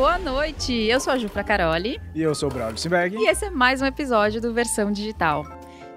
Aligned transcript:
boa 0.00 0.18
noite. 0.18 0.72
Eu 0.72 0.98
sou 0.98 1.12
a 1.12 1.18
Jufra 1.18 1.44
Caroli. 1.44 2.00
E 2.14 2.22
eu 2.22 2.34
sou 2.34 2.48
o 2.48 2.52
Braulio 2.54 2.78
Simberg. 2.78 3.18
E 3.18 3.28
esse 3.28 3.44
é 3.44 3.50
mais 3.50 3.82
um 3.82 3.84
episódio 3.84 4.40
do 4.40 4.50
Versão 4.50 4.90
Digital. 4.90 5.44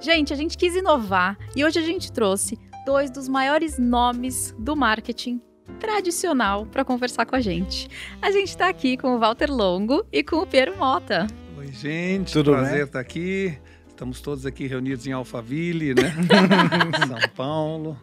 Gente, 0.02 0.33
a 0.33 0.36
gente 0.36 0.57
quis 0.57 0.75
inovar 0.75 1.38
e 1.55 1.63
hoje 1.63 1.79
a 1.79 1.81
gente 1.81 2.11
trouxe 2.11 2.59
dois 2.86 3.09
dos 3.09 3.29
maiores 3.29 3.79
nomes 3.79 4.54
do 4.59 4.75
marketing 4.75 5.41
tradicional 5.79 6.66
para 6.66 6.84
conversar 6.84 7.25
com 7.25 7.38
a 7.38 7.39
gente. 7.39 7.88
A 8.21 8.29
gente 8.29 8.50
está 8.50 8.68
aqui 8.68 8.97
com 8.97 9.16
o 9.16 9.20
Walter 9.20 9.50
Longo 9.50 10.05
e 10.11 10.21
com 10.21 10.35
o 10.35 10.45
Pedro 10.45 10.77
Mota. 10.77 11.25
Oi, 11.57 11.67
gente. 11.67 12.33
Tudo 12.33 12.51
Prazer 12.51 12.83
estar 12.83 12.99
aqui. 12.99 13.57
Estamos 13.88 14.20
todos 14.20 14.45
aqui 14.45 14.67
reunidos 14.67 15.07
em 15.07 15.13
Alphaville, 15.13 15.93
né? 15.93 16.13
São 17.07 17.29
Paulo, 17.33 17.97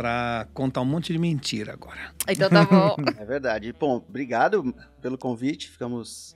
para 0.00 0.48
contar 0.54 0.80
um 0.80 0.86
monte 0.86 1.12
de 1.12 1.18
mentira 1.18 1.74
agora. 1.74 2.14
Então 2.26 2.48
tá 2.48 2.64
bom. 2.64 2.96
É 3.20 3.24
verdade. 3.26 3.70
Bom, 3.78 3.96
obrigado 3.96 4.74
pelo 5.02 5.18
convite, 5.18 5.68
ficamos 5.68 6.34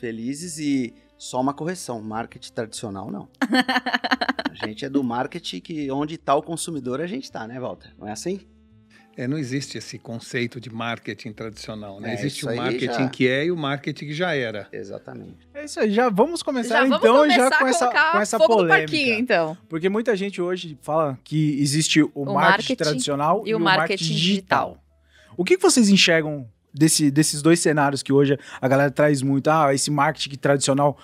felizes 0.00 0.58
e 0.58 0.94
só 1.18 1.38
uma 1.38 1.52
correção, 1.52 2.00
marketing 2.00 2.50
tradicional 2.54 3.10
não. 3.10 3.28
A 4.58 4.66
gente 4.66 4.86
é 4.86 4.88
do 4.88 5.04
marketing 5.04 5.60
que 5.60 5.90
onde 5.90 6.14
está 6.14 6.34
o 6.34 6.42
consumidor 6.42 6.98
a 6.98 7.06
gente 7.06 7.24
está, 7.24 7.46
né, 7.46 7.60
Walter? 7.60 7.92
Não 7.98 8.08
é 8.08 8.12
assim? 8.12 8.40
É, 9.16 9.28
não 9.28 9.38
existe 9.38 9.78
esse 9.78 9.98
conceito 9.98 10.60
de 10.60 10.68
marketing 10.72 11.32
tradicional, 11.32 12.00
né? 12.00 12.10
É, 12.10 12.14
existe 12.14 12.44
o 12.44 12.54
marketing 12.56 12.86
já- 12.86 13.08
que 13.08 13.28
é 13.28 13.46
e 13.46 13.50
o 13.52 13.56
marketing 13.56 14.06
que 14.06 14.12
já 14.14 14.34
era. 14.34 14.66
Exatamente. 14.72 15.48
É 15.54 15.64
isso 15.64 15.78
aí, 15.78 15.90
já 15.92 16.08
vamos 16.08 16.42
começar 16.42 16.74
Já 16.74 16.80
vamos 16.82 16.96
então 16.98 17.16
começar 17.18 17.36
já 17.50 17.58
com 17.58 17.64
a 17.64 17.68
essa, 17.70 17.88
com 18.12 18.18
essa 18.18 18.38
polêmica. 18.38 18.76
parquinho, 18.78 19.14
então. 19.18 19.56
Porque 19.68 19.88
muita 19.88 20.16
gente 20.16 20.40
hoje 20.42 20.76
fala 20.82 21.18
que 21.22 21.60
existe 21.60 22.02
o, 22.02 22.08
marketing, 22.24 22.34
marketing 22.34 22.74
tradicional 22.76 23.42
e 23.46 23.54
o 23.54 23.60
marketing 23.60 24.04
digital. 24.04 24.78
O 25.36 25.44
que 25.44 25.56
que 25.56 25.62
vocês 25.62 25.88
enxergam 25.88 26.48
desse- 26.72 27.10
desses 27.10 27.40
dois 27.40 27.60
cenários 27.60 28.02
que 28.02 28.12
hoje 28.12 28.36
a 28.60 28.66
galera 28.68 28.90
traz 28.90 29.22
muito? 29.22 29.48
Ah, 29.48 29.72
esse 29.72 29.90
marketing 29.90 30.36
tradicional 30.38 30.98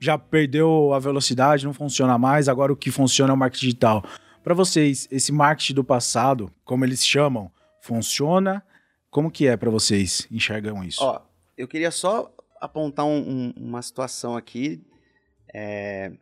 já 0.00 0.18
perdeu 0.18 0.92
a 0.92 0.98
velocidade, 0.98 1.64
não 1.64 1.72
funciona 1.72 2.18
mais, 2.18 2.48
agora 2.48 2.72
o 2.72 2.76
que 2.76 2.90
funciona 2.90 3.32
é 3.32 3.34
o 3.34 3.36
marketing 3.38 3.66
digital. 3.66 4.04
Para 4.44 4.54
vocês, 4.54 5.08
esse 5.10 5.32
marketing 5.32 5.74
do 5.74 5.82
passado, 5.82 6.52
como 6.64 6.84
eles 6.84 7.04
chamam, 7.04 7.50
funciona? 7.80 8.62
Como 9.10 9.30
que 9.30 9.46
é 9.46 9.56
para 9.56 9.70
vocês 9.70 10.28
enxergam 10.30 10.84
isso? 10.84 11.02
Ó, 11.02 11.20
eu 11.56 11.66
queria 11.66 11.90
só 11.90 12.30
apontar 12.60 13.06
um- 13.06 13.26
um- 13.26 13.54
uma 13.56 13.80
situação 13.80 14.36
aqui. 14.36 14.84
É, 15.54 16.12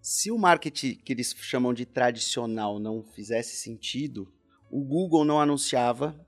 se 0.00 0.30
o 0.30 0.38
marketing 0.38 0.94
que 0.94 1.12
eles 1.12 1.34
chamam 1.40 1.74
de 1.74 1.84
tradicional 1.84 2.78
não 2.78 3.02
fizesse 3.02 3.56
sentido, 3.56 4.32
o 4.70 4.84
Google 4.84 5.24
não 5.24 5.40
anunciava 5.40 6.18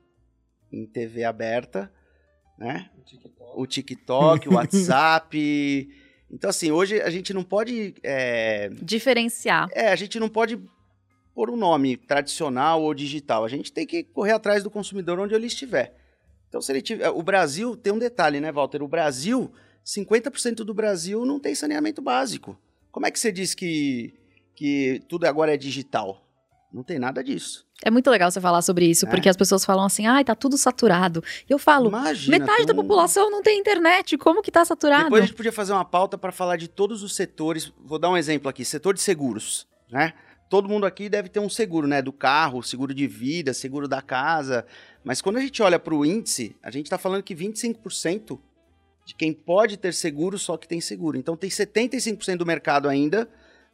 em 0.73 0.87
TV 0.87 1.23
aberta, 1.25 1.93
né? 2.59 2.91
O 3.55 3.65
TikTok, 3.67 4.49
o 4.49 4.55
WhatsApp. 4.59 5.89
Então, 6.31 6.51
assim, 6.51 6.71
hoje 6.73 7.01
a 7.01 7.11
gente 7.11 7.33
não 7.33 7.45
pode. 7.45 7.95
É, 8.03 8.69
Diferenciar. 8.83 9.69
é, 9.73 9.89
a 9.89 9.97
gente 9.97 10.19
não 10.19 10.29
pode 10.29 10.59
pôr 11.39 11.51
um 11.51 11.57
nome 11.57 11.97
tradicional 11.97 12.83
ou 12.83 12.93
digital. 12.93 13.45
A 13.45 13.49
gente 13.49 13.71
tem 13.73 13.87
que 13.87 14.03
correr 14.03 14.33
atrás 14.33 14.65
do 14.65 14.69
consumidor 14.71 15.21
onde 15.21 15.37
ele 15.37 15.47
estiver. 15.47 15.95
Então, 16.49 16.61
se 16.61 16.73
ele 16.73 16.83
tiver. 16.83 17.09
O 17.11 17.23
Brasil 17.23 17.77
tem 17.77 17.93
um 17.93 17.99
detalhe, 17.99 18.41
né, 18.41 18.51
Walter? 18.51 18.83
O 18.83 18.89
Brasil, 18.89 19.53
50% 19.87 20.57
do 20.65 20.75
Brasil 20.75 21.25
não 21.25 21.39
tem 21.39 21.55
saneamento 21.55 22.03
básico. 22.03 22.59
Como 22.91 23.07
é 23.07 23.11
que 23.13 23.21
você 23.21 23.31
diz 23.31 23.55
que, 23.55 24.15
que 24.57 25.01
tudo 25.09 25.27
agora 25.27 25.55
é 25.55 25.57
digital? 25.57 26.27
Não 26.73 26.83
tem 26.83 26.99
nada 26.99 27.23
disso. 27.23 27.65
É 27.85 27.91
muito 27.91 28.11
legal 28.11 28.29
você 28.33 28.41
falar 28.41 28.61
sobre 28.61 28.87
isso, 28.87 29.07
É. 29.07 29.09
porque 29.09 29.29
as 29.29 29.37
pessoas 29.37 29.65
falam 29.65 29.85
assim, 29.85 30.09
ai, 30.09 30.25
tá 30.25 30.35
tudo 30.35 30.59
saturado. 30.59 31.23
E 31.49 31.53
eu 31.53 31.59
falo, 31.61 31.87
Imagina. 31.89 32.37
metade 32.37 32.67
da 32.67 32.73
um- 32.73 32.77
população 32.77 33.31
não 33.31 33.43
tem 33.43 33.61
internet, 33.61 34.19
como 34.19 34.43
que 34.43 34.51
tá 34.51 34.65
saturado? 34.65 35.05
Depois 35.05 35.23
a 35.23 35.27
gente 35.27 35.37
podia 35.37 35.53
fazer 35.53 35.73
uma 35.73 35.85
pauta 35.85 36.19
para 36.19 36.33
falar 36.33 36.57
de 36.57 36.67
todos 36.67 37.05
os 37.05 37.15
setores. 37.15 37.73
Vou 37.79 37.97
dar 37.97 38.11
um 38.11 38.17
exemplo 38.17 38.49
aqui: 38.49 38.65
setor 38.65 38.93
de 38.93 39.01
seguros, 39.01 39.69
né? 39.89 40.13
Todo 40.49 40.69
mundo 40.69 40.87
aqui 40.87 41.09
deve 41.09 41.29
ter 41.29 41.41
um 41.41 41.49
seguro, 41.49 41.87
né? 41.87 42.01
Do 42.01 42.13
carro, 42.13 42.63
seguro 42.63 42.95
de 42.95 43.07
vida, 43.07 43.53
seguro 43.53 43.87
da 43.87 44.01
casa. 44.01 44.65
Mas 45.05 45.21
quando 45.21 45.37
a 45.37 45.41
gente 45.41 45.63
olha 45.63 45.79
para 45.79 45.95
o 45.95 46.05
índice, 46.05 46.57
a 46.63 46.71
gente 46.71 46.87
está 46.87 46.97
falando 46.97 47.23
que 47.23 47.35
25% 47.35 48.39
de 49.05 49.15
quem 49.15 49.33
pode 49.33 49.77
ter 49.77 49.95
seguro 49.95 50.39
só 50.39 50.57
que 50.57 50.69
tem 50.69 50.81
seguro. 50.81 51.17
Então 51.17 51.37
tem 51.37 51.51
75% 51.51 52.37
do 52.37 52.47
mercado 52.47 52.89
ainda 52.89 53.29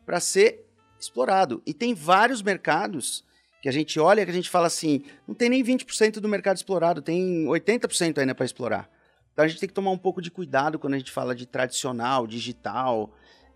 para 0.05 0.21
ser 0.21 0.65
explorado. 0.99 1.63
E 1.67 1.73
tem 1.73 1.95
vários 1.95 2.43
mercados 2.43 3.25
que 3.65 3.69
a 3.69 3.73
gente 3.73 3.99
olha 3.99 4.25
que 4.25 4.31
a 4.31 4.35
gente 4.35 4.51
fala 4.51 4.67
assim, 4.67 5.05
não 5.27 5.35
tem 5.35 5.49
nem 5.49 5.65
20% 5.65 6.21
do 6.21 6.29
mercado 6.29 6.57
explorado, 6.57 7.01
tem 7.01 7.47
80% 7.47 8.19
ainda 8.19 8.35
para 8.35 8.45
explorar. 8.45 8.91
Então 9.33 9.45
a 9.45 9.49
gente 9.49 9.59
tem 9.59 9.69
que 9.69 9.75
tomar 9.75 9.91
um 9.91 9.99
pouco 9.99 10.21
de 10.21 10.31
cuidado 10.31 10.79
quando 10.79 10.95
a 10.95 10.99
gente 10.99 11.11
fala 11.11 11.35
de 11.35 11.47
tradicional, 11.47 12.27
digital. 12.27 13.11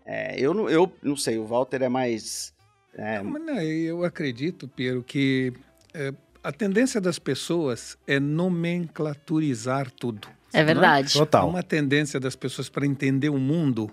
É, 0.05 0.39
eu, 0.39 0.53
não, 0.53 0.69
eu 0.69 0.91
não 1.03 1.15
sei, 1.15 1.37
o 1.37 1.45
Walter 1.45 1.83
é 1.83 1.89
mais. 1.89 2.53
É, 2.93 3.21
Mas, 3.21 3.43
né, 3.43 3.65
eu 3.65 4.03
acredito, 4.03 4.67
Piero, 4.67 5.03
que 5.03 5.53
é, 5.93 6.13
a 6.43 6.51
tendência 6.51 6.99
das 6.99 7.19
pessoas 7.19 7.97
é 8.07 8.19
nomenclaturizar 8.19 9.89
tudo. 9.91 10.27
É 10.53 10.63
verdade. 10.63 11.09
Há 11.15 11.19
Total. 11.19 11.47
uma 11.47 11.61
tendência 11.63 12.19
das 12.19 12.35
pessoas 12.35 12.69
para 12.69 12.85
entender 12.85 13.29
o 13.29 13.37
mundo 13.37 13.89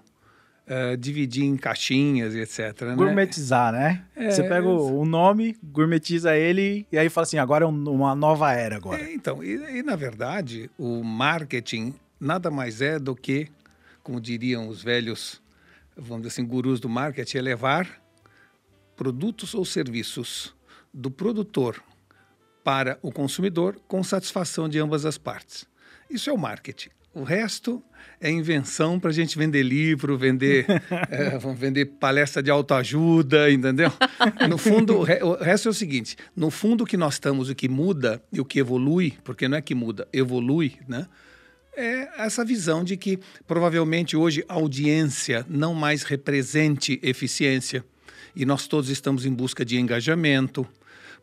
é, 0.67 0.97
dividir 0.97 1.45
em 1.45 1.57
caixinhas 1.57 2.35
e 2.35 2.41
etc. 2.41 2.83
né? 2.83 2.95
Gourmetizar, 2.97 3.73
né? 3.73 4.05
É, 4.17 4.31
Você 4.31 4.43
pega 4.43 4.67
o, 4.67 5.01
o 5.01 5.05
nome, 5.05 5.57
gourmetiza 5.63 6.35
ele 6.37 6.87
e 6.91 6.99
aí 6.99 7.09
fala 7.09 7.23
assim, 7.25 7.39
agora 7.39 7.65
é 7.65 7.69
um- 7.69 7.89
uma 7.91 8.15
nova 8.17 8.53
era 8.53 8.77
agora. 8.77 9.01
É, 9.01 9.13
então, 9.15 9.45
e, 9.45 9.79
e, 9.79 9.83
na 9.83 9.95
verdade, 9.95 10.69
o 10.77 11.05
marketing 11.05 11.95
nada 12.19 12.51
mais 12.51 12.81
é 12.81 12.99
do 12.99 13.15
que, 13.15 13.47
como 14.03 14.21
diriam 14.21 14.67
os 14.67 14.83
velhos, 14.83 15.41
vamos 15.97 16.23
dizer 16.27 16.29
assim, 16.41 16.45
gurus 16.45 16.81
do 16.81 16.89
marketing, 16.89 17.39
é 17.39 17.43
levar 17.43 17.89
produtos 18.97 19.55
ou 19.55 19.65
serviços 19.65 20.55
do 20.93 21.11
produtor 21.11 21.83
para 22.65 22.99
o 23.03 23.13
consumidor 23.13 23.79
com 23.87 24.03
satisfação 24.03 24.69
de 24.69 24.79
ambas 24.79 25.05
as 25.05 25.19
partes. 25.19 25.67
Isso 26.11 26.31
é 26.31 26.33
o 26.33 26.39
marketing. 26.39 26.89
O 27.15 27.23
resto 27.23 27.83
é 28.21 28.31
invenção 28.31 29.01
para 29.01 29.09
a 29.11 29.13
gente 29.13 29.39
vender 29.39 29.63
livro, 29.63 30.19
vender, 30.19 30.67
vamos 31.41 31.59
vender 31.59 31.87
palestra 31.87 32.43
de 32.43 32.51
autoajuda, 32.51 33.51
entendeu? 33.51 33.91
No 34.49 34.59
fundo, 34.59 34.99
o, 34.99 35.03
re- 35.03 35.23
o 35.23 35.35
resto 35.35 35.69
é 35.69 35.71
o 35.71 35.75
seguinte: 35.75 36.17
no 36.37 36.51
fundo, 36.51 36.85
o 36.85 36.87
que 36.87 36.97
nós 36.97 37.15
estamos, 37.15 37.49
o 37.49 37.55
que 37.55 37.69
muda 37.71 38.23
e 38.31 38.39
o 38.41 38.45
que 38.45 38.59
evolui, 38.59 39.15
porque 39.25 39.49
não 39.49 39.57
é 39.57 39.63
que 39.63 39.75
muda, 39.75 40.07
evolui, 40.13 40.75
né? 40.87 41.07
É 41.75 42.23
essa 42.25 42.45
visão 42.45 42.83
de 42.85 42.97
que 42.99 43.19
provavelmente 43.47 44.17
hoje 44.17 44.45
a 44.49 44.55
audiência 44.55 45.45
não 45.49 45.75
mais 45.75 46.03
represente 46.03 46.99
eficiência 47.03 47.85
e 48.37 48.45
nós 48.45 48.69
todos 48.69 48.91
estamos 48.91 49.25
em 49.25 49.33
busca 49.33 49.65
de 49.65 49.79
engajamento. 49.79 50.67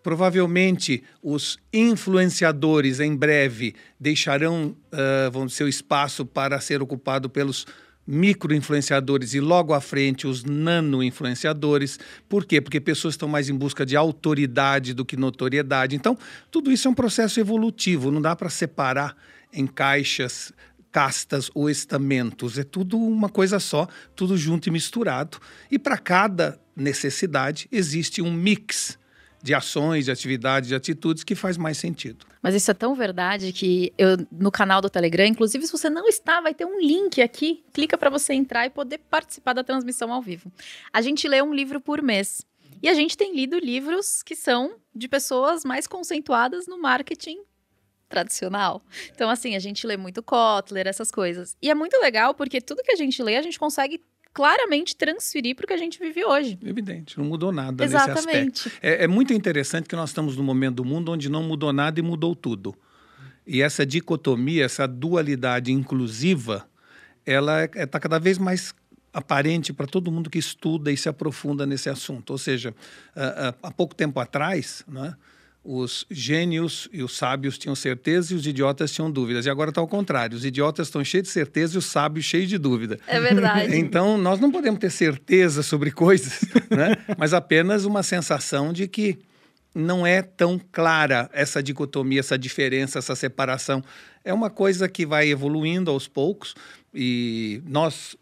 Provavelmente 0.02 1.04
os 1.22 1.58
influenciadores 1.72 3.00
em 3.00 3.16
breve 3.16 3.76
deixarão 3.98 4.76
ah, 4.92 5.30
vamos, 5.32 5.54
seu 5.54 5.68
espaço 5.68 6.26
para 6.26 6.60
ser 6.60 6.82
ocupado 6.82 7.30
pelos 7.30 7.66
micro-influenciadores 8.06 9.34
e 9.34 9.40
logo 9.40 9.74
à 9.74 9.80
frente 9.80 10.28
os 10.28 10.44
nano-influenciadores. 10.44 12.00
Por 12.28 12.46
quê? 12.46 12.60
Porque 12.60 12.82
pessoas 12.82 13.14
estão 13.14 13.30
mais 13.30 13.50
em 13.50 13.56
busca 13.56 13.86
de 13.86 13.96
autoridade 13.96 14.94
do 14.94 15.06
que 15.06 15.16
notoriedade. 15.16 15.96
Então, 15.96 16.18
tudo 16.52 16.72
isso 16.72 16.88
é 16.88 16.92
um 16.92 16.96
processo 16.96 17.40
evolutivo, 17.40 18.12
não 18.12 18.22
dá 18.22 18.36
para 18.36 18.50
separar 18.50 19.16
em 19.54 19.66
caixas, 19.66 20.52
castas 20.92 21.50
ou 21.54 21.70
estamentos. 21.70 22.58
É 22.58 22.64
tudo 22.64 22.98
uma 22.98 23.30
coisa 23.30 23.60
só, 23.60 23.88
tudo 24.16 24.38
junto 24.38 24.68
e 24.68 24.72
misturado. 24.72 25.38
E 25.72 25.80
para 25.80 25.98
cada 25.98 26.60
necessidade 26.76 27.68
existe 27.72 28.22
um 28.22 28.32
mix 28.32 28.98
de 29.42 29.54
ações, 29.54 30.06
de 30.06 30.12
atividades, 30.12 30.70
de 30.70 30.76
atitudes 30.76 31.24
que 31.24 31.36
faz 31.36 31.58
mais 31.58 31.78
sentido. 31.78 32.26
Mas 32.42 32.56
isso 32.56 32.72
é 32.72 32.74
tão 32.74 32.96
verdade 32.96 33.52
que 33.52 33.94
eu 33.98 34.18
no 34.32 34.50
canal 34.50 34.82
do 34.82 34.90
Telegram, 34.90 35.26
inclusive 35.26 35.66
se 35.66 35.72
você 35.72 35.90
não 35.90 36.08
está, 36.08 36.40
vai 36.40 36.54
ter 36.54 36.66
um 36.66 36.80
link 36.80 37.22
aqui, 37.22 37.62
clica 37.74 37.98
para 37.98 38.10
você 38.10 38.34
entrar 38.34 38.66
e 38.66 38.70
poder 38.70 39.00
participar 39.10 39.52
da 39.52 39.64
transmissão 39.64 40.14
ao 40.14 40.22
vivo. 40.22 40.52
A 40.94 41.02
gente 41.02 41.28
lê 41.28 41.42
um 41.42 41.54
livro 41.54 41.82
por 41.82 42.02
mês. 42.02 42.46
E 42.82 42.90
a 42.90 42.94
gente 42.94 43.18
tem 43.18 43.34
lido 43.34 43.58
livros 43.58 44.22
que 44.24 44.36
são 44.36 44.76
de 44.94 45.08
pessoas 45.08 45.64
mais 45.64 45.88
conceituadas 45.88 46.68
no 46.68 46.78
marketing 46.82 47.42
tradicional. 48.10 48.84
Então, 49.12 49.30
assim, 49.30 49.56
a 49.56 49.60
gente 49.60 49.88
lê 49.88 49.98
muito 49.98 50.22
Kotler, 50.22 50.86
essas 50.86 51.10
coisas. 51.10 51.56
E 51.62 51.70
é 51.70 51.74
muito 51.74 51.98
legal 52.00 52.34
porque 52.34 52.62
tudo 52.62 52.84
que 52.84 52.92
a 52.92 52.96
gente 52.96 53.24
lê, 53.24 53.38
a 53.38 53.42
gente 53.42 53.58
consegue 53.58 54.02
claramente 54.34 54.96
transferir 54.96 55.56
para 55.56 55.66
o 55.66 55.68
que 55.68 55.74
a 55.74 55.78
gente 55.78 56.00
vive 56.00 56.26
hoje. 56.26 56.58
Evidente, 56.66 57.18
não 57.18 57.26
mudou 57.26 57.52
nada 57.52 57.84
nesse 57.84 57.96
aspecto. 57.96 58.20
Exatamente. 58.20 58.72
É, 58.82 59.04
é 59.04 59.08
muito 59.08 59.34
interessante 59.34 59.88
que 59.88 59.96
nós 59.96 60.10
estamos 60.10 60.36
num 60.36 60.44
momento 60.44 60.76
do 60.76 60.86
mundo 60.86 61.12
onde 61.12 61.30
não 61.30 61.44
mudou 61.44 61.72
nada 61.72 62.00
e 62.00 62.04
mudou 62.04 62.36
tudo. 62.36 62.76
E 63.46 63.62
essa 63.62 63.86
dicotomia, 63.86 64.66
essa 64.66 64.88
dualidade 64.88 65.72
inclusiva, 65.72 66.66
ela 67.26 67.66
está 67.66 68.00
cada 68.00 68.18
vez 68.18 68.38
mais 68.38 68.74
aparente 69.14 69.72
para 69.72 69.86
todo 69.86 70.12
mundo 70.12 70.30
que 70.30 70.40
estuda 70.40 70.92
e 70.92 70.98
se 70.98 71.08
aprofunda 71.08 71.66
nesse 71.66 71.90
assunto. 71.90 72.32
Ou 72.32 72.38
seja, 72.38 72.74
há, 73.16 73.54
há 73.62 73.72
pouco 73.72 73.94
tempo 73.94 74.20
atrás, 74.20 74.84
né, 74.88 75.16
os 75.64 76.06
gênios 76.12 76.90
e 76.92 77.02
os 77.02 77.16
sábios 77.16 77.58
tinham 77.58 77.76
certeza 77.76 78.34
e 78.34 78.36
os 78.36 78.46
idiotas 78.46 78.92
tinham 78.92 79.10
dúvidas. 79.10 79.46
E 79.46 79.50
agora 79.50 79.70
está 79.70 79.80
ao 79.80 79.88
contrário. 79.88 80.36
Os 80.36 80.44
idiotas 80.44 80.88
estão 80.88 81.04
cheios 81.06 81.28
de 81.28 81.34
certeza 81.34 81.76
e 81.76 81.78
os 81.78 81.86
sábios 81.86 82.26
cheios 82.26 82.50
de 82.50 82.58
dúvida. 82.58 83.00
É 83.08 83.20
verdade. 83.20 83.74
Então, 83.84 84.18
nós 84.18 84.40
não 84.40 84.52
podemos 84.52 84.80
ter 84.80 84.90
certeza 84.90 85.64
sobre 85.64 85.92
coisas, 85.92 86.42
né? 86.70 86.98
mas 87.18 87.34
apenas 87.34 87.86
uma 87.86 88.04
sensação 88.04 88.74
de 88.74 88.88
que 88.88 89.20
não 89.74 90.06
é 90.06 90.22
tão 90.22 90.60
clara 90.72 91.30
essa 91.34 91.62
dicotomia, 91.64 92.20
essa 92.20 92.38
diferença, 92.38 93.00
essa 93.00 93.16
separação. 93.16 93.84
É 94.24 94.34
uma 94.34 94.50
coisa 94.50 94.88
que 94.90 95.06
vai 95.06 95.30
evoluindo 95.30 95.90
aos 95.90 96.08
poucos 96.08 96.56
e 96.94 97.62
nós 97.66 98.16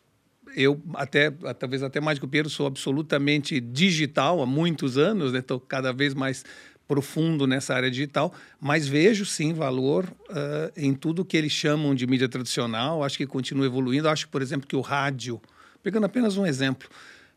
eu 0.55 0.81
até 0.95 1.31
talvez 1.57 1.81
até 1.81 2.01
mais 2.01 2.19
que 2.19 2.25
o 2.25 2.27
Pedro 2.27 2.49
sou 2.49 2.67
absolutamente 2.67 3.59
digital 3.59 4.41
há 4.41 4.45
muitos 4.45 4.97
anos, 4.97 5.33
estou 5.33 5.57
né? 5.57 5.63
cada 5.67 5.93
vez 5.93 6.13
mais 6.13 6.43
profundo 6.91 7.47
nessa 7.47 7.73
área 7.73 7.89
digital, 7.89 8.33
mas 8.59 8.85
vejo 8.85 9.25
sim 9.25 9.53
valor 9.53 10.03
uh, 10.29 10.69
em 10.75 10.93
tudo 10.93 11.23
que 11.23 11.37
eles 11.37 11.53
chamam 11.53 11.95
de 11.95 12.05
mídia 12.05 12.27
tradicional. 12.27 13.01
Acho 13.01 13.17
que 13.17 13.25
continua 13.25 13.65
evoluindo. 13.65 14.09
Acho, 14.09 14.27
por 14.27 14.41
exemplo, 14.41 14.67
que 14.67 14.75
o 14.75 14.81
rádio, 14.81 15.41
pegando 15.81 16.05
apenas 16.05 16.35
um 16.35 16.45
exemplo, 16.45 16.89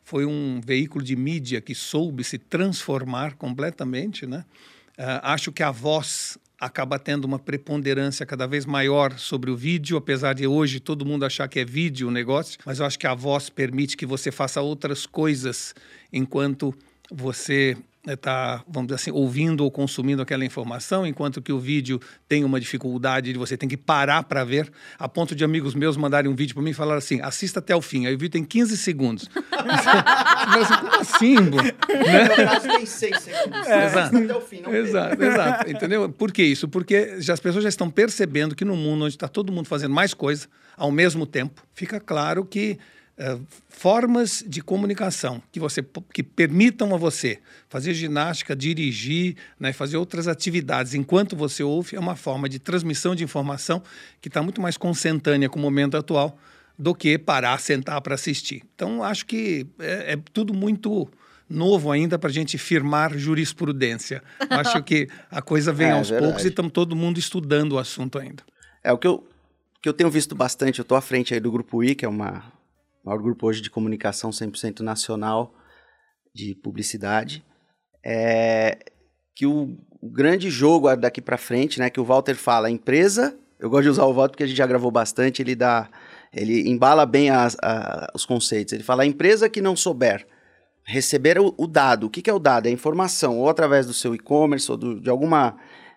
foi 0.02 0.26
um 0.26 0.60
veículo 0.60 1.04
de 1.04 1.14
mídia 1.14 1.60
que 1.60 1.72
soube 1.72 2.24
se 2.24 2.36
transformar 2.36 3.36
completamente, 3.36 4.26
né? 4.26 4.44
Uh, 4.98 5.22
acho 5.22 5.52
que 5.52 5.62
a 5.62 5.70
voz 5.70 6.36
acaba 6.58 6.98
tendo 6.98 7.24
uma 7.24 7.38
preponderância 7.38 8.26
cada 8.26 8.48
vez 8.48 8.66
maior 8.66 9.16
sobre 9.20 9.52
o 9.52 9.56
vídeo, 9.56 9.96
apesar 9.96 10.34
de 10.34 10.48
hoje 10.48 10.80
todo 10.80 11.06
mundo 11.06 11.24
achar 11.24 11.46
que 11.46 11.60
é 11.60 11.64
vídeo 11.64 12.08
o 12.08 12.10
negócio, 12.10 12.58
mas 12.66 12.80
eu 12.80 12.86
acho 12.86 12.98
que 12.98 13.06
a 13.06 13.14
voz 13.14 13.48
permite 13.48 13.96
que 13.96 14.04
você 14.04 14.32
faça 14.32 14.60
outras 14.60 15.06
coisas 15.06 15.76
enquanto 16.12 16.74
você 17.08 17.76
está, 18.12 18.62
vamos 18.68 18.88
dizer 18.88 18.96
assim, 18.96 19.10
ouvindo 19.10 19.64
ou 19.64 19.70
consumindo 19.70 20.20
aquela 20.20 20.44
informação, 20.44 21.06
enquanto 21.06 21.40
que 21.40 21.52
o 21.52 21.58
vídeo 21.58 22.00
tem 22.28 22.44
uma 22.44 22.60
dificuldade 22.60 23.32
de 23.32 23.38
você 23.38 23.56
tem 23.56 23.68
que 23.68 23.76
parar 23.76 24.22
para 24.24 24.44
ver, 24.44 24.70
a 24.98 25.08
ponto 25.08 25.34
de 25.34 25.44
amigos 25.44 25.74
meus 25.74 25.96
mandarem 25.96 26.30
um 26.30 26.34
vídeo 26.34 26.54
para 26.54 26.62
mim 26.62 26.70
e 26.70 26.74
falar 26.74 26.96
assim, 26.96 27.20
assista 27.20 27.60
até 27.60 27.74
o 27.74 27.80
fim. 27.80 28.06
Aí 28.06 28.14
o 28.14 28.18
vídeo 28.18 28.32
tem 28.32 28.44
15 28.44 28.76
segundos. 28.76 29.28
Mas 29.66 30.68
como 30.80 31.00
assim, 31.00 31.34
bro? 31.36 31.62
Né? 31.62 32.28
Caso 32.44 32.68
tem 32.68 32.86
6 32.86 33.18
segundos. 33.20 33.66
É, 33.66 33.86
exato. 33.86 34.16
Até 34.16 34.36
o 34.36 34.40
fim, 34.40 34.60
não 34.60 34.74
exato, 34.74 35.22
exato. 35.22 35.70
Entendeu? 35.70 36.08
Por 36.10 36.32
que 36.32 36.42
isso? 36.42 36.68
Porque 36.68 37.20
já, 37.20 37.32
as 37.32 37.40
pessoas 37.40 37.62
já 37.62 37.68
estão 37.68 37.90
percebendo 37.90 38.54
que 38.54 38.64
no 38.64 38.76
mundo 38.76 39.04
onde 39.04 39.14
está 39.14 39.28
todo 39.28 39.52
mundo 39.52 39.66
fazendo 39.66 39.94
mais 39.94 40.12
coisa 40.12 40.46
ao 40.76 40.90
mesmo 40.90 41.26
tempo, 41.26 41.62
fica 41.72 42.00
claro 42.00 42.44
que 42.44 42.78
Uh, 43.16 43.46
formas 43.68 44.44
de 44.44 44.60
comunicação 44.60 45.40
que 45.52 45.60
você 45.60 45.84
que 46.12 46.20
permitam 46.20 46.92
a 46.92 46.98
você 46.98 47.38
fazer 47.68 47.94
ginástica, 47.94 48.56
dirigir, 48.56 49.36
né, 49.58 49.72
fazer 49.72 49.96
outras 49.96 50.26
atividades 50.26 50.94
enquanto 50.94 51.36
você 51.36 51.62
ouve 51.62 51.94
é 51.94 52.00
uma 52.00 52.16
forma 52.16 52.48
de 52.48 52.58
transmissão 52.58 53.14
de 53.14 53.22
informação 53.22 53.80
que 54.20 54.26
está 54.26 54.42
muito 54.42 54.60
mais 54.60 54.76
consentânea 54.76 55.48
com 55.48 55.60
o 55.60 55.62
momento 55.62 55.96
atual 55.96 56.36
do 56.76 56.92
que 56.92 57.16
parar, 57.16 57.60
sentar 57.60 58.00
para 58.00 58.16
assistir. 58.16 58.64
Então 58.74 59.00
acho 59.04 59.26
que 59.26 59.64
é, 59.78 60.14
é 60.14 60.18
tudo 60.32 60.52
muito 60.52 61.08
novo 61.48 61.92
ainda 61.92 62.18
para 62.18 62.30
a 62.30 62.32
gente 62.32 62.58
firmar 62.58 63.16
jurisprudência. 63.16 64.24
acho 64.50 64.82
que 64.82 65.08
a 65.30 65.40
coisa 65.40 65.72
vem 65.72 65.86
é, 65.86 65.92
aos 65.92 66.08
verdade. 66.08 66.26
poucos 66.26 66.44
e 66.44 66.48
estamos 66.48 66.72
todo 66.72 66.96
mundo 66.96 67.18
estudando 67.18 67.72
o 67.72 67.78
assunto 67.78 68.18
ainda. 68.18 68.42
É 68.82 68.92
o 68.92 68.98
que 68.98 69.06
eu 69.06 69.24
que 69.84 69.88
eu 69.88 69.92
tenho 69.92 70.10
visto 70.10 70.34
bastante. 70.34 70.78
Eu 70.78 70.82
estou 70.82 70.96
à 70.96 71.02
frente 71.02 71.34
aí 71.34 71.40
do 71.40 71.52
grupo 71.52 71.84
I, 71.84 71.94
que 71.94 72.06
é 72.06 72.08
uma 72.08 72.42
maior 73.04 73.20
grupo 73.20 73.46
hoje 73.46 73.60
de 73.60 73.70
comunicação 73.70 74.30
100% 74.30 74.80
nacional 74.80 75.54
de 76.34 76.54
publicidade, 76.54 77.44
é 78.04 78.78
que 79.36 79.46
o, 79.46 79.76
o 80.00 80.10
grande 80.10 80.50
jogo 80.50 80.94
daqui 80.96 81.20
para 81.20 81.36
frente, 81.36 81.78
né, 81.78 81.90
que 81.90 82.00
o 82.00 82.04
Walter 82.04 82.34
fala, 82.34 82.70
empresa, 82.70 83.36
eu 83.58 83.68
gosto 83.68 83.84
de 83.84 83.90
usar 83.90 84.04
o 84.04 84.12
Walter 84.12 84.32
porque 84.32 84.44
a 84.44 84.46
gente 84.46 84.56
já 84.56 84.66
gravou 84.66 84.90
bastante, 84.90 85.42
ele 85.42 85.54
dá, 85.54 85.88
ele 86.32 86.68
embala 86.68 87.04
bem 87.04 87.30
as, 87.30 87.56
a, 87.62 88.10
os 88.14 88.24
conceitos. 88.24 88.72
Ele 88.72 88.82
fala, 88.82 89.02
a 89.02 89.06
empresa 89.06 89.48
que 89.48 89.60
não 89.60 89.76
souber 89.76 90.26
receber 90.86 91.38
o, 91.38 91.54
o 91.56 91.66
dado, 91.66 92.06
o 92.06 92.10
que, 92.10 92.20
que, 92.20 92.30
é 92.30 92.32
o 92.32 92.38
dado? 92.38 92.66
É 92.66 92.70
informação, 92.70 93.38
ou 93.38 93.48
através 93.48 93.86
do 93.86 93.94
seu 93.94 94.14
e-commerce 94.14 94.70
ou 94.70 94.76
do, 94.76 95.00
de 95.00 95.08
alguma 95.08 95.56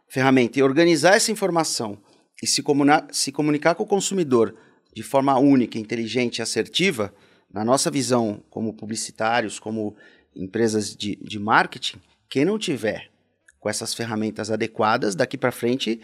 ferramenta, 0.09 0.57
e 0.57 0.63
organizar 0.63 1.15
essa 1.15 1.31
informação 1.31 1.97
e 2.41 2.47
se, 2.47 2.63
comunar, 2.63 3.05
se 3.11 3.31
comunicar 3.31 3.75
com 3.75 3.83
o 3.83 3.87
consumidor 3.87 4.55
de 4.97 5.03
forma 5.03 5.37
única, 5.37 5.77
inteligente 5.77 6.39
e 6.39 6.41
assertiva, 6.41 7.13
na 7.53 7.63
nossa 7.63 7.91
visão 7.91 8.41
como 8.49 8.73
publicitários, 8.73 9.59
como 9.59 9.95
empresas 10.35 10.95
de, 10.95 11.15
de 11.17 11.37
marketing, 11.37 12.01
quem 12.27 12.43
não 12.43 12.57
tiver 12.57 13.11
com 13.59 13.69
essas 13.69 13.93
ferramentas 13.93 14.49
adequadas, 14.49 15.13
daqui 15.13 15.37
para 15.37 15.51
frente 15.51 16.01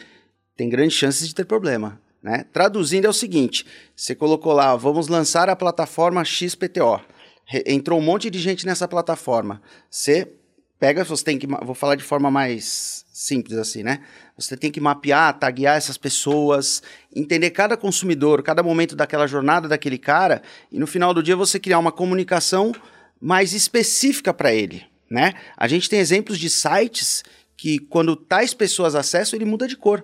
tem 0.56 0.70
grandes 0.70 0.96
chances 0.96 1.28
de 1.28 1.34
ter 1.34 1.44
problema. 1.44 2.00
Né? 2.22 2.46
Traduzindo 2.54 3.06
é 3.06 3.10
o 3.10 3.14
seguinte: 3.14 3.66
você 3.96 4.14
colocou 4.14 4.54
lá, 4.54 4.76
vamos 4.76 5.08
lançar 5.08 5.50
a 5.50 5.56
plataforma 5.56 6.24
XPTO. 6.24 7.02
Re 7.46 7.64
entrou 7.66 7.98
um 7.98 8.04
monte 8.04 8.30
de 8.30 8.38
gente 8.38 8.64
nessa 8.64 8.88
plataforma. 8.88 9.60
Você 9.90 10.32
pega, 10.78 11.04
você 11.04 11.24
tem 11.24 11.40
que. 11.40 11.48
Vou 11.48 11.74
falar 11.74 11.96
de 11.96 12.04
forma 12.04 12.30
mais 12.30 13.03
simples 13.14 13.60
assim, 13.60 13.84
né? 13.84 14.00
Você 14.36 14.58
tem 14.58 14.72
que 14.72 14.82
mapear, 14.82 15.38
taguear 15.38 15.78
essas 15.78 15.98
pessoas, 15.98 16.82
entender 17.16 17.52
cada 17.52 17.78
consumidor, 17.78 18.42
cada 18.42 18.64
momento 18.64 18.96
daquela 18.96 19.28
jornada 19.28 19.68
daquele 19.68 20.00
cara, 20.00 20.42
e 20.72 20.80
no 20.80 20.88
final 20.88 21.14
do 21.14 21.22
dia 21.22 21.36
você 21.36 21.60
criar 21.60 21.78
uma 21.78 21.92
comunicação 21.92 22.74
mais 23.22 23.54
específica 23.54 24.34
para 24.34 24.52
ele, 24.52 24.84
né? 25.10 25.34
A 25.56 25.68
gente 25.68 25.88
tem 25.88 26.00
exemplos 26.00 26.40
de 26.40 26.50
sites 26.50 27.24
que 27.56 27.78
quando 27.78 28.16
tais 28.16 28.52
pessoas 28.52 28.96
acessam, 28.96 29.38
ele 29.38 29.46
muda 29.46 29.68
de 29.68 29.78
cor. 29.78 30.04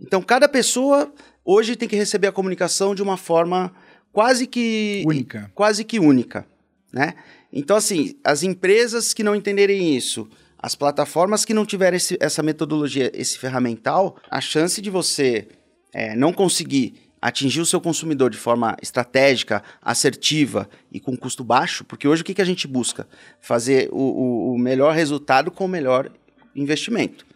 Então 0.00 0.22
cada 0.22 0.48
pessoa 0.48 1.12
hoje 1.44 1.76
tem 1.76 1.88
que 1.88 1.96
receber 1.96 2.28
a 2.28 2.32
comunicação 2.32 2.94
de 2.94 3.02
uma 3.02 3.18
forma 3.18 3.74
quase 4.10 4.46
que 4.46 5.04
única. 5.06 5.52
Quase 5.54 5.84
que 5.84 6.00
única, 6.00 6.46
né? 6.90 7.12
Então 7.52 7.76
assim, 7.76 8.16
as 8.24 8.42
empresas 8.42 9.12
que 9.12 9.22
não 9.22 9.36
entenderem 9.36 9.94
isso, 9.94 10.26
as 10.58 10.74
plataformas 10.74 11.44
que 11.44 11.54
não 11.54 11.64
tiverem 11.64 11.96
esse, 11.96 12.16
essa 12.20 12.42
metodologia, 12.42 13.10
esse 13.14 13.38
ferramental, 13.38 14.16
a 14.30 14.40
chance 14.40 14.82
de 14.82 14.90
você 14.90 15.48
é, 15.92 16.16
não 16.16 16.32
conseguir 16.32 17.08
atingir 17.20 17.60
o 17.60 17.66
seu 17.66 17.80
consumidor 17.80 18.30
de 18.30 18.36
forma 18.36 18.76
estratégica, 18.80 19.62
assertiva 19.82 20.68
e 20.90 21.00
com 21.00 21.16
custo 21.16 21.42
baixo, 21.42 21.84
porque 21.84 22.06
hoje 22.06 22.22
o 22.22 22.24
que, 22.24 22.34
que 22.34 22.42
a 22.42 22.44
gente 22.44 22.66
busca? 22.66 23.08
Fazer 23.40 23.88
o, 23.90 23.96
o, 23.96 24.54
o 24.54 24.58
melhor 24.58 24.94
resultado 24.94 25.50
com 25.50 25.64
o 25.64 25.68
melhor 25.68 26.10
investimento. 26.54 27.26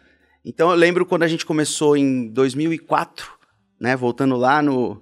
Então 0.45 0.69
eu 0.69 0.75
lembro 0.75 1.05
quando 1.05 1.23
a 1.23 1.27
gente 1.27 1.45
começou 1.45 1.95
em 1.95 2.27
2004, 2.27 3.31
né, 3.79 3.95
voltando 3.95 4.35
lá 4.35 4.61
no 4.61 5.01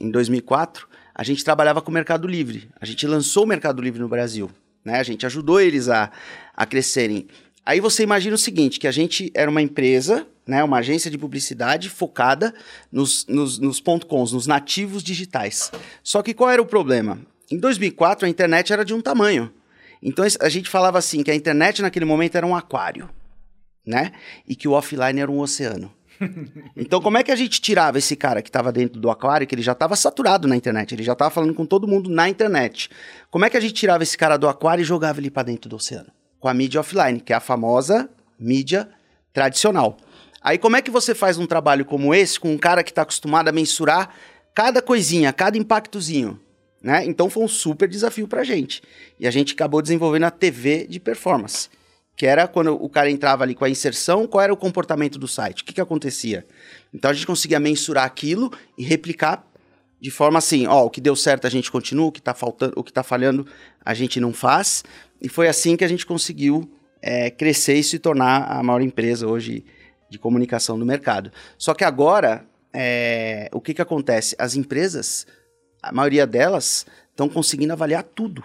em 0.00 0.10
2004, 0.10 0.88
a 1.14 1.22
gente 1.22 1.44
trabalhava 1.44 1.82
com 1.82 1.90
o 1.90 1.94
Mercado 1.94 2.26
Livre. 2.26 2.70
A 2.80 2.86
gente 2.86 3.06
lançou 3.06 3.44
o 3.44 3.46
Mercado 3.46 3.82
Livre 3.82 4.00
no 4.00 4.08
Brasil. 4.08 4.50
Né? 4.84 4.98
A 4.98 5.02
gente 5.02 5.26
ajudou 5.26 5.60
eles 5.60 5.88
a, 5.88 6.10
a 6.56 6.66
crescerem. 6.66 7.28
Aí 7.64 7.80
você 7.80 8.02
imagina 8.02 8.34
o 8.34 8.38
seguinte, 8.38 8.80
que 8.80 8.88
a 8.88 8.92
gente 8.92 9.30
era 9.34 9.50
uma 9.50 9.62
empresa, 9.62 10.26
né, 10.46 10.64
uma 10.64 10.78
agência 10.78 11.10
de 11.10 11.18
publicidade 11.18 11.88
focada 11.88 12.54
nos, 12.90 13.26
nos, 13.26 13.58
nos 13.58 13.80
.coms, 13.80 14.32
nos 14.32 14.46
nativos 14.46 15.02
digitais. 15.02 15.70
Só 16.02 16.22
que 16.22 16.34
qual 16.34 16.50
era 16.50 16.60
o 16.60 16.66
problema? 16.66 17.20
Em 17.50 17.58
2004, 17.58 18.26
a 18.26 18.28
internet 18.28 18.72
era 18.72 18.84
de 18.84 18.94
um 18.94 19.00
tamanho. 19.00 19.52
Então 20.02 20.24
a 20.40 20.48
gente 20.48 20.68
falava 20.68 20.98
assim, 20.98 21.22
que 21.22 21.30
a 21.30 21.34
internet 21.34 21.82
naquele 21.82 22.06
momento 22.06 22.34
era 22.36 22.46
um 22.46 22.56
aquário, 22.56 23.10
né? 23.86 24.12
E 24.48 24.56
que 24.56 24.66
o 24.66 24.72
offline 24.72 25.20
era 25.20 25.30
um 25.30 25.38
oceano. 25.38 25.92
Então, 26.76 27.00
como 27.00 27.18
é 27.18 27.22
que 27.22 27.30
a 27.30 27.36
gente 27.36 27.60
tirava 27.60 27.98
esse 27.98 28.14
cara 28.16 28.42
que 28.42 28.48
estava 28.48 28.72
dentro 28.72 29.00
do 29.00 29.10
aquário, 29.10 29.46
que 29.46 29.54
ele 29.54 29.62
já 29.62 29.72
estava 29.72 29.96
saturado 29.96 30.46
na 30.46 30.56
internet, 30.56 30.94
ele 30.94 31.02
já 31.02 31.12
estava 31.12 31.30
falando 31.30 31.54
com 31.54 31.66
todo 31.66 31.86
mundo 31.86 32.08
na 32.10 32.28
internet? 32.28 32.90
Como 33.30 33.44
é 33.44 33.50
que 33.50 33.56
a 33.56 33.60
gente 33.60 33.74
tirava 33.74 34.02
esse 34.02 34.16
cara 34.16 34.36
do 34.36 34.48
aquário 34.48 34.82
e 34.82 34.84
jogava 34.84 35.20
ele 35.20 35.30
para 35.30 35.44
dentro 35.44 35.68
do 35.68 35.76
oceano? 35.76 36.10
Com 36.38 36.48
a 36.48 36.54
mídia 36.54 36.80
offline, 36.80 37.20
que 37.20 37.32
é 37.32 37.36
a 37.36 37.40
famosa 37.40 38.08
mídia 38.38 38.88
tradicional. 39.32 39.96
Aí, 40.42 40.56
como 40.56 40.76
é 40.76 40.82
que 40.82 40.90
você 40.90 41.14
faz 41.14 41.36
um 41.38 41.46
trabalho 41.46 41.84
como 41.84 42.14
esse 42.14 42.40
com 42.40 42.52
um 42.52 42.58
cara 42.58 42.82
que 42.82 42.90
está 42.90 43.02
acostumado 43.02 43.48
a 43.48 43.52
mensurar 43.52 44.14
cada 44.54 44.80
coisinha, 44.80 45.32
cada 45.32 45.58
impactozinho? 45.58 46.40
Né? 46.82 47.04
Então, 47.04 47.28
foi 47.28 47.44
um 47.44 47.48
super 47.48 47.88
desafio 47.88 48.26
para 48.26 48.40
a 48.40 48.44
gente. 48.44 48.82
E 49.18 49.26
a 49.26 49.30
gente 49.30 49.52
acabou 49.52 49.82
desenvolvendo 49.82 50.24
a 50.24 50.30
TV 50.30 50.86
de 50.88 50.98
performance 50.98 51.68
que 52.20 52.26
era 52.26 52.46
quando 52.46 52.74
o 52.74 52.86
cara 52.86 53.10
entrava 53.10 53.44
ali 53.44 53.54
com 53.54 53.64
a 53.64 53.70
inserção, 53.70 54.26
qual 54.26 54.44
era 54.44 54.52
o 54.52 54.56
comportamento 54.56 55.18
do 55.18 55.26
site, 55.26 55.62
o 55.62 55.64
que, 55.64 55.72
que 55.72 55.80
acontecia. 55.80 56.46
Então 56.92 57.10
a 57.10 57.14
gente 57.14 57.26
conseguia 57.26 57.58
mensurar 57.58 58.04
aquilo 58.04 58.52
e 58.76 58.84
replicar 58.84 59.42
de 59.98 60.10
forma 60.10 60.36
assim, 60.38 60.66
ó, 60.66 60.84
o 60.84 60.90
que 60.90 61.00
deu 61.00 61.16
certo 61.16 61.46
a 61.46 61.50
gente 61.50 61.72
continua, 61.72 62.08
o 62.08 62.12
que 62.12 62.18
está 62.18 62.34
faltando, 62.34 62.74
o 62.76 62.84
que 62.84 62.90
está 62.90 63.02
falhando 63.02 63.46
a 63.82 63.94
gente 63.94 64.20
não 64.20 64.34
faz. 64.34 64.84
E 65.18 65.30
foi 65.30 65.48
assim 65.48 65.78
que 65.78 65.82
a 65.82 65.88
gente 65.88 66.04
conseguiu 66.04 66.70
é, 67.00 67.30
crescer 67.30 67.76
e 67.76 67.82
se 67.82 67.98
tornar 67.98 68.42
a 68.52 68.62
maior 68.62 68.82
empresa 68.82 69.26
hoje 69.26 69.64
de 70.10 70.18
comunicação 70.18 70.78
do 70.78 70.84
mercado. 70.84 71.32
Só 71.56 71.72
que 71.72 71.84
agora, 71.84 72.44
é, 72.70 73.48
o 73.50 73.62
que, 73.62 73.72
que 73.72 73.80
acontece? 73.80 74.36
As 74.38 74.56
empresas, 74.56 75.26
a 75.82 75.90
maioria 75.90 76.26
delas, 76.26 76.84
estão 77.08 77.30
conseguindo 77.30 77.72
avaliar 77.72 78.02
tudo. 78.02 78.44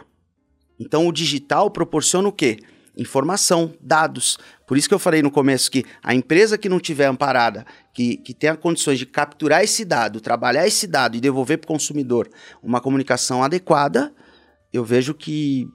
Então 0.79 1.05
o 1.05 1.11
digital 1.11 1.69
proporciona 1.69 2.29
o 2.29 2.31
quê? 2.31 2.59
Informação, 2.97 3.73
dados. 3.81 4.37
Por 4.65 4.77
isso 4.77 4.87
que 4.87 4.93
eu 4.93 4.99
falei 4.99 5.21
no 5.21 5.29
começo 5.29 5.69
que 5.69 5.83
a 6.03 6.13
empresa 6.13 6.57
que 6.57 6.69
não 6.69 6.79
tiver 6.79 7.05
amparada, 7.05 7.65
que, 7.93 8.17
que 8.17 8.33
tenha 8.33 8.55
condições 8.55 8.97
de 8.97 9.05
capturar 9.05 9.63
esse 9.63 9.83
dado, 9.83 10.21
trabalhar 10.21 10.65
esse 10.65 10.87
dado 10.87 11.17
e 11.17 11.21
devolver 11.21 11.57
para 11.57 11.65
o 11.65 11.67
consumidor 11.67 12.29
uma 12.63 12.79
comunicação 12.81 13.43
adequada, 13.43 14.13
eu 14.71 14.83
vejo 14.83 15.13
que 15.13 15.67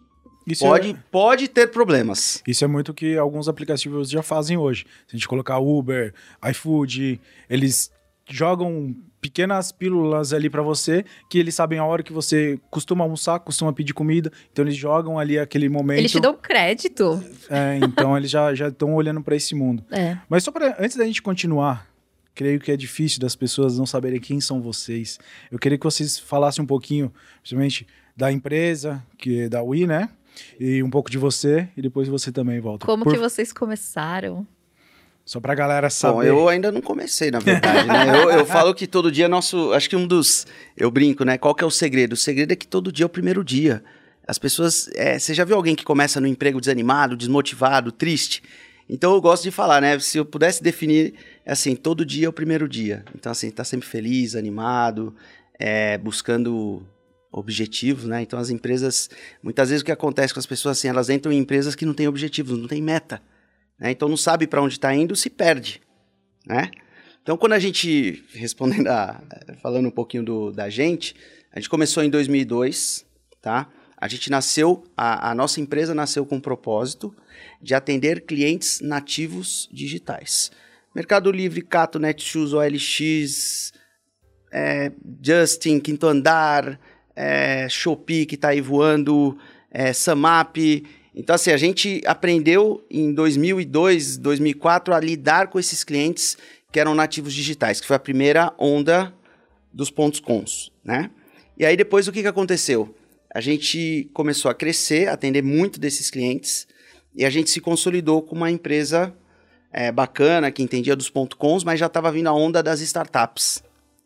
Isso 0.47 0.65
pode, 0.65 0.91
é, 0.91 0.97
pode 1.11 1.49
ter 1.49 1.71
problemas. 1.71 2.43
isso 2.47 2.65
é 2.65 2.69
muito 2.69 2.93
que 2.95 3.17
alguns 3.17 3.49
aplicativos 3.49 4.11
já 4.11 4.23
fazem 4.23 4.57
hoje. 4.57 4.87
Se 5.07 5.15
a 5.15 5.17
gente 5.17 5.29
colocar 5.29 5.59
Uber, 5.59 6.15
iFood, 6.51 7.21
eles 7.49 7.91
jogam 8.29 8.95
pequenas 9.21 9.71
pílulas 9.71 10.33
ali 10.33 10.49
pra 10.49 10.63
você 10.63 11.05
que 11.29 11.39
eles 11.39 11.55
sabem 11.55 11.79
a 11.79 11.85
hora 11.85 12.03
que 12.03 12.13
você 12.13 12.59
costuma 12.71 13.05
almoçar, 13.05 13.39
costuma 13.41 13.73
pedir 13.73 13.93
comida, 13.93 14.33
então 14.51 14.65
eles 14.65 14.77
jogam 14.77 15.19
ali 15.19 15.39
aquele 15.39 15.69
momento. 15.69 15.99
Eles 15.99 16.11
te 16.13 16.21
dão 16.21 16.35
crédito. 16.35 17.23
É, 17.49 17.79
então 17.83 18.17
eles 18.17 18.31
já 18.31 18.53
estão 18.53 18.95
olhando 18.95 19.23
pra 19.23 19.37
esse 19.37 19.55
mundo. 19.55 19.85
É. 19.91 20.17
Mas 20.29 20.43
só 20.45 20.51
para 20.51 20.77
antes 20.79 20.97
da 20.97 21.05
gente 21.05 21.21
continuar, 21.21 21.87
creio 22.35 22.59
que 22.59 22.73
é 22.73 22.77
difícil 22.77 23.21
das 23.21 23.37
pessoas 23.37 23.79
não 23.79 23.85
saberem 23.87 24.21
quem 24.21 24.41
são 24.41 24.63
vocês. 24.63 25.19
Eu 25.51 25.59
queria 25.59 25.77
que 25.77 25.85
vocês 25.85 26.19
falassem 26.19 26.63
um 26.65 26.67
pouquinho, 26.67 27.13
principalmente 27.43 27.87
da 28.17 28.33
empresa, 28.33 29.03
que 29.19 29.43
é 29.43 29.49
da 29.49 29.63
Wii, 29.63 29.87
né? 29.87 30.09
E 30.59 30.83
um 30.83 30.89
pouco 30.89 31.11
de 31.11 31.19
você 31.19 31.69
e 31.77 31.83
depois 31.83 32.09
você 32.09 32.31
também 32.33 32.61
volta. 32.61 32.87
Como 32.87 33.05
Por- 33.05 33.13
que 33.13 33.19
vocês 33.19 33.53
começaram? 33.53 34.47
Só 35.25 35.39
pra 35.39 35.55
galera 35.55 35.89
saber. 35.91 36.15
Bom, 36.15 36.23
eu 36.23 36.49
ainda 36.49 36.73
não 36.73 36.81
comecei, 36.81 37.31
na 37.31 37.39
verdade, 37.39 37.87
né? 37.87 38.23
Eu, 38.23 38.31
eu 38.31 38.47
falo 38.47 38.75
que 38.75 38.87
todo 38.87 39.13
dia 39.13 39.27
é 39.27 39.29
nosso. 39.29 39.73
Acho 39.73 39.89
que 39.89 39.97
um 39.97 40.07
dos. 40.07 40.47
Eu 40.77 40.91
brinco, 40.91 41.25
né? 41.25 41.39
Qual 41.39 41.55
que 41.55 41.63
é 41.63 41.67
o 41.67 41.71
segredo? 41.71 42.15
O 42.15 42.17
segredo 42.17 42.53
é 42.53 42.57
que 42.57 42.67
todo 42.67 42.91
dia 42.91 43.05
é 43.05 43.07
o 43.07 43.11
primeiro 43.11 43.45
dia. 43.45 43.83
As 44.27 44.39
pessoas. 44.39 44.89
é, 44.95 45.19
você 45.19 45.33
já 45.35 45.45
viu 45.45 45.57
alguém 45.57 45.75
que 45.75 45.85
começa 45.85 46.21
no 46.21 46.27
emprego 46.27 46.61
desanimado, 46.61 47.17
desmotivado, 47.17 47.93
triste? 47.93 48.43
Então 48.89 49.15
eu 49.15 49.21
gosto 49.21 49.45
de 49.45 49.53
falar, 49.53 49.81
né? 49.81 49.97
Se 50.01 50.19
eu 50.19 50.25
pudesse 50.25 50.61
definir, 50.61 51.15
é 51.47 51.53
assim, 51.53 51.77
todo 51.77 52.05
dia 52.05 52.27
é 52.27 52.29
o 52.29 52.33
primeiro 52.33 52.69
dia. 52.69 53.05
Então, 53.15 53.31
assim, 53.31 53.49
tá 53.49 53.63
sempre 53.63 53.87
feliz, 53.87 54.35
animado, 54.35 55.15
é, 55.57 55.97
buscando 55.97 56.85
objetivos, 57.31 58.07
né? 58.07 58.23
Então 58.23 58.37
as 58.37 58.51
empresas. 58.51 59.09
Muitas 59.41 59.69
vezes 59.71 59.83
o 59.83 59.85
que 59.85 59.93
acontece 59.93 60.35
com 60.35 60.41
as 60.41 60.47
pessoas, 60.47 60.77
assim, 60.77 60.89
elas 60.89 61.09
entram 61.09 61.33
em 61.33 61.39
empresas 61.39 61.77
que 61.77 61.87
não 61.87 61.95
têm 61.95 62.09
objetivos, 62.09 62.59
não 62.59 62.67
têm 62.67 62.83
meta. 62.83 63.23
Né? 63.81 63.91
Então 63.91 64.09
não 64.09 64.17
sabe 64.17 64.47
para 64.47 64.63
onde 64.63 64.75
está 64.75 64.95
indo, 64.95 65.17
se 65.17 65.31
perde, 65.31 65.81
né? 66.47 66.71
Então 67.23 67.37
quando 67.37 67.55
a 67.55 67.59
gente 67.59 68.23
respondendo 68.35 68.89
a, 68.89 69.21
falando 69.63 69.87
um 69.87 69.91
pouquinho 69.91 70.23
do, 70.23 70.53
da 70.53 70.69
gente, 70.69 71.15
a 71.51 71.59
gente 71.59 71.71
começou 71.71 72.05
em 72.05 72.11
2002, 72.11 73.07
tá? 73.41 73.69
A 73.97 74.09
gente 74.09 74.31
nasceu, 74.31 74.85
a, 74.97 75.31
a 75.31 75.35
nossa 75.35 75.61
empresa 75.61 75.95
nasceu 75.95 76.25
com 76.25 76.37
o 76.37 76.41
propósito 76.41 77.15
de 77.61 77.75
atender 77.75 78.23
clientes 78.23 78.81
nativos 78.81 79.69
digitais. 79.73 80.51
Mercado 80.95 81.31
Livre, 81.31 81.61
Cato, 81.61 81.99
Netshoes, 81.99 82.53
OLX, 82.53 83.73
é, 84.53 84.91
Justin, 85.23 85.79
Quinto 85.79 86.07
Andar, 86.07 86.81
é, 87.15 87.69
Shopee 87.69 88.27
que 88.27 88.35
está 88.35 88.49
aí 88.49 88.61
voando, 88.61 89.39
é, 89.71 89.93
Samap. 89.93 90.57
Então, 91.15 91.35
assim, 91.35 91.51
a 91.51 91.57
gente 91.57 92.01
aprendeu 92.07 92.85
em 92.91 93.13
2002, 93.13 94.17
2004 94.17 94.95
a 94.95 95.01
lidar 95.01 95.49
com 95.49 95.59
esses 95.59 95.83
clientes 95.83 96.37
que 96.73 96.79
eram 96.79 96.95
nativos 96.95 97.35
digitais, 97.35 97.81
que 97.81 97.87
foi 97.87 97.97
a 97.97 98.01
primeira 98.01 98.53
onda 98.59 99.13
dos 99.73 99.91
pontos 99.91 100.21
cons, 100.21 100.73
né? 100.85 101.11
E 101.59 101.67
aí 101.67 101.77
depois 101.77 102.09
o 102.09 102.13
que, 102.13 102.23
que 102.23 102.29
aconteceu? 102.29 102.95
A 103.33 103.41
gente 103.41 104.09
começou 104.13 104.51
a 104.51 104.55
crescer, 104.55 105.09
atender 105.09 105.43
muito 105.43 105.79
desses 105.79 106.11
clientes 106.11 106.67
e 107.15 107.25
a 107.25 107.31
gente 107.31 107.51
se 107.51 107.61
consolidou 107.61 108.23
com 108.23 108.35
uma 108.35 108.51
empresa 108.51 109.15
é, 109.73 109.93
bacana 109.93 110.51
que 110.51 110.63
entendia 110.63 110.97
dos 110.97 111.11
pontos 111.11 111.37
cons, 111.37 111.63
mas 111.63 111.79
já 111.79 111.87
estava 111.87 112.11
vindo 112.11 112.29
a 112.29 112.33
onda 112.33 112.63
das 112.63 112.81
startups. 112.81 113.63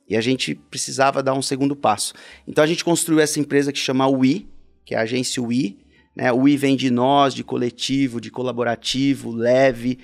E 0.09 0.17
a 0.17 0.21
gente 0.21 0.55
precisava 0.55 1.23
dar 1.23 1.33
um 1.33 1.41
segundo 1.41 1.75
passo. 1.75 2.13
Então 2.47 2.63
a 2.63 2.67
gente 2.67 2.85
construiu 2.85 3.21
essa 3.21 3.41
empresa 3.41 3.73
que 3.73 3.79
chama 3.79 4.07
WI, 4.07 4.47
que 4.85 4.95
é 4.95 4.99
a 4.99 5.03
agência 5.03 5.43
WI. 5.43 5.79
Né? 6.15 6.33
O 6.33 6.43
WI 6.43 6.57
vem 6.57 6.77
de 6.77 6.91
nós, 6.91 7.35
de 7.35 7.43
coletivo, 7.43 8.21
de 8.21 8.31
colaborativo, 8.31 9.31
leve. 9.31 9.99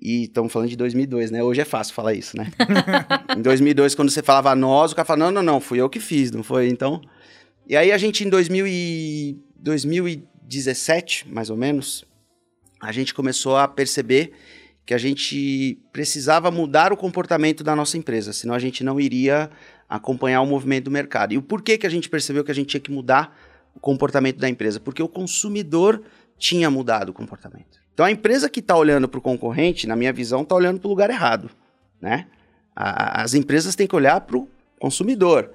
E 0.00 0.24
estamos 0.24 0.52
falando 0.52 0.68
de 0.68 0.76
2002, 0.76 1.30
né? 1.30 1.42
Hoje 1.42 1.60
é 1.60 1.64
fácil 1.64 1.94
falar 1.94 2.14
isso, 2.14 2.36
né? 2.36 2.50
em 3.36 3.40
2002, 3.40 3.94
quando 3.94 4.10
você 4.10 4.22
falava 4.22 4.54
nós, 4.54 4.92
o 4.92 4.96
cara 4.96 5.06
falava, 5.06 5.30
não, 5.30 5.42
não, 5.42 5.54
não, 5.54 5.60
fui 5.60 5.80
eu 5.80 5.88
que 5.88 6.00
fiz, 6.00 6.30
não 6.30 6.42
foi? 6.42 6.68
Então... 6.68 7.00
E 7.66 7.74
aí 7.74 7.90
a 7.92 7.96
gente, 7.96 8.24
em 8.24 8.28
2000 8.28 8.66
e... 8.66 9.38
2017, 9.58 11.26
mais 11.32 11.48
ou 11.48 11.56
menos, 11.56 12.04
a 12.78 12.92
gente 12.92 13.14
começou 13.14 13.56
a 13.56 13.66
perceber 13.66 14.32
que 14.84 14.92
a 14.92 14.98
gente 14.98 15.78
precisava 15.90 16.50
mudar 16.50 16.92
o 16.92 16.96
comportamento 16.96 17.64
da 17.64 17.74
nossa 17.74 17.96
empresa, 17.96 18.32
senão 18.32 18.54
a 18.54 18.58
gente 18.58 18.84
não 18.84 19.00
iria 19.00 19.50
acompanhar 19.88 20.42
o 20.42 20.46
movimento 20.46 20.84
do 20.84 20.90
mercado. 20.90 21.32
E 21.32 21.38
o 21.38 21.42
porquê 21.42 21.78
que 21.78 21.86
a 21.86 21.90
gente 21.90 22.10
percebeu 22.10 22.44
que 22.44 22.50
a 22.50 22.54
gente 22.54 22.68
tinha 22.68 22.80
que 22.80 22.90
mudar 22.90 23.34
o 23.74 23.80
comportamento 23.80 24.38
da 24.38 24.48
empresa? 24.48 24.80
Porque 24.80 25.02
o 25.02 25.08
consumidor 25.08 26.02
tinha 26.38 26.70
mudado 26.70 27.10
o 27.10 27.12
comportamento. 27.12 27.78
Então 27.92 28.04
a 28.04 28.10
empresa 28.10 28.48
que 28.48 28.60
está 28.60 28.76
olhando 28.76 29.08
para 29.08 29.18
o 29.18 29.22
concorrente, 29.22 29.86
na 29.86 29.94
minha 29.96 30.12
visão, 30.12 30.42
está 30.42 30.54
olhando 30.54 30.80
para 30.80 30.86
o 30.86 30.90
lugar 30.90 31.10
errado. 31.10 31.50
Né? 32.00 32.26
A- 32.74 33.22
as 33.22 33.34
empresas 33.34 33.74
têm 33.74 33.86
que 33.86 33.94
olhar 33.94 34.20
para 34.20 34.36
o 34.36 34.48
consumidor. 34.80 35.50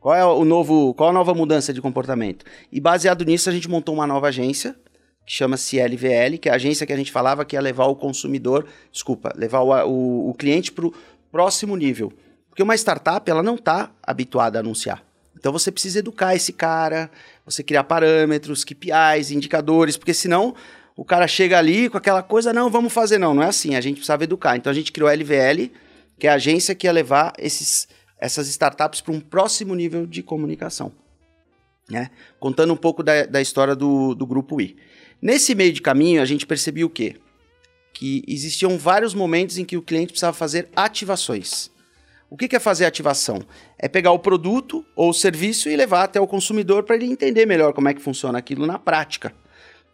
Qual 0.00 0.14
é 0.14 0.24
o 0.24 0.44
novo, 0.44 0.92
qual 0.94 1.10
a 1.10 1.12
nova 1.12 1.32
mudança 1.32 1.72
de 1.72 1.80
comportamento? 1.80 2.44
E 2.70 2.78
baseado 2.80 3.24
nisso, 3.24 3.48
a 3.48 3.52
gente 3.52 3.68
montou 3.70 3.94
uma 3.94 4.06
nova 4.06 4.28
agência 4.28 4.76
que 5.24 5.32
chama-se 5.32 5.78
LVL, 5.80 6.36
que 6.38 6.48
é 6.50 6.52
a 6.52 6.56
agência 6.56 6.86
que 6.86 6.92
a 6.92 6.96
gente 6.96 7.10
falava 7.10 7.44
que 7.46 7.56
ia 7.56 7.60
levar 7.60 7.86
o 7.86 7.96
consumidor, 7.96 8.66
desculpa, 8.92 9.32
levar 9.34 9.60
o, 9.60 9.70
o, 9.88 10.30
o 10.30 10.34
cliente 10.34 10.70
para 10.70 10.86
o 10.86 10.92
próximo 11.32 11.74
nível. 11.76 12.12
Porque 12.50 12.62
uma 12.62 12.74
startup, 12.74 13.28
ela 13.30 13.42
não 13.42 13.54
está 13.54 13.90
habituada 14.02 14.58
a 14.58 14.60
anunciar. 14.60 15.02
Então 15.44 15.52
você 15.52 15.70
precisa 15.70 15.98
educar 15.98 16.34
esse 16.34 16.54
cara, 16.54 17.10
você 17.44 17.62
criar 17.62 17.84
parâmetros, 17.84 18.64
KPIs, 18.64 19.30
indicadores, 19.30 19.94
porque 19.94 20.14
senão 20.14 20.54
o 20.96 21.04
cara 21.04 21.28
chega 21.28 21.58
ali 21.58 21.90
com 21.90 21.98
aquela 21.98 22.22
coisa, 22.22 22.50
não, 22.50 22.70
vamos 22.70 22.90
fazer 22.90 23.18
não, 23.18 23.34
não 23.34 23.42
é 23.42 23.48
assim, 23.48 23.74
a 23.74 23.80
gente 23.82 23.96
precisava 23.96 24.24
educar. 24.24 24.56
Então 24.56 24.70
a 24.70 24.74
gente 24.74 24.90
criou 24.90 25.06
a 25.06 25.12
LVL, 25.12 25.70
que 26.18 26.26
é 26.26 26.30
a 26.30 26.36
agência 26.36 26.74
que 26.74 26.86
ia 26.86 26.92
levar 26.92 27.34
esses, 27.36 27.86
essas 28.18 28.48
startups 28.48 29.02
para 29.02 29.12
um 29.12 29.20
próximo 29.20 29.74
nível 29.74 30.06
de 30.06 30.22
comunicação. 30.22 30.90
Né? 31.90 32.10
Contando 32.40 32.72
um 32.72 32.78
pouco 32.78 33.02
da, 33.02 33.26
da 33.26 33.42
história 33.42 33.76
do, 33.76 34.14
do 34.14 34.26
Grupo 34.26 34.58
I. 34.62 34.74
Nesse 35.20 35.54
meio 35.54 35.74
de 35.74 35.82
caminho, 35.82 36.22
a 36.22 36.24
gente 36.24 36.46
percebeu 36.46 36.86
o 36.86 36.90
quê? 36.90 37.16
Que 37.92 38.24
existiam 38.26 38.78
vários 38.78 39.12
momentos 39.12 39.58
em 39.58 39.64
que 39.66 39.76
o 39.76 39.82
cliente 39.82 40.12
precisava 40.12 40.34
fazer 40.34 40.70
ativações. 40.74 41.70
O 42.34 42.36
que 42.36 42.56
é 42.56 42.58
fazer 42.58 42.84
ativação? 42.84 43.38
É 43.78 43.86
pegar 43.86 44.10
o 44.10 44.18
produto 44.18 44.84
ou 44.96 45.10
o 45.10 45.14
serviço 45.14 45.68
e 45.68 45.76
levar 45.76 46.02
até 46.02 46.20
o 46.20 46.26
consumidor 46.26 46.82
para 46.82 46.96
ele 46.96 47.04
entender 47.06 47.46
melhor 47.46 47.72
como 47.72 47.88
é 47.88 47.94
que 47.94 48.02
funciona 48.02 48.36
aquilo 48.36 48.66
na 48.66 48.76
prática. 48.76 49.32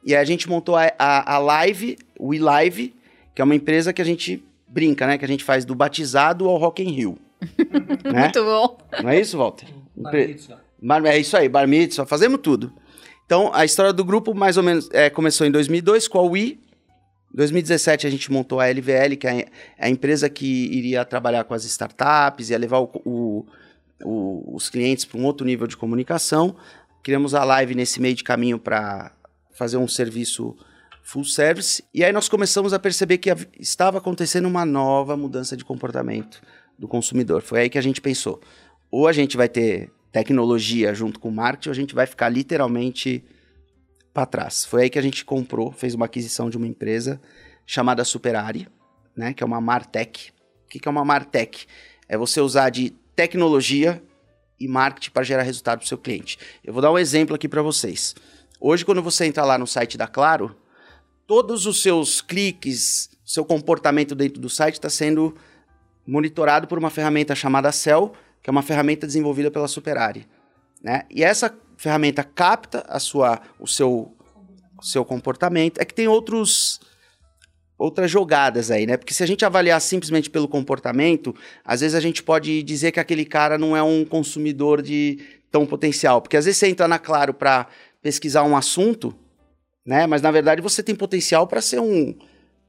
E 0.02 0.14
aí 0.16 0.22
a 0.22 0.24
gente 0.24 0.48
montou 0.48 0.74
a, 0.74 0.90
a, 0.98 1.34
a 1.34 1.38
Live, 1.38 1.98
o 2.18 2.32
eLive, 2.32 2.94
que 3.34 3.42
é 3.42 3.44
uma 3.44 3.54
empresa 3.54 3.92
que 3.92 4.00
a 4.00 4.04
gente 4.06 4.42
brinca, 4.66 5.06
né? 5.06 5.18
Que 5.18 5.24
a 5.26 5.28
gente 5.28 5.44
faz 5.44 5.66
do 5.66 5.74
batizado 5.74 6.48
ao 6.48 6.56
Rock 6.56 6.82
in 6.82 6.90
Rio. 6.92 7.18
né? 8.10 8.22
Muito 8.22 8.42
bom. 8.42 8.78
Não 9.02 9.10
é 9.10 9.20
isso, 9.20 9.36
Walter? 9.36 9.66
Bar- 10.80 11.04
É 11.04 11.18
isso 11.18 11.36
aí, 11.36 11.46
bar 11.46 11.68
mitzvah, 11.68 12.06
fazemos 12.06 12.40
tudo. 12.42 12.72
Então, 13.26 13.50
a 13.52 13.66
história 13.66 13.92
do 13.92 14.02
grupo 14.02 14.32
mais 14.34 14.56
ou 14.56 14.62
menos 14.62 14.88
é, 14.92 15.10
começou 15.10 15.46
em 15.46 15.50
2002 15.50 16.08
com 16.08 16.18
a 16.18 16.22
Wii. 16.22 16.58
Em 17.32 17.36
2017 17.36 18.06
a 18.06 18.10
gente 18.10 18.30
montou 18.32 18.58
a 18.60 18.66
LVL, 18.66 19.16
que 19.16 19.26
é 19.26 19.46
a 19.78 19.88
empresa 19.88 20.28
que 20.28 20.46
iria 20.46 21.04
trabalhar 21.04 21.44
com 21.44 21.54
as 21.54 21.64
startups, 21.64 22.50
ia 22.50 22.58
levar 22.58 22.80
o- 22.80 22.90
o- 23.04 23.46
o- 24.04 24.56
os 24.56 24.68
clientes 24.68 25.04
para 25.04 25.18
um 25.18 25.24
outro 25.24 25.46
nível 25.46 25.66
de 25.66 25.76
comunicação. 25.76 26.56
Criamos 27.02 27.34
a 27.34 27.44
live 27.44 27.74
nesse 27.74 28.00
meio 28.00 28.14
de 28.14 28.24
caminho 28.24 28.58
para 28.58 29.12
fazer 29.52 29.76
um 29.76 29.86
serviço 29.86 30.56
full 31.02 31.24
service. 31.24 31.82
E 31.94 32.04
aí 32.04 32.12
nós 32.12 32.28
começamos 32.28 32.72
a 32.72 32.78
perceber 32.78 33.18
que 33.18 33.30
estava 33.58 33.98
acontecendo 33.98 34.46
uma 34.46 34.64
nova 34.64 35.16
mudança 35.16 35.56
de 35.56 35.64
comportamento 35.64 36.42
do 36.78 36.88
consumidor. 36.88 37.42
Foi 37.42 37.60
aí 37.60 37.70
que 37.70 37.78
a 37.78 37.82
gente 37.82 38.00
pensou: 38.00 38.40
ou 38.90 39.06
a 39.06 39.12
gente 39.12 39.36
vai 39.36 39.48
ter 39.48 39.90
tecnologia 40.12 40.92
junto 40.94 41.20
com 41.20 41.30
marketing, 41.30 41.68
ou 41.68 41.72
a 41.72 41.76
gente 41.76 41.94
vai 41.94 42.06
ficar 42.06 42.28
literalmente 42.28 43.24
para 44.12 44.26
trás. 44.26 44.64
Foi 44.64 44.82
aí 44.82 44.90
que 44.90 44.98
a 44.98 45.02
gente 45.02 45.24
comprou, 45.24 45.72
fez 45.72 45.94
uma 45.94 46.06
aquisição 46.06 46.50
de 46.50 46.56
uma 46.56 46.66
empresa 46.66 47.20
chamada 47.66 48.04
Superari, 48.04 48.68
né, 49.16 49.32
que 49.32 49.42
é 49.42 49.46
uma 49.46 49.60
Martech. 49.60 50.32
O 50.64 50.68
que 50.68 50.78
que 50.78 50.88
é 50.88 50.90
uma 50.90 51.04
Martech? 51.04 51.66
É 52.08 52.16
você 52.16 52.40
usar 52.40 52.70
de 52.70 52.90
tecnologia 53.14 54.02
e 54.58 54.68
marketing 54.68 55.10
para 55.10 55.22
gerar 55.22 55.42
resultado 55.42 55.78
para 55.78 55.88
seu 55.88 55.98
cliente. 55.98 56.38
Eu 56.62 56.72
vou 56.72 56.82
dar 56.82 56.92
um 56.92 56.98
exemplo 56.98 57.34
aqui 57.34 57.48
para 57.48 57.62
vocês. 57.62 58.14
Hoje, 58.60 58.84
quando 58.84 59.02
você 59.02 59.24
entra 59.24 59.44
lá 59.44 59.56
no 59.56 59.66
site 59.66 59.96
da 59.96 60.06
Claro, 60.06 60.54
todos 61.26 61.64
os 61.64 61.80
seus 61.80 62.20
cliques, 62.20 63.10
seu 63.24 63.44
comportamento 63.44 64.14
dentro 64.14 64.40
do 64.40 64.50
site 64.50 64.74
está 64.74 64.90
sendo 64.90 65.34
monitorado 66.06 66.66
por 66.66 66.78
uma 66.78 66.90
ferramenta 66.90 67.34
chamada 67.34 67.72
Cell, 67.72 68.12
que 68.42 68.50
é 68.50 68.52
uma 68.52 68.62
ferramenta 68.62 69.06
desenvolvida 69.06 69.50
pela 69.50 69.68
Superari. 69.68 70.26
Né? 70.82 71.04
E 71.10 71.22
essa 71.22 71.54
ferramenta 71.80 72.22
capta 72.22 72.84
a 72.86 73.00
sua, 73.00 73.40
o 73.58 73.66
seu 73.66 74.14
seu 74.82 75.02
comportamento. 75.02 75.80
É 75.80 75.84
que 75.84 75.94
tem 75.94 76.06
outros 76.06 76.78
outras 77.78 78.10
jogadas 78.10 78.70
aí, 78.70 78.86
né? 78.86 78.98
Porque 78.98 79.14
se 79.14 79.22
a 79.22 79.26
gente 79.26 79.42
avaliar 79.46 79.80
simplesmente 79.80 80.28
pelo 80.28 80.46
comportamento, 80.46 81.34
às 81.64 81.80
vezes 81.80 81.94
a 81.94 82.00
gente 82.00 82.22
pode 82.22 82.62
dizer 82.62 82.92
que 82.92 83.00
aquele 83.00 83.24
cara 83.24 83.56
não 83.56 83.74
é 83.74 83.82
um 83.82 84.04
consumidor 84.04 84.82
de 84.82 85.18
tão 85.50 85.64
potencial, 85.64 86.20
porque 86.20 86.36
às 86.36 86.44
vezes 86.44 86.58
você 86.58 86.68
entra 86.68 86.86
na 86.86 86.98
Claro 86.98 87.32
para 87.32 87.66
pesquisar 88.02 88.42
um 88.44 88.54
assunto, 88.54 89.14
né? 89.84 90.06
Mas 90.06 90.20
na 90.20 90.30
verdade 90.30 90.60
você 90.60 90.82
tem 90.82 90.94
potencial 90.94 91.46
para 91.46 91.62
ser 91.62 91.80
um, 91.80 92.14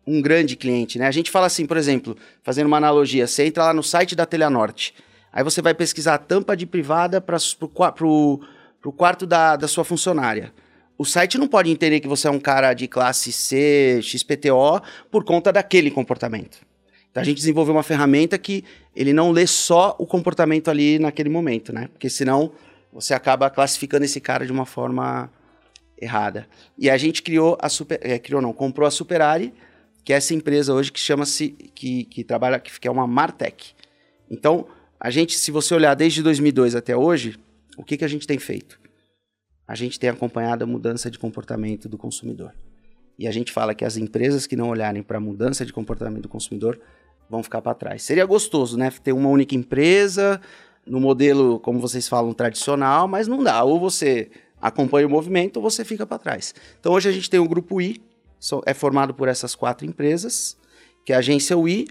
um 0.07 0.21
grande 0.21 0.55
cliente, 0.55 0.97
né? 0.97 1.07
A 1.07 1.11
gente 1.11 1.29
fala 1.29 1.47
assim, 1.47 1.65
por 1.65 1.75
exemplo, 1.75 2.15
fazendo 2.43 2.67
uma 2.67 2.77
analogia, 2.77 3.27
você 3.27 3.45
entra 3.45 3.65
lá 3.65 3.73
no 3.73 3.83
site 3.83 4.15
da 4.15 4.25
Telenorte, 4.25 4.93
aí 5.33 5.43
você 5.43 5.61
vai 5.61 5.73
pesquisar 5.73 6.13
a 6.13 6.17
tampa 6.17 6.55
de 6.55 6.65
privada 6.65 7.19
para 7.19 7.37
o 8.01 8.39
quarto 8.89 9.27
da, 9.27 9.55
da 9.55 9.67
sua 9.67 9.83
funcionária 9.83 10.53
o 11.01 11.05
site 11.05 11.39
não 11.39 11.47
pode 11.47 11.71
entender 11.71 11.99
que 11.99 12.07
você 12.07 12.27
é 12.27 12.31
um 12.31 12.39
cara 12.39 12.75
de 12.75 12.87
classe 12.87 13.31
C, 13.31 13.99
XPTO, 14.03 14.83
por 15.09 15.23
conta 15.23 15.51
daquele 15.51 15.89
comportamento. 15.89 16.59
Então 17.09 17.21
a 17.21 17.23
gente 17.23 17.37
desenvolveu 17.37 17.73
uma 17.73 17.81
ferramenta 17.81 18.37
que 18.37 18.63
ele 18.95 19.11
não 19.11 19.31
lê 19.31 19.47
só 19.47 19.95
o 19.97 20.05
comportamento 20.05 20.69
ali 20.69 20.99
naquele 20.99 21.27
momento, 21.27 21.73
né? 21.73 21.87
Porque 21.87 22.07
senão 22.07 22.51
você 22.93 23.15
acaba 23.15 23.49
classificando 23.49 24.05
esse 24.05 24.21
cara 24.21 24.45
de 24.45 24.51
uma 24.51 24.63
forma 24.63 25.27
errada. 25.99 26.47
E 26.77 26.87
a 26.87 26.95
gente 26.97 27.23
criou 27.23 27.57
a 27.59 27.67
Super, 27.67 27.99
é, 28.03 28.19
criou 28.19 28.39
não, 28.39 28.53
comprou 28.53 28.87
a 28.87 28.91
Superari, 28.91 29.51
que 30.03 30.13
é 30.13 30.17
essa 30.17 30.35
empresa 30.35 30.71
hoje 30.71 30.91
que 30.91 30.99
chama-se 30.99 31.49
que, 31.73 32.03
que 32.03 32.23
trabalha 32.23 32.59
que 32.59 32.87
é 32.87 32.91
uma 32.91 33.07
Martech. 33.07 33.73
Então, 34.29 34.67
a 34.99 35.09
gente, 35.09 35.35
se 35.35 35.49
você 35.49 35.73
olhar 35.73 35.95
desde 35.95 36.21
2002 36.21 36.75
até 36.75 36.95
hoje, 36.95 37.39
o 37.77 37.83
que 37.83 37.97
que 37.97 38.05
a 38.05 38.07
gente 38.07 38.27
tem 38.27 38.37
feito? 38.37 38.79
a 39.71 39.75
gente 39.75 39.97
tem 39.97 40.09
acompanhado 40.09 40.65
a 40.65 40.67
mudança 40.67 41.09
de 41.09 41.17
comportamento 41.17 41.87
do 41.87 41.97
consumidor. 41.97 42.53
E 43.17 43.25
a 43.25 43.31
gente 43.31 43.53
fala 43.53 43.73
que 43.73 43.85
as 43.85 43.95
empresas 43.95 44.45
que 44.45 44.57
não 44.57 44.67
olharem 44.67 45.01
para 45.01 45.17
a 45.17 45.21
mudança 45.21 45.65
de 45.65 45.71
comportamento 45.71 46.23
do 46.23 46.27
consumidor 46.27 46.77
vão 47.29 47.41
ficar 47.41 47.61
para 47.61 47.73
trás. 47.73 48.03
Seria 48.03 48.25
gostoso, 48.25 48.77
né? 48.77 48.91
Ter 49.01 49.13
uma 49.13 49.29
única 49.29 49.55
empresa 49.55 50.41
no 50.85 50.99
modelo, 50.99 51.57
como 51.61 51.79
vocês 51.79 52.05
falam, 52.05 52.33
tradicional, 52.33 53.07
mas 53.07 53.29
não 53.29 53.41
dá. 53.41 53.63
Ou 53.63 53.79
você 53.79 54.29
acompanha 54.61 55.07
o 55.07 55.09
movimento 55.09 55.55
ou 55.55 55.63
você 55.63 55.85
fica 55.85 56.05
para 56.05 56.19
trás. 56.19 56.53
Então 56.77 56.91
hoje 56.91 57.07
a 57.07 57.11
gente 57.13 57.29
tem 57.29 57.39
o 57.39 57.47
grupo 57.47 57.79
I, 57.79 58.01
é 58.65 58.73
formado 58.73 59.13
por 59.13 59.29
essas 59.29 59.55
quatro 59.55 59.87
empresas, 59.87 60.57
que 61.05 61.13
é 61.13 61.15
a 61.15 61.19
agência 61.19 61.57
UI, 61.57 61.87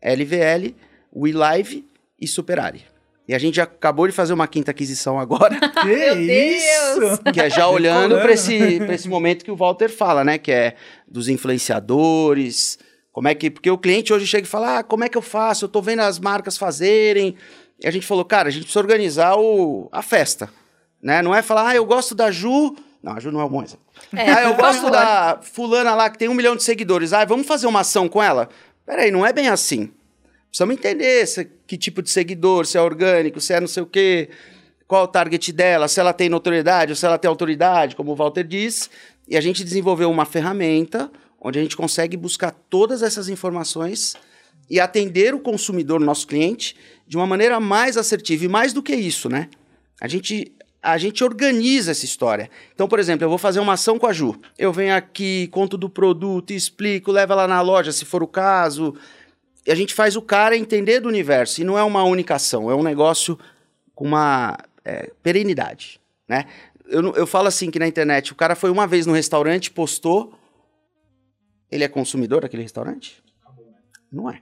LVL, 0.00 0.72
WeLive 1.12 1.84
e 2.20 2.28
Superari. 2.28 2.93
E 3.26 3.34
a 3.34 3.38
gente 3.38 3.56
já 3.56 3.62
acabou 3.62 4.06
de 4.06 4.12
fazer 4.12 4.34
uma 4.34 4.46
quinta 4.46 4.70
aquisição 4.70 5.18
agora. 5.18 5.58
Que 5.80 5.86
Meu 5.86 6.20
isso? 6.20 7.22
Que 7.32 7.40
é 7.40 7.50
já 7.50 7.68
olhando 7.68 8.16
para 8.16 8.32
esse, 8.32 8.54
esse 8.54 9.08
momento 9.08 9.44
que 9.44 9.50
o 9.50 9.56
Walter 9.56 9.88
fala, 9.88 10.24
né? 10.24 10.38
Que 10.38 10.52
é 10.52 10.76
dos 11.06 11.28
influenciadores. 11.28 12.78
Como 13.12 13.28
é 13.28 13.34
que. 13.34 13.50
Porque 13.50 13.70
o 13.70 13.78
cliente 13.78 14.12
hoje 14.12 14.26
chega 14.26 14.46
e 14.46 14.50
fala: 14.50 14.78
ah, 14.78 14.82
como 14.82 15.04
é 15.04 15.08
que 15.08 15.16
eu 15.16 15.22
faço? 15.22 15.64
Eu 15.64 15.68
tô 15.68 15.80
vendo 15.80 16.00
as 16.00 16.18
marcas 16.18 16.58
fazerem. 16.58 17.36
E 17.80 17.86
a 17.86 17.90
gente 17.90 18.06
falou, 18.06 18.24
cara, 18.24 18.48
a 18.48 18.50
gente 18.50 18.62
precisa 18.62 18.80
organizar 18.80 19.36
o, 19.36 19.88
a 19.92 20.02
festa. 20.02 20.48
Né? 21.02 21.20
Não 21.20 21.34
é 21.34 21.42
falar, 21.42 21.68
ah, 21.68 21.76
eu 21.76 21.84
gosto 21.84 22.14
da 22.14 22.30
Ju. 22.30 22.74
Não, 23.02 23.12
a 23.12 23.20
Ju 23.20 23.30
não 23.30 23.40
é 23.40 23.44
um 23.44 23.48
bom 23.48 23.62
exemplo. 23.62 23.84
É, 24.14 24.30
ah, 24.30 24.42
eu 24.44 24.54
gosto 24.54 24.90
da 24.90 25.38
fulana 25.42 25.94
lá 25.94 26.08
que 26.08 26.18
tem 26.18 26.28
um 26.28 26.34
milhão 26.34 26.56
de 26.56 26.62
seguidores. 26.62 27.12
Ah, 27.12 27.24
vamos 27.24 27.46
fazer 27.46 27.66
uma 27.66 27.80
ação 27.80 28.08
com 28.08 28.22
ela? 28.22 28.48
Peraí, 28.86 29.10
não 29.10 29.24
é 29.24 29.32
bem 29.32 29.48
assim. 29.48 29.92
Precisamos 30.54 30.76
entender 30.76 31.26
se, 31.26 31.50
que 31.66 31.76
tipo 31.76 32.00
de 32.00 32.08
seguidor, 32.08 32.64
se 32.64 32.78
é 32.78 32.80
orgânico, 32.80 33.40
se 33.40 33.52
é 33.52 33.58
não 33.58 33.66
sei 33.66 33.82
o 33.82 33.86
quê, 33.86 34.28
qual 34.86 35.02
o 35.02 35.08
target 35.08 35.52
dela, 35.52 35.88
se 35.88 35.98
ela 35.98 36.12
tem 36.12 36.28
notoriedade 36.28 36.92
ou 36.92 36.96
se 36.96 37.04
ela 37.04 37.18
tem 37.18 37.28
autoridade, 37.28 37.96
como 37.96 38.12
o 38.12 38.14
Walter 38.14 38.44
disse. 38.44 38.88
E 39.26 39.36
a 39.36 39.40
gente 39.40 39.64
desenvolveu 39.64 40.08
uma 40.08 40.24
ferramenta 40.24 41.10
onde 41.40 41.58
a 41.58 41.62
gente 41.62 41.76
consegue 41.76 42.16
buscar 42.16 42.52
todas 42.70 43.02
essas 43.02 43.28
informações 43.28 44.14
e 44.70 44.78
atender 44.78 45.34
o 45.34 45.40
consumidor, 45.40 45.98
nosso 45.98 46.24
cliente, 46.24 46.76
de 47.04 47.16
uma 47.16 47.26
maneira 47.26 47.58
mais 47.58 47.96
assertiva. 47.96 48.44
E 48.44 48.48
mais 48.48 48.72
do 48.72 48.80
que 48.80 48.94
isso, 48.94 49.28
né? 49.28 49.48
A 50.00 50.06
gente, 50.06 50.52
a 50.80 50.96
gente 50.96 51.24
organiza 51.24 51.90
essa 51.90 52.04
história. 52.04 52.48
Então, 52.72 52.86
por 52.86 53.00
exemplo, 53.00 53.24
eu 53.24 53.28
vou 53.28 53.38
fazer 53.38 53.58
uma 53.58 53.72
ação 53.72 53.98
com 53.98 54.06
a 54.06 54.12
Ju. 54.12 54.40
Eu 54.56 54.72
venho 54.72 54.94
aqui, 54.94 55.48
conto 55.48 55.76
do 55.76 55.90
produto, 55.90 56.52
explico, 56.52 57.10
levo 57.10 57.32
ela 57.32 57.48
na 57.48 57.60
loja, 57.60 57.90
se 57.90 58.04
for 58.04 58.22
o 58.22 58.28
caso, 58.28 58.94
e 59.66 59.72
a 59.72 59.74
gente 59.74 59.94
faz 59.94 60.16
o 60.16 60.22
cara 60.22 60.56
entender 60.56 61.00
do 61.00 61.08
universo. 61.08 61.60
E 61.60 61.64
não 61.64 61.78
é 61.78 61.82
uma 61.82 62.04
única 62.04 62.34
ação, 62.34 62.70
é 62.70 62.74
um 62.74 62.82
negócio 62.82 63.38
com 63.94 64.04
uma 64.04 64.58
é, 64.84 65.10
perenidade, 65.22 66.00
né? 66.28 66.46
Eu, 66.86 67.14
eu 67.14 67.26
falo 67.26 67.48
assim 67.48 67.70
que 67.70 67.78
na 67.78 67.88
internet, 67.88 68.32
o 68.32 68.34
cara 68.34 68.54
foi 68.54 68.70
uma 68.70 68.86
vez 68.86 69.06
no 69.06 69.14
restaurante, 69.14 69.70
postou, 69.70 70.34
ele 71.70 71.82
é 71.82 71.88
consumidor 71.88 72.42
daquele 72.42 72.62
restaurante? 72.62 73.22
Não 74.12 74.30
é. 74.30 74.40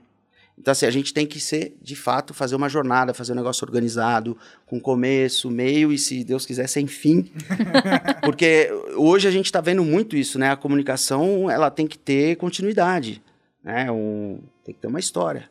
Então, 0.57 0.71
assim, 0.71 0.85
a 0.85 0.91
gente 0.91 1.13
tem 1.13 1.25
que 1.25 1.39
ser, 1.39 1.75
de 1.81 1.95
fato, 1.95 2.33
fazer 2.33 2.55
uma 2.55 2.69
jornada, 2.69 3.13
fazer 3.13 3.31
um 3.31 3.35
negócio 3.35 3.65
organizado, 3.65 4.37
com 4.65 4.79
começo, 4.79 5.49
meio 5.49 5.91
e, 5.91 5.97
se 5.97 6.23
Deus 6.23 6.45
quiser, 6.45 6.67
sem 6.67 6.85
fim. 6.85 7.31
Porque 8.21 8.69
hoje 8.95 9.27
a 9.27 9.31
gente 9.31 9.45
está 9.45 9.59
vendo 9.59 9.83
muito 9.83 10.15
isso, 10.15 10.37
né? 10.37 10.51
A 10.51 10.55
comunicação, 10.55 11.49
ela 11.49 11.71
tem 11.71 11.87
que 11.87 11.97
ter 11.97 12.35
continuidade. 12.37 13.21
Né? 13.63 13.91
Um, 13.91 14.39
tem 14.63 14.73
que 14.73 14.81
ter 14.81 14.87
uma 14.87 14.99
história. 14.99 15.49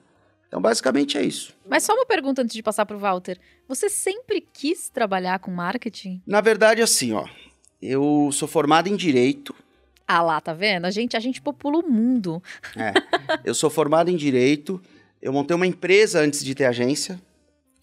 Então, 0.52 0.60
basicamente 0.60 1.16
é 1.16 1.22
isso. 1.22 1.54
Mas 1.66 1.82
só 1.82 1.94
uma 1.94 2.04
pergunta 2.04 2.42
antes 2.42 2.54
de 2.54 2.62
passar 2.62 2.84
para 2.84 2.96
o 2.96 3.00
Walter. 3.00 3.38
Você 3.66 3.88
sempre 3.88 4.46
quis 4.52 4.90
trabalhar 4.90 5.38
com 5.38 5.50
marketing? 5.50 6.20
Na 6.26 6.42
verdade, 6.42 6.82
assim, 6.82 7.12
ó. 7.12 7.26
Eu 7.80 8.28
sou 8.32 8.46
formado 8.46 8.86
em 8.86 8.94
Direito. 8.94 9.54
Ah 10.06 10.20
lá, 10.20 10.40
tá 10.42 10.52
vendo? 10.52 10.84
A 10.84 10.90
gente, 10.90 11.16
a 11.16 11.20
gente 11.20 11.40
popula 11.40 11.78
o 11.78 11.90
mundo. 11.90 12.42
É. 12.76 12.92
eu 13.44 13.54
sou 13.54 13.70
formado 13.70 14.10
em 14.10 14.16
Direito. 14.16 14.78
Eu 15.22 15.32
montei 15.32 15.54
uma 15.54 15.66
empresa 15.66 16.20
antes 16.20 16.44
de 16.44 16.54
ter 16.54 16.66
agência. 16.66 17.18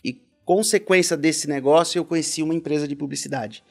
E, 0.04 0.22
consequência 0.46 1.18
desse 1.18 1.48
negócio, 1.48 1.98
eu 1.98 2.06
conheci 2.06 2.44
uma 2.44 2.54
empresa 2.54 2.88
de 2.88 2.96
publicidade. 2.96 3.63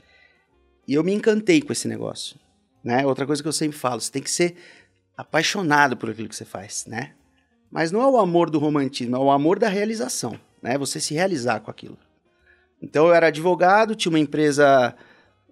E 0.89 0.95
eu 0.95 1.05
me 1.05 1.15
encantei 1.15 1.63
com 1.63 1.73
esse 1.73 1.87
negócio. 1.87 2.37
Né? 2.83 3.07
Outra 3.07 3.27
coisa 3.27 3.41
que 3.41 3.49
eu 3.49 3.53
sempre 3.53 3.79
falo, 3.79 4.01
você 4.01 4.11
tem 4.11 4.23
que 4.23 4.31
ser 4.31 4.57
apaixonado 5.17 5.97
por 5.97 6.11
aquilo 6.11 6.29
que 6.29 6.35
você 6.35 6.45
faz, 6.45 6.85
né? 6.87 7.13
Mas 7.71 7.93
não 7.93 8.03
é 8.03 8.07
o 8.07 8.17
amor 8.19 8.51
do 8.51 8.59
romantismo, 8.59 9.17
é 9.17 9.19
o 9.19 9.31
amor 9.31 9.59
da 9.59 9.69
realização, 9.69 10.39
né? 10.63 10.79
Você 10.79 11.01
se 11.01 11.15
realizar 11.15 11.61
com 11.61 11.71
aquilo. 11.71 11.99
Então 12.81 13.07
eu 13.07 13.15
era 13.15 13.27
advogado, 13.27 13.95
tinha 13.95 14.11
uma 14.11 14.19
empresa 14.19 14.95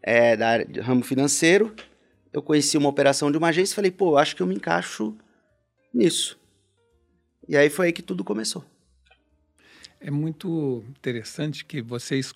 é, 0.02 0.36
da 0.36 0.48
área 0.48 0.82
ramo 0.82 1.02
financeiro, 1.02 1.74
eu 2.32 2.42
conheci 2.42 2.76
uma 2.78 2.88
operação 2.88 3.30
de 3.30 3.38
uma 3.38 3.48
agência 3.48 3.72
e 3.72 3.76
falei, 3.76 3.90
pô, 3.90 4.16
acho 4.16 4.36
que 4.36 4.42
eu 4.42 4.46
me 4.46 4.54
encaixo 4.54 5.16
nisso. 5.92 6.38
E 7.48 7.56
aí 7.56 7.70
foi 7.70 7.86
aí 7.86 7.92
que 7.92 8.02
tudo 8.02 8.22
começou. 8.22 8.64
É 10.00 10.10
muito 10.10 10.84
interessante 10.90 11.64
que 11.64 11.80
vocês 11.80 12.34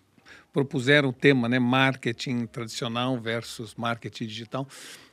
propuseram 0.53 1.11
o 1.11 1.13
tema, 1.13 1.49
né, 1.49 1.59
marketing 1.59 2.47
tradicional 2.47 3.21
versus 3.21 3.75
marketing 3.75 4.27
digital. 4.27 4.67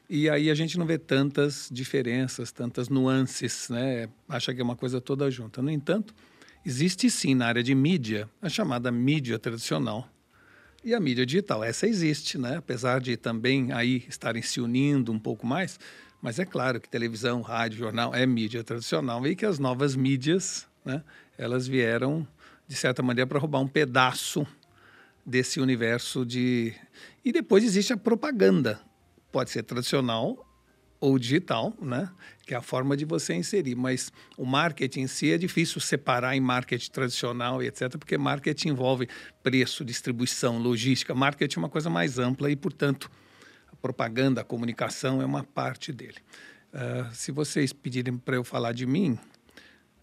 E 0.09 0.29
aí 0.29 0.49
a 0.49 0.55
gente 0.55 0.77
não 0.79 0.85
vê 0.85 0.97
tantas 0.97 1.67
diferenças, 1.69 2.49
tantas 2.49 2.87
nuances, 2.87 3.67
né? 3.67 4.07
Acha 4.29 4.53
que 4.53 4.61
é 4.61 4.63
uma 4.63 4.75
coisa 4.75 5.01
toda 5.01 5.29
junta. 5.29 5.61
No 5.61 5.69
entanto, 5.69 6.15
existe 6.65 7.09
sim 7.09 7.35
na 7.35 7.45
área 7.47 7.61
de 7.61 7.75
mídia 7.75 8.29
a 8.41 8.47
chamada 8.47 8.89
mídia 8.89 9.37
tradicional 9.37 10.07
e 10.81 10.93
a 10.93 10.99
mídia 10.99 11.25
digital. 11.25 11.61
Essa 11.61 11.87
existe, 11.87 12.37
né? 12.37 12.55
Apesar 12.55 13.01
de 13.01 13.17
também 13.17 13.73
aí 13.73 14.05
estarem 14.07 14.41
se 14.41 14.61
unindo 14.61 15.11
um 15.11 15.19
pouco 15.19 15.45
mais, 15.45 15.77
mas 16.21 16.39
é 16.39 16.45
claro 16.45 16.79
que 16.79 16.87
televisão, 16.87 17.41
rádio, 17.41 17.79
jornal 17.79 18.15
é 18.15 18.25
mídia 18.25 18.63
tradicional 18.63 19.27
e 19.27 19.35
que 19.35 19.45
as 19.45 19.59
novas 19.59 19.93
mídias, 19.93 20.65
né? 20.85 21.03
Elas 21.37 21.67
vieram 21.67 22.25
de 22.65 22.77
certa 22.77 23.03
maneira 23.03 23.27
para 23.27 23.39
roubar 23.39 23.59
um 23.59 23.67
pedaço 23.67 24.47
desse 25.25 25.59
universo 25.59 26.25
de 26.25 26.73
e 27.25 27.33
depois 27.33 27.61
existe 27.65 27.91
a 27.91 27.97
propaganda 27.97 28.86
pode 29.31 29.49
ser 29.49 29.63
tradicional 29.63 30.47
ou 30.99 31.17
digital, 31.19 31.73
né? 31.79 32.09
Que 32.45 32.53
é 32.53 32.57
a 32.57 32.61
forma 32.61 32.97
de 32.97 33.05
você 33.05 33.33
inserir. 33.33 33.75
Mas 33.75 34.11
o 34.37 34.45
marketing 34.45 35.01
em 35.01 35.07
si 35.07 35.31
é 35.31 35.37
difícil 35.37 35.79
separar 35.79 36.35
em 36.35 36.39
marketing 36.39 36.89
tradicional 36.91 37.61
e 37.61 37.67
etc., 37.67 37.97
porque 37.97 38.17
marketing 38.17 38.69
envolve 38.69 39.07
preço, 39.43 39.85
distribuição, 39.85 40.57
logística. 40.57 41.13
Marketing 41.13 41.59
é 41.59 41.59
uma 41.59 41.69
coisa 41.69 41.89
mais 41.89 42.17
ampla 42.17 42.49
e, 42.49 42.55
portanto, 42.55 43.11
a 43.71 43.75
propaganda, 43.75 44.41
a 44.41 44.43
comunicação 44.43 45.21
é 45.21 45.25
uma 45.25 45.43
parte 45.43 45.91
dele. 45.91 46.17
Uh, 46.73 47.13
se 47.13 47.31
vocês 47.31 47.71
pedirem 47.71 48.17
para 48.17 48.35
eu 48.35 48.43
falar 48.43 48.71
de 48.71 48.85
mim, 48.85 49.19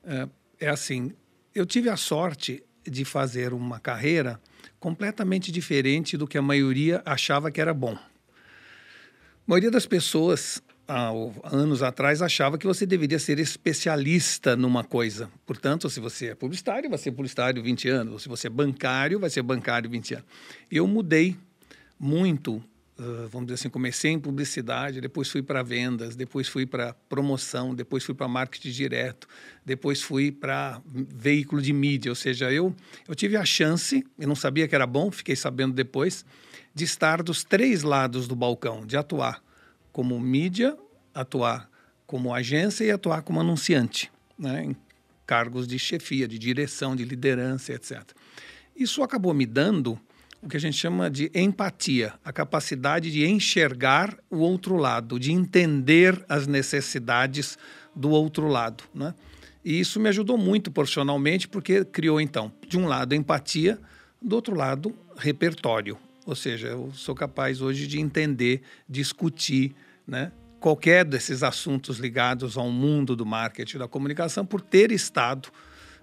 uh, 0.05 0.31
é 0.61 0.69
assim: 0.69 1.13
eu 1.55 1.67
tive 1.67 1.89
a 1.89 1.97
sorte 1.97 2.63
de 2.87 3.05
fazer 3.05 3.53
uma 3.53 3.81
carreira 3.81 4.41
completamente 4.79 5.51
diferente 5.51 6.17
do 6.17 6.27
que 6.27 6.39
a 6.39 6.43
maioria 6.43 7.03
achava 7.05 7.51
que 7.51 7.61
era 7.61 7.73
bom. 7.73 7.99
A 9.47 9.51
maioria 9.51 9.71
das 9.71 9.85
pessoas, 9.85 10.63
há 10.89 11.11
anos 11.53 11.83
atrás, 11.83 12.23
achava 12.23 12.57
que 12.57 12.67
você 12.67 12.87
deveria 12.87 13.19
ser 13.19 13.39
especialista 13.39 14.57
numa 14.57 14.83
coisa. 14.83 15.31
Portanto, 15.45 15.91
se 15.91 16.01
você 16.01 16.29
é 16.29 16.35
publicitário, 16.35 16.89
vai 16.89 16.99
ser 16.99 17.13
publicitário 17.13 17.63
20 17.63 17.89
anos. 17.91 18.23
Se 18.23 18.29
você 18.29 18.47
é 18.47 18.51
bancário, 18.51 19.21
vai 19.21 19.29
ser 19.29 19.43
bancário 19.43 19.91
20 19.91 20.15
anos. 20.15 20.27
Eu 20.71 20.87
mudei 20.87 21.37
muito 22.01 22.65
vamos 23.29 23.47
dizer 23.47 23.55
assim, 23.55 23.69
comecei 23.69 24.13
em 24.13 24.21
publicidade, 24.21 25.01
depois 25.01 25.29
fui 25.29 25.43
para 25.43 25.63
vendas, 25.63 26.15
depois 26.15 26.47
fui 26.47 26.65
para 26.65 26.95
promoção, 27.09 27.75
depois 27.75 28.05
fui 28.05 28.15
para 28.15 28.29
marketing 28.29 28.71
direto, 28.71 29.27
depois 29.65 30.01
fui 30.01 30.31
para 30.31 30.81
veículo 30.87 31.61
de 31.61 31.73
mídia. 31.73 32.11
Ou 32.11 32.17
seja, 32.17 32.53
eu, 32.53 32.75
eu 33.09 33.15
tive 33.15 33.37
a 33.37 33.45
chance, 33.45 34.05
eu 34.19 34.29
não 34.29 34.37
sabia 34.37 34.69
que 34.69 34.75
era 34.75 34.87
bom, 34.87 35.11
fiquei 35.11 35.35
sabendo 35.35 35.75
depois, 35.75 36.25
de 36.75 36.85
estar 36.85 37.23
dos 37.23 37.45
três 37.45 37.83
lados 37.83 38.27
do 38.27 38.35
balcão, 38.35 38.85
de 38.85 38.97
atuar 38.97 39.43
como 39.93 40.19
mídia, 40.19 40.77
atuar 41.15 41.71
como 42.07 42.35
agência 42.35 42.85
e 42.85 42.91
atuar 42.91 43.23
como 43.23 43.41
anunciante, 43.41 44.11
né, 44.39 44.65
em 44.65 44.77
cargos 45.27 45.67
de 45.67 45.79
chefia, 45.79 46.27
de 46.27 46.39
direção, 46.39 46.95
de 46.97 47.05
liderança, 47.05 47.73
etc. 47.73 48.03
Isso 48.77 49.03
acabou 49.03 49.33
me 49.33 49.47
dando 49.47 49.99
o 50.43 50.49
que 50.49 50.57
a 50.57 50.61
gente 50.61 50.77
chama 50.77 51.11
de 51.11 51.31
empatia, 51.35 52.13
a 52.23 52.33
capacidade 52.33 53.11
de 53.11 53.25
enxergar 53.25 54.19
o 54.29 54.39
outro 54.39 54.77
lado, 54.77 55.19
de 55.19 55.33
entender 55.33 56.23
as 56.29 56.47
necessidades 56.47 57.57
do 57.95 58.11
outro 58.11 58.47
lado. 58.47 58.85
Né? 58.93 59.15
E 59.65 59.81
isso 59.81 59.99
me 59.99 60.09
ajudou 60.11 60.37
muito 60.37 60.71
profissionalmente, 60.71 61.49
porque 61.49 61.85
criou, 61.85 62.21
então, 62.21 62.53
de 62.69 62.77
um 62.77 62.87
lado, 62.87 63.15
empatia, 63.15 63.79
do 64.21 64.37
outro 64.37 64.55
lado, 64.55 64.95
repertório. 65.17 65.99
Ou 66.27 66.35
seja, 66.35 66.69
eu 66.69 66.91
sou 66.93 67.15
capaz 67.15 67.61
hoje 67.61 67.87
de 67.87 68.01
entender, 68.01 68.63
discutir 68.89 69.75
né, 70.07 70.33
qualquer 70.59 71.05
desses 71.05 71.43
assuntos 71.43 71.99
ligados 71.99 72.57
ao 72.57 72.71
mundo 72.71 73.15
do 73.15 73.27
marketing 73.27 73.79
da 73.79 73.89
comunicação 73.89 74.47
por 74.47 74.61
ter 74.61 74.91
estado 74.91 75.51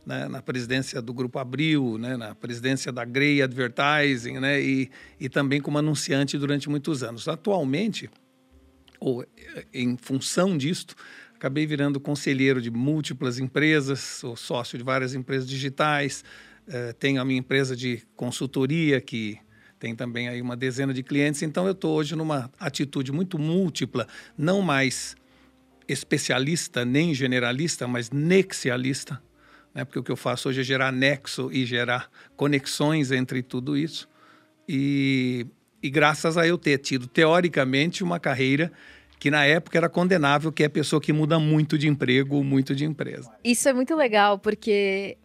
né, 0.06 0.28
na 0.28 0.42
presidência 0.42 1.02
do 1.02 1.14
Grupo 1.14 1.40
Abril, 1.40 1.98
né, 1.98 2.16
na 2.18 2.36
presidência 2.36 2.92
da 2.92 3.04
Grey 3.04 3.42
Advertising, 3.42 4.40
né, 4.40 4.62
e, 4.62 4.90
e 5.20 5.30
também 5.30 5.60
como 5.60 5.78
anunciante 5.78 6.38
durante 6.38 6.70
muitos 6.70 7.04
anos. 7.04 7.28
Atualmente, 7.28 8.10
ou 9.00 9.26
em 9.74 9.98
função 9.98 10.56
disto, 10.56 10.96
acabei 11.34 11.66
virando 11.66 12.00
conselheiro 12.00 12.62
de 12.62 12.70
múltiplas 12.70 13.40
empresas, 13.40 14.00
sou 14.00 14.36
sócio 14.36 14.78
de 14.78 14.84
várias 14.84 15.16
empresas 15.16 15.50
digitais, 15.50 16.24
eh, 16.68 16.94
tenho 16.94 17.20
a 17.20 17.26
minha 17.26 17.40
empresa 17.40 17.76
de 17.76 18.04
consultoria 18.16 19.02
que 19.02 19.40
tem 19.82 19.96
também 19.96 20.30
aí 20.30 20.40
uma 20.40 20.56
dezena 20.56 20.94
de 20.94 21.02
clientes, 21.02 21.42
então 21.42 21.66
eu 21.66 21.72
estou 21.72 21.98
hoje 21.98 22.16
numa 22.16 22.52
atitude 22.60 23.12
muito 23.12 23.40
múltipla, 23.40 24.08
não 24.38 24.62
mais 24.62 25.16
especialista 25.88 26.86
nem 26.86 27.16
generalista, 27.16 27.88
mas 27.88 28.12
nexialista, 28.12 29.20
né? 29.74 29.84
porque 29.84 29.98
o 29.98 30.04
que 30.04 30.12
eu 30.12 30.16
faço 30.16 30.50
hoje 30.50 30.62
é 30.62 30.64
gerar 30.64 30.92
nexo 30.92 31.50
e 31.52 31.66
gerar 31.66 32.12
conexões 32.36 33.12
entre 33.12 33.42
tudo 33.42 33.76
isso. 33.76 34.08
E, 34.70 35.48
e 35.82 35.90
graças 35.90 36.38
a 36.38 36.46
eu 36.46 36.60
ter 36.60 36.78
tido, 36.78 37.08
teoricamente, 37.08 38.04
uma 38.04 38.20
carreira 38.20 38.72
que 39.20 39.32
na 39.32 39.46
época 39.46 39.80
era 39.80 39.90
condenável, 39.90 40.52
que 40.52 40.62
é 40.62 40.68
a 40.68 40.70
pessoa 40.70 41.02
que 41.02 41.12
muda 41.12 41.40
muito 41.40 41.76
de 41.76 41.88
emprego, 41.88 42.44
muito 42.44 42.76
de 42.76 42.86
empresa. 42.86 43.32
Isso 43.44 43.68
é 43.68 43.74
muito 43.74 43.96
legal, 43.96 44.38
porque 44.38 45.18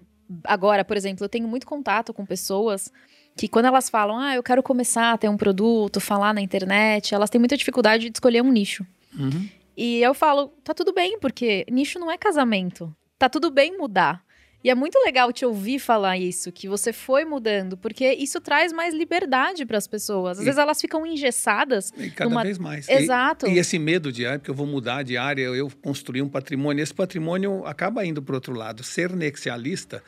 agora, 0.45 0.83
por 0.83 0.97
exemplo, 0.97 1.23
eu 1.25 1.29
tenho 1.29 1.47
muito 1.47 1.67
contato 1.67 2.15
com 2.15 2.25
pessoas 2.25 2.91
que 3.37 3.47
quando 3.47 3.67
elas 3.67 3.91
falam, 3.91 4.19
ah, 4.19 4.35
eu 4.35 4.43
quero 4.43 4.63
começar 4.63 5.13
a 5.13 5.19
ter 5.19 5.29
um 5.29 5.37
produto, 5.37 6.01
falar 6.01 6.33
na 6.33 6.41
internet, 6.41 7.15
elas 7.15 7.29
têm 7.29 7.39
muita 7.39 7.57
dificuldade 7.57 8.09
de 8.09 8.17
escolher 8.17 8.43
um 8.43 8.51
nicho. 8.51 8.87
Uhum. 9.17 9.49
E 9.77 10.01
eu 10.03 10.15
falo, 10.15 10.49
tá 10.65 10.73
tudo 10.73 10.93
bem, 10.93 11.19
porque 11.21 11.67
nicho 11.71 11.99
não 11.99 12.11
é 12.11 12.17
casamento. 12.17 12.95
Tá 13.19 13.29
tudo 13.29 13.51
bem 13.51 13.77
mudar. 13.77 14.25
E 14.65 14.71
é 14.71 14.75
muito 14.75 14.99
legal 15.05 15.33
te 15.33 15.45
ouvir 15.45 15.79
falar 15.79 16.19
isso, 16.19 16.51
que 16.51 16.67
você 16.67 16.93
foi 16.93 17.25
mudando, 17.25 17.77
porque 17.77 18.11
isso 18.15 18.41
traz 18.41 18.73
mais 18.73 18.93
liberdade 18.95 19.65
para 19.65 19.79
as 19.79 19.87
pessoas. 19.87 20.39
Às 20.39 20.43
e, 20.43 20.45
vezes 20.47 20.59
elas 20.59 20.81
ficam 20.81 21.07
engessadas. 21.07 21.93
E 21.97 22.11
cada 22.11 22.29
numa... 22.29 22.43
vez 22.43 22.59
mais. 22.59 22.89
Exato. 22.89 23.47
E, 23.47 23.53
e, 23.53 23.59
esse 23.59 23.79
medo 23.79 24.11
de, 24.11 24.27
ah, 24.27 24.39
porque 24.39 24.51
eu 24.51 24.55
vou 24.55 24.67
mudar 24.67 25.05
de 25.05 25.17
área, 25.17 25.43
eu 25.43 25.71
construir 25.83 26.23
um 26.23 26.29
patrimônio, 26.29 26.83
esse 26.83 26.93
patrimônio 26.93 27.65
acaba 27.65 28.05
indo 28.05 28.21
para 28.23 28.33
o 28.33 28.35
outro 28.37 28.55
lado. 28.55 28.83
Ser 28.83 29.15
nexialista 29.15 30.03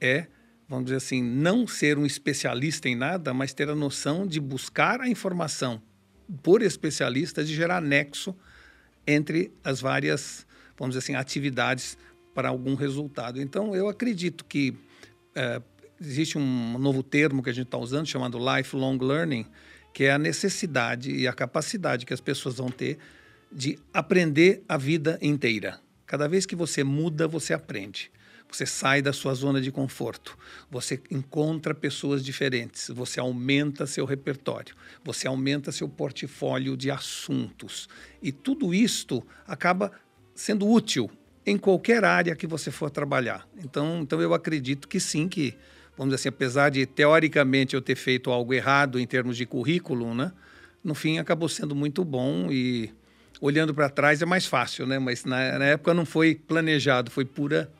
é, 0.00 0.26
vamos 0.70 0.84
dizer 0.84 0.98
assim, 0.98 1.20
não 1.20 1.66
ser 1.66 1.98
um 1.98 2.06
especialista 2.06 2.88
em 2.88 2.94
nada, 2.94 3.34
mas 3.34 3.52
ter 3.52 3.68
a 3.68 3.74
noção 3.74 4.24
de 4.24 4.38
buscar 4.38 5.00
a 5.00 5.08
informação 5.08 5.82
por 6.44 6.62
especialista, 6.62 7.42
de 7.42 7.52
gerar 7.52 7.82
nexo 7.82 8.36
entre 9.04 9.52
as 9.64 9.80
várias, 9.80 10.46
vamos 10.78 10.94
dizer 10.94 11.04
assim, 11.04 11.16
atividades 11.16 11.98
para 12.32 12.50
algum 12.50 12.76
resultado. 12.76 13.42
Então, 13.42 13.74
eu 13.74 13.88
acredito 13.88 14.44
que 14.44 14.72
é, 15.34 15.60
existe 16.00 16.38
um 16.38 16.78
novo 16.78 17.02
termo 17.02 17.42
que 17.42 17.50
a 17.50 17.52
gente 17.52 17.66
está 17.66 17.76
usando 17.76 18.06
chamado 18.06 18.38
lifelong 18.38 18.96
learning, 18.96 19.46
que 19.92 20.04
é 20.04 20.12
a 20.12 20.18
necessidade 20.18 21.10
e 21.10 21.26
a 21.26 21.32
capacidade 21.32 22.06
que 22.06 22.14
as 22.14 22.20
pessoas 22.20 22.58
vão 22.58 22.70
ter 22.70 22.96
de 23.50 23.76
aprender 23.92 24.62
a 24.68 24.76
vida 24.76 25.18
inteira. 25.20 25.80
Cada 26.06 26.28
vez 26.28 26.46
que 26.46 26.54
você 26.54 26.84
muda, 26.84 27.26
você 27.26 27.52
aprende. 27.52 28.08
Você 28.50 28.66
sai 28.66 29.00
da 29.00 29.12
sua 29.12 29.32
zona 29.34 29.60
de 29.60 29.70
conforto, 29.70 30.36
você 30.70 31.00
encontra 31.10 31.74
pessoas 31.74 32.24
diferentes, 32.24 32.88
você 32.88 33.20
aumenta 33.20 33.86
seu 33.86 34.04
repertório, 34.04 34.74
você 35.04 35.28
aumenta 35.28 35.70
seu 35.70 35.88
portfólio 35.88 36.76
de 36.76 36.90
assuntos. 36.90 37.88
E 38.20 38.32
tudo 38.32 38.74
isto 38.74 39.24
acaba 39.46 39.92
sendo 40.34 40.68
útil 40.68 41.10
em 41.46 41.56
qualquer 41.56 42.04
área 42.04 42.34
que 42.34 42.46
você 42.46 42.70
for 42.70 42.90
trabalhar. 42.90 43.46
Então, 43.62 44.00
então 44.02 44.20
eu 44.20 44.34
acredito 44.34 44.88
que 44.88 44.98
sim, 44.98 45.28
que, 45.28 45.54
vamos 45.96 46.14
dizer 46.14 46.28
assim, 46.28 46.28
apesar 46.28 46.70
de 46.70 46.86
teoricamente 46.86 47.74
eu 47.74 47.80
ter 47.80 47.96
feito 47.96 48.30
algo 48.30 48.52
errado 48.52 48.98
em 48.98 49.06
termos 49.06 49.36
de 49.36 49.46
currículo, 49.46 50.14
né? 50.14 50.32
No 50.82 50.94
fim 50.94 51.18
acabou 51.18 51.48
sendo 51.48 51.74
muito 51.74 52.04
bom 52.04 52.50
e 52.50 52.92
olhando 53.40 53.74
para 53.74 53.88
trás 53.88 54.20
é 54.22 54.26
mais 54.26 54.46
fácil, 54.46 54.86
né? 54.86 54.98
Mas 54.98 55.24
na, 55.24 55.58
na 55.58 55.64
época 55.66 55.94
não 55.94 56.04
foi 56.04 56.34
planejado, 56.34 57.10
foi 57.10 57.24
pura 57.24 57.70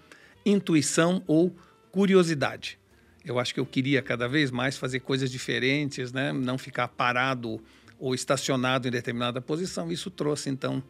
intuição 0.50 1.22
ou 1.26 1.54
curiosidade. 1.90 2.78
Eu 3.24 3.38
acho 3.38 3.52
que 3.52 3.60
eu 3.60 3.66
queria 3.66 4.00
cada 4.00 4.28
vez 4.28 4.50
mais 4.50 4.76
fazer 4.76 5.00
coisas 5.00 5.30
diferentes, 5.30 6.12
né? 6.12 6.32
Não 6.32 6.56
ficar 6.56 6.88
parado 6.88 7.60
ou 7.98 8.14
estacionado 8.14 8.88
em 8.88 8.90
determinada 8.90 9.40
posição. 9.40 9.92
Isso 9.92 10.10
trouxe 10.10 10.48
então 10.48 10.82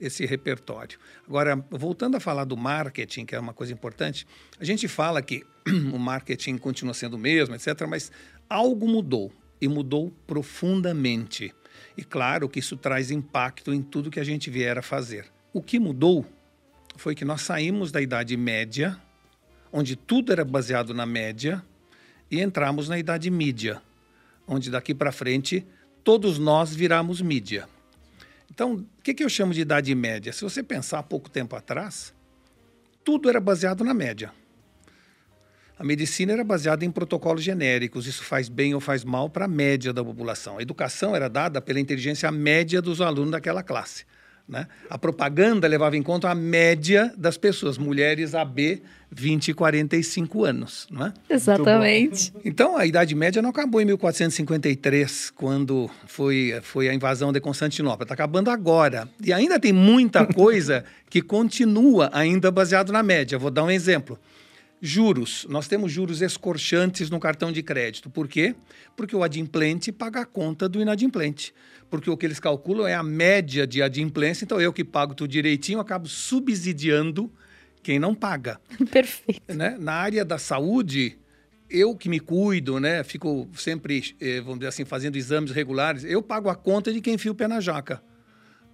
esse 0.00 0.24
repertório. 0.24 0.98
Agora, 1.26 1.62
voltando 1.70 2.16
a 2.16 2.20
falar 2.20 2.44
do 2.44 2.56
marketing, 2.56 3.26
que 3.26 3.34
é 3.34 3.38
uma 3.38 3.52
coisa 3.52 3.72
importante, 3.72 4.26
a 4.58 4.64
gente 4.64 4.88
fala 4.88 5.20
que 5.22 5.44
o 5.92 5.98
marketing 5.98 6.56
continua 6.56 6.94
sendo 6.94 7.14
o 7.14 7.18
mesmo, 7.18 7.54
etc., 7.54 7.86
mas 7.88 8.10
algo 8.48 8.88
mudou 8.88 9.30
e 9.60 9.68
mudou 9.68 10.12
profundamente. 10.26 11.54
E 11.96 12.02
claro 12.02 12.48
que 12.48 12.58
isso 12.58 12.76
traz 12.76 13.10
impacto 13.10 13.72
em 13.72 13.82
tudo 13.82 14.10
que 14.10 14.18
a 14.18 14.24
gente 14.24 14.50
vier 14.50 14.78
a 14.78 14.82
fazer. 14.82 15.26
O 15.52 15.62
que 15.62 15.78
mudou 15.78 16.26
foi 17.00 17.14
que 17.14 17.24
nós 17.24 17.40
saímos 17.40 17.90
da 17.90 17.98
Idade 17.98 18.36
Média, 18.36 18.94
onde 19.72 19.96
tudo 19.96 20.32
era 20.32 20.44
baseado 20.44 20.92
na 20.92 21.06
média, 21.06 21.64
e 22.30 22.40
entramos 22.40 22.90
na 22.90 22.98
Idade 22.98 23.30
Mídia, 23.30 23.80
onde 24.46 24.70
daqui 24.70 24.94
para 24.94 25.10
frente 25.10 25.66
todos 26.04 26.38
nós 26.38 26.74
viramos 26.74 27.22
mídia. 27.22 27.66
Então, 28.50 28.74
o 28.74 29.02
que, 29.02 29.14
que 29.14 29.24
eu 29.24 29.30
chamo 29.30 29.54
de 29.54 29.62
idade 29.62 29.94
média? 29.94 30.30
Se 30.32 30.42
você 30.42 30.62
pensar 30.62 31.02
pouco 31.04 31.30
tempo 31.30 31.56
atrás, 31.56 32.12
tudo 33.02 33.30
era 33.30 33.40
baseado 33.40 33.82
na 33.82 33.94
média. 33.94 34.30
A 35.78 35.84
medicina 35.84 36.32
era 36.32 36.44
baseada 36.44 36.84
em 36.84 36.90
protocolos 36.90 37.42
genéricos, 37.42 38.06
isso 38.06 38.22
faz 38.22 38.50
bem 38.50 38.74
ou 38.74 38.80
faz 38.80 39.04
mal 39.04 39.30
para 39.30 39.46
a 39.46 39.48
média 39.48 39.92
da 39.92 40.04
população. 40.04 40.58
A 40.58 40.62
educação 40.62 41.16
era 41.16 41.30
dada 41.30 41.62
pela 41.62 41.80
inteligência 41.80 42.30
média 42.30 42.82
dos 42.82 43.00
alunos 43.00 43.30
daquela 43.30 43.62
classe. 43.62 44.04
Né? 44.50 44.66
A 44.90 44.98
propaganda 44.98 45.68
levava 45.68 45.96
em 45.96 46.02
conta 46.02 46.28
a 46.28 46.34
média 46.34 47.14
das 47.16 47.38
pessoas, 47.38 47.78
mulheres 47.78 48.34
AB 48.34 48.82
20 49.08 49.48
e 49.48 49.54
45 49.54 50.44
anos. 50.44 50.88
Não 50.90 51.06
é? 51.06 51.12
Exatamente. 51.30 52.32
Então, 52.44 52.76
a 52.76 52.84
Idade 52.84 53.14
Média 53.14 53.40
não 53.40 53.50
acabou 53.50 53.80
em 53.80 53.84
1453, 53.84 55.30
quando 55.30 55.88
foi, 56.04 56.58
foi 56.62 56.88
a 56.88 56.94
invasão 56.94 57.32
de 57.32 57.40
Constantinopla. 57.40 58.02
Está 58.02 58.14
acabando 58.14 58.50
agora. 58.50 59.08
E 59.24 59.32
ainda 59.32 59.58
tem 59.60 59.72
muita 59.72 60.26
coisa 60.34 60.84
que 61.08 61.22
continua 61.22 62.10
ainda 62.12 62.50
baseado 62.50 62.92
na 62.92 63.04
média. 63.04 63.38
Vou 63.38 63.52
dar 63.52 63.62
um 63.62 63.70
exemplo. 63.70 64.18
Juros. 64.82 65.46
Nós 65.48 65.68
temos 65.68 65.92
juros 65.92 66.22
escorchantes 66.22 67.08
no 67.08 67.20
cartão 67.20 67.52
de 67.52 67.62
crédito. 67.62 68.10
Por 68.10 68.26
quê? 68.26 68.56
Porque 68.96 69.14
o 69.14 69.22
adimplente 69.22 69.92
paga 69.92 70.22
a 70.22 70.26
conta 70.26 70.68
do 70.68 70.80
inadimplente. 70.80 71.54
Porque 71.90 72.08
o 72.08 72.16
que 72.16 72.24
eles 72.24 72.38
calculam 72.38 72.86
é 72.86 72.94
a 72.94 73.02
média 73.02 73.66
de 73.66 73.82
adimplência. 73.82 74.44
Então, 74.44 74.60
eu 74.60 74.72
que 74.72 74.84
pago 74.84 75.14
tudo 75.14 75.30
direitinho, 75.30 75.80
acabo 75.80 76.06
subsidiando 76.08 77.30
quem 77.82 77.98
não 77.98 78.14
paga. 78.14 78.60
Perfeito. 78.90 79.42
Né? 79.52 79.76
Na 79.78 79.94
área 79.94 80.24
da 80.24 80.38
saúde, 80.38 81.18
eu 81.68 81.96
que 81.96 82.08
me 82.08 82.20
cuido, 82.20 82.78
né? 82.78 83.02
Fico 83.02 83.48
sempre, 83.54 84.14
eh, 84.20 84.40
vamos 84.40 84.60
dizer 84.60 84.68
assim, 84.68 84.84
fazendo 84.84 85.16
exames 85.16 85.50
regulares. 85.50 86.04
Eu 86.04 86.22
pago 86.22 86.48
a 86.48 86.54
conta 86.54 86.92
de 86.92 87.00
quem 87.00 87.14
enfia 87.14 87.32
o 87.32 87.34
pé 87.34 87.48
na 87.48 87.60
jaca. 87.60 88.02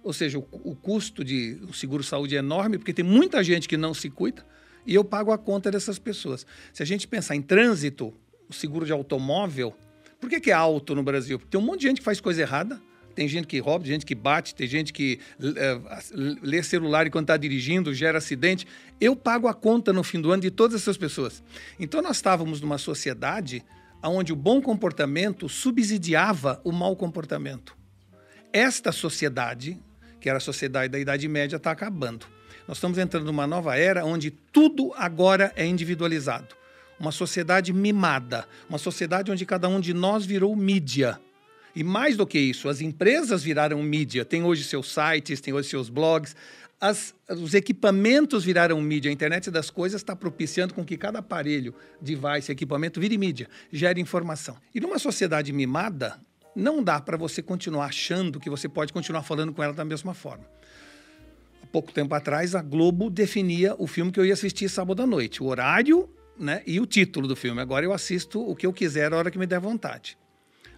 Ou 0.03 0.13
seja, 0.13 0.37
o, 0.37 0.47
o 0.51 0.75
custo 0.75 1.23
de 1.23 1.59
o 1.67 1.73
seguro-saúde 1.73 2.35
é 2.35 2.39
enorme, 2.39 2.77
porque 2.77 2.93
tem 2.93 3.03
muita 3.03 3.43
gente 3.43 3.67
que 3.67 3.75
não 3.75 3.93
se 3.93 4.09
cuida 4.09 4.45
e 4.87 4.95
eu 4.95 5.03
pago 5.03 5.33
a 5.33 5.37
conta 5.37 5.69
dessas 5.69 5.99
pessoas. 5.99 6.45
Se 6.71 6.81
a 6.81 6.85
gente 6.85 7.05
pensar 7.07 7.35
em 7.35 7.41
trânsito, 7.41 8.13
o 8.49 8.53
seguro 8.53 8.85
de 8.85 8.93
automóvel, 8.93 9.75
por 10.19 10.29
que, 10.29 10.39
que 10.39 10.49
é 10.49 10.53
alto 10.53 10.95
no 10.95 11.03
Brasil? 11.03 11.37
Porque 11.37 11.51
tem 11.51 11.59
um 11.59 11.63
monte 11.63 11.81
de 11.81 11.87
gente 11.87 11.97
que 11.97 12.05
faz 12.05 12.21
coisa 12.21 12.41
errada, 12.41 12.81
tem 13.17 13.27
gente 13.27 13.47
que 13.47 13.57
rouba, 13.57 13.83
tem 13.83 13.93
gente 13.93 14.05
que 14.05 14.13
bate, 14.13 14.53
tem 14.53 14.67
gente 14.67 14.93
que 14.93 15.19
é, 15.41 15.81
lê 16.43 16.61
celular 16.61 17.07
enquanto 17.07 17.23
está 17.23 17.35
dirigindo, 17.35 17.91
gera 17.91 18.19
acidente. 18.19 18.67
Eu 19.01 19.15
pago 19.15 19.47
a 19.47 19.55
conta 19.55 19.91
no 19.91 20.03
fim 20.03 20.21
do 20.21 20.31
ano 20.31 20.43
de 20.43 20.51
todas 20.51 20.79
essas 20.79 20.97
pessoas. 20.97 21.41
Então 21.79 21.99
nós 21.99 22.17
estávamos 22.17 22.61
numa 22.61 22.77
sociedade 22.77 23.65
onde 24.03 24.31
o 24.31 24.35
bom 24.35 24.61
comportamento 24.61 25.49
subsidiava 25.49 26.61
o 26.63 26.71
mau 26.71 26.95
comportamento. 26.95 27.75
Esta 28.53 28.91
sociedade, 28.91 29.79
que 30.21 30.29
era 30.29 30.37
a 30.37 30.41
sociedade 30.41 30.89
da 30.89 30.99
Idade 30.99 31.27
Média, 31.27 31.55
está 31.55 31.71
acabando. 31.71 32.27
Nós 32.67 32.77
estamos 32.77 32.99
entrando 32.99 33.25
numa 33.25 33.47
nova 33.47 33.75
era 33.75 34.05
onde 34.05 34.29
tudo 34.29 34.93
agora 34.95 35.51
é 35.55 35.65
individualizado. 35.65 36.55
Uma 36.99 37.11
sociedade 37.11 37.73
mimada, 37.73 38.47
uma 38.69 38.77
sociedade 38.77 39.31
onde 39.31 39.43
cada 39.43 39.67
um 39.67 39.79
de 39.79 39.91
nós 39.91 40.23
virou 40.23 40.55
mídia. 40.55 41.19
E 41.77 41.83
mais 41.83 42.17
do 42.17 42.25
que 42.25 42.39
isso, 42.39 42.67
as 42.69 42.81
empresas 42.81 43.43
viraram 43.43 43.83
mídia. 43.83 44.25
Tem 44.25 44.41
hoje 44.41 44.63
seus 44.63 44.91
sites, 44.91 45.39
tem 45.39 45.53
hoje 45.53 45.69
seus 45.69 45.89
blogs. 45.89 46.35
As, 46.81 47.13
os 47.29 47.53
equipamentos 47.53 48.43
viraram 48.43 48.81
mídia. 48.81 49.11
A 49.11 49.13
internet 49.13 49.51
das 49.51 49.69
coisas 49.69 50.01
está 50.01 50.15
propiciando 50.15 50.73
com 50.73 50.83
que 50.83 50.97
cada 50.97 51.19
aparelho, 51.19 51.75
device, 52.01 52.51
equipamento 52.51 52.99
vire 52.99 53.15
mídia, 53.15 53.47
gere 53.71 54.01
informação. 54.01 54.57
E 54.73 54.79
numa 54.79 54.97
sociedade 54.97 55.53
mimada, 55.53 56.19
não 56.55 56.83
dá 56.83 56.99
para 56.99 57.15
você 57.15 57.43
continuar 57.43 57.85
achando 57.85 58.39
que 58.39 58.49
você 58.49 58.67
pode 58.67 58.91
continuar 58.91 59.21
falando 59.21 59.53
com 59.53 59.61
ela 59.61 59.73
da 59.73 59.85
mesma 59.85 60.15
forma. 60.15 60.45
Há 61.61 61.67
pouco 61.67 61.91
tempo 61.91 62.15
atrás, 62.15 62.55
a 62.55 62.61
Globo 62.63 63.07
definia 63.07 63.75
o 63.77 63.85
filme 63.85 64.11
que 64.11 64.19
eu 64.19 64.25
ia 64.25 64.33
assistir 64.33 64.67
sábado 64.67 65.03
à 65.03 65.05
noite, 65.05 65.43
o 65.43 65.45
horário 65.45 66.09
né, 66.39 66.63
e 66.65 66.79
o 66.79 66.87
título 66.87 67.27
do 67.27 67.35
filme. 67.35 67.61
Agora 67.61 67.85
eu 67.85 67.93
assisto 67.93 68.41
o 68.41 68.55
que 68.55 68.65
eu 68.65 68.73
quiser 68.73 69.13
a 69.13 69.17
hora 69.17 69.29
que 69.29 69.37
me 69.37 69.45
der 69.45 69.59
vontade. 69.59 70.17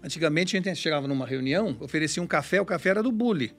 Antigamente 0.03 0.55
a 0.55 0.61
gente 0.61 0.75
chegava 0.75 1.07
numa 1.07 1.25
reunião, 1.25 1.75
oferecia 1.79 2.21
um 2.23 2.27
café, 2.27 2.61
o 2.61 2.65
café 2.65 2.89
era 2.89 3.03
do 3.03 3.11
Bully. 3.11 3.53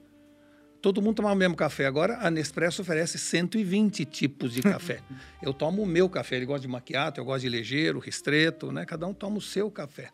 Todo 0.81 1.03
mundo 1.03 1.17
tomava 1.17 1.35
o 1.35 1.39
mesmo 1.39 1.55
café. 1.55 1.85
Agora 1.87 2.19
a 2.21 2.31
Nespresso 2.31 2.81
oferece 2.81 3.19
120 3.19 4.05
tipos 4.07 4.55
de 4.55 4.63
café. 4.63 5.01
eu 5.43 5.53
tomo 5.53 5.83
o 5.83 5.87
meu 5.87 6.09
café, 6.09 6.37
ele 6.37 6.47
gosta 6.47 6.63
de 6.63 6.69
maquiato, 6.69 7.21
eu 7.21 7.25
gosto 7.25 7.43
de 7.43 7.51
ligeiro, 7.51 7.99
ristreto, 7.99 8.73
né? 8.73 8.87
Cada 8.87 9.07
um 9.07 9.13
toma 9.13 9.37
o 9.37 9.41
seu 9.43 9.71
café. 9.71 10.09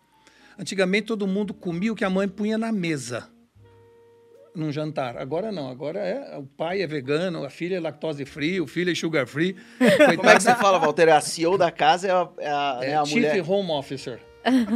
Antigamente 0.58 1.06
todo 1.06 1.26
mundo 1.26 1.54
comia 1.54 1.92
o 1.92 1.96
que 1.96 2.04
a 2.04 2.10
mãe 2.10 2.26
punha 2.26 2.58
na 2.58 2.72
mesa 2.72 3.28
num 4.56 4.72
jantar. 4.72 5.18
Agora 5.18 5.52
não, 5.52 5.68
agora 5.68 6.00
é 6.00 6.36
o 6.38 6.42
pai 6.42 6.80
é 6.80 6.86
vegano, 6.86 7.44
a 7.44 7.50
filha 7.50 7.76
é 7.76 7.80
lactose 7.80 8.24
free, 8.24 8.58
o 8.60 8.66
filho 8.66 8.90
é 8.90 8.94
sugar 8.94 9.26
free. 9.26 9.54
Como 10.16 10.28
é 10.28 10.34
que 10.34 10.42
você 10.42 10.54
fala, 10.54 10.78
Walter? 10.78 11.10
A 11.10 11.20
CEO 11.20 11.58
da 11.58 11.70
casa 11.70 12.08
é 12.08 12.10
a, 12.10 12.28
é 12.38 12.50
a, 12.50 12.78
é 12.80 12.86
né, 12.88 12.98
a 12.98 13.04
Chief 13.04 13.16
mulher... 13.16 13.44
Home 13.46 13.70
Officer. 13.70 14.18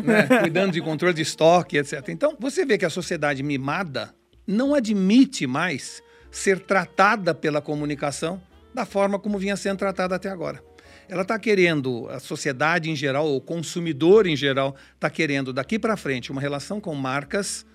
Né? 0.05 0.41
Cuidando 0.41 0.73
de 0.73 0.81
controle 0.81 1.15
de 1.15 1.23
estoque, 1.23 1.77
etc. 1.79 2.09
Então, 2.09 2.37
você 2.39 2.65
vê 2.65 2.77
que 2.77 2.85
a 2.85 2.91
sociedade 2.91 3.43
mimada 3.43 4.15
não 4.47 4.75
admite 4.75 5.47
mais 5.47 6.03
ser 6.31 6.61
tratada 6.61 7.35
pela 7.35 7.61
comunicação 7.61 8.41
da 8.75 8.85
forma 8.85 9.19
como 9.19 9.39
vinha 9.39 9.57
sendo 9.57 9.79
tratada 9.79 10.15
até 10.15 10.29
agora 10.29 10.63
ela 11.11 11.23
está 11.23 11.37
querendo, 11.41 12.09
a 12.09 12.21
sociedade 12.21 12.89
em 12.89 12.95
geral, 12.95 13.35
o 13.35 13.41
consumidor 13.41 14.29
em 14.29 14.37
geral, 14.37 14.77
está 14.95 15.11
querendo 15.11 15.53
daqui 15.53 15.77
para 15.77 15.97
frente 15.97 16.31
uma 16.31 16.41
relação 16.41 16.81
com 16.81 16.95
marcas 16.95 17.67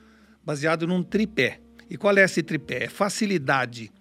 baseado 0.43 0.88
num 0.88 1.03
tripé. 1.03 1.60
E 1.89 1.97
qual 1.97 2.17
é 2.17 2.23
esse 2.23 2.41
tripé? 2.41 2.86
É 2.86 2.88
facilidade 2.88 3.91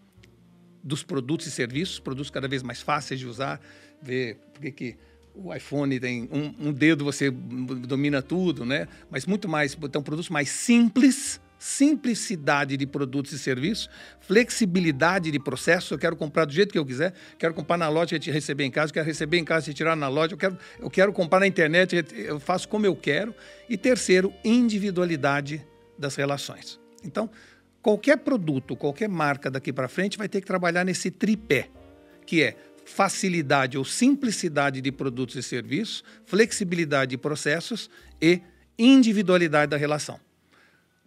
dos 0.83 1.03
produtos 1.03 1.49
e 1.49 1.51
serviços, 1.51 1.99
produtos 1.99 2.31
cada 2.31 2.47
vez 2.47 2.63
mais 2.63 2.81
fáceis 2.81 3.19
de 3.19 3.27
usar, 3.27 3.61
ver 4.01 4.39
porque 4.53 4.71
que 4.71 4.97
o 5.35 5.53
iPhone 5.53 5.99
tem 5.99 6.29
um, 6.31 6.69
um, 6.69 6.73
dedo, 6.73 7.05
você 7.05 7.31
domina 7.31 8.23
tudo, 8.23 8.65
né? 8.65 8.87
Mas 9.11 9.27
muito 9.27 9.49
mais, 9.49 9.77
então 9.83 10.03
produtos 10.03 10.31
mais 10.31 10.49
simples, 10.49 11.41
simplicidade 11.59 12.77
de 12.77 12.87
produtos 12.87 13.33
e 13.33 13.39
serviços, 13.39 13.91
flexibilidade 14.21 15.31
de 15.31 15.41
processo. 15.41 15.95
Eu 15.95 15.99
quero 15.99 16.15
comprar 16.15 16.45
do 16.45 16.53
jeito 16.53 16.71
que 16.71 16.79
eu 16.79 16.87
quiser, 16.87 17.15
quero 17.37 17.53
comprar 17.53 17.77
na 17.77 17.89
loja 17.89 18.15
e 18.15 18.19
te 18.19 18.31
receber 18.31 18.65
em 18.65 18.71
casa, 18.71 18.93
quero 18.93 19.07
receber 19.07 19.39
em 19.39 19.45
casa 19.45 19.71
e 19.71 19.75
tirar 19.75 19.97
na 19.97 20.09
loja, 20.09 20.35
eu 20.35 20.39
quero, 20.39 20.57
eu 20.79 20.91
quero 20.91 21.13
comprar 21.13 21.41
na 21.41 21.47
internet, 21.47 22.05
eu 22.15 22.39
faço 22.39 22.69
como 22.69 22.87
eu 22.87 22.95
quero. 22.95 23.35
E 23.69 23.77
terceiro, 23.77 24.33
individualidade 24.45 25.67
das 25.99 26.15
relações. 26.15 26.79
Então, 27.03 27.29
qualquer 27.83 28.19
produto, 28.19 28.77
qualquer 28.77 29.09
marca 29.09 29.51
daqui 29.51 29.73
para 29.73 29.89
frente 29.89 30.17
vai 30.17 30.29
ter 30.29 30.41
que 30.41 30.47
trabalhar 30.47 30.85
nesse 30.85 31.11
tripé, 31.11 31.71
que 32.25 32.43
é 32.43 32.57
facilidade 32.85 33.79
ou 33.79 33.85
simplicidade 33.85 34.81
de 34.81 34.93
produtos 34.93 35.37
e 35.37 35.43
serviços, 35.43 36.05
flexibilidade 36.25 37.11
de 37.11 37.19
processos 37.19 37.91
e 38.21 38.41
individualidade 38.79 39.71
da 39.71 39.77
relação. 39.77 40.19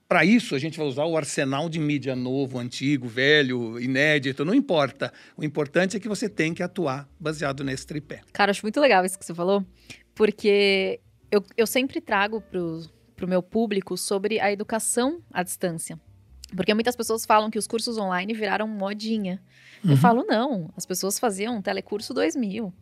Para 0.07 0.23
isso, 0.23 0.55
a 0.55 0.59
gente 0.59 0.77
vai 0.77 0.87
usar 0.87 1.03
o 1.03 1.17
arsenal 1.17 1.67
de 1.67 1.79
mídia 1.79 2.15
novo, 2.15 2.59
antigo, 2.59 3.07
velho, 3.07 3.77
inédito, 3.77 4.45
não 4.45 4.53
importa. 4.53 5.11
O 5.35 5.43
importante 5.43 5.97
é 5.97 5.99
que 5.99 6.07
você 6.07 6.29
tem 6.29 6.53
que 6.53 6.63
atuar 6.63 7.09
baseado 7.19 7.61
nesse 7.61 7.85
tripé. 7.85 8.21
Cara, 8.31 8.51
acho 8.51 8.63
muito 8.63 8.79
legal 8.79 9.03
isso 9.03 9.19
que 9.19 9.25
você 9.25 9.33
falou, 9.33 9.65
porque 10.15 11.01
eu, 11.29 11.43
eu 11.57 11.67
sempre 11.67 11.99
trago 11.99 12.41
para 12.41 13.25
o 13.25 13.27
meu 13.27 13.43
público 13.43 13.97
sobre 13.97 14.39
a 14.39 14.49
educação 14.49 15.21
à 15.31 15.43
distância. 15.43 15.99
Porque 16.55 16.73
muitas 16.73 16.95
pessoas 16.95 17.25
falam 17.25 17.49
que 17.49 17.59
os 17.59 17.67
cursos 17.67 17.97
online 17.97 18.33
viraram 18.33 18.67
modinha. 18.67 19.41
Uhum. 19.83 19.91
Eu 19.91 19.97
falo, 19.97 20.25
não, 20.25 20.69
as 20.75 20.85
pessoas 20.85 21.19
faziam 21.19 21.61
telecurso 21.61 22.13
2000. 22.13 22.73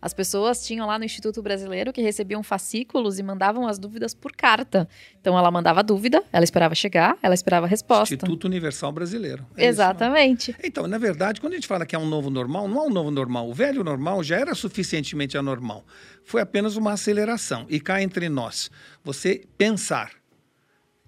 As 0.00 0.14
pessoas 0.14 0.64
tinham 0.64 0.86
lá 0.86 0.98
no 0.98 1.04
Instituto 1.04 1.42
Brasileiro 1.42 1.92
que 1.92 2.00
recebiam 2.00 2.42
fascículos 2.42 3.18
e 3.18 3.22
mandavam 3.22 3.66
as 3.66 3.78
dúvidas 3.78 4.14
por 4.14 4.32
carta. 4.32 4.88
Então 5.20 5.36
ela 5.36 5.50
mandava 5.50 5.80
a 5.80 5.82
dúvida, 5.82 6.22
ela 6.32 6.44
esperava 6.44 6.74
chegar, 6.74 7.18
ela 7.22 7.34
esperava 7.34 7.66
a 7.66 7.68
resposta. 7.68 8.14
Instituto 8.14 8.44
Universal 8.44 8.92
Brasileiro. 8.92 9.44
É 9.56 9.66
Exatamente. 9.66 10.52
Isso. 10.52 10.60
Então, 10.62 10.86
na 10.86 10.98
verdade, 10.98 11.40
quando 11.40 11.54
a 11.54 11.56
gente 11.56 11.66
fala 11.66 11.84
que 11.84 11.96
é 11.96 11.98
um 11.98 12.06
novo 12.06 12.30
normal, 12.30 12.68
não 12.68 12.84
é 12.84 12.86
um 12.86 12.90
novo 12.90 13.10
normal. 13.10 13.48
O 13.48 13.54
velho 13.54 13.82
normal 13.82 14.22
já 14.22 14.36
era 14.36 14.54
suficientemente 14.54 15.36
anormal. 15.36 15.84
Foi 16.24 16.40
apenas 16.40 16.76
uma 16.76 16.92
aceleração. 16.92 17.66
E 17.68 17.80
cá 17.80 18.00
entre 18.00 18.28
nós, 18.28 18.70
você 19.02 19.46
pensar 19.56 20.12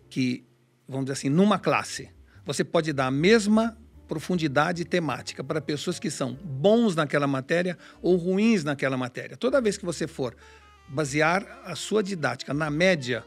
que, 0.09 0.44
vamos 0.90 1.07
dizer 1.07 1.12
assim, 1.12 1.29
numa 1.29 1.59
classe, 1.59 2.11
você 2.44 2.64
pode 2.64 2.92
dar 2.92 3.07
a 3.07 3.11
mesma 3.11 3.79
profundidade 4.09 4.85
temática 4.85 5.44
para 5.44 5.61
pessoas 5.61 6.00
que 6.00 6.11
são 6.11 6.35
bons 6.35 6.96
naquela 6.96 7.29
matéria 7.29 7.79
ou 8.03 8.16
ruins 8.16 8.64
naquela 8.64 8.96
matéria. 8.96 9.37
Toda 9.37 9.61
vez 9.61 9.79
que 9.79 9.85
você 9.85 10.09
for 10.09 10.35
basear 10.88 11.46
a 11.64 11.76
sua 11.76 12.03
didática 12.03 12.53
na 12.53 12.68
média, 12.68 13.24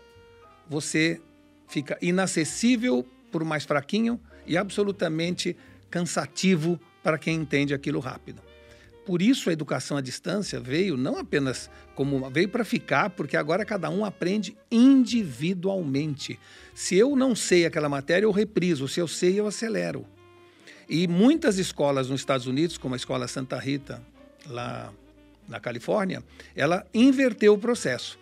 você 0.70 1.22
fica 1.70 1.98
inacessível 2.02 3.08
para 3.32 3.42
o 3.42 3.46
mais 3.46 3.64
fraquinho 3.64 4.20
e 4.46 4.58
absolutamente 4.58 5.56
cansativo 5.90 6.78
para 7.02 7.18
quem 7.18 7.38
entende 7.38 7.74
aquilo 7.74 8.02
rápido. 8.02 8.42
Por 9.06 9.22
isso 9.22 9.50
a 9.50 9.54
educação 9.54 9.98
à 9.98 10.02
distância 10.02 10.60
veio 10.60 10.96
não 10.96 11.18
apenas 11.18 11.70
como 11.94 12.30
veio 12.30 12.48
para 12.48 12.64
ficar, 12.64 13.10
porque 13.10 13.36
agora 13.36 13.66
cada 13.66 13.90
um 13.90 14.06
aprende 14.06 14.56
individualmente. 14.72 16.40
Se 16.74 16.96
eu 16.96 17.16
não 17.16 17.36
sei 17.36 17.66
aquela 17.66 17.90
matéria, 17.90 18.26
eu 18.26 18.32
repriso. 18.32 18.88
Se 18.88 19.00
eu 19.00 19.08
sei, 19.08 19.40
eu 19.40 19.48
acelero. 19.48 20.06
E 20.88 21.08
muitas 21.08 21.58
escolas 21.58 22.10
nos 22.10 22.22
Estados 22.22 22.48
Unidos, 22.48 22.78
como 22.78 22.94
a 22.94 22.98
Escola 22.98 23.28
Santa 23.28 23.60
Rita, 23.60 24.02
lá 24.48 24.94
na 25.48 25.60
Califórnia, 25.60 26.24
ela 26.56 26.86
inverteu 26.94 27.54
o 27.54 27.58
processo. 27.58 28.18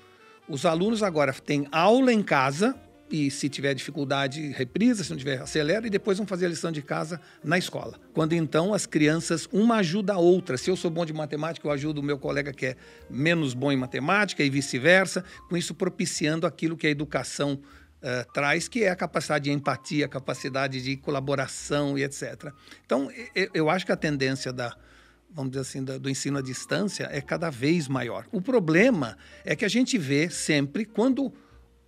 Os 0.47 0.65
alunos 0.65 1.03
agora 1.03 1.31
têm 1.33 1.67
aula 1.71 2.11
em 2.11 2.23
casa 2.23 2.75
e 3.11 3.29
se 3.29 3.49
tiver 3.49 3.73
dificuldade, 3.73 4.51
reprisa, 4.51 5.03
se 5.03 5.09
não 5.09 5.17
tiver, 5.17 5.41
acelera 5.41 5.85
e 5.85 5.89
depois 5.89 6.17
vão 6.17 6.25
fazer 6.25 6.45
a 6.45 6.49
lição 6.49 6.71
de 6.71 6.81
casa 6.81 7.19
na 7.43 7.57
escola. 7.57 7.99
Quando 8.13 8.33
então 8.33 8.73
as 8.73 8.85
crianças, 8.85 9.47
uma 9.51 9.75
ajuda 9.77 10.13
a 10.13 10.17
outra. 10.17 10.57
Se 10.57 10.69
eu 10.69 10.77
sou 10.77 10.89
bom 10.89 11.05
de 11.05 11.13
matemática, 11.13 11.67
eu 11.67 11.71
ajudo 11.71 11.99
o 11.99 12.03
meu 12.03 12.17
colega 12.17 12.53
que 12.53 12.67
é 12.67 12.75
menos 13.09 13.53
bom 13.53 13.71
em 13.71 13.77
matemática 13.77 14.43
e 14.43 14.49
vice-versa, 14.49 15.25
com 15.49 15.57
isso 15.57 15.75
propiciando 15.75 16.47
aquilo 16.47 16.77
que 16.77 16.87
a 16.87 16.89
educação 16.89 17.53
uh, 18.01 18.31
traz, 18.33 18.67
que 18.67 18.83
é 18.83 18.89
a 18.89 18.95
capacidade 18.95 19.45
de 19.45 19.51
empatia, 19.51 20.05
a 20.05 20.09
capacidade 20.09 20.81
de 20.81 20.95
colaboração 20.95 21.97
e 21.97 22.03
etc. 22.03 22.53
Então, 22.85 23.09
eu 23.53 23.69
acho 23.69 23.85
que 23.85 23.91
a 23.91 23.97
tendência 23.97 24.53
da, 24.53 24.75
vamos 25.29 25.51
dizer 25.51 25.61
assim, 25.61 25.83
do 25.83 26.09
ensino 26.09 26.37
à 26.37 26.41
distância 26.41 27.09
é 27.11 27.21
cada 27.21 27.49
vez 27.49 27.87
maior. 27.87 28.25
O 28.31 28.41
problema 28.41 29.17
é 29.43 29.55
que 29.55 29.65
a 29.65 29.69
gente 29.69 29.97
vê 29.97 30.29
sempre, 30.29 30.85
quando 30.85 31.33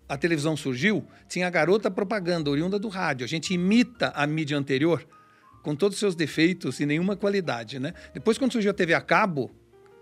a 0.08 0.18
televisão 0.18 0.56
surgiu, 0.56 1.06
tinha 1.28 1.48
a 1.48 1.50
garota 1.50 1.90
propaganda 1.90 2.50
oriunda 2.50 2.78
do 2.78 2.88
rádio. 2.88 3.24
A 3.24 3.28
gente 3.28 3.54
imita 3.54 4.12
a 4.16 4.28
mídia 4.28 4.58
anterior 4.58 5.06
com 5.62 5.76
todos 5.76 5.96
os 5.96 6.00
seus 6.00 6.16
defeitos 6.16 6.80
e 6.80 6.86
nenhuma 6.86 7.16
qualidade, 7.16 7.80
né? 7.80 7.94
Depois, 8.14 8.38
quando 8.38 8.52
surgiu 8.52 8.72
a 8.72 8.74
TV 8.74 8.94
a 8.94 9.02
cabo, 9.02 9.50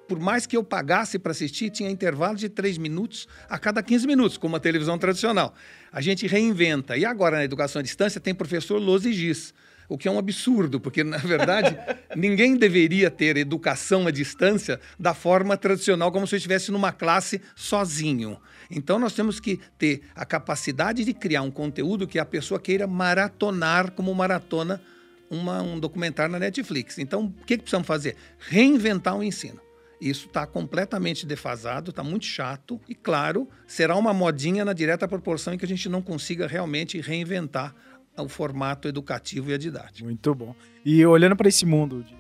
por 0.08 0.20
mais 0.20 0.46
que 0.46 0.58
eu 0.58 0.64
pagasse 0.64 1.18
para 1.18 1.32
assistir, 1.32 1.70
tinha 1.70 1.90
intervalo 1.90 2.36
de 2.36 2.50
três 2.50 2.78
minutos 2.78 3.28
a 3.48 3.58
cada 3.58 3.82
15 3.82 4.06
minutos, 4.06 4.38
como 4.38 4.56
a 4.56 4.60
televisão 4.60 4.98
tradicional. 4.98 5.54
A 5.92 6.02
gente 6.02 6.28
reinventa. 6.28 6.98
E 6.98 7.06
agora, 7.06 7.38
na 7.38 7.46
educação 7.46 7.80
à 7.80 7.84
distância, 7.84 8.20
tem 8.20 8.34
professor 8.34 8.78
Los 8.78 9.04
Giz. 9.04 9.54
O 9.92 9.98
que 9.98 10.08
é 10.08 10.12
um 10.12 10.18
absurdo, 10.18 10.80
porque, 10.80 11.04
na 11.04 11.18
verdade, 11.18 11.78
ninguém 12.16 12.56
deveria 12.56 13.12
ter 13.12 13.36
educação 13.36 14.08
à 14.08 14.12
distância 14.12 14.80
da 14.98 15.14
forma 15.14 15.58
tradicional, 15.58 16.14
como 16.14 16.26
se 16.26 16.34
eu 16.34 16.38
estivesse 16.38 16.72
numa 16.72 16.94
classe 16.94 17.42
sozinho. 17.58 18.40
Então, 18.70 18.98
nós 18.98 19.12
temos 19.12 19.38
que 19.38 19.60
ter 19.78 20.04
a 20.16 20.26
capacidade 20.26 21.04
de 21.04 21.14
criar 21.14 21.42
um 21.42 21.52
conteúdo 21.52 22.08
que 22.08 22.20
a 22.20 22.24
pessoa 22.24 22.58
queira 22.58 22.88
maratonar 22.88 23.92
como 23.92 24.16
maratona 24.16 24.82
uma, 25.30 25.62
um 25.62 25.78
documentário 25.78 26.32
na 26.32 26.40
Netflix. 26.40 26.98
Então, 26.98 27.26
o 27.26 27.46
que, 27.46 27.58
que 27.58 27.64
precisamos 27.64 27.86
fazer? 27.86 28.16
Reinventar 28.40 29.18
o 29.18 29.22
ensino. 29.22 29.60
Isso 30.00 30.28
está 30.28 30.48
completamente 30.48 31.26
defasado, 31.26 31.92
está 31.92 32.02
muito 32.02 32.26
chato 32.26 32.80
e, 32.88 32.96
claro, 32.96 33.48
será 33.68 33.98
uma 33.98 34.14
modinha 34.14 34.64
na 34.64 34.72
direta 34.74 35.06
proporção 35.06 35.54
em 35.54 35.58
que 35.58 35.66
a 35.66 35.68
gente 35.68 35.88
não 35.90 36.02
consiga 36.02 36.48
realmente 36.48 37.00
reinventar 37.02 37.76
o 38.18 38.28
formato 38.28 38.88
educativo 38.88 39.50
e 39.50 39.54
a 39.54 39.58
didática. 39.58 40.04
Muito 40.04 40.36
bom. 40.36 40.56
E 40.86 41.06
olhando 41.06 41.36
para 41.36 41.48
esse 41.48 41.66
mundo 41.66 42.04
de 42.04 42.16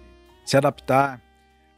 se 0.45 0.57
adaptar, 0.57 1.21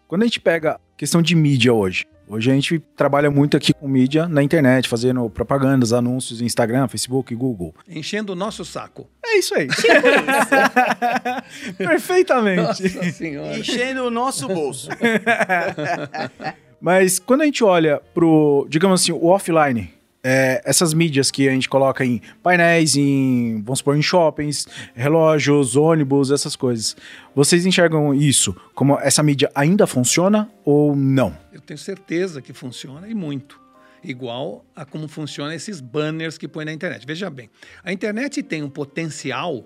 quando 0.08 0.24
a 0.24 0.26
gente 0.26 0.40
pega 0.40 0.80
questão 0.98 1.22
de 1.22 1.36
mídia 1.36 1.74
hoje, 1.74 2.06
Hoje 2.28 2.50
a 2.50 2.54
gente 2.54 2.80
trabalha 2.96 3.30
muito 3.30 3.58
aqui 3.58 3.74
com 3.74 3.88
mídia 3.88 4.28
na 4.28 4.42
internet, 4.42 4.88
fazendo 4.88 5.30
propagandas, 5.30 5.92
anúncios 5.92 6.42
em 6.42 6.46
Instagram, 6.46 6.88
Facebook, 6.88 7.36
Google. 7.36 7.76
Enchendo 7.88 8.32
o 8.32 8.36
nosso 8.36 8.64
saco. 8.64 9.10
É 9.24 9.38
isso 9.38 9.54
aí. 9.54 9.68
Perfeitamente. 11.78 12.62
Nossa 12.62 13.12
senhora. 13.12 13.58
Enchendo 13.58 14.06
o 14.06 14.10
nosso 14.10 14.48
bolso. 14.48 14.90
Mas 16.80 17.20
quando 17.20 17.42
a 17.42 17.46
gente 17.46 17.64
olha 17.64 18.02
pro, 18.14 18.66
digamos 18.70 19.02
assim, 19.02 19.12
o 19.12 19.26
offline, 19.26 19.94
é, 20.24 20.62
essas 20.64 20.94
mídias 20.94 21.30
que 21.30 21.50
a 21.50 21.52
gente 21.52 21.68
coloca 21.68 22.06
em 22.06 22.22
painéis, 22.42 22.96
em, 22.96 23.62
vamos 23.62 23.80
supor, 23.80 23.98
em 23.98 24.02
shoppings, 24.02 24.68
relógios, 24.96 25.76
ônibus, 25.76 26.32
essas 26.32 26.56
coisas. 26.56 26.96
Vocês 27.36 27.66
enxergam 27.66 28.14
isso 28.14 28.56
como 28.74 28.98
essa 29.00 29.22
mídia 29.22 29.52
ainda 29.54 29.86
funciona 29.86 30.50
ou 30.64 30.96
não? 30.96 31.38
Eu 31.52 31.60
tenho 31.60 31.78
certeza 31.78 32.42
que 32.42 32.54
funciona 32.54 33.10
e 33.10 33.14
muito. 33.14 33.62
Igual 34.02 34.66
a 34.76 34.86
como 34.86 35.08
funcionam 35.08 35.54
esses 35.54 35.80
banners 35.80 36.38
que 36.38 36.48
põe 36.48 36.66
na 36.66 36.74
internet. 36.74 37.06
Veja 37.06 37.30
bem, 37.30 37.50
a 37.84 37.92
internet 37.92 38.42
tem 38.44 38.64
um 38.64 38.70
potencial 38.70 39.64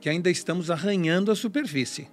que 0.00 0.08
ainda 0.08 0.30
estamos 0.30 0.70
arranhando 0.70 1.30
a 1.30 1.36
superfície. 1.36 2.08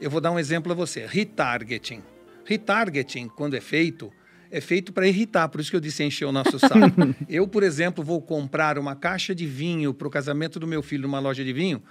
Eu 0.00 0.10
vou 0.10 0.20
dar 0.20 0.30
um 0.30 0.38
exemplo 0.38 0.72
a 0.72 0.74
você: 0.74 1.06
retargeting. 1.06 2.02
Retargeting, 2.44 3.28
quando 3.28 3.54
é 3.54 3.60
feito, 3.60 4.12
é 4.50 4.60
feito 4.60 4.92
para 4.92 5.06
irritar, 5.06 5.48
por 5.48 5.60
isso 5.60 5.70
que 5.70 5.76
eu 5.76 5.80
disse 5.80 6.02
encher 6.02 6.24
o 6.24 6.32
nosso 6.32 6.58
saco. 6.58 6.74
eu, 7.28 7.46
por 7.46 7.62
exemplo, 7.62 8.04
vou 8.04 8.20
comprar 8.20 8.78
uma 8.78 8.94
caixa 8.94 9.34
de 9.34 9.46
vinho 9.46 9.92
para 9.92 10.06
o 10.06 10.10
casamento 10.10 10.58
do 10.58 10.66
meu 10.66 10.82
filho 10.82 11.02
numa 11.02 11.18
loja 11.18 11.44
de 11.44 11.52
vinho. 11.52 11.82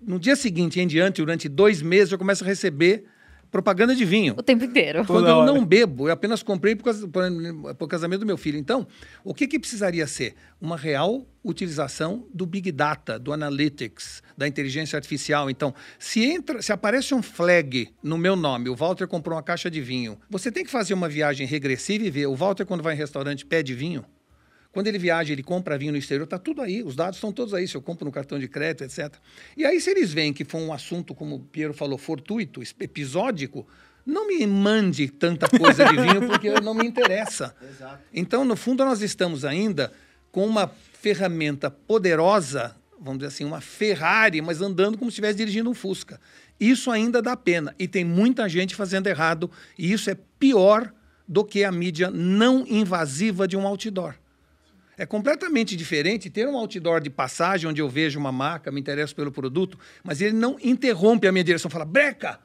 No 0.00 0.18
dia 0.18 0.36
seguinte 0.36 0.80
em 0.80 0.86
diante, 0.86 1.22
durante 1.22 1.48
dois 1.48 1.80
meses, 1.80 2.12
eu 2.12 2.18
começo 2.18 2.44
a 2.44 2.46
receber 2.46 3.04
propaganda 3.54 3.94
de 3.94 4.04
vinho. 4.04 4.34
O 4.36 4.42
tempo 4.42 4.64
inteiro. 4.64 5.04
Quando 5.04 5.28
eu 5.28 5.44
não 5.44 5.64
bebo, 5.64 6.08
eu 6.08 6.12
apenas 6.12 6.42
comprei 6.42 6.74
por, 6.74 6.82
causa, 6.82 7.06
por, 7.06 7.22
por 7.76 7.86
casamento 7.86 8.18
do 8.20 8.26
meu 8.26 8.36
filho. 8.36 8.58
Então, 8.58 8.84
o 9.22 9.32
que, 9.32 9.46
que 9.46 9.60
precisaria 9.60 10.08
ser? 10.08 10.34
Uma 10.60 10.76
real 10.76 11.24
utilização 11.44 12.26
do 12.34 12.46
Big 12.46 12.72
Data, 12.72 13.16
do 13.16 13.32
Analytics, 13.32 14.24
da 14.36 14.48
inteligência 14.48 14.96
artificial. 14.96 15.48
Então, 15.48 15.72
se, 16.00 16.24
entra, 16.24 16.60
se 16.60 16.72
aparece 16.72 17.14
um 17.14 17.22
flag 17.22 17.90
no 18.02 18.18
meu 18.18 18.34
nome, 18.34 18.68
o 18.68 18.74
Walter 18.74 19.06
comprou 19.06 19.36
uma 19.36 19.42
caixa 19.42 19.70
de 19.70 19.80
vinho, 19.80 20.18
você 20.28 20.50
tem 20.50 20.64
que 20.64 20.70
fazer 20.70 20.92
uma 20.92 21.08
viagem 21.08 21.46
regressiva 21.46 22.04
e 22.04 22.10
ver. 22.10 22.26
O 22.26 22.34
Walter, 22.34 22.66
quando 22.66 22.82
vai 22.82 22.94
em 22.94 22.98
restaurante, 22.98 23.46
pede 23.46 23.72
vinho? 23.72 24.04
Quando 24.74 24.88
ele 24.88 24.98
viaja, 24.98 25.32
ele 25.32 25.44
compra 25.44 25.78
vinho 25.78 25.92
no 25.92 25.98
exterior, 25.98 26.24
está 26.24 26.36
tudo 26.36 26.60
aí, 26.60 26.82
os 26.82 26.96
dados 26.96 27.16
estão 27.16 27.30
todos 27.30 27.54
aí, 27.54 27.68
se 27.68 27.76
eu 27.76 27.80
compro 27.80 28.04
no 28.04 28.10
cartão 28.10 28.40
de 28.40 28.48
crédito, 28.48 28.82
etc. 28.82 29.14
E 29.56 29.64
aí, 29.64 29.80
se 29.80 29.88
eles 29.88 30.12
veem 30.12 30.32
que 30.32 30.44
foi 30.44 30.60
um 30.60 30.72
assunto, 30.72 31.14
como 31.14 31.36
o 31.36 31.38
Piero 31.38 31.72
falou, 31.72 31.96
fortuito, 31.96 32.60
episódico, 32.80 33.64
não 34.04 34.26
me 34.26 34.44
mande 34.44 35.08
tanta 35.08 35.48
coisa 35.48 35.84
de 35.84 35.94
vinho, 35.94 36.26
porque 36.28 36.50
não 36.60 36.74
me 36.74 36.84
interessa. 36.84 37.54
Exato. 37.62 38.02
Então, 38.12 38.44
no 38.44 38.56
fundo, 38.56 38.84
nós 38.84 39.00
estamos 39.00 39.44
ainda 39.44 39.92
com 40.32 40.44
uma 40.44 40.68
ferramenta 41.00 41.70
poderosa, 41.70 42.74
vamos 42.98 43.18
dizer 43.18 43.28
assim, 43.28 43.44
uma 43.44 43.60
Ferrari, 43.60 44.42
mas 44.42 44.60
andando 44.60 44.98
como 44.98 45.08
se 45.08 45.14
estivesse 45.14 45.38
dirigindo 45.38 45.70
um 45.70 45.74
Fusca. 45.74 46.20
Isso 46.58 46.90
ainda 46.90 47.22
dá 47.22 47.36
pena. 47.36 47.72
E 47.78 47.86
tem 47.86 48.04
muita 48.04 48.48
gente 48.48 48.74
fazendo 48.74 49.06
errado, 49.06 49.48
e 49.78 49.92
isso 49.92 50.10
é 50.10 50.16
pior 50.36 50.92
do 51.28 51.44
que 51.44 51.62
a 51.62 51.70
mídia 51.70 52.10
não 52.10 52.66
invasiva 52.66 53.46
de 53.46 53.56
um 53.56 53.64
outdoor. 53.64 54.16
É 54.96 55.04
completamente 55.04 55.76
diferente 55.76 56.30
ter 56.30 56.46
um 56.46 56.56
outdoor 56.56 57.00
de 57.00 57.10
passagem 57.10 57.68
onde 57.68 57.80
eu 57.80 57.88
vejo 57.88 58.18
uma 58.18 58.30
marca, 58.30 58.70
me 58.70 58.80
interesso 58.80 59.14
pelo 59.14 59.32
produto, 59.32 59.78
mas 60.02 60.20
ele 60.20 60.36
não 60.36 60.56
interrompe 60.62 61.26
a 61.26 61.32
minha 61.32 61.44
direção, 61.44 61.70
fala, 61.70 61.84
breca! 61.84 62.38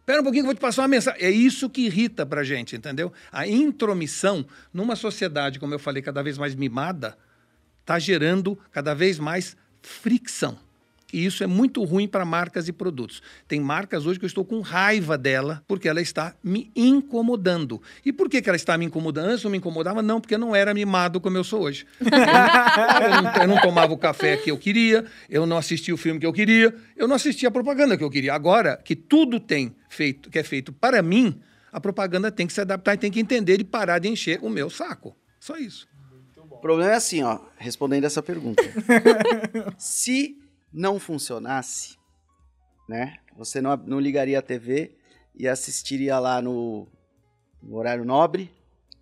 Espera 0.00 0.20
um 0.20 0.24
pouquinho 0.24 0.42
que 0.42 0.46
eu 0.46 0.52
vou 0.52 0.54
te 0.54 0.60
passar 0.60 0.82
uma 0.82 0.88
mensagem. 0.88 1.22
É 1.22 1.30
isso 1.30 1.70
que 1.70 1.82
irrita 1.82 2.26
para 2.26 2.42
gente, 2.42 2.74
entendeu? 2.74 3.12
A 3.30 3.46
intromissão 3.46 4.44
numa 4.72 4.96
sociedade, 4.96 5.60
como 5.60 5.72
eu 5.72 5.78
falei, 5.78 6.02
cada 6.02 6.22
vez 6.22 6.36
mais 6.36 6.54
mimada, 6.54 7.16
está 7.80 7.98
gerando 7.98 8.58
cada 8.72 8.92
vez 8.92 9.18
mais 9.18 9.56
fricção. 9.80 10.58
E 11.12 11.24
isso 11.24 11.42
é 11.42 11.46
muito 11.46 11.82
ruim 11.84 12.06
para 12.06 12.24
marcas 12.24 12.68
e 12.68 12.72
produtos. 12.72 13.22
Tem 13.48 13.60
marcas 13.60 14.06
hoje 14.06 14.18
que 14.18 14.24
eu 14.24 14.28
estou 14.28 14.44
com 14.44 14.60
raiva 14.60 15.16
dela 15.16 15.62
porque 15.66 15.88
ela 15.88 16.00
está 16.00 16.34
me 16.42 16.70
incomodando. 16.74 17.80
E 18.04 18.12
por 18.12 18.28
que, 18.28 18.40
que 18.40 18.48
ela 18.48 18.56
está 18.56 18.76
me 18.76 18.84
incomodando? 18.84 19.30
Antes 19.30 19.44
não 19.44 19.50
me 19.50 19.58
incomodava? 19.58 20.02
Não, 20.02 20.20
porque 20.20 20.34
eu 20.34 20.38
não 20.38 20.54
era 20.54 20.72
mimado 20.72 21.20
como 21.20 21.36
eu 21.36 21.44
sou 21.44 21.62
hoje. 21.62 21.86
Eu 23.00 23.22
não, 23.22 23.32
eu 23.42 23.48
não 23.48 23.60
tomava 23.60 23.92
o 23.92 23.98
café 23.98 24.36
que 24.36 24.50
eu 24.50 24.58
queria, 24.58 25.04
eu 25.28 25.46
não 25.46 25.56
assistia 25.56 25.94
o 25.94 25.96
filme 25.96 26.20
que 26.20 26.26
eu 26.26 26.32
queria, 26.32 26.74
eu 26.96 27.08
não 27.08 27.16
assistia 27.16 27.48
a 27.48 27.52
propaganda 27.52 27.96
que 27.96 28.04
eu 28.04 28.10
queria. 28.10 28.34
Agora 28.34 28.76
que 28.76 28.94
tudo 28.94 29.40
tem 29.40 29.74
feito, 29.88 30.30
que 30.30 30.38
é 30.38 30.42
feito 30.42 30.72
para 30.72 31.02
mim, 31.02 31.40
a 31.72 31.80
propaganda 31.80 32.30
tem 32.30 32.46
que 32.46 32.52
se 32.52 32.60
adaptar 32.60 32.94
e 32.94 32.98
tem 32.98 33.10
que 33.10 33.20
entender 33.20 33.60
e 33.60 33.64
parar 33.64 33.98
de 33.98 34.08
encher 34.08 34.38
o 34.42 34.48
meu 34.48 34.68
saco. 34.68 35.16
Só 35.38 35.56
isso. 35.56 35.88
O 36.50 36.56
problema 36.60 36.92
é 36.92 36.96
assim, 36.96 37.22
ó, 37.22 37.38
respondendo 37.56 38.04
essa 38.04 38.22
pergunta. 38.22 38.62
Se 39.78 40.36
não 40.72 40.98
funcionasse, 40.98 41.96
né? 42.88 43.16
Você 43.36 43.60
não, 43.60 43.76
não 43.76 44.00
ligaria 44.00 44.38
a 44.38 44.42
TV 44.42 44.96
e 45.34 45.48
assistiria 45.48 46.18
lá 46.18 46.40
no, 46.40 46.86
no, 47.62 47.76
horário 47.76 48.04
nobre, 48.04 48.50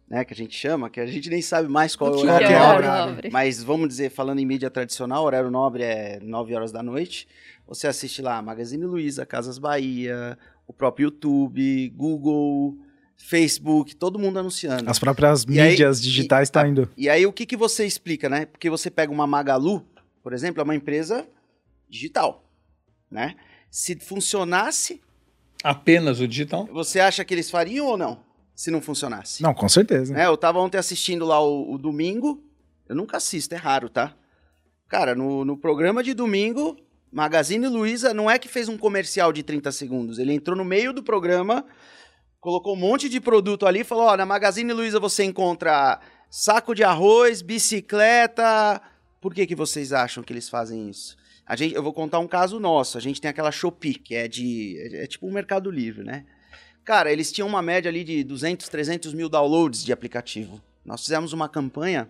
né? 0.08 0.24
Que 0.24 0.32
a 0.32 0.36
gente 0.36 0.56
chama, 0.56 0.88
que 0.88 1.00
a 1.00 1.06
gente 1.06 1.28
nem 1.28 1.42
sabe 1.42 1.68
mais 1.68 1.96
qual 1.96 2.12
é 2.12 2.16
o 2.16 2.20
horário, 2.20 2.46
é 2.46 2.58
nobre, 2.58 2.86
nobre. 2.86 3.30
Mas 3.30 3.62
vamos 3.62 3.88
dizer, 3.88 4.10
falando 4.10 4.38
em 4.38 4.46
mídia 4.46 4.70
tradicional, 4.70 5.24
horário 5.24 5.50
nobre 5.50 5.82
é 5.82 6.18
9 6.20 6.54
horas 6.54 6.72
da 6.72 6.82
noite. 6.82 7.28
Você 7.66 7.86
assiste 7.86 8.22
lá 8.22 8.40
Magazine 8.40 8.84
Luiza, 8.84 9.26
Casas 9.26 9.58
Bahia, 9.58 10.38
o 10.66 10.72
próprio 10.72 11.04
YouTube, 11.04 11.92
Google, 11.96 12.78
Facebook, 13.16 13.96
todo 13.96 14.18
mundo 14.18 14.38
anunciando. 14.38 14.88
As 14.88 14.98
próprias 14.98 15.42
e 15.42 15.48
mídias 15.48 15.98
aí, 15.98 16.02
digitais 16.02 16.48
estão 16.48 16.62
tá 16.62 16.68
indo. 16.68 16.88
E 16.96 17.10
aí 17.10 17.26
o 17.26 17.32
que, 17.32 17.44
que 17.44 17.56
você 17.56 17.84
explica, 17.84 18.28
né? 18.28 18.46
Porque 18.46 18.70
você 18.70 18.90
pega 18.90 19.12
uma 19.12 19.26
Magalu, 19.26 19.84
por 20.22 20.32
exemplo, 20.32 20.60
é 20.60 20.64
uma 20.64 20.74
empresa 20.74 21.26
digital, 21.88 22.44
né? 23.10 23.36
Se 23.70 23.96
funcionasse 23.96 25.00
apenas 25.62 26.20
o 26.20 26.28
digital, 26.28 26.66
você 26.66 27.00
acha 27.00 27.24
que 27.24 27.34
eles 27.34 27.50
fariam 27.50 27.86
ou 27.86 27.96
não? 27.96 28.22
Se 28.54 28.70
não 28.70 28.80
funcionasse? 28.80 29.42
Não, 29.42 29.54
com 29.54 29.68
certeza. 29.68 30.18
É, 30.18 30.26
eu 30.26 30.36
tava 30.36 30.58
ontem 30.58 30.78
assistindo 30.78 31.24
lá 31.24 31.40
o, 31.40 31.74
o, 31.74 31.78
domingo. 31.78 32.42
Eu 32.88 32.96
nunca 32.96 33.16
assisto, 33.18 33.54
é 33.54 33.58
raro, 33.58 33.88
tá? 33.88 34.16
Cara, 34.88 35.14
no, 35.14 35.44
no 35.44 35.56
programa 35.56 36.02
de 36.02 36.12
domingo, 36.12 36.76
Magazine 37.12 37.68
Luiza 37.68 38.12
não 38.12 38.28
é 38.28 38.38
que 38.38 38.48
fez 38.48 38.68
um 38.68 38.76
comercial 38.76 39.32
de 39.32 39.42
30 39.42 39.70
segundos. 39.70 40.18
Ele 40.18 40.32
entrou 40.32 40.56
no 40.56 40.64
meio 40.64 40.92
do 40.92 41.04
programa, 41.04 41.64
colocou 42.40 42.74
um 42.74 42.78
monte 42.78 43.08
de 43.08 43.20
produto 43.20 43.64
ali 43.64 43.80
e 43.80 43.84
falou: 43.84 44.06
Ó, 44.06 44.16
na 44.16 44.26
Magazine 44.26 44.72
Luiza 44.72 44.98
você 44.98 45.22
encontra 45.22 46.00
saco 46.28 46.74
de 46.74 46.82
arroz, 46.82 47.42
bicicleta. 47.42 48.80
Por 49.20 49.34
que, 49.34 49.46
que 49.46 49.54
vocês 49.54 49.92
acham 49.92 50.22
que 50.22 50.32
eles 50.32 50.48
fazem 50.48 50.88
isso? 50.88 51.16
A 51.48 51.56
gente, 51.56 51.74
eu 51.74 51.82
vou 51.82 51.94
contar 51.94 52.18
um 52.18 52.28
caso 52.28 52.60
nosso. 52.60 52.98
A 52.98 53.00
gente 53.00 53.22
tem 53.22 53.30
aquela 53.30 53.50
Shopee, 53.50 53.94
que 53.94 54.14
é 54.14 54.28
de. 54.28 54.76
É, 54.78 55.04
é 55.04 55.06
tipo 55.06 55.26
um 55.26 55.32
Mercado 55.32 55.70
Livre, 55.70 56.04
né? 56.04 56.26
Cara, 56.84 57.10
eles 57.10 57.32
tinham 57.32 57.48
uma 57.48 57.62
média 57.62 57.88
ali 57.88 58.04
de 58.04 58.22
200, 58.22 58.68
300 58.68 59.14
mil 59.14 59.30
downloads 59.30 59.82
de 59.82 59.90
aplicativo. 59.90 60.60
Nós 60.84 61.00
fizemos 61.00 61.32
uma 61.32 61.48
campanha, 61.48 62.08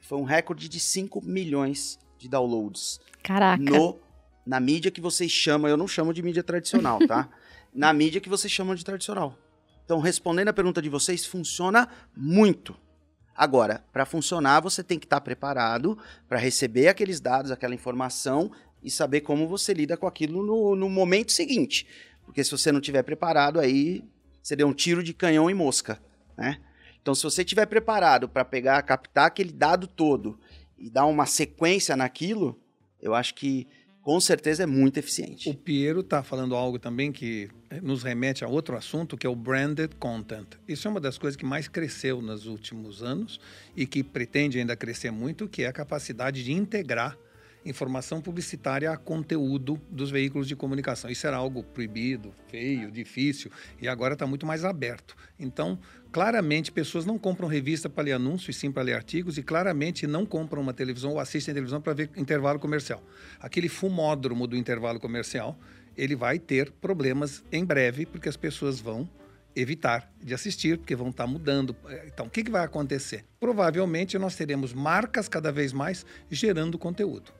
foi 0.00 0.18
um 0.18 0.24
recorde 0.24 0.68
de 0.68 0.80
5 0.80 1.24
milhões 1.24 2.00
de 2.18 2.28
downloads. 2.28 3.00
Caraca. 3.22 3.62
No, 3.62 3.96
na 4.44 4.58
mídia 4.58 4.90
que 4.90 5.00
vocês 5.00 5.30
chamam, 5.30 5.70
eu 5.70 5.76
não 5.76 5.86
chamo 5.86 6.12
de 6.12 6.22
mídia 6.22 6.42
tradicional, 6.42 6.98
tá? 7.06 7.28
na 7.72 7.92
mídia 7.92 8.20
que 8.20 8.28
vocês 8.28 8.52
chamam 8.52 8.74
de 8.74 8.84
tradicional. 8.84 9.36
Então, 9.84 10.00
respondendo 10.00 10.48
a 10.48 10.52
pergunta 10.52 10.82
de 10.82 10.88
vocês, 10.88 11.24
funciona 11.24 11.88
muito. 12.16 12.76
Agora, 13.34 13.84
para 13.92 14.04
funcionar, 14.04 14.60
você 14.60 14.82
tem 14.82 14.98
que 14.98 15.06
estar 15.06 15.16
tá 15.16 15.20
preparado 15.20 15.96
para 16.28 16.38
receber 16.38 16.88
aqueles 16.88 17.20
dados, 17.20 17.50
aquela 17.50 17.74
informação 17.74 18.50
e 18.82 18.90
saber 18.90 19.20
como 19.20 19.46
você 19.46 19.72
lida 19.74 19.96
com 19.96 20.06
aquilo 20.06 20.42
no, 20.42 20.74
no 20.74 20.88
momento 20.88 21.32
seguinte. 21.32 21.86
Porque 22.24 22.42
se 22.44 22.50
você 22.50 22.70
não 22.70 22.80
estiver 22.80 23.02
preparado, 23.02 23.60
aí 23.60 24.04
você 24.42 24.56
deu 24.56 24.68
um 24.68 24.72
tiro 24.72 25.02
de 25.02 25.12
canhão 25.12 25.50
e 25.50 25.54
mosca, 25.54 26.00
né? 26.36 26.60
Então, 27.02 27.14
se 27.14 27.22
você 27.22 27.42
estiver 27.42 27.66
preparado 27.66 28.28
para 28.28 28.44
pegar, 28.44 28.82
captar 28.82 29.26
aquele 29.26 29.52
dado 29.52 29.86
todo 29.86 30.38
e 30.78 30.90
dar 30.90 31.06
uma 31.06 31.24
sequência 31.24 31.96
naquilo, 31.96 32.60
eu 33.00 33.14
acho 33.14 33.34
que 33.34 33.66
com 34.02 34.18
certeza 34.20 34.62
é 34.62 34.66
muito 34.66 34.98
eficiente. 34.98 35.48
O 35.50 35.54
Piero 35.54 36.00
está 36.00 36.22
falando 36.22 36.54
algo 36.54 36.78
também 36.78 37.12
que 37.12 37.48
eh, 37.68 37.80
nos 37.80 38.02
remete 38.02 38.44
a 38.44 38.48
outro 38.48 38.76
assunto, 38.76 39.16
que 39.16 39.26
é 39.26 39.30
o 39.30 39.36
branded 39.36 39.94
content. 39.98 40.46
Isso 40.66 40.88
é 40.88 40.90
uma 40.90 41.00
das 41.00 41.18
coisas 41.18 41.36
que 41.36 41.44
mais 41.44 41.68
cresceu 41.68 42.20
nos 42.22 42.46
últimos 42.46 43.02
anos 43.02 43.38
e 43.76 43.86
que 43.86 44.02
pretende 44.02 44.58
ainda 44.58 44.74
crescer 44.74 45.10
muito, 45.10 45.48
que 45.48 45.62
é 45.62 45.68
a 45.68 45.72
capacidade 45.72 46.42
de 46.42 46.52
integrar 46.52 47.16
informação 47.64 48.20
publicitária 48.20 48.90
a 48.90 48.96
conteúdo 48.96 49.80
dos 49.90 50.10
veículos 50.10 50.48
de 50.48 50.56
comunicação. 50.56 51.10
Isso 51.10 51.26
era 51.26 51.36
algo 51.36 51.62
proibido, 51.62 52.32
feio, 52.48 52.90
difícil, 52.90 53.50
e 53.80 53.88
agora 53.88 54.14
está 54.14 54.26
muito 54.26 54.46
mais 54.46 54.64
aberto. 54.64 55.16
Então, 55.38 55.78
claramente, 56.10 56.72
pessoas 56.72 57.04
não 57.04 57.18
compram 57.18 57.48
revista 57.48 57.88
para 57.88 58.04
ler 58.04 58.12
anúncios, 58.12 58.56
sim 58.56 58.70
para 58.72 58.82
ler 58.82 58.94
artigos, 58.94 59.36
e 59.36 59.42
claramente 59.42 60.06
não 60.06 60.24
compram 60.24 60.62
uma 60.62 60.72
televisão 60.72 61.12
ou 61.12 61.20
assistem 61.20 61.54
televisão 61.54 61.80
para 61.80 61.92
ver 61.92 62.10
intervalo 62.16 62.58
comercial. 62.58 63.02
Aquele 63.38 63.68
fumódromo 63.68 64.46
do 64.46 64.56
intervalo 64.56 64.98
comercial, 64.98 65.58
ele 65.96 66.16
vai 66.16 66.38
ter 66.38 66.70
problemas 66.70 67.44
em 67.52 67.64
breve, 67.64 68.06
porque 68.06 68.28
as 68.28 68.36
pessoas 68.36 68.80
vão 68.80 69.08
evitar 69.54 70.10
de 70.22 70.32
assistir, 70.32 70.78
porque 70.78 70.94
vão 70.94 71.10
estar 71.10 71.24
tá 71.24 71.30
mudando. 71.30 71.76
Então, 72.06 72.26
o 72.26 72.30
que, 72.30 72.44
que 72.44 72.50
vai 72.50 72.64
acontecer? 72.64 73.24
Provavelmente 73.38 74.18
nós 74.18 74.36
teremos 74.36 74.72
marcas 74.72 75.28
cada 75.28 75.50
vez 75.50 75.72
mais 75.72 76.06
gerando 76.30 76.78
conteúdo. 76.78 77.39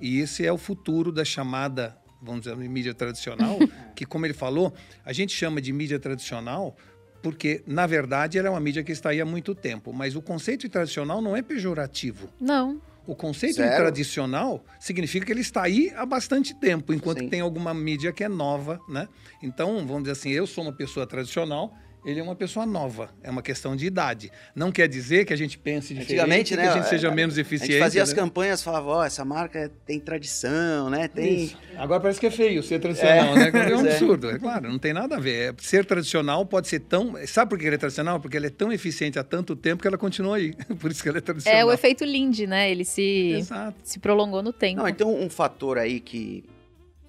E 0.00 0.18
esse 0.20 0.44
é 0.44 0.52
o 0.52 0.58
futuro 0.58 1.12
da 1.12 1.24
chamada, 1.24 1.96
vamos 2.20 2.42
dizer, 2.42 2.56
mídia 2.56 2.94
tradicional, 2.94 3.58
que, 3.94 4.04
como 4.04 4.26
ele 4.26 4.34
falou, 4.34 4.72
a 5.04 5.12
gente 5.12 5.32
chama 5.34 5.60
de 5.60 5.72
mídia 5.72 5.98
tradicional 5.98 6.76
porque, 7.24 7.62
na 7.66 7.86
verdade, 7.86 8.38
ela 8.38 8.48
é 8.48 8.50
uma 8.50 8.60
mídia 8.60 8.84
que 8.84 8.92
está 8.92 9.08
aí 9.08 9.18
há 9.18 9.24
muito 9.24 9.54
tempo. 9.54 9.94
Mas 9.94 10.14
o 10.14 10.20
conceito 10.20 10.60
de 10.60 10.68
tradicional 10.68 11.22
não 11.22 11.34
é 11.34 11.40
pejorativo. 11.40 12.28
Não. 12.38 12.82
O 13.06 13.14
conceito 13.14 13.62
de 13.62 13.76
tradicional 13.76 14.62
significa 14.78 15.24
que 15.24 15.32
ele 15.32 15.40
está 15.40 15.62
aí 15.62 15.90
há 15.96 16.04
bastante 16.04 16.54
tempo, 16.54 16.92
enquanto 16.92 17.20
que 17.20 17.28
tem 17.28 17.40
alguma 17.40 17.72
mídia 17.72 18.12
que 18.12 18.24
é 18.24 18.28
nova, 18.28 18.78
né? 18.88 19.08
Então, 19.42 19.86
vamos 19.86 20.02
dizer 20.02 20.12
assim, 20.12 20.30
eu 20.30 20.46
sou 20.46 20.64
uma 20.64 20.72
pessoa 20.72 21.06
tradicional, 21.06 21.74
ele 22.04 22.20
é 22.20 22.22
uma 22.22 22.36
pessoa 22.36 22.66
nova, 22.66 23.10
é 23.22 23.30
uma 23.30 23.42
questão 23.42 23.74
de 23.74 23.86
idade. 23.86 24.30
Não 24.54 24.70
quer 24.70 24.86
dizer 24.88 25.24
que 25.24 25.32
a 25.32 25.36
gente 25.36 25.56
pense 25.56 25.94
diferente, 25.94 26.12
Antigamente, 26.12 26.56
né, 26.56 26.62
que 26.62 26.68
a 26.68 26.72
gente 26.74 26.88
seja 26.88 27.08
é, 27.08 27.14
menos 27.14 27.38
eficiente. 27.38 27.72
A 27.72 27.74
gente 27.74 27.82
fazia 27.82 28.00
né? 28.00 28.02
as 28.02 28.12
campanhas, 28.12 28.62
falava, 28.62 28.86
ó, 28.88 29.00
oh, 29.00 29.02
essa 29.04 29.24
marca 29.24 29.70
tem 29.86 29.98
tradição, 29.98 30.90
né? 30.90 31.08
Tem... 31.08 31.44
Isso. 31.44 31.58
Agora 31.76 32.00
parece 32.00 32.20
que 32.20 32.26
é 32.26 32.30
feio 32.30 32.62
ser 32.62 32.78
tradicional, 32.78 33.36
é. 33.36 33.50
né? 33.50 33.54
É 33.64 33.76
um 33.76 33.86
é. 33.86 33.92
absurdo, 33.92 34.30
é 34.30 34.38
claro, 34.38 34.68
não 34.68 34.78
tem 34.78 34.92
nada 34.92 35.16
a 35.16 35.20
ver. 35.20 35.52
É, 35.52 35.54
ser 35.58 35.84
tradicional 35.86 36.44
pode 36.44 36.68
ser 36.68 36.80
tão... 36.80 37.14
Sabe 37.26 37.48
por 37.48 37.58
que 37.58 37.64
ele 37.64 37.76
é 37.76 37.78
tradicional? 37.78 38.20
Porque 38.20 38.36
ele 38.36 38.48
é 38.48 38.50
tão 38.50 38.70
eficiente 38.70 39.18
há 39.18 39.24
tanto 39.24 39.56
tempo 39.56 39.80
que 39.80 39.88
ela 39.88 39.96
continua 39.96 40.36
aí. 40.36 40.54
Por 40.78 40.90
isso 40.90 41.02
que 41.02 41.08
ela 41.08 41.18
é 41.18 41.20
tradicional. 41.20 41.60
É 41.60 41.64
o 41.64 41.72
efeito 41.72 42.04
Lindy, 42.04 42.46
né? 42.46 42.70
Ele 42.70 42.84
se, 42.84 43.38
se 43.82 43.98
prolongou 43.98 44.42
no 44.42 44.52
tempo. 44.52 44.80
Não, 44.80 44.88
então 44.88 45.14
um 45.14 45.30
fator 45.30 45.78
aí 45.78 46.00
que 46.00 46.44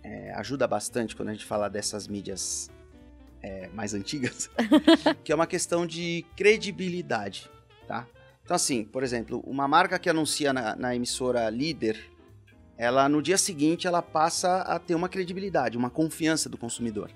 é, 0.03 0.31
ajuda 0.35 0.67
bastante 0.67 1.15
quando 1.15 1.29
a 1.29 1.33
gente 1.33 1.45
fala 1.45 1.67
dessas 1.67 2.07
mídias 2.07 2.69
é, 3.45 3.69
mais 3.71 3.93
antigas, 3.93 4.49
que 5.23 5.31
é 5.31 5.35
uma 5.35 5.45
questão 5.45 5.85
de 5.85 6.25
credibilidade, 6.35 7.47
tá? 7.87 8.07
Então, 8.43 8.55
assim, 8.55 8.83
por 8.83 9.03
exemplo, 9.03 9.43
uma 9.45 9.67
marca 9.67 9.99
que 9.99 10.09
anuncia 10.09 10.51
na, 10.51 10.75
na 10.75 10.95
emissora 10.95 11.47
líder, 11.49 12.11
ela 12.75 13.07
no 13.07 13.21
dia 13.21 13.37
seguinte 13.37 13.85
ela 13.85 14.01
passa 14.01 14.61
a 14.61 14.79
ter 14.79 14.95
uma 14.95 15.07
credibilidade, 15.07 15.77
uma 15.77 15.91
confiança 15.91 16.49
do 16.49 16.57
consumidor, 16.57 17.11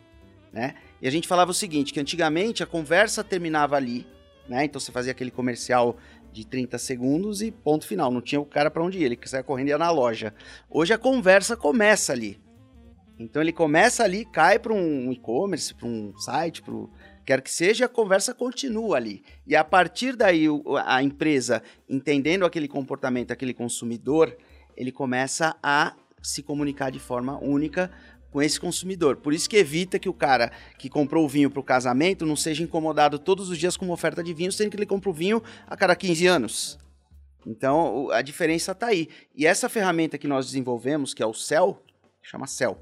né? 0.54 0.76
E 1.02 1.08
a 1.08 1.12
gente 1.12 1.28
falava 1.28 1.50
o 1.50 1.54
seguinte, 1.54 1.92
que 1.92 2.00
antigamente 2.00 2.62
a 2.62 2.68
conversa 2.68 3.24
terminava 3.24 3.76
ali, 3.76 4.06
né? 4.48 4.66
Então 4.66 4.80
você 4.80 4.92
fazia 4.92 5.12
aquele 5.12 5.32
comercial 5.32 5.98
de 6.32 6.46
30 6.46 6.78
segundos 6.78 7.42
e 7.42 7.52
ponto 7.52 7.88
final, 7.88 8.12
não 8.12 8.22
tinha 8.22 8.40
o 8.40 8.46
cara 8.46 8.70
para 8.70 8.84
onde 8.84 9.00
ir, 9.00 9.04
ele 9.04 9.20
saia 9.26 9.44
correndo 9.44 9.70
e 9.70 9.72
ia 9.72 9.80
na 9.80 9.90
loja. 9.90 10.34
Hoje 10.70 10.94
a 10.94 10.98
conversa 10.98 11.58
começa 11.58 12.14
ali. 12.14 12.40
Então 13.20 13.42
ele 13.42 13.52
começa 13.52 14.04
ali, 14.04 14.24
cai 14.24 14.58
para 14.58 14.74
um 14.74 15.12
e-commerce, 15.12 15.74
para 15.74 15.88
um 15.88 16.18
site, 16.18 16.62
para 16.62 16.74
quer 17.26 17.42
que 17.42 17.52
seja, 17.52 17.86
a 17.86 17.90
conversa 17.90 18.34
continua 18.34 18.98
ali. 18.98 19.22
E 19.46 19.56
a 19.56 19.64
partir 19.64 20.16
daí, 20.16 20.48
a 20.86 21.04
empresa, 21.04 21.62
entendendo 21.88 22.44
aquele 22.44 22.68
comportamento, 22.68 23.32
aquele 23.32 23.54
consumidor, 23.54 24.36
ele 24.76 24.92
começa 24.92 25.56
a 25.62 25.94
se 26.24 26.42
comunicar 26.42 26.90
de 26.90 27.00
forma 27.00 27.38
única 27.38 27.92
com 28.32 28.42
esse 28.42 28.60
consumidor. 28.60 29.18
Por 29.18 29.34
isso 29.34 29.50
que 29.50 29.58
evita 29.58 30.00
que 30.00 30.10
o 30.10 30.14
cara 30.14 30.52
que 30.78 30.90
comprou 30.90 31.26
o 31.26 31.30
vinho 31.30 31.52
para 31.52 31.60
o 31.60 31.64
casamento 31.64 32.26
não 32.26 32.36
seja 32.36 32.64
incomodado 32.64 33.20
todos 33.20 33.50
os 33.50 33.58
dias 33.58 33.76
com 33.78 33.86
uma 33.86 33.94
oferta 33.94 34.24
de 34.24 34.34
vinho, 34.34 34.52
sendo 34.52 34.72
que 34.72 34.78
ele 34.78 34.86
compra 34.86 35.10
o 35.10 35.14
vinho 35.14 35.44
a 35.68 35.76
cada 35.76 35.96
15 35.96 36.26
anos. 36.26 36.80
Então, 37.46 38.10
a 38.12 38.22
diferença 38.22 38.72
está 38.72 38.88
aí. 38.88 39.08
E 39.36 39.46
essa 39.46 39.70
ferramenta 39.70 40.18
que 40.18 40.28
nós 40.28 40.48
desenvolvemos, 40.48 41.14
que 41.14 41.24
é 41.24 41.26
o 41.26 41.34
CEL, 41.34 41.82
chama 42.22 42.48
CEL, 42.48 42.78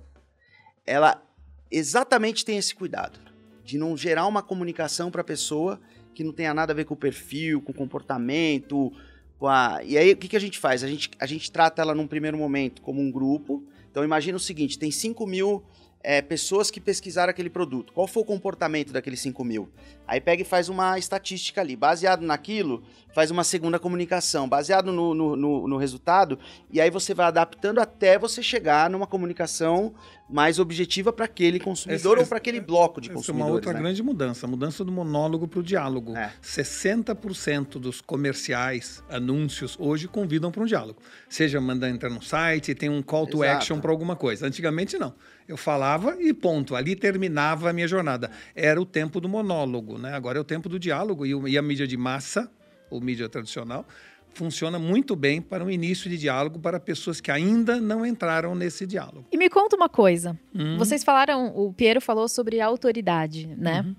ela 0.88 1.22
exatamente 1.70 2.46
tem 2.46 2.58
esse 2.58 2.74
cuidado 2.74 3.20
de 3.64 3.78
não 3.78 3.96
gerar 3.98 4.26
uma 4.26 4.42
comunicação 4.42 5.12
para 5.12 5.22
a 5.22 5.26
pessoa 5.26 5.80
que 6.16 6.24
não 6.24 6.32
tenha 6.32 6.54
nada 6.54 6.72
a 6.72 6.76
ver 6.76 6.86
com 6.86 6.94
o 6.96 6.98
perfil, 6.98 7.62
com 7.62 7.72
o 7.72 7.76
comportamento. 7.76 8.92
Com 9.38 9.48
a... 9.48 9.82
E 9.84 9.98
aí, 9.98 10.14
o 10.14 10.18
que, 10.18 10.30
que 10.30 10.38
a 10.38 10.40
gente 10.40 10.58
faz? 10.58 10.84
A 10.84 10.88
gente, 10.88 11.12
a 11.20 11.26
gente 11.28 11.52
trata 11.52 11.82
ela 11.82 11.94
num 11.94 12.08
primeiro 12.08 12.38
momento 12.38 12.82
como 12.82 13.02
um 13.02 13.12
grupo. 13.12 13.64
Então, 13.92 14.04
imagina 14.04 14.38
o 14.38 14.40
seguinte: 14.40 14.80
tem 14.80 14.90
5 14.90 15.28
mil 15.28 15.64
é, 16.02 16.22
pessoas 16.22 16.72
que 16.72 16.80
pesquisaram 16.80 17.30
aquele 17.30 17.50
produto. 17.50 17.94
Qual 17.94 18.08
foi 18.08 18.24
o 18.24 18.26
comportamento 18.26 18.92
daqueles 18.92 19.20
5 19.20 19.44
mil? 19.44 19.70
Aí 20.08 20.22
pega 20.22 20.42
e 20.42 20.46
faz 20.46 20.70
uma 20.70 20.98
estatística 20.98 21.60
ali. 21.60 21.76
Baseado 21.76 22.22
naquilo, 22.22 22.82
faz 23.14 23.30
uma 23.30 23.44
segunda 23.44 23.78
comunicação. 23.78 24.48
Baseado 24.48 24.92
no, 24.92 25.14
no, 25.14 25.36
no, 25.36 25.68
no 25.68 25.78
resultado, 25.78 26.40
e 26.72 26.80
aí 26.80 26.90
você 26.90 27.14
vai 27.14 27.26
adaptando 27.26 27.80
até 27.80 28.18
você 28.18 28.42
chegar 28.42 28.90
numa 28.90 29.06
comunicação 29.06 29.94
mais 30.30 30.60
objetiva 30.60 31.14
para 31.14 31.26
aquele 31.26 31.60
consumidor 31.60 32.14
essa, 32.18 32.24
ou 32.24 32.28
para 32.28 32.38
aquele 32.38 32.60
bloco 32.60 33.00
de 33.00 33.10
consumidores. 33.10 33.30
Essa 33.30 33.32
é 33.32 33.46
uma 33.46 33.54
outra 33.54 33.74
né? 33.74 33.80
grande 33.80 34.04
mudança, 34.04 34.46
a 34.46 34.50
mudança 34.50 34.84
do 34.84 34.92
monólogo 34.92 35.48
para 35.48 35.60
o 35.60 35.64
diálogo. 35.64 36.16
É. 36.16 36.32
60% 36.44 37.80
dos 37.80 38.02
comerciais, 38.02 39.02
anúncios, 39.10 39.78
hoje 39.80 40.08
convidam 40.08 40.52
para 40.52 40.62
um 40.62 40.66
diálogo. 40.66 41.02
Seja 41.30 41.62
mandando 41.62 41.96
entrar 41.96 42.10
no 42.10 42.22
site, 42.22 42.76
tem 42.76 42.90
um 42.90 43.02
call 43.02 43.26
to 43.26 43.44
Exato. 43.44 43.58
action 43.58 43.80
para 43.80 43.92
alguma 43.92 44.16
coisa. 44.16 44.46
Antigamente 44.46 44.98
não. 44.98 45.14
Eu 45.48 45.56
falava 45.56 46.18
e 46.20 46.34
ponto. 46.34 46.76
Ali 46.76 46.94
terminava 46.96 47.70
a 47.70 47.74
minha 47.74 47.88
jornada. 47.88 48.30
Era 48.54 48.82
o 48.82 48.86
tempo 48.86 49.22
do 49.22 49.30
monólogo, 49.30 49.97
né? 49.98 50.14
Agora 50.14 50.38
é 50.38 50.42
o 50.42 50.44
tempo 50.44 50.70
do 50.70 50.80
diálogo 50.80 51.26
e 51.26 51.58
a 51.58 51.62
mídia 51.62 51.88
de 51.88 51.98
massa, 51.98 52.50
ou 52.90 53.02
mídia 53.02 53.28
tradicional, 53.28 53.86
funciona 54.34 54.78
muito 54.78 55.16
bem 55.16 55.42
para 55.42 55.64
um 55.64 55.70
início 55.70 56.10
de 56.10 56.18
diálogo 56.18 56.60
para 56.60 56.80
pessoas 56.80 57.20
que 57.20 57.32
ainda 57.32 57.82
não 57.82 58.06
entraram 58.06 58.54
nesse 58.54 58.86
diálogo. 58.86 59.26
E 59.32 59.38
me 59.38 59.50
conta 59.50 59.76
uma 59.76 59.90
coisa. 59.90 60.38
Uhum. 60.54 60.78
Vocês 60.78 61.04
falaram, 61.04 61.48
o 61.56 61.74
Piero 61.74 62.00
falou 62.00 62.28
sobre 62.28 62.62
autoridade, 62.62 63.48
né? 63.48 63.82
Uhum. 63.82 63.96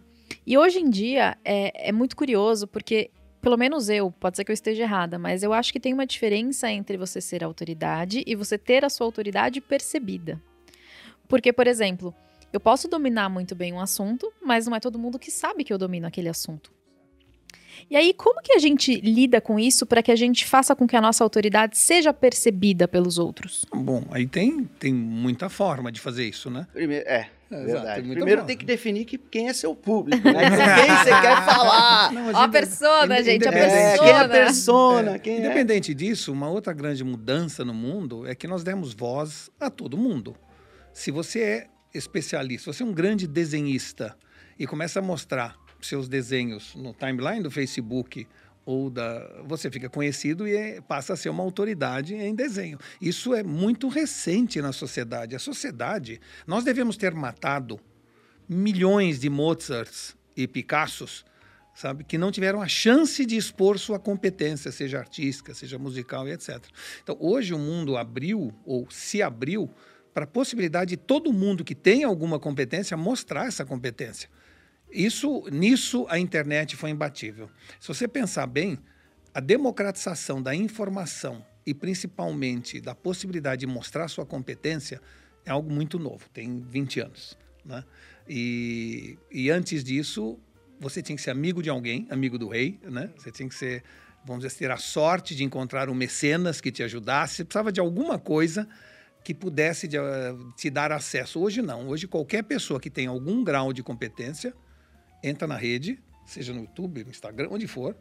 E 0.46 0.56
hoje 0.56 0.78
em 0.78 0.88
dia 0.88 1.36
é, 1.44 1.88
é 1.88 1.92
muito 1.92 2.16
curioso 2.16 2.66
porque 2.68 3.10
pelo 3.40 3.56
menos 3.56 3.88
eu, 3.88 4.10
pode 4.10 4.36
ser 4.36 4.44
que 4.44 4.50
eu 4.50 4.54
esteja 4.54 4.82
errada, 4.82 5.18
mas 5.18 5.42
eu 5.42 5.52
acho 5.52 5.72
que 5.72 5.80
tem 5.80 5.94
uma 5.94 6.06
diferença 6.06 6.70
entre 6.70 6.96
você 6.96 7.20
ser 7.20 7.44
autoridade 7.44 8.22
e 8.26 8.34
você 8.34 8.58
ter 8.58 8.84
a 8.84 8.90
sua 8.90 9.06
autoridade 9.06 9.60
percebida. 9.60 10.40
Porque, 11.28 11.52
por 11.52 11.66
exemplo, 11.66 12.14
eu 12.52 12.60
posso 12.60 12.88
dominar 12.88 13.28
muito 13.28 13.54
bem 13.54 13.72
um 13.72 13.80
assunto, 13.80 14.32
mas 14.42 14.66
não 14.66 14.76
é 14.76 14.80
todo 14.80 14.98
mundo 14.98 15.18
que 15.18 15.30
sabe 15.30 15.64
que 15.64 15.72
eu 15.72 15.78
domino 15.78 16.06
aquele 16.06 16.28
assunto. 16.28 16.72
E 17.90 17.96
aí, 17.96 18.12
como 18.12 18.42
que 18.42 18.52
a 18.52 18.58
gente 18.58 19.00
lida 19.00 19.40
com 19.40 19.58
isso 19.58 19.86
para 19.86 20.02
que 20.02 20.10
a 20.10 20.16
gente 20.16 20.44
faça 20.44 20.74
com 20.74 20.86
que 20.86 20.96
a 20.96 21.00
nossa 21.00 21.22
autoridade 21.22 21.78
seja 21.78 22.12
percebida 22.12 22.88
pelos 22.88 23.18
outros? 23.18 23.64
Bom, 23.72 24.04
aí 24.10 24.26
tem, 24.26 24.64
tem 24.78 24.92
muita 24.92 25.48
forma 25.48 25.92
de 25.92 26.00
fazer 26.00 26.28
isso, 26.28 26.50
né? 26.50 26.66
Primeiro, 26.72 27.08
é. 27.08 27.30
É, 27.50 27.64
verdade. 27.64 28.02
Tem 28.02 28.10
Primeiro 28.12 28.44
tem 28.44 28.56
que 28.58 28.64
definir 28.66 29.06
que, 29.06 29.16
quem 29.16 29.48
é 29.48 29.54
seu 29.54 29.74
público, 29.74 30.22
né? 30.22 30.50
quem 30.50 30.96
você 30.96 31.20
quer 31.20 31.44
falar. 31.46 32.12
Não, 32.12 32.36
a, 32.36 32.44
a 32.44 32.48
persona, 32.48 33.22
gente, 33.22 33.48
a 33.48 33.52
persona. 33.52 33.80
É, 33.80 33.98
quem 33.98 34.08
é 34.08 34.18
a 34.18 34.28
persona? 34.28 35.14
É. 35.14 35.18
Quem 35.18 35.34
é? 35.36 35.38
Independente 35.38 35.92
é? 35.92 35.94
disso, 35.94 36.30
uma 36.30 36.50
outra 36.50 36.74
grande 36.74 37.02
mudança 37.02 37.64
no 37.64 37.72
mundo 37.72 38.26
é 38.26 38.34
que 38.34 38.46
nós 38.46 38.62
demos 38.62 38.92
voz 38.92 39.50
a 39.58 39.70
todo 39.70 39.96
mundo. 39.96 40.36
Se 40.92 41.10
você 41.10 41.40
é 41.40 41.66
especialista, 41.94 42.72
você 42.72 42.82
é 42.82 42.86
um 42.86 42.92
grande 42.92 43.26
desenhista 43.26 44.16
e 44.58 44.66
começa 44.66 44.98
a 44.98 45.02
mostrar 45.02 45.56
seus 45.80 46.08
desenhos 46.08 46.74
no 46.74 46.92
timeline 46.92 47.42
do 47.42 47.50
Facebook 47.50 48.26
ou 48.68 48.90
da 48.90 49.42
você 49.44 49.70
fica 49.70 49.88
conhecido 49.88 50.46
e 50.46 50.54
é, 50.54 50.80
passa 50.82 51.14
a 51.14 51.16
ser 51.16 51.30
uma 51.30 51.42
autoridade 51.42 52.14
em 52.14 52.34
desenho. 52.34 52.78
Isso 53.00 53.32
é 53.32 53.42
muito 53.42 53.88
recente 53.88 54.60
na 54.60 54.72
sociedade. 54.72 55.34
A 55.34 55.38
sociedade, 55.38 56.20
nós 56.46 56.64
devemos 56.64 56.96
ter 56.96 57.14
matado 57.14 57.80
milhões 58.46 59.18
de 59.20 59.30
Mozarts 59.30 60.14
e 60.36 60.46
Picassos, 60.46 61.24
sabe, 61.74 62.04
que 62.04 62.18
não 62.18 62.30
tiveram 62.30 62.60
a 62.60 62.68
chance 62.68 63.24
de 63.24 63.36
expor 63.36 63.78
sua 63.78 63.98
competência, 63.98 64.70
seja 64.70 64.98
artística, 64.98 65.54
seja 65.54 65.78
musical 65.78 66.28
e 66.28 66.32
etc. 66.32 66.62
Então, 67.02 67.16
hoje 67.18 67.54
o 67.54 67.58
mundo 67.58 67.96
abriu 67.96 68.52
ou 68.66 68.86
se 68.90 69.22
abriu 69.22 69.70
para 70.18 70.24
a 70.24 70.26
possibilidade 70.26 70.90
de 70.90 70.96
todo 70.96 71.32
mundo 71.32 71.64
que 71.64 71.76
tem 71.76 72.02
alguma 72.02 72.40
competência 72.40 72.96
mostrar 72.96 73.46
essa 73.46 73.64
competência. 73.64 74.28
Isso, 74.90 75.44
nisso 75.52 76.06
a 76.08 76.18
internet 76.18 76.74
foi 76.74 76.90
imbatível. 76.90 77.48
Se 77.78 77.86
você 77.86 78.08
pensar 78.08 78.48
bem, 78.48 78.80
a 79.32 79.38
democratização 79.38 80.42
da 80.42 80.52
informação 80.56 81.46
e 81.64 81.72
principalmente 81.72 82.80
da 82.80 82.96
possibilidade 82.96 83.60
de 83.60 83.68
mostrar 83.68 84.08
sua 84.08 84.26
competência 84.26 85.00
é 85.46 85.52
algo 85.52 85.72
muito 85.72 86.00
novo, 86.00 86.28
tem 86.30 86.64
20 86.68 86.98
anos. 86.98 87.38
Né? 87.64 87.84
E, 88.28 89.16
e 89.30 89.50
antes 89.50 89.84
disso, 89.84 90.36
você 90.80 91.00
tinha 91.00 91.14
que 91.14 91.22
ser 91.22 91.30
amigo 91.30 91.62
de 91.62 91.70
alguém, 91.70 92.08
amigo 92.10 92.36
do 92.36 92.48
rei, 92.48 92.80
né? 92.82 93.08
Você 93.16 93.30
tinha 93.30 93.48
que 93.48 93.54
ser, 93.54 93.84
vamos 94.24 94.42
dizer, 94.42 94.58
ter 94.58 94.70
a 94.72 94.78
sorte 94.78 95.36
de 95.36 95.44
encontrar 95.44 95.88
um 95.88 95.94
mecenas 95.94 96.60
que 96.60 96.72
te 96.72 96.82
ajudasse. 96.82 97.36
Você 97.36 97.44
precisava 97.44 97.70
de 97.70 97.78
alguma 97.78 98.18
coisa 98.18 98.68
que 99.24 99.34
pudesse 99.34 99.86
de, 99.86 99.98
uh, 99.98 100.52
te 100.56 100.70
dar 100.70 100.92
acesso. 100.92 101.40
Hoje 101.40 101.60
não. 101.60 101.88
Hoje 101.88 102.06
qualquer 102.06 102.42
pessoa 102.44 102.80
que 102.80 102.90
tem 102.90 103.06
algum 103.06 103.44
grau 103.44 103.72
de 103.72 103.82
competência 103.82 104.54
entra 105.22 105.46
na 105.46 105.56
rede, 105.56 105.98
seja 106.26 106.52
no 106.52 106.60
YouTube, 106.60 107.04
no 107.04 107.10
Instagram, 107.10 107.48
onde 107.50 107.66
for, 107.66 107.96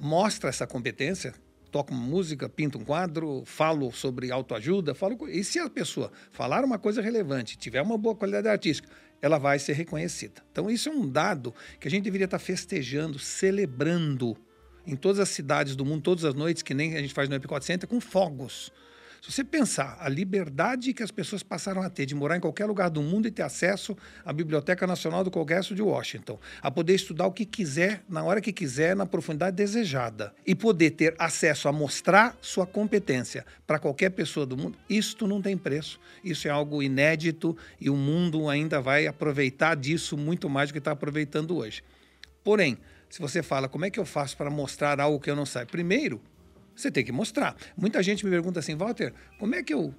mostra 0.00 0.48
essa 0.48 0.66
competência, 0.66 1.34
toca 1.70 1.92
uma 1.92 2.02
música, 2.02 2.48
pinta 2.48 2.78
um 2.78 2.84
quadro, 2.84 3.42
falo 3.44 3.90
sobre 3.92 4.30
autoajuda, 4.30 4.94
falo 4.94 5.28
e 5.28 5.42
se 5.42 5.58
a 5.58 5.68
pessoa 5.68 6.12
falar 6.30 6.64
uma 6.64 6.78
coisa 6.78 7.02
relevante, 7.02 7.58
tiver 7.58 7.82
uma 7.82 7.98
boa 7.98 8.14
qualidade 8.14 8.48
artística, 8.48 8.88
ela 9.20 9.38
vai 9.38 9.58
ser 9.58 9.72
reconhecida. 9.72 10.42
Então, 10.52 10.70
isso 10.70 10.88
é 10.88 10.92
um 10.92 11.08
dado 11.08 11.54
que 11.80 11.88
a 11.88 11.90
gente 11.90 12.04
deveria 12.04 12.26
estar 12.26 12.38
festejando, 12.38 13.18
celebrando 13.18 14.36
em 14.86 14.94
todas 14.94 15.18
as 15.18 15.30
cidades 15.30 15.74
do 15.74 15.84
mundo, 15.84 16.02
todas 16.02 16.24
as 16.24 16.34
noites, 16.34 16.62
que 16.62 16.74
nem 16.74 16.94
a 16.94 17.00
gente 17.00 17.14
faz 17.14 17.28
no 17.28 17.34
Epicot 17.34 17.64
Center, 17.64 17.88
com 17.88 18.00
fogos. 18.00 18.70
Se 19.24 19.32
você 19.32 19.42
pensar 19.42 19.96
a 20.00 20.06
liberdade 20.06 20.92
que 20.92 21.02
as 21.02 21.10
pessoas 21.10 21.42
passaram 21.42 21.80
a 21.80 21.88
ter 21.88 22.04
de 22.04 22.14
morar 22.14 22.36
em 22.36 22.40
qualquer 22.40 22.66
lugar 22.66 22.90
do 22.90 23.00
mundo 23.00 23.26
e 23.26 23.30
ter 23.30 23.40
acesso 23.40 23.96
à 24.22 24.34
Biblioteca 24.34 24.86
Nacional 24.86 25.24
do 25.24 25.30
Congresso 25.30 25.74
de 25.74 25.80
Washington, 25.80 26.38
a 26.60 26.70
poder 26.70 26.94
estudar 26.94 27.26
o 27.26 27.32
que 27.32 27.46
quiser, 27.46 28.04
na 28.06 28.22
hora 28.22 28.38
que 28.42 28.52
quiser, 28.52 28.94
na 28.94 29.06
profundidade 29.06 29.56
desejada, 29.56 30.34
e 30.46 30.54
poder 30.54 30.90
ter 30.90 31.14
acesso 31.18 31.68
a 31.68 31.72
mostrar 31.72 32.36
sua 32.42 32.66
competência 32.66 33.46
para 33.66 33.78
qualquer 33.78 34.10
pessoa 34.10 34.44
do 34.44 34.58
mundo, 34.58 34.76
isto 34.90 35.26
não 35.26 35.40
tem 35.40 35.56
preço. 35.56 35.98
Isso 36.22 36.46
é 36.46 36.50
algo 36.50 36.82
inédito 36.82 37.56
e 37.80 37.88
o 37.88 37.96
mundo 37.96 38.46
ainda 38.50 38.78
vai 38.78 39.06
aproveitar 39.06 39.74
disso 39.74 40.18
muito 40.18 40.50
mais 40.50 40.68
do 40.68 40.74
que 40.74 40.78
está 40.80 40.90
aproveitando 40.90 41.56
hoje. 41.56 41.82
Porém, 42.44 42.76
se 43.08 43.20
você 43.20 43.42
fala 43.42 43.70
como 43.70 43.86
é 43.86 43.90
que 43.90 43.98
eu 43.98 44.04
faço 44.04 44.36
para 44.36 44.50
mostrar 44.50 45.00
algo 45.00 45.18
que 45.18 45.30
eu 45.30 45.36
não 45.36 45.46
sei, 45.46 45.64
primeiro, 45.64 46.20
você 46.74 46.90
tem 46.90 47.04
que 47.04 47.12
mostrar. 47.12 47.56
Muita 47.76 48.02
gente 48.02 48.24
me 48.24 48.30
pergunta 48.30 48.60
assim, 48.60 48.74
Walter, 48.74 49.12
como 49.38 49.54
é 49.54 49.62
que 49.62 49.72
eu 49.72 49.94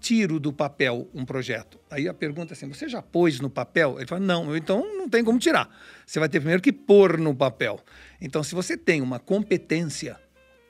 tiro 0.00 0.38
do 0.38 0.52
papel 0.52 1.08
um 1.14 1.24
projeto? 1.24 1.78
Aí 1.90 2.08
a 2.08 2.14
pergunta 2.14 2.52
é 2.52 2.54
assim, 2.54 2.68
você 2.68 2.88
já 2.88 3.02
pôs 3.02 3.40
no 3.40 3.50
papel? 3.50 3.96
Ele 3.98 4.06
fala, 4.06 4.20
não, 4.20 4.56
então 4.56 4.96
não 4.96 5.08
tem 5.08 5.24
como 5.24 5.38
tirar. 5.38 5.68
Você 6.06 6.18
vai 6.18 6.28
ter 6.28 6.40
primeiro 6.40 6.62
que 6.62 6.72
pôr 6.72 7.18
no 7.18 7.34
papel. 7.34 7.80
Então, 8.20 8.42
se 8.42 8.54
você 8.54 8.76
tem 8.76 9.00
uma 9.02 9.18
competência, 9.18 10.18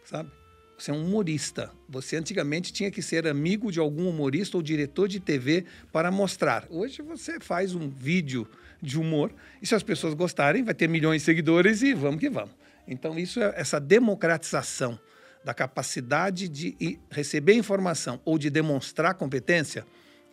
sabe? 0.04 0.30
Você 0.78 0.92
é 0.92 0.94
um 0.94 1.04
humorista. 1.04 1.72
Você 1.88 2.16
antigamente 2.16 2.72
tinha 2.72 2.88
que 2.88 3.02
ser 3.02 3.26
amigo 3.26 3.72
de 3.72 3.80
algum 3.80 4.08
humorista 4.08 4.56
ou 4.56 4.62
diretor 4.62 5.08
de 5.08 5.18
TV 5.18 5.64
para 5.90 6.08
mostrar. 6.08 6.66
Hoje 6.70 7.02
você 7.02 7.40
faz 7.40 7.74
um 7.74 7.88
vídeo 7.88 8.46
de 8.80 8.96
humor 8.96 9.34
e 9.60 9.66
se 9.66 9.74
as 9.74 9.82
pessoas 9.82 10.14
gostarem, 10.14 10.62
vai 10.62 10.74
ter 10.74 10.88
milhões 10.88 11.22
de 11.22 11.26
seguidores 11.26 11.82
e 11.82 11.92
vamos 11.94 12.20
que 12.20 12.30
vamos. 12.30 12.54
Então, 12.86 13.18
isso 13.18 13.40
é 13.40 13.52
essa 13.56 13.80
democratização 13.80 14.98
da 15.48 15.54
capacidade 15.54 16.46
de 16.46 17.00
receber 17.10 17.54
informação 17.54 18.20
ou 18.22 18.36
de 18.36 18.50
demonstrar 18.50 19.14
competência, 19.14 19.86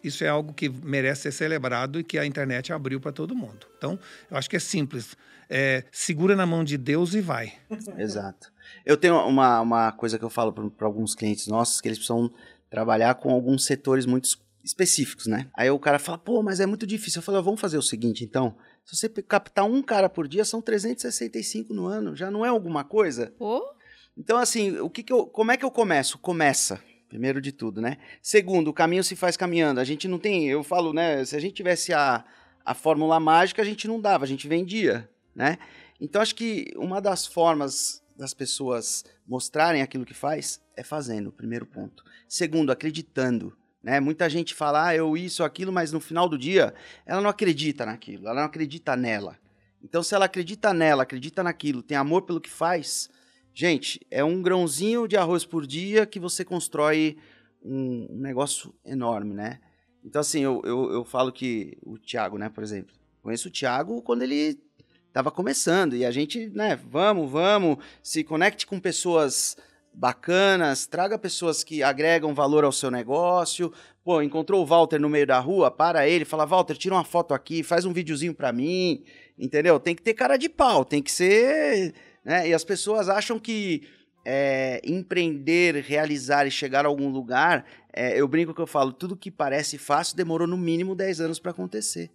isso 0.03 0.25
é 0.25 0.27
algo 0.27 0.53
que 0.53 0.67
merece 0.67 1.21
ser 1.21 1.31
celebrado 1.31 2.01
e 2.01 2.03
que 2.03 2.19
a 2.19 2.25
internet 2.25 2.73
abriu 2.73 2.99
para 2.99 3.13
todo 3.13 3.33
mundo. 3.33 3.65
Então, 3.77 3.97
eu 4.29 4.35
acho 4.35 4.49
que 4.49 4.57
é 4.57 4.59
simples. 4.59 5.15
É, 5.49 5.85
segura 5.89 6.35
na 6.35 6.45
mão 6.45 6.65
de 6.65 6.77
Deus 6.77 7.13
e 7.13 7.21
vai. 7.21 7.53
Exato. 7.97 8.51
Eu 8.85 8.97
tenho 8.97 9.15
uma, 9.25 9.61
uma 9.61 9.91
coisa 9.93 10.19
que 10.19 10.25
eu 10.25 10.29
falo 10.29 10.51
para 10.51 10.85
alguns 10.85 11.15
clientes 11.15 11.47
nossos, 11.47 11.79
que 11.79 11.87
eles 11.87 11.97
precisam 11.97 12.29
trabalhar 12.69 13.15
com 13.15 13.31
alguns 13.31 13.63
setores 13.63 14.05
muito 14.05 14.27
específicos, 14.65 15.27
né? 15.27 15.47
Aí 15.55 15.71
o 15.71 15.79
cara 15.79 15.97
fala, 15.97 16.17
pô, 16.17 16.43
mas 16.43 16.59
é 16.59 16.65
muito 16.65 16.85
difícil. 16.85 17.19
Eu 17.19 17.23
falo, 17.23 17.41
vamos 17.41 17.61
fazer 17.61 17.77
o 17.77 17.81
seguinte, 17.81 18.25
então. 18.25 18.57
Se 18.83 18.97
você 18.97 19.07
captar 19.07 19.63
um 19.63 19.81
cara 19.81 20.09
por 20.09 20.27
dia, 20.27 20.43
são 20.43 20.61
365 20.61 21.73
no 21.73 21.85
ano. 21.85 22.17
Já 22.17 22.29
não 22.29 22.45
é 22.45 22.49
alguma 22.49 22.83
coisa? 22.83 23.33
Pô. 23.37 23.74
Então, 24.17 24.37
assim, 24.37 24.79
o 24.79 24.89
que, 24.89 25.03
que 25.03 25.11
eu, 25.11 25.25
como 25.25 25.51
é 25.51 25.57
que 25.57 25.65
eu 25.65 25.71
começo? 25.71 26.17
Começa, 26.17 26.81
primeiro 27.09 27.41
de 27.41 27.51
tudo, 27.51 27.81
né? 27.81 27.97
Segundo, 28.21 28.69
o 28.69 28.73
caminho 28.73 29.03
se 29.03 29.15
faz 29.15 29.35
caminhando. 29.35 29.79
A 29.79 29.83
gente 29.83 30.07
não 30.07 30.17
tem, 30.17 30.47
eu 30.47 30.63
falo, 30.63 30.93
né? 30.93 31.23
Se 31.25 31.35
a 31.35 31.39
gente 31.39 31.53
tivesse 31.53 31.93
a, 31.93 32.23
a 32.63 32.73
fórmula 32.73 33.19
mágica, 33.19 33.61
a 33.61 33.65
gente 33.65 33.87
não 33.87 33.99
dava, 33.99 34.23
a 34.23 34.27
gente 34.27 34.47
vendia, 34.47 35.09
né? 35.35 35.57
Então, 35.99 36.21
acho 36.21 36.35
que 36.35 36.71
uma 36.75 37.01
das 37.01 37.25
formas 37.25 38.01
das 38.17 38.33
pessoas 38.33 39.03
mostrarem 39.27 39.81
aquilo 39.81 40.05
que 40.05 40.13
faz 40.13 40.61
é 40.75 40.83
fazendo, 40.83 41.31
primeiro 41.31 41.65
ponto. 41.65 42.03
Segundo, 42.27 42.71
acreditando. 42.71 43.55
Né? 43.83 43.99
Muita 43.99 44.29
gente 44.29 44.53
fala, 44.53 44.87
ah, 44.87 44.95
eu 44.95 45.15
isso, 45.15 45.43
aquilo, 45.43 45.71
mas 45.71 45.91
no 45.91 45.99
final 45.99 46.27
do 46.27 46.37
dia 46.37 46.73
ela 47.05 47.21
não 47.21 47.29
acredita 47.29 47.85
naquilo, 47.85 48.27
ela 48.27 48.39
não 48.39 48.47
acredita 48.47 48.95
nela. 48.95 49.37
Então, 49.83 50.01
se 50.01 50.15
ela 50.15 50.25
acredita 50.25 50.73
nela, 50.73 51.03
acredita 51.03 51.43
naquilo, 51.43 51.83
tem 51.83 51.95
amor 51.95 52.23
pelo 52.23 52.41
que 52.41 52.49
faz, 52.49 53.09
Gente, 53.57 54.05
é 54.11 54.21
um 54.21 54.41
grãozinho 54.41 55.07
de 55.07 55.15
arroz 55.15 55.45
por 55.45 55.65
dia 55.65 56.05
que 56.05 56.19
você 56.19 56.43
constrói 56.43 57.15
um, 57.63 58.05
negócio 58.11 58.75
enorme, 58.83 59.33
né? 59.33 59.61
Então, 60.03 60.19
assim, 60.19 60.41
eu, 60.41 60.61
eu, 60.65 60.91
eu 60.91 61.05
falo 61.05 61.31
que 61.31 61.77
o 61.81 61.97
Thiago, 61.97 62.37
né, 62.37 62.49
por 62.49 62.61
exemplo, 62.61 62.93
conheço 63.21 63.47
o 63.47 63.51
Thiago 63.51 64.01
quando 64.01 64.23
ele 64.23 64.59
estava 65.07 65.31
começando 65.31 65.95
e 65.95 66.03
a 66.03 66.11
gente, 66.11 66.49
né, 66.49 66.75
vamos, 66.75 67.31
vamos, 67.31 67.77
se 68.03 68.25
conecte 68.25 68.67
com 68.67 68.77
pessoas 68.77 69.55
bacanas, 69.93 70.85
traga 70.85 71.17
pessoas 71.17 71.63
que 71.63 71.81
agregam 71.81 72.35
valor 72.35 72.65
ao 72.65 72.73
seu 72.73 72.91
negócio. 72.91 73.71
Pô, 74.03 74.21
encontrou 74.21 74.61
o 74.61 74.65
Walter 74.65 74.99
no 74.99 75.07
meio 75.07 75.25
da 75.25 75.39
rua, 75.39 75.71
para 75.71 76.05
ele, 76.05 76.25
fala: 76.25 76.45
"Walter, 76.45 76.75
tira 76.75 76.93
uma 76.93 77.05
foto 77.05 77.33
aqui, 77.33 77.63
faz 77.63 77.85
um 77.85 77.93
videozinho 77.93 78.33
para 78.33 78.51
mim". 78.51 79.01
Entendeu? 79.39 79.79
Tem 79.79 79.95
que 79.95 80.01
ter 80.01 80.13
cara 80.13 80.35
de 80.35 80.49
pau, 80.49 80.83
tem 80.83 81.01
que 81.01 81.11
ser 81.11 81.93
né? 82.25 82.49
E 82.49 82.53
as 82.53 82.63
pessoas 82.63 83.07
acham 83.07 83.39
que 83.39 83.87
é, 84.25 84.81
empreender, 84.83 85.75
realizar 85.75 86.47
e 86.47 86.51
chegar 86.51 86.83
a 86.83 86.87
algum 86.87 87.09
lugar, 87.09 87.63
é, 87.93 88.19
eu 88.19 88.27
brinco 88.27 88.53
que 88.53 88.61
eu 88.61 88.67
falo, 88.67 88.91
tudo 88.91 89.15
que 89.15 89.29
parece 89.29 89.77
fácil 89.77 90.17
demorou 90.17 90.47
no 90.47 90.57
mínimo 90.57 90.95
10 90.95 91.21
anos 91.21 91.39
para 91.39 91.51
acontecer. 91.51 92.11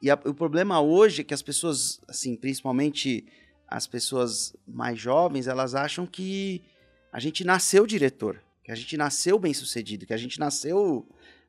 E 0.00 0.08
a, 0.08 0.14
o 0.24 0.32
problema 0.32 0.80
hoje 0.80 1.22
é 1.22 1.24
que 1.24 1.34
as 1.34 1.42
pessoas, 1.42 2.00
assim, 2.08 2.36
principalmente 2.36 3.26
as 3.66 3.86
pessoas 3.86 4.56
mais 4.66 4.98
jovens, 4.98 5.48
elas 5.48 5.74
acham 5.74 6.06
que 6.06 6.62
a 7.12 7.18
gente 7.18 7.44
nasceu 7.44 7.86
diretor, 7.86 8.40
que 8.64 8.70
a 8.70 8.74
gente 8.74 8.96
nasceu 8.96 9.38
bem 9.38 9.52
sucedido, 9.52 10.06
que 10.06 10.14
a 10.14 10.16
gente 10.16 10.38
nasceu 10.38 11.06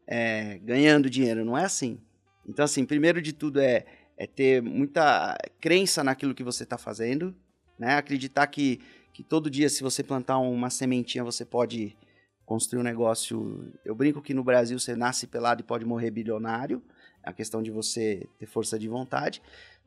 é, 0.08 0.58
ganhando 0.60 1.10
dinheiro. 1.10 1.46
Não 1.46 1.58
é 1.58 1.64
assim. 1.64 2.00
Então, 2.48 2.66
assim, 2.66 2.86
primeiro 2.86 3.22
de 3.22 3.32
tudo 3.32 3.60
é, 3.60 3.86
é 4.18 4.26
ter 4.26 4.62
muita 4.62 5.38
crença 5.60 6.04
naquilo 6.04 6.34
que 6.34 6.44
você 6.44 6.64
está 6.64 6.78
fazendo, 6.78 7.36
né? 7.82 7.96
Acreditar 7.96 8.46
que, 8.46 8.80
que 9.12 9.24
todo 9.24 9.50
dia, 9.50 9.68
se 9.68 9.82
você 9.82 10.04
plantar 10.04 10.38
uma 10.38 10.70
sementinha, 10.70 11.24
você 11.24 11.44
pode 11.44 11.98
construir 12.46 12.80
um 12.80 12.84
negócio. 12.84 13.74
Eu 13.84 13.96
brinco 13.96 14.22
que 14.22 14.36
no 14.36 14.44
Brasil 14.44 14.80
você 14.80 14.96
nasce 14.96 15.26
pelado 15.26 15.62
e 15.62 15.64
pode 15.64 15.84
morrer 15.84 16.12
bilionário. 16.12 16.82
É 17.24 17.32
a 17.32 17.34
questão 17.34 17.62
de 17.64 17.72
você 17.72 18.30
ter 18.38 18.46
força 18.46 18.78
de 18.78 18.88
vontade. 18.88 19.42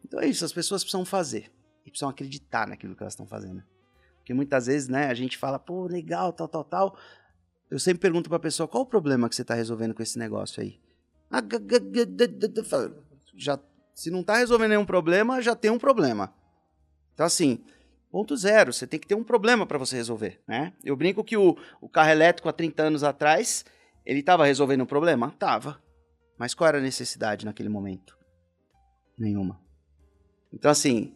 Então 0.05 0.21
é 0.21 0.27
isso, 0.27 0.45
as 0.45 0.53
pessoas 0.53 0.83
precisam 0.83 1.05
fazer. 1.05 1.53
E 1.87 1.91
precisam 1.91 2.09
acreditar 2.09 2.67
naquilo 2.67 2.97
que 2.97 3.03
elas 3.03 3.13
estão 3.13 3.27
fazendo. 3.27 3.63
Porque 4.17 4.35
muitas 4.35 4.67
vezes, 4.67 4.89
né, 4.89 5.07
a 5.07 5.15
gente 5.15 5.39
fala, 5.39 5.59
pô, 5.59 5.87
legal, 5.87 6.33
tal, 6.33 6.49
tal, 6.49 6.65
tal. 6.65 6.99
Eu 7.71 7.79
sempre 7.79 8.01
pergunto 8.01 8.29
pra 8.29 8.41
pessoa, 8.41 8.67
qual 8.67 8.83
o 8.83 8.87
problema 8.87 9.29
que 9.29 9.37
você 9.37 9.43
está 9.43 9.55
resolvendo 9.55 9.95
com 9.95 10.03
esse 10.03 10.19
negócio 10.19 10.63
aí? 10.63 10.81
Ah, 11.31 11.43
já, 13.37 13.59
se 13.95 14.11
não 14.11 14.21
está 14.21 14.39
resolvendo 14.39 14.71
nenhum 14.71 14.85
problema, 14.85 15.41
já 15.41 15.55
tem 15.55 15.71
um 15.71 15.79
problema. 15.79 16.35
Então, 17.15 17.25
assim, 17.25 17.63
Ponto 18.15 18.37
zero, 18.37 18.73
você 18.73 18.87
tem 18.87 19.01
que 19.01 19.09
ter 19.09 19.17
um 19.17 19.25
problema 19.25 19.67
para 19.67 19.77
você 19.77 19.97
resolver, 19.97 20.41
né? 20.47 20.73
Eu 20.85 20.95
brinco 20.95 21.25
que 21.25 21.37
o, 21.37 21.59
o 21.81 21.89
carro 21.89 22.11
elétrico 22.11 22.49
há 22.49 22.53
30 22.53 22.85
anos 22.85 23.03
atrás, 23.03 23.65
ele 24.07 24.21
estava 24.21 24.47
resolvendo 24.47 24.83
um 24.83 24.87
problema? 24.87 25.35
Tava. 25.37 25.83
Mas 26.39 26.55
qual 26.55 26.69
era 26.69 26.79
a 26.79 26.81
necessidade 26.81 27.45
naquele 27.45 27.69
momento? 27.69 28.17
Nenhuma. 29.19 29.61
Então, 30.53 30.71
assim, 30.71 31.13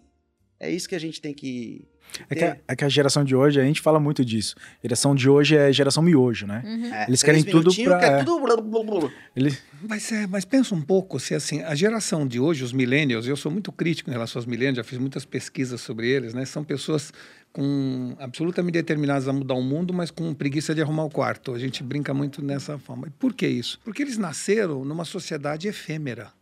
é 0.59 0.72
isso 0.72 0.88
que 0.88 0.96
a 0.96 0.99
gente 0.99 1.20
tem 1.20 1.32
que. 1.32 1.88
É 2.28 2.34
que, 2.34 2.44
a, 2.44 2.56
é 2.68 2.76
que, 2.76 2.84
a, 2.84 2.88
geração 2.88 3.24
de 3.24 3.34
hoje, 3.34 3.61
a 3.61 3.64
gente 3.64 3.80
fala 3.80 4.00
muito 4.00 4.24
disso. 4.24 4.54
A 4.59 4.82
geração 4.82 5.14
de 5.14 5.28
hoje 5.28 5.56
é 5.56 5.72
geração 5.72 6.02
miojo, 6.02 6.46
né? 6.46 6.62
Uhum. 6.64 6.94
É, 6.94 7.06
Eles 7.09 7.22
querem 7.22 7.44
tudo 7.44 7.74
pra. 7.84 7.98
Quer 7.98 8.12
é. 8.20 8.24
tudo... 8.24 9.12
Eles... 9.36 9.62
Mas, 9.82 10.11
é, 10.11 10.26
mas 10.26 10.44
pensa 10.44 10.74
um 10.74 10.82
pouco, 10.82 11.20
se 11.20 11.34
assim, 11.34 11.62
a 11.62 11.74
geração 11.74 12.26
de 12.26 12.40
hoje, 12.40 12.64
os 12.64 12.72
millennials, 12.72 13.26
eu 13.26 13.36
sou 13.36 13.52
muito 13.52 13.70
crítico 13.70 14.11
em 14.11 14.12
relação 14.12 14.40
aos 14.40 14.46
millennials, 14.46 14.76
já 14.76 14.84
fiz 14.84 14.98
muitas 14.98 15.24
pesquisas 15.24 15.80
sobre 15.80 16.09
eles, 16.09 16.34
né? 16.34 16.44
São 16.44 16.64
pessoas 16.64 17.12
com 17.52 18.14
absolutamente 18.18 18.74
determinadas 18.74 19.28
a 19.28 19.32
mudar 19.32 19.54
o 19.54 19.62
mundo, 19.62 19.92
mas 19.94 20.11
com 20.11 20.34
preguiça 20.34 20.74
de 20.74 20.82
arrumar 20.82 21.04
o 21.04 21.11
quarto. 21.11 21.54
A 21.54 21.59
gente 21.59 21.82
brinca 21.82 22.12
muito 22.12 22.42
nessa 22.42 22.78
forma. 22.78 23.06
E 23.06 23.11
por 23.11 23.34
que 23.34 23.46
isso? 23.46 23.80
Porque 23.84 24.02
eles 24.02 24.18
nasceram 24.18 24.84
numa 24.84 25.04
sociedade 25.04 25.68
efêmera. 25.68 26.32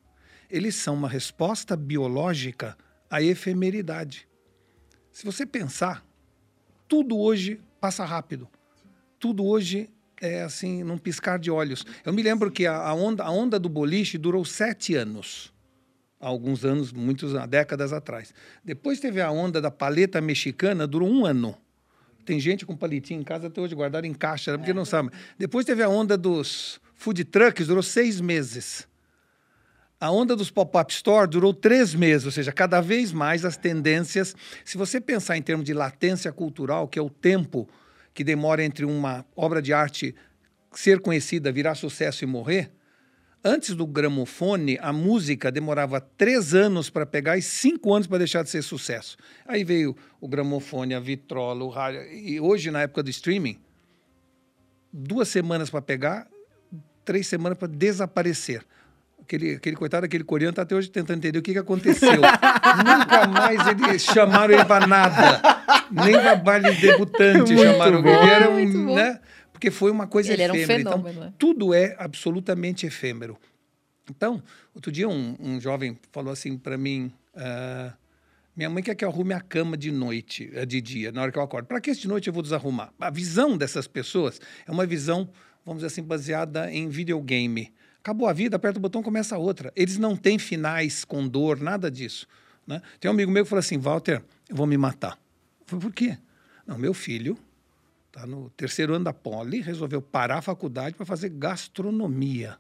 Eles 0.51 0.75
são 0.77 0.95
uma 0.95 1.09
resposta 1.09 1.77
biológica 1.77 2.77
a 3.11 3.23
efemeridade. 3.23 4.27
Se 5.17 5.25
você 5.25 5.47
pensar, 5.47 6.05
tudo 6.87 7.19
hoje 7.19 7.59
passa 7.81 8.05
rápido. 8.05 8.47
tudo 9.19 9.47
hoje 9.47 9.89
é 10.21 10.43
assim, 10.43 10.85
num 10.85 10.99
piscar 10.99 11.39
de 11.39 11.51
olhos. 11.51 11.87
Eu 12.05 12.13
me 12.13 12.23
lembro 12.23 12.51
que 12.51 12.67
a, 12.67 12.93
onda, 12.93 13.25
a 13.25 13.31
onda 13.31 13.59
do 13.59 13.67
boliche 13.67 14.19
durou 14.19 14.45
sete 14.45 14.95
anos. 14.95 15.55
Há 16.21 16.27
alguns 16.27 16.67
anos, 16.67 16.93
muitos 16.93 17.35
há 17.35 17.47
décadas 17.47 17.95
atrás. 17.95 18.35
Depois 18.63 19.01
teve 19.01 19.23
a 19.23 19.31
onda 19.31 19.59
da 19.59 19.71
paleta 19.71 20.21
mexicana, 20.21 20.87
durou 20.87 21.09
um 21.09 21.25
ano. 21.25 21.57
Tem 22.27 22.39
gente 22.39 22.67
com 22.67 22.77
palitinho 22.77 23.23
em 23.23 23.25
casa 23.25 23.47
até 23.47 23.59
hoje 23.59 23.75
guardado 23.75 24.05
em 24.05 24.13
caixa, 24.13 24.59
porque 24.59 24.75
não 24.75 24.85
sabe. 24.85 25.13
Depois 25.39 25.65
teve 25.65 25.83
a 25.83 25.89
onda 25.89 26.19
dos 26.19 26.79
food 26.95 27.25
trucks, 27.25 27.69
durou 27.69 27.83
seis 27.83 28.21
meses. 28.21 28.87
A 29.99 30.11
onda 30.11 30.37
dos 30.37 30.51
pop-up 30.51 30.93
store 30.93 31.27
durou 31.27 31.55
três 31.55 31.95
meses, 31.95 32.27
ou 32.27 32.31
seja, 32.31 32.53
cada 32.53 32.83
vez 32.83 33.13
mais 33.13 33.47
as 33.47 33.57
tendências. 33.57 34.37
Se 34.63 34.77
você 34.77 35.01
pensar 35.01 35.39
em 35.39 35.43
termos 35.43 35.65
de 35.65 35.73
latência 35.73 36.31
cultural, 36.31 36.87
que 36.87 36.99
é 36.99 37.03
o 37.03 37.09
tempo 37.09 37.67
que 38.13 38.23
demora 38.23 38.63
entre 38.63 38.85
uma 38.85 39.25
obra 39.35 39.63
de 39.63 39.73
arte 39.73 40.15
ser 40.73 41.01
conhecida, 41.01 41.51
virar 41.51 41.75
sucesso 41.77 42.25
e 42.25 42.27
morrer, 42.27 42.71
antes 43.43 43.75
do 43.75 43.87
gramofone, 43.87 44.79
a 44.83 44.93
música 44.93 45.51
demorava 45.51 45.99
três 45.99 46.55
anos 46.55 46.91
para 46.91 47.07
pegar 47.07 47.39
e 47.39 47.43
cinco 47.43 47.95
anos 47.95 48.07
para 48.07 48.19
deixar 48.19 48.43
de 48.43 48.51
ser 48.51 48.61
sucesso. 48.61 49.17
Aí 49.47 49.65
veio 49.65 49.97
o 50.21 50.29
gramofone, 50.29 50.95
a 50.95 51.01
vitrola, 51.01 51.65
o 51.65 51.71
rádio. 51.71 52.03
E 52.13 52.39
hoje, 52.39 52.71
na 52.71 52.83
época 52.83 53.03
do 53.03 53.09
streaming, 53.09 53.59
duas 54.93 55.29
semanas 55.29 55.71
para 55.71 55.81
pegar, 55.81 56.29
três 57.03 57.27
semanas 57.27 57.57
para 57.57 57.69
desaparecer. 57.69 58.63
Aquele, 59.27 59.57
aquele 59.57 59.75
coitado, 59.75 60.07
aquele 60.07 60.23
coreano 60.23 60.51
está 60.51 60.63
até 60.63 60.77
hoje 60.77 60.89
tentando 60.89 61.19
entender 61.19 61.37
o 61.37 61.43
que, 61.43 61.53
que 61.53 61.59
aconteceu. 61.59 62.13
Nunca 62.23 63.27
mais 63.27 63.61
eles 63.67 64.03
chamaram 64.03 64.55
ele 64.55 64.65
para 64.65 64.87
nada. 64.87 65.43
Nem 65.91 66.13
para 66.13 66.37
baile 66.37 66.73
debutante 66.77 67.53
Muito 67.53 67.73
chamaram 67.73 68.03
bom. 68.03 68.09
ele. 68.09 68.19
Ele 68.19 68.31
era 68.31 68.51
Muito 68.51 68.79
um, 68.79 68.95
né? 68.95 69.21
Porque 69.53 69.69
foi 69.71 69.91
uma 69.91 70.07
coisa 70.07 70.33
Ele 70.33 70.43
era 70.43 70.53
um 70.53 70.57
efêmera. 70.57 70.91
fenômeno, 70.91 71.19
então, 71.19 71.35
tudo 71.37 71.75
é 71.75 71.97
absolutamente 71.99 72.87
efêmero. 72.87 73.37
Então, 74.09 74.41
outro 74.73 74.93
dia 74.93 75.09
um, 75.09 75.35
um 75.41 75.61
jovem 75.61 75.99
falou 76.13 76.33
assim 76.33 76.57
para 76.57 76.79
mim: 76.79 77.13
ah, 77.35 77.93
minha 78.57 78.71
mãe 78.71 78.83
quer 78.83 78.95
que 78.95 79.05
eu 79.05 79.09
arrume 79.09 79.35
a 79.35 79.41
cama 79.41 79.77
de 79.77 79.91
noite, 79.91 80.51
eh, 80.55 80.65
de 80.65 80.81
dia, 80.81 81.11
na 81.11 81.23
hora 81.23 81.33
que 81.33 81.39
eu 81.39 81.43
acordo. 81.43 81.67
Para 81.67 81.81
que 81.81 81.93
de 81.93 82.07
noite 82.09 82.29
eu 82.29 82.33
vou 82.33 82.43
desarrumar? 82.43 82.93
A 82.99 83.11
visão 83.11 83.57
dessas 83.57 83.87
pessoas 83.87 84.41
é 84.67 84.71
uma 84.71 84.87
visão, 84.87 85.29
vamos 85.65 85.83
dizer 85.83 85.89
assim, 85.89 86.03
baseada 86.03 86.71
em 86.73 86.89
videogame. 86.89 87.73
Acabou 88.07 88.29
a 88.29 88.33
vida, 88.33 88.55
aperta 88.55 88.79
o 88.79 88.81
botão, 88.81 89.03
começa 89.03 89.37
outra. 89.37 89.73
Eles 89.75 89.99
não 89.99 90.15
têm 90.17 90.39
finais 90.39 91.05
com 91.05 91.27
dor, 91.27 91.59
nada 91.59 91.91
disso. 91.91 92.29
Né? 92.65 92.81
Tem 93.01 93.11
um 93.11 93.15
amigo 93.15 93.33
meu 93.33 93.43
que 93.43 93.51
falou 93.51 93.59
assim: 93.59 93.79
Walter, 93.79 94.23
eu 94.49 94.55
vou 94.55 94.65
me 94.65 94.79
matar. 94.79 95.19
Eu 95.63 95.67
falei, 95.67 95.83
por 95.83 95.93
quê? 95.93 96.17
Não, 96.65 96.79
meu 96.79 96.95
filho 96.95 97.37
está 98.07 98.25
no 98.25 98.49
terceiro 98.51 98.95
ano 98.95 99.07
da 99.07 99.13
Poli, 99.13 99.61
resolveu 99.61 100.01
parar 100.01 100.39
a 100.39 100.41
faculdade 100.41 100.95
para 100.95 101.05
fazer 101.05 101.31
gastronomia. 101.31 102.57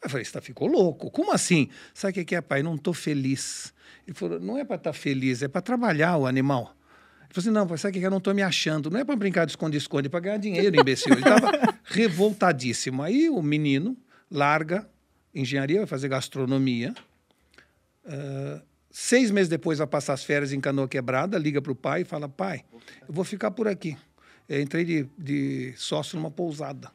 Eu 0.00 0.08
falei, 0.08 0.24
você 0.24 0.30
tá, 0.30 0.40
ficou 0.40 0.68
louco? 0.68 1.10
Como 1.10 1.32
assim? 1.32 1.68
Sabe 1.92 2.20
o 2.20 2.24
que 2.24 2.36
é, 2.36 2.40
pai? 2.40 2.62
Não 2.62 2.76
estou 2.76 2.94
feliz. 2.94 3.74
Ele 4.06 4.14
falou, 4.16 4.38
não 4.38 4.58
é 4.58 4.64
para 4.64 4.76
estar 4.76 4.92
feliz, 4.92 5.42
é 5.42 5.48
para 5.48 5.60
trabalhar 5.60 6.16
o 6.18 6.24
animal. 6.24 6.72
Ele 7.22 7.34
falou 7.34 7.38
assim, 7.38 7.50
não, 7.50 7.66
pai, 7.66 7.78
sabe 7.78 7.90
o 7.90 7.94
que 7.94 7.98
que 7.98 8.04
é? 8.04 8.06
Eu 8.06 8.12
não 8.12 8.18
estou 8.18 8.32
me 8.32 8.42
achando. 8.42 8.92
Não 8.92 9.00
é 9.00 9.04
para 9.04 9.16
brincar 9.16 9.44
de 9.44 9.50
esconde-esconde, 9.50 10.06
é 10.06 10.08
para 10.08 10.20
ganhar 10.20 10.36
dinheiro, 10.36 10.80
imbecil. 10.80 11.14
Ele 11.14 11.22
estava 11.22 11.50
revoltadíssimo. 11.82 13.02
Aí 13.02 13.28
o 13.28 13.42
menino 13.42 13.96
larga 14.30 14.88
engenharia, 15.34 15.78
vai 15.78 15.86
fazer 15.86 16.08
gastronomia. 16.08 16.94
Ah, 18.06 18.62
seis 18.90 19.30
meses 19.30 19.48
depois 19.48 19.78
vai 19.78 19.86
passar 19.86 20.14
as 20.14 20.24
férias 20.24 20.52
em 20.52 20.60
Canoa 20.60 20.88
Quebrada, 20.88 21.38
liga 21.38 21.60
para 21.60 21.72
o 21.72 21.76
pai 21.76 22.02
e 22.02 22.04
fala, 22.04 22.28
pai, 22.28 22.64
eu 23.06 23.12
vou 23.14 23.24
ficar 23.24 23.50
por 23.50 23.68
aqui. 23.68 23.96
Eu 24.48 24.60
entrei 24.62 24.84
de, 24.84 25.08
de 25.18 25.74
sócio 25.76 26.16
numa 26.16 26.30
pousada. 26.30 26.90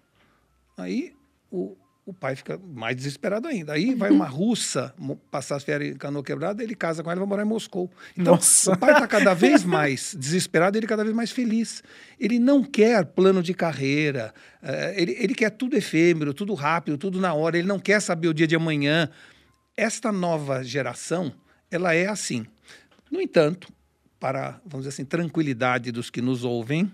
Aí 0.76 1.16
o, 1.52 1.78
o 2.06 2.14
pai 2.14 2.36
fica 2.36 2.60
mais 2.74 2.96
desesperado 2.96 3.48
ainda. 3.48 3.74
Aí 3.74 3.96
vai 3.96 4.12
uma 4.12 4.26
russa 4.26 4.94
passar 5.32 5.56
as 5.56 5.64
férias 5.64 5.96
em 5.96 5.98
Canoa 5.98 6.24
Quebrada, 6.24 6.62
ele 6.62 6.76
casa 6.76 7.02
com 7.02 7.10
ela 7.10 7.18
e 7.18 7.22
vai 7.22 7.28
morar 7.28 7.44
em 7.44 7.48
Moscou. 7.48 7.90
Então, 8.18 8.36
Nossa. 8.36 8.74
o 8.74 8.78
pai 8.78 8.92
está 8.92 9.08
cada 9.08 9.34
vez 9.34 9.64
mais 9.64 10.14
desesperado, 10.18 10.78
ele 10.78 10.86
cada 10.86 11.04
vez 11.04 11.16
mais 11.16 11.32
feliz. 11.32 11.82
Ele 12.20 12.40
não 12.40 12.62
quer 12.64 13.06
plano 13.06 13.42
de 13.42 13.54
carreira, 13.54 14.34
eh, 14.62 14.96
ele, 14.98 15.16
ele 15.18 15.34
quer 15.34 15.50
tudo 15.52 15.78
efêmero, 15.78 16.34
tudo 16.34 16.54
rápido, 16.54 16.98
tudo 16.98 17.22
na 17.22 17.34
hora, 17.34 17.58
ele 17.58 17.68
não 17.68 17.80
quer 17.80 18.02
saber 18.02 18.28
o 18.28 18.34
dia 18.34 18.48
de 18.48 18.56
amanhã. 18.56 19.10
Esta 19.78 20.12
nova 20.12 20.62
geração, 20.62 21.34
ela 21.72 21.94
é 21.94 22.08
assim. 22.08 22.46
No 23.10 23.22
entanto, 23.22 23.72
para, 24.20 24.60
vamos 24.66 24.86
dizer 24.86 24.90
assim, 24.90 25.06
tranquilidade 25.06 25.92
dos 25.92 26.10
que 26.10 26.22
nos 26.22 26.44
ouvem, 26.44 26.92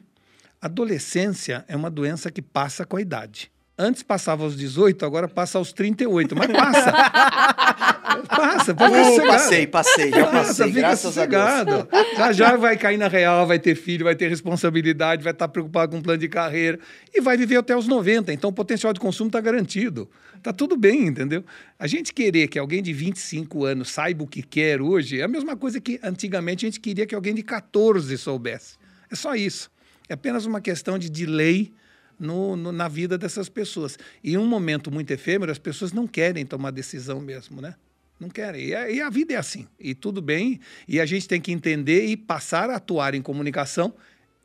adolescência 0.62 1.66
é 1.68 1.76
uma 1.76 1.89
doença 1.89 2.30
que 2.30 2.43
passa 2.43 2.86
com 2.86 2.95
a 2.95 3.01
idade. 3.01 3.51
Antes 3.82 4.04
passava 4.04 4.44
aos 4.44 4.58
18, 4.58 5.06
agora 5.06 5.26
passa 5.30 5.58
aos 5.58 5.72
38, 5.72 6.36
mas 6.36 6.52
passa. 6.52 6.92
passa, 8.28 8.74
ficar 8.74 8.92
Uh, 8.92 9.06
sossegado. 9.06 9.28
passei, 9.28 9.68
passei, 9.68 10.10
já 10.12 10.26
Passa, 10.26 10.48
passei, 10.48 10.68
fica 10.68 10.80
graças 10.82 11.18
a 11.18 11.26
Deus. 11.26 11.42
sossegado. 11.42 11.88
Já 12.18 12.32
já 12.34 12.58
vai 12.58 12.76
cair 12.76 12.98
na 12.98 13.08
real, 13.08 13.48
vai 13.48 13.58
ter 13.58 13.76
filho, 13.76 14.04
vai 14.04 14.16
ter 14.16 14.28
responsabilidade, 14.28 15.24
vai 15.24 15.32
estar 15.32 15.48
preocupado 15.48 15.96
com 15.96 16.02
plano 16.02 16.20
de 16.20 16.28
carreira 16.28 16.78
e 17.14 17.22
vai 17.22 17.38
viver 17.38 17.56
até 17.56 17.74
os 17.74 17.88
90. 17.88 18.34
Então 18.34 18.50
o 18.50 18.54
potencial 18.54 18.92
de 18.92 19.00
consumo 19.00 19.30
está 19.30 19.40
garantido. 19.40 20.10
Está 20.36 20.52
tudo 20.52 20.76
bem, 20.76 21.08
entendeu? 21.08 21.46
A 21.80 21.88
gente 21.88 22.14
querer 22.14 22.50
que 22.50 22.60
alguém 22.60 22.84
de 22.84 22.92
25 22.92 23.64
anos 23.64 23.90
saiba 23.92 24.26
o 24.26 24.28
que 24.28 24.44
quer 24.44 24.82
hoje 24.82 25.22
é 25.22 25.24
a 25.24 25.28
mesma 25.30 25.56
coisa 25.56 25.80
que 25.80 25.98
antigamente 26.04 26.66
a 26.66 26.68
gente 26.68 26.82
queria 26.82 27.06
que 27.06 27.16
alguém 27.16 27.34
de 27.34 27.44
14 27.44 28.18
soubesse. 28.18 28.76
É 29.10 29.16
só 29.16 29.36
isso. 29.36 29.72
É 30.10 30.16
apenas 30.16 30.46
uma 30.46 30.60
questão 30.60 31.00
de 31.00 31.10
delay 31.10 31.72
no, 32.20 32.55
no- 32.55 32.72
na 32.72 32.88
vida 32.88 33.17
dessas 33.17 33.47
pessoas. 33.49 33.97
E 34.24 34.34
em 34.34 34.38
um 34.38 34.45
momento 34.45 34.91
muito 34.91 35.11
efêmero, 35.11 35.51
as 35.51 35.57
pessoas 35.57 35.91
não 35.93 36.05
querem 36.05 36.45
tomar 36.45 36.72
decisão 36.72 37.20
mesmo, 37.22 37.61
né? 37.61 37.76
Não 38.20 38.30
querem. 38.30 38.65
E 38.67 38.76
a, 38.76 38.89
e 38.91 38.99
a 39.01 39.09
vida 39.09 39.34
é 39.34 39.38
assim. 39.38 39.65
E 39.80 39.95
tudo 39.95 40.22
bem. 40.22 40.59
E 40.88 40.99
a 40.99 41.05
gente 41.05 41.28
tem 41.28 41.39
que 41.39 41.51
entender 41.53 42.05
e 42.05 42.17
passar 42.17 42.70
a 42.70 42.76
atuar 42.76 43.15
em 43.15 43.22
comunicação 43.22 43.93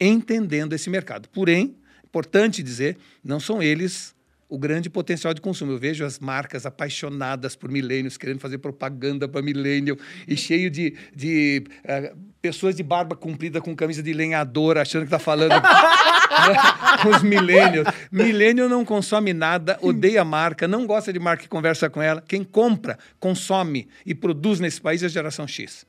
entendendo 0.00 0.72
esse 0.74 0.88
mercado. 0.88 1.28
Porém, 1.28 1.76
importante 2.04 2.62
dizer, 2.62 2.96
não 3.22 3.40
são 3.40 3.62
eles 3.62 4.13
o 4.54 4.58
grande 4.58 4.88
potencial 4.88 5.34
de 5.34 5.40
consumo. 5.40 5.72
Eu 5.72 5.78
vejo 5.78 6.04
as 6.04 6.20
marcas 6.20 6.64
apaixonadas 6.64 7.56
por 7.56 7.68
milênios, 7.68 8.16
querendo 8.16 8.38
fazer 8.38 8.58
propaganda 8.58 9.26
para 9.26 9.42
milênio, 9.42 9.98
e 10.28 10.36
cheio 10.36 10.70
de, 10.70 10.94
de 11.14 11.64
eh, 11.82 12.14
pessoas 12.40 12.76
de 12.76 12.82
barba 12.84 13.16
comprida 13.16 13.60
com 13.60 13.74
camisa 13.74 14.00
de 14.00 14.12
lenhador, 14.12 14.78
achando 14.78 15.02
que 15.02 15.06
está 15.08 15.18
falando 15.18 15.52
os 17.12 17.22
milênios. 17.22 17.84
Milênio 18.12 18.68
não 18.68 18.84
consome 18.84 19.32
nada, 19.32 19.76
odeia 19.82 20.22
a 20.22 20.24
marca, 20.24 20.68
não 20.68 20.86
gosta 20.86 21.12
de 21.12 21.18
marca 21.18 21.42
que 21.42 21.48
conversa 21.48 21.90
com 21.90 22.00
ela. 22.00 22.22
Quem 22.22 22.44
compra, 22.44 22.96
consome 23.18 23.88
e 24.06 24.14
produz 24.14 24.60
nesse 24.60 24.80
país 24.80 25.02
é 25.02 25.06
a 25.06 25.08
geração 25.08 25.48
X. 25.48 25.84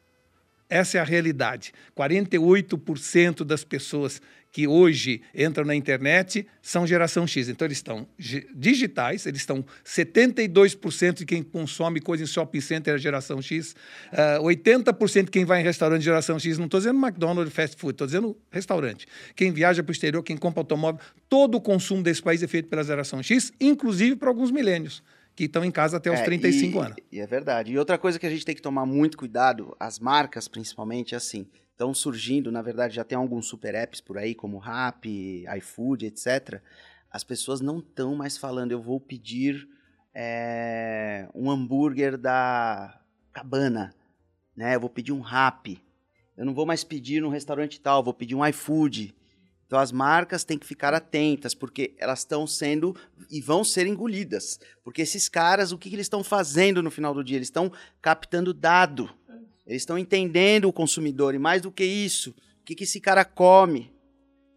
Essa 0.68 0.98
é 0.98 1.02
a 1.02 1.04
realidade. 1.04 1.72
48% 1.96 3.44
das 3.44 3.64
pessoas 3.64 4.20
que 4.56 4.66
hoje 4.68 5.22
entram 5.36 5.66
na 5.66 5.76
internet 5.76 6.48
são 6.62 6.88
geração 6.88 7.28
X. 7.28 7.50
Então, 7.50 7.66
eles 7.68 7.78
estão 7.80 8.08
gi- 8.18 8.48
digitais, 8.56 9.26
eles 9.26 9.42
estão 9.42 9.66
72% 9.84 11.14
de 11.16 11.26
quem 11.26 11.44
consome 11.44 12.00
coisa 12.00 12.24
em 12.24 12.26
shopping 12.26 12.62
center 12.62 12.96
é 12.96 12.98
geração 12.98 13.42
X, 13.42 13.76
ah, 14.14 14.40
80% 14.42 15.26
de 15.26 15.32
quem 15.32 15.44
vai 15.44 15.60
em 15.60 15.64
restaurante 15.66 16.00
é 16.00 16.06
geração 16.06 16.40
X, 16.40 16.58
não 16.58 16.66
estou 16.68 16.80
dizendo 16.80 16.98
McDonald's, 17.06 17.54
fast 17.54 17.76
food, 17.76 17.96
estou 17.96 18.08
dizendo 18.08 18.38
restaurante. 18.50 19.06
Quem 19.36 19.52
viaja 19.52 19.84
para 19.84 19.92
o 19.92 19.94
exterior, 19.94 20.24
quem 20.24 20.38
compra 20.38 20.62
automóvel, 20.62 21.02
todo 21.28 21.56
o 21.56 21.62
consumo 21.62 22.02
desse 22.02 22.22
país 22.24 22.42
é 22.42 22.48
feito 22.48 22.70
pela 22.70 22.82
geração 22.86 23.22
X, 23.22 23.52
inclusive 23.60 24.16
para 24.16 24.30
alguns 24.30 24.52
milênios, 24.52 25.04
que 25.36 25.44
estão 25.44 25.66
em 25.66 25.72
casa 25.72 25.98
até 25.98 26.10
os 26.10 26.20
É, 26.22 26.24
35 26.24 26.78
e- 26.78 26.82
anos. 26.82 26.96
E 27.12 27.20
é 27.20 27.28
verdade. 27.28 27.74
E 27.74 27.78
outra 27.78 27.98
coisa 27.98 28.18
que 28.18 28.26
a 28.26 28.30
gente 28.30 28.46
tem 28.46 28.56
que 28.56 28.62
tomar 28.62 28.86
muito 28.86 29.18
cuidado, 29.18 29.76
as 29.78 30.00
marcas 30.00 30.48
principalmente, 30.48 31.14
é 31.14 31.18
assim, 31.18 31.46
estão 31.76 31.94
surgindo, 31.94 32.52
na 32.52 32.62
verdade 32.62 32.96
já 32.96 33.04
tem 33.04 33.18
alguns 33.18 33.48
super 33.48 33.76
apps 33.76 34.00
por 34.00 34.18
aí, 34.18 34.34
como 34.34 34.58
Rappi, 34.58 35.44
iFood, 35.58 36.06
etc. 36.06 36.62
As 37.12 37.24
pessoas 37.24 37.60
não 37.60 37.80
estão 37.80 38.16
mais 38.16 38.38
falando, 38.38 38.72
eu 38.72 38.82
vou 38.82 39.00
pedir 39.00 39.68
é, 40.14 41.28
um 41.36 41.52
hambúrguer 41.52 42.18
da 42.18 43.02
Cabana, 43.34 43.94
né? 44.56 44.76
Eu 44.76 44.80
vou 44.80 44.90
pedir 44.90 45.12
um 45.12 45.20
Rappi. 45.20 45.84
Eu 46.38 46.46
não 46.46 46.54
vou 46.54 46.66
mais 46.66 46.84
pedir 46.84 47.22
no 47.22 47.30
restaurante 47.30 47.80
tal, 47.80 48.04
vou 48.04 48.14
pedir 48.14 48.36
um 48.36 48.46
iFood. 48.46 49.14
Então 49.68 49.80
as 49.80 49.92
marcas 49.92 50.44
têm 50.44 50.58
que 50.58 50.66
ficar 50.66 50.94
atentas, 50.94 51.54
porque 51.54 51.94
elas 51.98 52.20
estão 52.20 52.48
sendo 52.48 52.96
e 53.30 53.42
vão 53.42 53.64
ser 53.64 53.88
engolidas. 53.88 54.60
Porque 54.84 55.02
esses 55.02 55.28
caras, 55.28 55.72
o 55.72 55.78
que, 55.78 55.90
que 55.90 55.96
eles 55.96 56.06
estão 56.06 56.24
fazendo 56.24 56.82
no 56.82 56.92
final 56.92 57.14
do 57.14 57.24
dia? 57.24 57.38
Eles 57.38 57.48
estão 57.48 57.72
captando 58.02 58.54
dado. 58.54 59.10
Eles 59.66 59.82
estão 59.82 59.98
entendendo 59.98 60.66
o 60.66 60.74
consumidor. 60.74 61.34
E 61.34 61.40
mais 61.40 61.62
do 61.62 61.72
que 61.72 61.84
isso, 61.84 62.32
o 62.62 62.66
que, 62.66 62.76
que 62.76 62.84
esse 62.84 63.00
cara 63.00 63.26
come. 63.26 63.94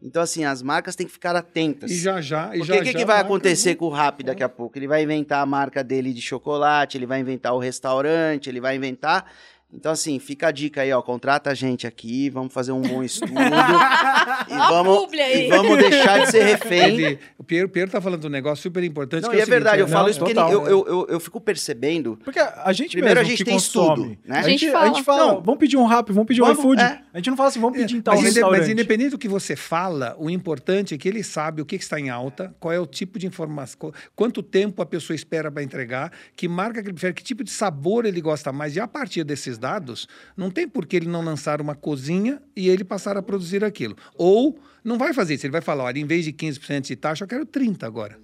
Então, 0.00 0.22
assim, 0.22 0.44
as 0.44 0.62
marcas 0.62 0.94
têm 0.94 1.06
que 1.06 1.12
ficar 1.12 1.34
atentas. 1.34 1.90
E 1.90 1.96
já 1.98 2.20
já. 2.20 2.54
E 2.54 2.58
Porque 2.58 2.72
já, 2.74 2.80
o 2.80 2.84
que, 2.84 2.94
que 2.94 3.04
vai 3.04 3.20
acontecer 3.20 3.70
vão- 3.70 3.78
com 3.78 3.86
o 3.86 3.96
Rap 3.96 4.22
daqui 4.22 4.44
a 4.44 4.48
pouco? 4.48 4.78
Ele 4.78 4.86
vai 4.86 5.02
inventar 5.02 5.42
a 5.42 5.46
marca 5.46 5.82
dele 5.82 6.12
de 6.12 6.22
chocolate, 6.22 6.96
ele 6.96 7.06
vai 7.06 7.20
inventar 7.20 7.52
o 7.54 7.58
restaurante, 7.58 8.48
ele 8.48 8.60
vai 8.60 8.76
inventar. 8.76 9.30
Então, 9.70 9.92
assim, 9.92 10.18
fica 10.18 10.48
a 10.48 10.50
dica 10.50 10.80
aí, 10.80 10.90
ó. 10.92 11.02
Contrata 11.02 11.50
a 11.50 11.54
gente 11.54 11.86
aqui, 11.86 12.30
vamos 12.30 12.54
fazer 12.54 12.72
um 12.72 12.80
bom 12.80 13.02
estudo. 13.02 13.32
e, 14.48 14.56
vamos, 14.56 15.12
e 15.12 15.48
vamos 15.48 15.78
deixar 15.78 16.20
de 16.24 16.30
ser 16.30 16.42
refém. 16.42 16.98
Ele- 16.98 17.18
o 17.36 17.44
Piero, 17.44 17.68
Piero 17.68 17.90
tá 17.90 18.00
falando 18.00 18.24
um 18.24 18.30
negócio 18.30 18.62
super 18.62 18.82
importante. 18.82 19.24
Não, 19.24 19.30
que 19.30 19.36
e 19.36 19.38
é, 19.38 19.40
é 19.40 19.42
o 19.42 19.46
seguinte, 19.46 19.54
verdade, 19.62 19.80
eu 19.82 19.86
é- 19.86 19.88
falo 19.90 20.04
não, 20.04 20.10
isso 20.10 20.18
porque 20.20 20.34
total. 20.34 20.52
eu, 20.52 20.66
eu, 20.66 20.86
eu, 20.88 21.06
eu 21.10 21.20
fico 21.20 21.38
percebendo. 21.40 22.18
Porque 22.24 22.38
a 22.38 22.72
gente 22.72 22.92
Primeiro, 22.92 23.20
mesmo 23.20 23.26
a 23.26 23.28
gente 23.30 23.38
que 23.38 23.44
tem 23.44 23.54
consome, 23.54 24.12
estudo, 24.12 24.18
né? 24.24 24.38
A 24.38 24.42
gente, 24.42 24.46
A 24.46 24.48
gente 24.48 24.74
a 24.76 24.86
gente 24.86 25.02
fala, 25.04 25.18
fala. 25.18 25.32
Não. 25.34 25.42
vamos 25.42 25.58
pedir 25.60 25.76
um 25.76 25.84
rap, 25.86 26.12
vamos 26.12 26.26
pedir 26.26 26.42
um 26.42 26.50
iFood. 26.50 26.80
é. 26.82 27.00
A 27.12 27.18
gente 27.18 27.28
não 27.30 27.36
fala 27.36 27.48
assim, 27.50 27.60
vamos 27.60 27.76
pedir 27.78 27.96
em 27.96 28.00
tal 28.00 28.14
Mas, 28.14 28.24
restaurante. 28.24 28.60
mas 28.60 28.68
independente 28.70 29.10
do 29.10 29.18
que 29.18 29.28
você 29.28 29.54
fala, 29.54 30.16
o 30.18 30.30
importante 30.30 30.94
é 30.94 30.98
que 30.98 31.06
ele 31.08 31.22
sabe 31.22 31.60
o 31.60 31.66
que 31.66 31.76
que 31.76 31.84
está 31.84 32.00
em 32.00 32.08
alta, 32.08 32.54
qual 32.58 32.72
é 32.72 32.80
o 32.80 32.86
tipo 32.86 33.18
de 33.18 33.26
informação, 33.26 33.78
qu- 33.78 33.94
quanto 34.16 34.42
tempo 34.42 34.80
a 34.80 34.86
pessoa 34.86 35.14
espera 35.14 35.50
para 35.50 35.62
entregar, 35.62 36.10
que 36.34 36.48
marca 36.48 36.80
que 36.80 36.86
ele 36.88 36.94
prefere, 36.94 37.12
que 37.12 37.22
tipo 37.22 37.44
de 37.44 37.50
sabor 37.50 38.06
ele 38.06 38.20
gosta 38.20 38.50
mais. 38.50 38.74
E 38.74 38.80
a 38.80 38.88
partir 38.88 39.24
desses 39.24 39.57
dados, 39.58 40.06
não 40.36 40.50
tem 40.50 40.66
por 40.68 40.86
que 40.86 40.96
ele 40.96 41.08
não 41.08 41.22
lançar 41.22 41.60
uma 41.60 41.74
cozinha 41.74 42.40
e 42.56 42.68
ele 42.68 42.84
passar 42.84 43.16
a 43.16 43.22
produzir 43.22 43.62
aquilo. 43.64 43.96
Ou 44.14 44.58
não 44.82 44.96
vai 44.96 45.12
fazer 45.12 45.34
isso, 45.34 45.44
ele 45.44 45.52
vai 45.52 45.60
falar, 45.60 45.84
olha, 45.84 45.98
em 45.98 46.06
vez 46.06 46.24
de 46.24 46.32
15% 46.32 46.80
de 46.82 46.96
taxa, 46.96 47.24
eu 47.24 47.28
quero 47.28 47.44
30 47.44 47.86
agora. 47.86 48.18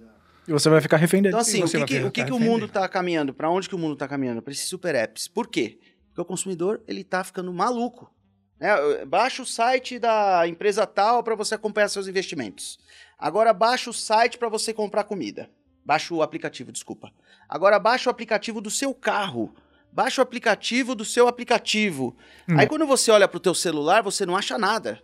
E 0.46 0.52
você 0.52 0.68
vai 0.68 0.80
ficar 0.80 0.96
refém 0.98 1.20
dele. 1.22 1.32
Então, 1.34 1.40
assim, 1.40 1.62
o 1.62 1.68
que, 1.68 1.84
que- 1.86 2.02
o, 2.04 2.10
que, 2.10 2.24
que 2.24 2.32
o 2.32 2.38
mundo 2.38 2.66
está 2.66 2.86
caminhando? 2.88 3.32
Para 3.34 3.50
onde 3.50 3.68
que 3.68 3.74
o 3.74 3.78
mundo 3.78 3.94
está 3.94 4.06
caminhando? 4.06 4.40
Para 4.42 4.52
esses 4.52 4.68
super 4.68 4.94
apps. 4.94 5.26
Por 5.26 5.48
quê? 5.48 5.78
Porque 6.08 6.20
o 6.20 6.24
consumidor 6.24 6.82
ele 6.86 7.00
está 7.00 7.24
ficando 7.24 7.52
maluco. 7.52 8.12
né? 8.60 8.70
Baixa 9.06 9.42
o 9.42 9.46
site 9.46 9.98
da 9.98 10.46
empresa 10.46 10.86
tal 10.86 11.22
para 11.24 11.34
você 11.34 11.54
acompanhar 11.54 11.88
seus 11.88 12.06
investimentos. 12.06 12.78
Agora 13.18 13.52
baixa 13.54 13.88
o 13.88 13.92
site 13.94 14.36
para 14.38 14.48
você 14.50 14.72
comprar 14.74 15.04
comida. 15.04 15.48
Baixa 15.84 16.14
o 16.14 16.22
aplicativo, 16.22 16.70
desculpa. 16.70 17.10
Agora 17.48 17.78
baixa 17.78 18.08
o 18.08 18.12
aplicativo 18.12 18.60
do 18.60 18.70
seu 18.70 18.94
carro. 18.94 19.54
Baixa 19.94 20.20
o 20.20 20.24
aplicativo 20.24 20.92
do 20.92 21.04
seu 21.04 21.28
aplicativo. 21.28 22.16
Hum. 22.48 22.58
Aí 22.58 22.66
quando 22.66 22.84
você 22.84 23.12
olha 23.12 23.28
para 23.28 23.36
o 23.36 23.40
teu 23.40 23.54
celular, 23.54 24.02
você 24.02 24.26
não 24.26 24.36
acha 24.36 24.58
nada. 24.58 25.00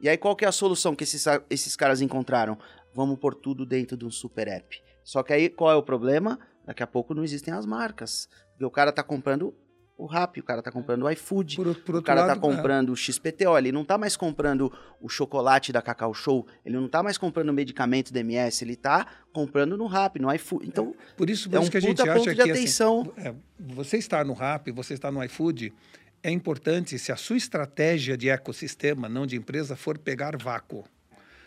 E 0.00 0.08
aí 0.08 0.16
qual 0.16 0.36
que 0.36 0.44
é 0.44 0.48
a 0.48 0.52
solução 0.52 0.94
que 0.94 1.02
esses, 1.02 1.26
esses 1.50 1.74
caras 1.74 2.00
encontraram? 2.00 2.56
Vamos 2.94 3.18
pôr 3.18 3.34
tudo 3.34 3.66
dentro 3.66 3.96
de 3.96 4.04
um 4.04 4.10
super 4.12 4.46
app. 4.46 4.80
Só 5.02 5.24
que 5.24 5.32
aí 5.32 5.48
qual 5.48 5.72
é 5.72 5.74
o 5.74 5.82
problema? 5.82 6.38
Daqui 6.64 6.84
a 6.84 6.86
pouco 6.86 7.14
não 7.14 7.24
existem 7.24 7.52
as 7.52 7.66
marcas. 7.66 8.28
Porque 8.52 8.64
o 8.64 8.70
cara 8.70 8.92
tá 8.92 9.02
comprando 9.02 9.52
o 9.98 10.06
Rappi, 10.06 10.38
o 10.38 10.44
cara 10.44 10.62
tá 10.62 10.70
comprando 10.70 11.02
o 11.02 11.10
iFood, 11.10 11.56
Por, 11.56 11.74
por 11.74 11.96
o 11.96 12.02
cara 12.02 12.20
lado, 12.20 12.34
tá 12.34 12.40
comprando 12.40 12.90
o 12.90 12.96
XPTO, 12.96 13.58
ele 13.58 13.72
não 13.72 13.84
tá 13.84 13.98
mais 13.98 14.16
comprando 14.16 14.72
o 15.00 15.08
chocolate 15.08 15.72
da 15.72 15.82
Cacau 15.82 16.14
Show, 16.14 16.46
ele 16.64 16.76
não 16.76 16.88
tá 16.88 17.02
mais 17.02 17.18
comprando 17.18 17.48
o 17.48 17.52
medicamento 17.52 18.12
da 18.12 18.20
MS, 18.20 18.64
ele 18.64 18.76
tá 18.76 19.08
comprando 19.32 19.76
no 19.76 19.86
Rappi, 19.86 20.20
no 20.20 20.32
iFood. 20.32 20.68
Então, 20.68 20.94
é, 20.96 21.12
por 21.16 21.28
isso, 21.28 21.50
por 21.50 21.56
é 21.56 21.58
isso 21.58 21.68
um 21.68 21.70
que 21.72 21.76
a 21.76 21.80
gente 21.80 22.00
acha 22.00 22.14
ponto 22.14 22.30
de 22.30 22.36
que 22.36 22.42
assim, 22.42 22.50
atenção. 22.52 23.12
é, 23.16 23.34
você 23.58 23.96
está 23.96 24.22
no 24.22 24.34
Rap, 24.34 24.70
você 24.70 24.94
está 24.94 25.10
no 25.10 25.22
iFood, 25.24 25.74
é 26.22 26.30
importante 26.30 26.96
se 26.96 27.10
a 27.10 27.16
sua 27.16 27.36
estratégia 27.36 28.16
de 28.16 28.28
ecossistema, 28.28 29.08
não 29.08 29.26
de 29.26 29.36
empresa, 29.36 29.74
for 29.74 29.98
pegar 29.98 30.36
vácuo. 30.36 30.84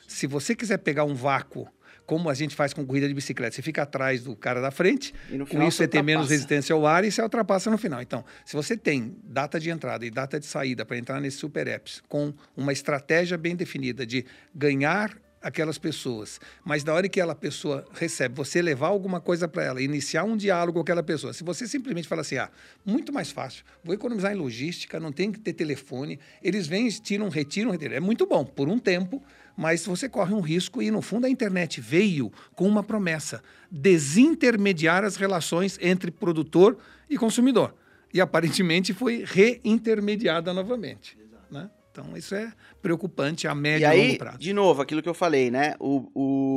Se 0.05 0.27
você 0.27 0.53
quiser 0.53 0.79
pegar 0.79 1.05
um 1.05 1.15
vácuo, 1.15 1.69
como 2.05 2.29
a 2.29 2.33
gente 2.33 2.55
faz 2.55 2.73
com 2.73 2.85
corrida 2.85 3.07
de 3.07 3.13
bicicleta, 3.13 3.55
você 3.55 3.61
fica 3.61 3.83
atrás 3.83 4.23
do 4.23 4.35
cara 4.35 4.59
da 4.59 4.71
frente, 4.71 5.13
E 5.29 5.37
com 5.37 5.63
isso 5.63 5.77
você 5.77 5.87
tem 5.87 6.03
menos 6.03 6.29
resistência 6.29 6.73
ao 6.73 6.85
ar 6.85 7.03
e 7.03 7.11
você 7.11 7.21
ultrapassa 7.21 7.69
no 7.69 7.77
final. 7.77 8.01
Então, 8.01 8.23
se 8.45 8.55
você 8.55 8.75
tem 8.75 9.15
data 9.23 9.59
de 9.59 9.69
entrada 9.69 10.05
e 10.05 10.09
data 10.09 10.39
de 10.39 10.45
saída 10.45 10.85
para 10.85 10.97
entrar 10.97 11.19
nesses 11.21 11.39
super 11.39 11.67
apps 11.67 12.01
com 12.07 12.33
uma 12.55 12.73
estratégia 12.73 13.37
bem 13.37 13.55
definida 13.55 14.05
de 14.05 14.25
ganhar 14.53 15.17
aquelas 15.41 15.77
pessoas, 15.77 16.39
mas 16.63 16.83
na 16.83 16.93
hora 16.93 17.09
que 17.09 17.19
aquela 17.19 17.33
pessoa 17.33 17.83
recebe, 17.93 18.35
você 18.35 18.61
levar 18.61 18.87
alguma 18.87 19.19
coisa 19.19 19.47
para 19.47 19.63
ela, 19.63 19.81
iniciar 19.81 20.23
um 20.23 20.37
diálogo 20.37 20.73
com 20.73 20.81
aquela 20.81 21.01
pessoa, 21.01 21.33
se 21.33 21.43
você 21.43 21.67
simplesmente 21.67 22.07
fala 22.07 22.21
assim, 22.21 22.37
ah, 22.37 22.49
muito 22.85 23.11
mais 23.11 23.31
fácil, 23.31 23.65
vou 23.83 23.95
economizar 23.95 24.31
em 24.31 24.35
logística, 24.35 24.99
não 24.99 25.11
tem 25.11 25.31
que 25.31 25.39
ter 25.39 25.53
telefone, 25.53 26.19
eles 26.43 26.67
vêm, 26.67 26.87
tiram, 26.89 27.27
retiram, 27.27 27.71
retiram, 27.71 27.95
é 27.95 27.99
muito 27.99 28.27
bom, 28.27 28.45
por 28.45 28.69
um 28.69 28.77
tempo, 28.77 29.21
mas 29.55 29.85
você 29.85 30.07
corre 30.09 30.33
um 30.33 30.39
risco 30.41 30.81
e, 30.81 30.89
no 30.91 31.01
fundo, 31.01 31.25
a 31.25 31.29
internet 31.29 31.79
veio 31.81 32.31
com 32.55 32.67
uma 32.67 32.83
promessa: 32.83 33.41
desintermediar 33.69 35.03
as 35.03 35.15
relações 35.15 35.77
entre 35.81 36.11
produtor 36.11 36.77
e 37.09 37.17
consumidor. 37.17 37.75
E 38.13 38.19
aparentemente 38.19 38.93
foi 38.93 39.23
reintermediada 39.25 40.53
novamente. 40.53 41.17
Né? 41.49 41.69
Então, 41.91 42.15
isso 42.15 42.33
é 42.35 42.51
preocupante 42.81 43.47
a 43.47 43.55
médio 43.55 43.85
E 43.87 43.91
e 43.91 43.97
longo 43.97 44.11
aí, 44.11 44.17
prazo. 44.17 44.37
de 44.37 44.53
novo, 44.53 44.81
aquilo 44.81 45.01
que 45.01 45.09
eu 45.09 45.13
falei, 45.13 45.51
né? 45.51 45.75
O, 45.79 46.09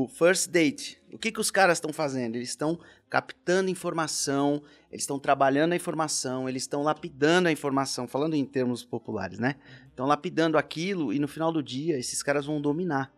o 0.04 0.08
first 0.08 0.48
date. 0.50 1.00
O 1.12 1.18
que, 1.18 1.30
que 1.32 1.40
os 1.40 1.50
caras 1.50 1.78
estão 1.78 1.92
fazendo? 1.92 2.36
Eles 2.36 2.48
estão 2.48 2.78
captando 3.14 3.70
informação, 3.70 4.60
eles 4.90 5.04
estão 5.04 5.20
trabalhando 5.20 5.72
a 5.72 5.76
informação, 5.76 6.48
eles 6.48 6.64
estão 6.64 6.82
lapidando 6.82 7.46
a 7.46 7.52
informação, 7.52 8.08
falando 8.08 8.34
em 8.34 8.44
termos 8.44 8.84
populares, 8.84 9.38
né? 9.38 9.54
Estão 9.88 10.04
lapidando 10.04 10.58
aquilo 10.58 11.12
e 11.12 11.20
no 11.20 11.28
final 11.28 11.52
do 11.52 11.62
dia 11.62 11.96
esses 11.96 12.24
caras 12.24 12.46
vão 12.46 12.60
dominar. 12.60 13.12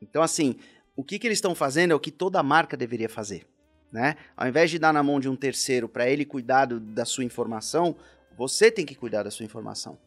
Então, 0.00 0.22
assim, 0.22 0.56
o 0.96 1.04
que, 1.04 1.18
que 1.18 1.26
eles 1.26 1.36
estão 1.36 1.54
fazendo 1.54 1.90
é 1.90 1.94
o 1.94 2.00
que 2.00 2.10
toda 2.10 2.42
marca 2.42 2.74
deveria 2.74 3.06
fazer, 3.06 3.46
né? 3.92 4.16
Ao 4.34 4.48
invés 4.48 4.70
de 4.70 4.78
dar 4.78 4.94
na 4.94 5.02
mão 5.02 5.20
de 5.20 5.28
um 5.28 5.36
terceiro 5.36 5.90
para 5.90 6.08
ele 6.08 6.24
cuidar 6.24 6.64
do- 6.64 6.80
da 6.80 7.04
sua 7.04 7.22
informação, 7.22 7.96
você 8.34 8.70
tem 8.70 8.86
que 8.86 8.94
cuidar 8.94 9.24
da 9.24 9.30
sua 9.30 9.44
informação. 9.44 9.98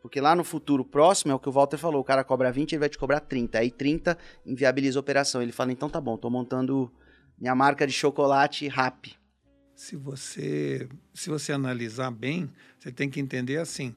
Porque 0.00 0.22
lá 0.22 0.34
no 0.34 0.42
futuro 0.42 0.86
próximo 0.86 1.32
é 1.32 1.34
o 1.34 1.38
que 1.38 1.50
o 1.50 1.52
Walter 1.52 1.76
falou, 1.76 2.00
o 2.00 2.04
cara 2.04 2.24
cobra 2.24 2.50
20, 2.50 2.72
ele 2.72 2.80
vai 2.80 2.88
te 2.88 2.96
cobrar 2.96 3.20
30. 3.20 3.58
Aí 3.58 3.70
30 3.70 4.16
inviabiliza 4.46 4.98
a 4.98 5.00
operação. 5.00 5.42
Ele 5.42 5.52
fala, 5.52 5.70
então 5.70 5.90
tá 5.90 6.00
bom, 6.00 6.16
tô 6.16 6.30
montando 6.30 6.90
minha 7.40 7.54
marca 7.54 7.86
de 7.86 7.92
chocolate 7.92 8.68
rap. 8.68 9.16
Se 9.74 9.96
você, 9.96 10.88
se 11.14 11.30
você 11.30 11.52
analisar 11.52 12.10
bem, 12.10 12.52
você 12.78 12.92
tem 12.92 13.08
que 13.08 13.18
entender 13.18 13.56
assim: 13.56 13.94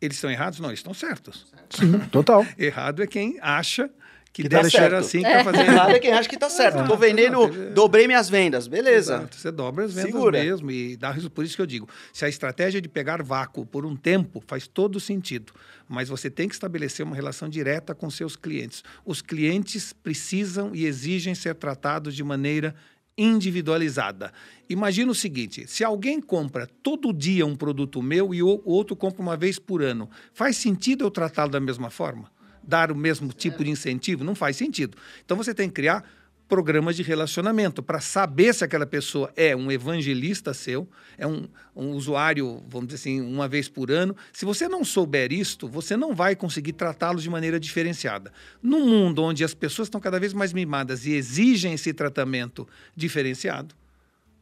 eles 0.00 0.16
estão 0.16 0.30
errados? 0.30 0.60
Não, 0.60 0.68
eles 0.68 0.78
estão 0.78 0.94
certos. 0.94 1.52
Sim, 1.70 1.98
total. 2.12 2.46
Errado 2.56 3.02
é 3.02 3.06
quem 3.06 3.38
acha 3.42 3.90
que, 4.36 4.42
Que 4.42 4.48
tá 4.50 4.58
deve 4.58 4.70
ser 4.70 4.76
certo. 4.76 4.94
assim 4.96 5.22
que 5.22 5.26
está 5.26 5.42
fazendo. 5.44 5.70
Errado 5.70 5.90
é 5.92 5.98
quem 5.98 6.12
acha 6.12 6.28
que 6.28 6.36
tá 6.36 6.50
certo. 6.50 6.74
Tô 6.76 6.80
Exato, 6.82 6.96
vendendo, 6.98 7.42
exato. 7.44 7.70
dobrei 7.72 8.06
minhas 8.06 8.28
vendas, 8.28 8.68
beleza. 8.68 9.14
Exato, 9.14 9.34
Você 9.36 9.50
dobra 9.50 9.84
as 9.86 9.94
vendas 9.94 10.10
Segura. 10.12 10.38
mesmo 10.44 10.70
e 10.70 10.94
dá 10.94 11.08
resultado. 11.10 11.34
Por 11.34 11.44
isso 11.46 11.56
que 11.56 11.62
eu 11.62 11.66
digo, 11.66 11.88
se 12.12 12.22
a 12.22 12.28
estratégia 12.28 12.78
de 12.78 12.86
pegar 12.88 13.22
vácuo 13.22 13.64
por 13.64 13.86
um 13.86 13.96
tempo 13.96 14.44
faz 14.46 14.66
todo 14.68 15.00
sentido, 15.00 15.54
mas 15.88 16.10
você 16.10 16.28
tem 16.28 16.48
que 16.48 16.54
estabelecer 16.54 17.06
uma 17.06 17.16
relação 17.16 17.48
direta 17.48 17.94
com 17.94 18.10
seus 18.10 18.36
clientes. 18.36 18.84
Os 19.06 19.22
clientes 19.22 19.94
precisam 19.94 20.72
e 20.74 20.84
exigem 20.84 21.34
ser 21.34 21.54
tratados 21.54 22.14
de 22.14 22.22
maneira 22.22 22.74
individualizada. 23.16 24.32
Imagina 24.68 25.10
o 25.10 25.14
seguinte: 25.14 25.66
se 25.66 25.82
alguém 25.82 26.20
compra 26.20 26.66
todo 26.82 27.12
dia 27.12 27.46
um 27.46 27.56
produto 27.56 28.02
meu 28.02 28.34
e 28.34 28.42
o 28.42 28.60
outro 28.64 28.94
compra 28.94 29.22
uma 29.22 29.36
vez 29.36 29.58
por 29.58 29.82
ano, 29.82 30.10
faz 30.34 30.56
sentido 30.58 31.04
eu 31.04 31.10
tratá-lo 31.10 31.50
da 31.50 31.60
mesma 31.60 31.88
forma? 31.88 32.30
Dar 32.66 32.90
o 32.90 32.96
mesmo 32.96 33.32
tipo 33.32 33.62
de 33.62 33.70
incentivo? 33.70 34.24
Não 34.24 34.34
faz 34.34 34.56
sentido. 34.56 34.96
Então 35.24 35.36
você 35.36 35.54
tem 35.54 35.68
que 35.68 35.74
criar 35.74 36.04
programas 36.48 36.94
de 36.94 37.02
relacionamento 37.02 37.82
para 37.82 38.00
saber 38.00 38.54
se 38.54 38.62
aquela 38.62 38.86
pessoa 38.86 39.32
é 39.36 39.54
um 39.56 39.70
evangelista 39.70 40.54
seu, 40.54 40.88
é 41.18 41.26
um, 41.26 41.48
um 41.74 41.90
usuário, 41.90 42.62
vamos 42.68 42.86
dizer 42.86 42.96
assim, 43.00 43.20
uma 43.20 43.48
vez 43.48 43.68
por 43.68 43.90
ano. 43.90 44.14
Se 44.32 44.44
você 44.44 44.68
não 44.68 44.84
souber 44.84 45.32
isto, 45.32 45.66
você 45.68 45.96
não 45.96 46.14
vai 46.14 46.36
conseguir 46.36 46.72
tratá-los 46.74 47.24
de 47.24 47.30
maneira 47.30 47.58
diferenciada. 47.58 48.32
Num 48.62 48.86
mundo 48.86 49.24
onde 49.24 49.42
as 49.42 49.54
pessoas 49.54 49.86
estão 49.86 50.00
cada 50.00 50.20
vez 50.20 50.32
mais 50.32 50.52
mimadas 50.52 51.04
e 51.04 51.12
exigem 51.14 51.72
esse 51.72 51.92
tratamento 51.92 52.66
diferenciado, 52.94 53.74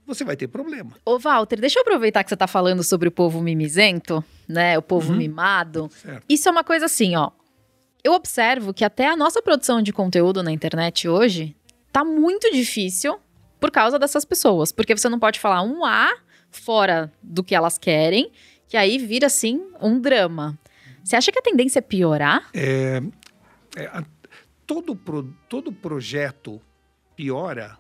você 0.07 0.25
vai 0.25 0.37
ter 0.37 0.49
problema. 0.49 0.93
Ô, 1.07 1.19
Walter, 1.19 1.59
deixa 1.59 1.79
eu 1.79 1.83
aproveitar 1.83 2.23
que 2.23 2.29
você 2.29 2.37
tá 2.37 2.47
falando 2.47 2.85
sobre 2.85 3.09
o 3.09 3.11
povo 3.11 3.41
mimizento, 3.41 4.23
né? 4.47 4.77
O 4.77 4.83
povo 4.83 5.11
Uhum. 5.13 5.17
mimado. 5.19 5.91
Certo. 6.03 6.23
Isso 6.29 6.47
é 6.47 6.53
uma 6.53 6.63
coisa 6.63 6.85
assim, 6.85 7.17
ó. 7.17 7.31
Eu 8.05 8.13
observo 8.13 8.75
que 8.75 8.85
até 8.85 9.09
a 9.09 9.17
nossa 9.17 9.41
produção 9.41 9.81
de 9.81 9.91
conteúdo 9.91 10.43
na 10.43 10.53
internet 10.53 11.09
hoje 11.09 11.57
tá 11.91 12.05
muito 12.05 12.53
difícil 12.53 13.19
por 13.59 13.71
causa 13.71 13.99
dessas 13.99 14.27
pessoas. 14.27 14.71
Porque 14.71 14.95
você 14.95 15.09
não 15.09 15.19
pode 15.19 15.41
falar 15.41 15.63
um 15.63 15.83
A 15.87 16.15
fora 16.51 17.11
do 17.23 17.43
que 17.43 17.55
elas 17.55 17.79
querem, 17.79 18.31
que 18.69 18.77
aí 18.77 18.99
vira, 18.99 19.27
assim, 19.27 19.67
um 19.81 19.99
drama. 19.99 20.59
Você 21.03 21.17
acha 21.17 21.33
que 21.33 21.39
a 21.39 21.43
tendência 21.43 21.79
é 21.79 21.83
piorar? 21.83 22.49
É, 22.55 23.01
a- 23.91 24.05
todo, 24.67 24.95
pro- 24.95 25.35
todo 25.49 25.73
projeto 25.73 26.61
piora 27.17 27.79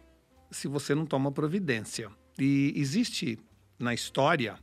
se 0.51 0.66
você 0.66 0.95
não 0.95 1.05
toma 1.05 1.31
providência. 1.31 2.11
E 2.39 2.72
existe 2.77 3.39
na 3.79 3.93
história 3.93 4.57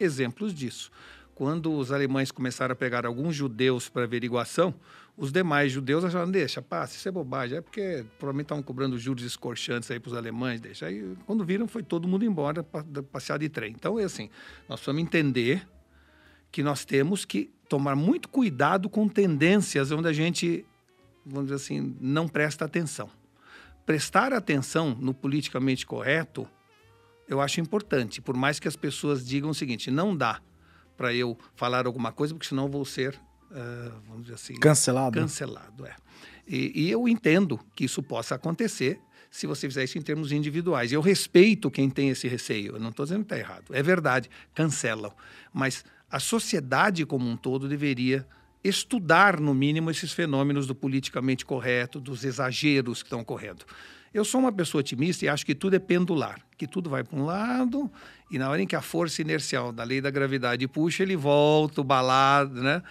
exemplos 0.00 0.54
disso. 0.54 0.90
Quando 1.34 1.72
os 1.72 1.90
alemães 1.90 2.30
começaram 2.30 2.72
a 2.72 2.76
pegar 2.76 3.06
alguns 3.06 3.34
judeus 3.34 3.88
para 3.88 4.04
averiguação, 4.04 4.74
os 5.16 5.32
demais 5.32 5.72
judeus 5.72 6.04
acharam, 6.04 6.30
deixa, 6.30 6.60
passa, 6.60 6.96
isso 6.96 7.08
é 7.08 7.12
bobagem. 7.12 7.58
É 7.58 7.60
porque 7.60 8.04
provavelmente 8.18 8.46
estavam 8.46 8.62
cobrando 8.62 8.98
juros 8.98 9.24
escorchantes 9.24 9.90
aí 9.90 9.98
para 9.98 10.10
os 10.10 10.16
alemães, 10.16 10.60
deixa. 10.60 10.86
Aí, 10.86 11.16
quando 11.26 11.44
viram, 11.44 11.66
foi 11.66 11.82
todo 11.82 12.06
mundo 12.06 12.24
embora, 12.24 12.62
passear 12.62 13.38
de 13.38 13.48
trem. 13.48 13.72
Então, 13.72 13.98
é 13.98 14.04
assim, 14.04 14.28
nós 14.68 14.80
precisamos 14.80 15.02
entender 15.02 15.66
que 16.50 16.62
nós 16.62 16.84
temos 16.84 17.24
que 17.24 17.50
tomar 17.68 17.96
muito 17.96 18.28
cuidado 18.28 18.90
com 18.90 19.08
tendências 19.08 19.90
onde 19.90 20.08
a 20.08 20.12
gente, 20.12 20.66
vamos 21.24 21.44
dizer 21.44 21.56
assim, 21.56 21.96
não 21.98 22.28
presta 22.28 22.66
atenção. 22.66 23.08
Prestar 23.86 24.34
atenção 24.34 24.96
no 25.00 25.14
politicamente 25.14 25.86
correto, 25.86 26.46
eu 27.26 27.40
acho 27.40 27.60
importante, 27.60 28.20
por 28.20 28.36
mais 28.36 28.60
que 28.60 28.68
as 28.68 28.76
pessoas 28.76 29.26
digam 29.26 29.50
o 29.50 29.54
seguinte: 29.54 29.90
não 29.90 30.14
dá 30.14 30.40
para 30.96 31.12
eu 31.14 31.38
falar 31.54 31.86
alguma 31.86 32.12
coisa, 32.12 32.34
porque 32.34 32.48
senão 32.48 32.64
eu 32.64 32.70
vou 32.70 32.84
ser, 32.84 33.14
uh, 33.50 33.92
vamos 34.06 34.22
dizer 34.22 34.34
assim, 34.34 34.54
cancelado. 34.54 35.18
Cancelado, 35.18 35.86
é. 35.86 35.94
E, 36.46 36.84
e, 36.86 36.90
eu 36.90 37.08
entendo 37.08 37.58
que 37.74 37.84
isso 37.84 38.02
possa 38.02 38.34
acontecer 38.34 39.00
se 39.30 39.46
você 39.46 39.68
fizer 39.68 39.84
isso 39.84 39.96
em 39.96 40.02
termos 40.02 40.32
individuais. 40.32 40.92
Eu 40.92 41.00
respeito 41.00 41.70
quem 41.70 41.88
tem 41.88 42.10
esse 42.10 42.28
receio. 42.28 42.74
Eu 42.74 42.80
não 42.80 42.90
estou 42.90 43.06
dizendo 43.06 43.24
que 43.24 43.34
está 43.34 43.38
errado. 43.38 43.74
É 43.74 43.82
verdade, 43.82 44.28
cancelam. 44.54 45.12
Mas 45.52 45.84
a 46.10 46.20
sociedade 46.20 47.06
como 47.06 47.28
um 47.28 47.36
todo 47.36 47.68
deveria 47.68 48.26
estudar, 48.62 49.40
no 49.40 49.54
mínimo, 49.54 49.90
esses 49.90 50.12
fenômenos 50.12 50.66
do 50.66 50.74
politicamente 50.74 51.44
correto, 51.44 51.98
dos 51.98 52.24
exageros 52.24 53.02
que 53.02 53.06
estão 53.06 53.20
ocorrendo. 53.20 53.64
Eu 54.12 54.24
sou 54.24 54.40
uma 54.40 54.52
pessoa 54.52 54.80
otimista 54.80 55.24
e 55.24 55.28
acho 55.28 55.44
que 55.46 55.54
tudo 55.54 55.74
é 55.74 55.78
pendular, 55.78 56.38
que 56.58 56.66
tudo 56.66 56.90
vai 56.90 57.02
para 57.02 57.18
um 57.18 57.24
lado 57.24 57.90
e 58.32 58.38
na 58.38 58.48
hora 58.48 58.62
em 58.62 58.66
que 58.66 58.74
a 58.74 58.80
força 58.80 59.20
inercial 59.20 59.70
da 59.70 59.84
lei 59.84 60.00
da 60.00 60.10
gravidade 60.10 60.66
puxa, 60.66 61.02
ele 61.02 61.14
volta, 61.14 61.82
o 61.82 61.84
balado, 61.84 62.62
né, 62.62 62.82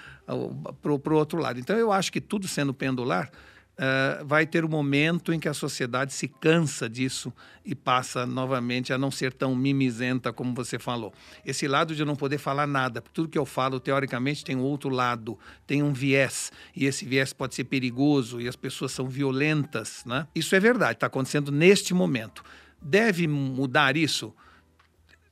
para 0.80 0.92
o 0.92 1.16
outro 1.16 1.40
lado. 1.40 1.60
Então 1.60 1.76
eu 1.76 1.92
acho 1.92 2.12
que 2.12 2.22
tudo 2.22 2.48
sendo 2.48 2.72
pendular, 2.76 3.32
uh, 3.72 4.24
vai 4.24 4.46
ter 4.46 4.64
um 4.64 4.70
momento 4.70 5.34
em 5.34 5.40
que 5.40 5.50
a 5.50 5.54
sociedade 5.54 6.14
se 6.14 6.28
cansa 6.28 6.88
disso 6.88 7.34
e 7.66 7.74
passa 7.74 8.24
novamente 8.24 8.94
a 8.94 9.00
não 9.00 9.10
ser 9.10 9.34
tão 9.34 9.56
mimizenta 9.56 10.32
como 10.32 10.54
você 10.54 10.78
falou. 10.78 11.12
Esse 11.44 11.68
lado 11.68 11.96
de 11.96 12.06
não 12.06 12.16
poder 12.16 12.38
falar 12.38 12.68
nada, 12.68 13.02
tudo 13.14 13.28
que 13.28 13.38
eu 13.38 13.46
falo, 13.46 13.80
teoricamente, 13.80 14.46
tem 14.46 14.56
outro 14.56 14.92
lado, 14.92 15.40
tem 15.66 15.82
um 15.82 15.92
viés, 15.92 16.52
e 16.76 16.86
esse 16.86 17.04
viés 17.04 17.34
pode 17.34 17.56
ser 17.56 17.64
perigoso 17.64 18.40
e 18.40 18.48
as 18.48 18.56
pessoas 18.56 18.92
são 18.92 19.08
violentas. 19.08 20.04
Né? 20.06 20.28
Isso 20.36 20.56
é 20.56 20.60
verdade, 20.60 20.94
está 20.94 21.08
acontecendo 21.08 21.52
neste 21.52 21.96
momento. 21.96 22.44
Deve 22.80 23.28
mudar 23.28 23.98
isso? 23.98 24.34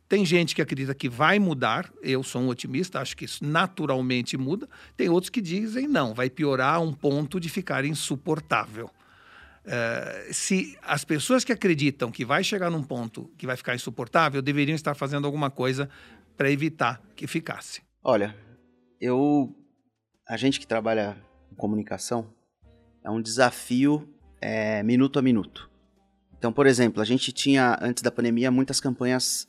Tem 0.09 0.25
gente 0.25 0.55
que 0.55 0.61
acredita 0.61 0.95
que 0.95 1.07
vai 1.07 1.37
mudar, 1.37 1.93
eu 2.01 2.23
sou 2.23 2.41
um 2.41 2.47
otimista, 2.49 2.99
acho 2.99 3.15
que 3.15 3.25
isso 3.25 3.45
naturalmente 3.45 4.35
muda. 4.35 4.67
Tem 4.97 5.07
outros 5.07 5.29
que 5.29 5.39
dizem 5.39 5.87
não, 5.87 6.15
vai 6.15 6.31
piorar 6.31 6.75
a 6.75 6.79
um 6.79 6.91
ponto 6.91 7.39
de 7.39 7.47
ficar 7.47 7.85
insuportável. 7.85 8.89
Uh, 9.65 10.33
se 10.33 10.75
as 10.81 11.05
pessoas 11.05 11.43
que 11.43 11.51
acreditam 11.51 12.09
que 12.09 12.25
vai 12.25 12.43
chegar 12.43 12.71
num 12.71 12.81
ponto 12.81 13.29
que 13.37 13.45
vai 13.45 13.55
ficar 13.55 13.75
insuportável 13.75 14.41
deveriam 14.41 14.73
estar 14.73 14.95
fazendo 14.95 15.27
alguma 15.27 15.51
coisa 15.51 15.87
para 16.35 16.49
evitar 16.49 16.99
que 17.15 17.27
ficasse. 17.27 17.83
Olha, 18.03 18.35
eu, 18.99 19.55
a 20.27 20.37
gente 20.37 20.59
que 20.59 20.65
trabalha 20.65 21.17
com 21.49 21.55
comunicação, 21.55 22.33
é 23.03 23.11
um 23.11 23.21
desafio 23.21 24.11
é, 24.41 24.81
minuto 24.81 25.19
a 25.19 25.21
minuto. 25.21 25.69
Então, 26.35 26.51
por 26.51 26.65
exemplo, 26.65 26.99
a 26.99 27.05
gente 27.05 27.31
tinha 27.31 27.77
antes 27.79 28.01
da 28.01 28.09
pandemia 28.09 28.49
muitas 28.49 28.79
campanhas 28.79 29.47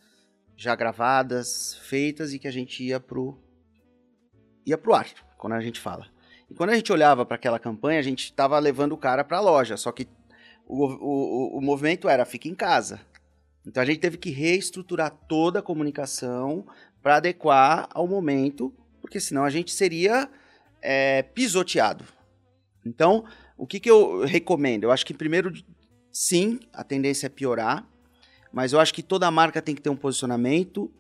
já 0.61 0.75
gravadas, 0.75 1.75
feitas 1.85 2.35
e 2.35 2.39
que 2.39 2.47
a 2.47 2.51
gente 2.51 2.85
ia 2.85 3.01
pro 3.01 3.39
ia 4.67 4.77
pro 4.77 4.93
ar, 4.93 5.09
quando 5.39 5.55
a 5.55 5.61
gente 5.61 5.81
fala. 5.81 6.07
E 6.51 6.55
quando 6.55 6.69
a 6.69 6.75
gente 6.75 6.93
olhava 6.93 7.25
para 7.25 7.37
aquela 7.37 7.59
campanha, 7.59 7.99
a 7.99 8.03
gente 8.03 8.25
estava 8.25 8.59
levando 8.59 8.93
o 8.93 8.99
cara 8.99 9.25
para 9.25 9.39
a 9.39 9.41
loja, 9.41 9.79
só 9.79 9.91
que 9.91 10.07
o, 10.67 10.85
o, 10.85 11.59
o 11.59 11.61
movimento 11.63 12.11
era 12.11 12.27
fica 12.27 12.47
em 12.47 12.55
casa. 12.55 13.01
Então 13.67 13.83
a 13.83 13.87
gente 13.87 14.01
teve 14.01 14.19
que 14.19 14.29
reestruturar 14.29 15.11
toda 15.27 15.61
a 15.61 15.63
comunicação 15.63 16.67
para 17.03 17.17
adequar 17.17 17.89
ao 17.95 18.07
momento, 18.07 18.71
porque 19.01 19.19
senão 19.19 19.45
a 19.45 19.51
gente 19.51 19.73
seria 19.73 20.29
é, 20.83 21.23
pisoteado. 21.23 22.05
Então, 22.85 23.25
o 23.57 23.67
que, 23.67 23.81
que 23.81 23.91
eu 23.91 24.27
recomendo? 24.27 24.85
Eu 24.85 24.93
acho 24.93 25.07
que 25.07 25.15
primeiro, 25.15 25.51
sim, 26.13 26.61
a 26.71 26.85
tendência 26.85 27.29
é 27.29 27.31
piorar. 27.31 27.89
Mas 28.53 28.73
eu 28.73 28.81
acho 28.81 28.93
que 28.93 29.03
toda 29.03 29.31
marca 29.31 29.63
tem 29.63 29.75
que 29.75 29.83
ter 29.83 29.91
um 29.91 29.97
posicionamento 29.97 30.91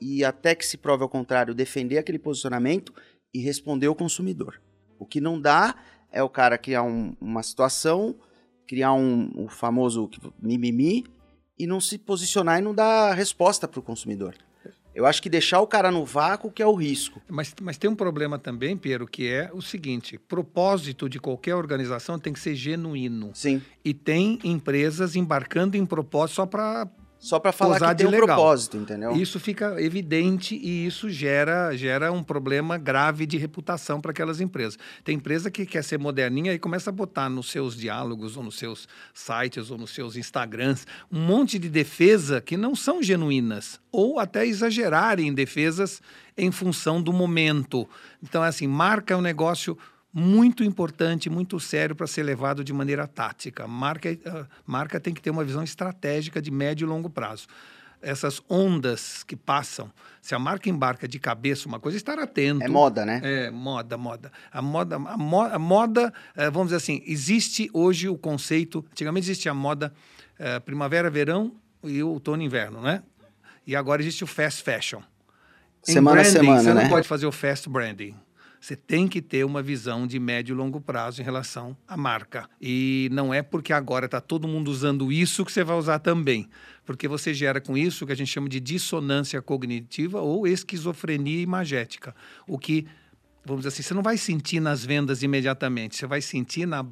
e 0.00 0.24
até 0.24 0.54
que 0.54 0.64
se 0.64 0.76
prove 0.76 1.02
ao 1.02 1.08
contrário, 1.08 1.54
defender 1.54 1.98
aquele 1.98 2.18
posicionamento 2.18 2.92
e 3.32 3.40
responder 3.40 3.86
ao 3.86 3.94
consumidor. 3.94 4.60
O 4.98 5.06
que 5.06 5.20
não 5.20 5.40
dá 5.40 5.74
é 6.10 6.22
o 6.22 6.28
cara 6.28 6.58
criar 6.58 6.82
um, 6.82 7.14
uma 7.20 7.42
situação, 7.42 8.16
criar 8.66 8.92
um, 8.92 9.30
o 9.36 9.48
famoso 9.48 10.08
mimimi 10.40 11.04
e 11.58 11.66
não 11.66 11.80
se 11.80 11.98
posicionar 11.98 12.58
e 12.58 12.62
não 12.62 12.74
dar 12.74 13.14
resposta 13.14 13.66
para 13.66 13.80
o 13.80 13.82
consumidor. 13.82 14.34
Eu 14.98 15.06
acho 15.06 15.22
que 15.22 15.30
deixar 15.30 15.60
o 15.60 15.66
cara 15.66 15.92
no 15.92 16.04
vácuo 16.04 16.50
que 16.50 16.60
é 16.60 16.66
o 16.66 16.74
risco. 16.74 17.22
Mas, 17.28 17.54
mas 17.62 17.78
tem 17.78 17.88
um 17.88 17.94
problema 17.94 18.36
também, 18.36 18.76
Piero, 18.76 19.06
que 19.06 19.28
é 19.28 19.48
o 19.52 19.62
seguinte: 19.62 20.18
propósito 20.18 21.08
de 21.08 21.20
qualquer 21.20 21.54
organização 21.54 22.18
tem 22.18 22.32
que 22.32 22.40
ser 22.40 22.56
genuíno. 22.56 23.30
Sim. 23.32 23.62
E 23.84 23.94
tem 23.94 24.40
empresas 24.42 25.14
embarcando 25.14 25.76
em 25.76 25.86
propósito 25.86 26.34
só 26.34 26.46
para 26.46 26.88
só 27.18 27.40
para 27.40 27.50
falar 27.50 27.78
que 27.94 28.04
tem 28.04 28.06
um 28.06 28.10
propósito, 28.10 28.76
entendeu? 28.76 29.12
Isso 29.12 29.40
fica 29.40 29.80
evidente 29.82 30.54
e 30.54 30.86
isso 30.86 31.10
gera, 31.10 31.74
gera 31.76 32.12
um 32.12 32.22
problema 32.22 32.78
grave 32.78 33.26
de 33.26 33.36
reputação 33.36 34.00
para 34.00 34.12
aquelas 34.12 34.40
empresas. 34.40 34.78
Tem 35.02 35.16
empresa 35.16 35.50
que 35.50 35.66
quer 35.66 35.82
ser 35.82 35.98
moderninha 35.98 36.52
e 36.54 36.58
começa 36.58 36.90
a 36.90 36.92
botar 36.92 37.28
nos 37.28 37.50
seus 37.50 37.76
diálogos 37.76 38.36
ou 38.36 38.42
nos 38.42 38.56
seus 38.56 38.88
sites 39.12 39.70
ou 39.70 39.78
nos 39.78 39.90
seus 39.90 40.16
Instagrams 40.16 40.86
um 41.10 41.20
monte 41.20 41.58
de 41.58 41.68
defesa 41.68 42.40
que 42.40 42.56
não 42.56 42.74
são 42.74 43.02
genuínas 43.02 43.80
ou 43.90 44.20
até 44.20 44.46
exagerarem 44.46 45.28
em 45.28 45.34
defesas 45.34 46.00
em 46.36 46.52
função 46.52 47.02
do 47.02 47.12
momento. 47.12 47.88
Então, 48.22 48.44
é 48.44 48.48
assim, 48.48 48.68
marca 48.68 49.16
um 49.16 49.20
negócio 49.20 49.76
muito 50.18 50.64
importante, 50.64 51.30
muito 51.30 51.60
sério 51.60 51.94
para 51.94 52.06
ser 52.06 52.24
levado 52.24 52.64
de 52.64 52.72
maneira 52.72 53.06
tática. 53.06 53.66
Marca, 53.68 54.10
uh, 54.10 54.46
marca 54.66 54.98
tem 54.98 55.14
que 55.14 55.22
ter 55.22 55.30
uma 55.30 55.44
visão 55.44 55.62
estratégica 55.62 56.42
de 56.42 56.50
médio 56.50 56.84
e 56.84 56.88
longo 56.88 57.08
prazo. 57.08 57.46
Essas 58.02 58.40
ondas 58.48 59.22
que 59.22 59.34
passam, 59.34 59.90
se 60.20 60.34
a 60.34 60.38
marca 60.38 60.68
embarca 60.68 61.08
de 61.08 61.18
cabeça, 61.18 61.66
uma 61.68 61.80
coisa 61.80 61.96
é 61.96 61.98
estar 61.98 62.18
atento. 62.18 62.62
É 62.62 62.68
moda, 62.68 63.04
né? 63.06 63.20
É, 63.22 63.50
moda, 63.50 63.96
moda. 63.96 64.32
A 64.52 64.60
moda, 64.60 64.96
a 64.96 65.16
moda, 65.16 65.54
a 65.54 65.58
moda 65.58 66.12
uh, 66.36 66.50
vamos 66.52 66.68
dizer 66.68 66.76
assim, 66.76 67.02
existe 67.06 67.70
hoje 67.72 68.08
o 68.08 68.18
conceito, 68.18 68.84
antigamente 68.90 69.26
existia 69.26 69.52
a 69.52 69.54
moda 69.54 69.92
uh, 70.38 70.60
primavera, 70.62 71.08
verão 71.08 71.54
e 71.82 72.02
outono 72.02 72.42
inverno, 72.42 72.80
né? 72.80 73.02
E 73.66 73.76
agora 73.76 74.02
existe 74.02 74.24
o 74.24 74.26
fast 74.26 74.62
fashion. 74.62 75.00
Semana 75.82 76.22
a 76.22 76.24
semana, 76.24 76.60
você 76.60 76.74
né? 76.74 76.82
não 76.82 76.90
pode 76.90 77.06
fazer 77.06 77.26
o 77.26 77.32
fast 77.32 77.68
branding. 77.68 78.14
Você 78.60 78.74
tem 78.74 79.06
que 79.06 79.22
ter 79.22 79.44
uma 79.44 79.62
visão 79.62 80.06
de 80.06 80.18
médio 80.18 80.52
e 80.52 80.56
longo 80.56 80.80
prazo 80.80 81.20
em 81.20 81.24
relação 81.24 81.76
à 81.86 81.96
marca. 81.96 82.48
E 82.60 83.08
não 83.12 83.32
é 83.32 83.40
porque 83.42 83.72
agora 83.72 84.06
está 84.06 84.20
todo 84.20 84.48
mundo 84.48 84.68
usando 84.68 85.12
isso 85.12 85.44
que 85.44 85.52
você 85.52 85.62
vai 85.62 85.76
usar 85.76 86.00
também. 86.00 86.48
Porque 86.84 87.06
você 87.06 87.32
gera 87.32 87.60
com 87.60 87.76
isso 87.76 88.04
o 88.04 88.06
que 88.06 88.12
a 88.12 88.16
gente 88.16 88.32
chama 88.32 88.48
de 88.48 88.58
dissonância 88.58 89.40
cognitiva 89.40 90.20
ou 90.20 90.46
esquizofrenia 90.46 91.40
imagética. 91.40 92.14
O 92.46 92.58
que, 92.58 92.86
vamos 93.44 93.62
dizer 93.62 93.68
assim, 93.68 93.82
você 93.82 93.94
não 93.94 94.02
vai 94.02 94.16
sentir 94.16 94.60
nas 94.60 94.84
vendas 94.84 95.22
imediatamente, 95.22 95.96
você 95.96 96.06
vai 96.06 96.20
sentir 96.20 96.66
na, 96.66 96.84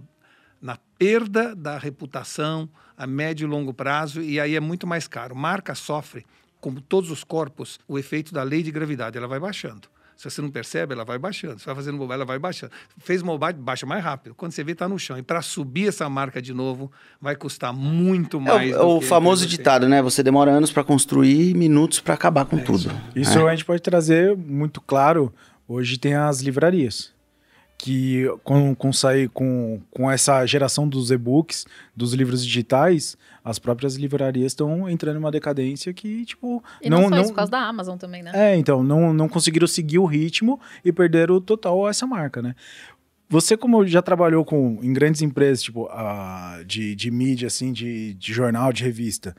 na 0.60 0.78
perda 0.98 1.54
da 1.54 1.78
reputação 1.78 2.68
a 2.96 3.06
médio 3.06 3.46
e 3.46 3.50
longo 3.50 3.74
prazo, 3.74 4.22
e 4.22 4.40
aí 4.40 4.54
é 4.54 4.60
muito 4.60 4.86
mais 4.86 5.06
caro. 5.06 5.34
Marca 5.34 5.74
sofre, 5.74 6.24
como 6.60 6.80
todos 6.80 7.10
os 7.10 7.22
corpos, 7.22 7.78
o 7.86 7.98
efeito 7.98 8.32
da 8.32 8.42
lei 8.42 8.62
de 8.62 8.70
gravidade, 8.70 9.18
ela 9.18 9.28
vai 9.28 9.38
baixando. 9.38 9.88
Se 10.16 10.30
você 10.30 10.40
não 10.40 10.50
percebe, 10.50 10.94
ela 10.94 11.04
vai 11.04 11.18
baixando. 11.18 11.58
Você 11.58 11.66
vai 11.66 11.74
fazendo 11.74 11.98
bobagem, 11.98 12.16
ela 12.16 12.24
vai 12.24 12.38
baixando. 12.38 12.72
Fez 12.98 13.20
bobagem, 13.20 13.60
baixa 13.60 13.84
mais 13.84 14.02
rápido. 14.02 14.34
Quando 14.34 14.52
você 14.52 14.64
vê, 14.64 14.72
está 14.72 14.88
no 14.88 14.98
chão. 14.98 15.18
E 15.18 15.22
para 15.22 15.42
subir 15.42 15.88
essa 15.88 16.08
marca 16.08 16.40
de 16.40 16.54
novo, 16.54 16.90
vai 17.20 17.36
custar 17.36 17.72
muito 17.72 18.40
mais. 18.40 18.72
É 18.72 18.80
o, 18.80 18.96
o 18.96 19.00
famoso 19.00 19.46
ditado, 19.46 19.88
né? 19.88 20.00
Você 20.00 20.22
demora 20.22 20.50
anos 20.50 20.72
para 20.72 20.82
construir, 20.82 21.54
minutos 21.54 22.00
para 22.00 22.14
acabar 22.14 22.46
com 22.46 22.56
é 22.56 22.62
tudo. 22.62 22.90
Isso, 23.14 23.30
isso 23.30 23.38
é. 23.40 23.50
a 23.50 23.54
gente 23.54 23.64
pode 23.64 23.82
trazer 23.82 24.36
muito 24.36 24.80
claro. 24.80 25.32
Hoje 25.68 25.98
tem 25.98 26.14
as 26.14 26.40
livrarias 26.40 27.15
que 27.78 28.24
com, 28.42 28.74
com 28.74 28.92
sair 28.92 29.28
com, 29.28 29.80
com 29.90 30.10
essa 30.10 30.44
geração 30.46 30.88
dos 30.88 31.10
e-books, 31.10 31.66
dos 31.94 32.14
livros 32.14 32.44
digitais, 32.44 33.16
as 33.44 33.58
próprias 33.58 33.96
livrarias 33.96 34.52
estão 34.52 34.88
entrando 34.88 35.16
em 35.16 35.18
uma 35.18 35.30
decadência 35.30 35.92
que, 35.92 36.24
tipo. 36.24 36.62
E 36.82 36.88
não, 36.88 37.02
não 37.02 37.08
só 37.10 37.20
isso, 37.20 37.30
por 37.30 37.36
causa 37.36 37.50
da 37.50 37.60
Amazon 37.60 37.96
também, 37.96 38.22
né? 38.22 38.32
É, 38.34 38.56
então, 38.56 38.82
não, 38.82 39.12
não 39.12 39.28
conseguiram 39.28 39.66
seguir 39.66 39.98
o 39.98 40.06
ritmo 40.06 40.60
e 40.84 40.92
perderam 40.92 41.40
total 41.40 41.88
essa 41.88 42.06
marca, 42.06 42.42
né? 42.42 42.54
Você, 43.28 43.56
como 43.56 43.86
já 43.86 44.00
trabalhou 44.00 44.44
com, 44.44 44.78
em 44.82 44.92
grandes 44.92 45.20
empresas, 45.20 45.62
tipo, 45.62 45.84
uh, 45.86 46.64
de, 46.64 46.94
de 46.94 47.10
mídia, 47.10 47.48
assim, 47.48 47.72
de, 47.72 48.14
de 48.14 48.32
jornal, 48.32 48.72
de 48.72 48.84
revista, 48.84 49.36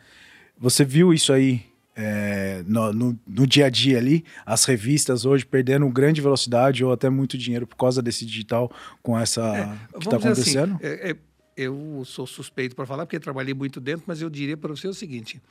você 0.60 0.84
viu 0.84 1.14
isso 1.14 1.32
aí 1.32 1.66
é, 2.00 2.64
no, 2.68 2.94
no, 2.94 3.20
no, 3.26 3.48
dia 3.48 3.66
a 3.66 3.70
dia 3.72 3.98
ali, 3.98 4.24
as 4.46 4.66
revistas 4.66 5.26
hoje 5.26 5.44
perdendo 5.44 5.90
grande 5.90 6.22
velocidade 6.22 6.86
ou 6.86 6.92
até 6.92 7.10
muito 7.10 7.36
dinheiro 7.36 7.66
por 7.66 7.76
causa 7.76 8.04
desse 8.04 8.24
digital 8.24 8.72
com 9.02 9.18
essa 9.18 9.42
é, 9.58 9.98
que 9.98 10.06
está 10.06 10.18
assim, 10.18 10.28
acontecendo? 10.28 10.76
Assim, 10.76 10.84
é, 10.84 11.18
eu 11.58 12.04
sou 12.06 12.28
suspeito 12.28 12.76
para 12.76 12.86
falar 12.86 13.08
porque 13.08 13.20
trabalhei 13.20 13.56
muito 13.56 13.82
dentro, 13.82 14.04
mas 14.06 14.22
eu 14.22 14.30
diria 14.30 14.56
para 14.56 14.70
você 14.70 14.88
o 14.88 14.94
seguinte: 14.94 15.42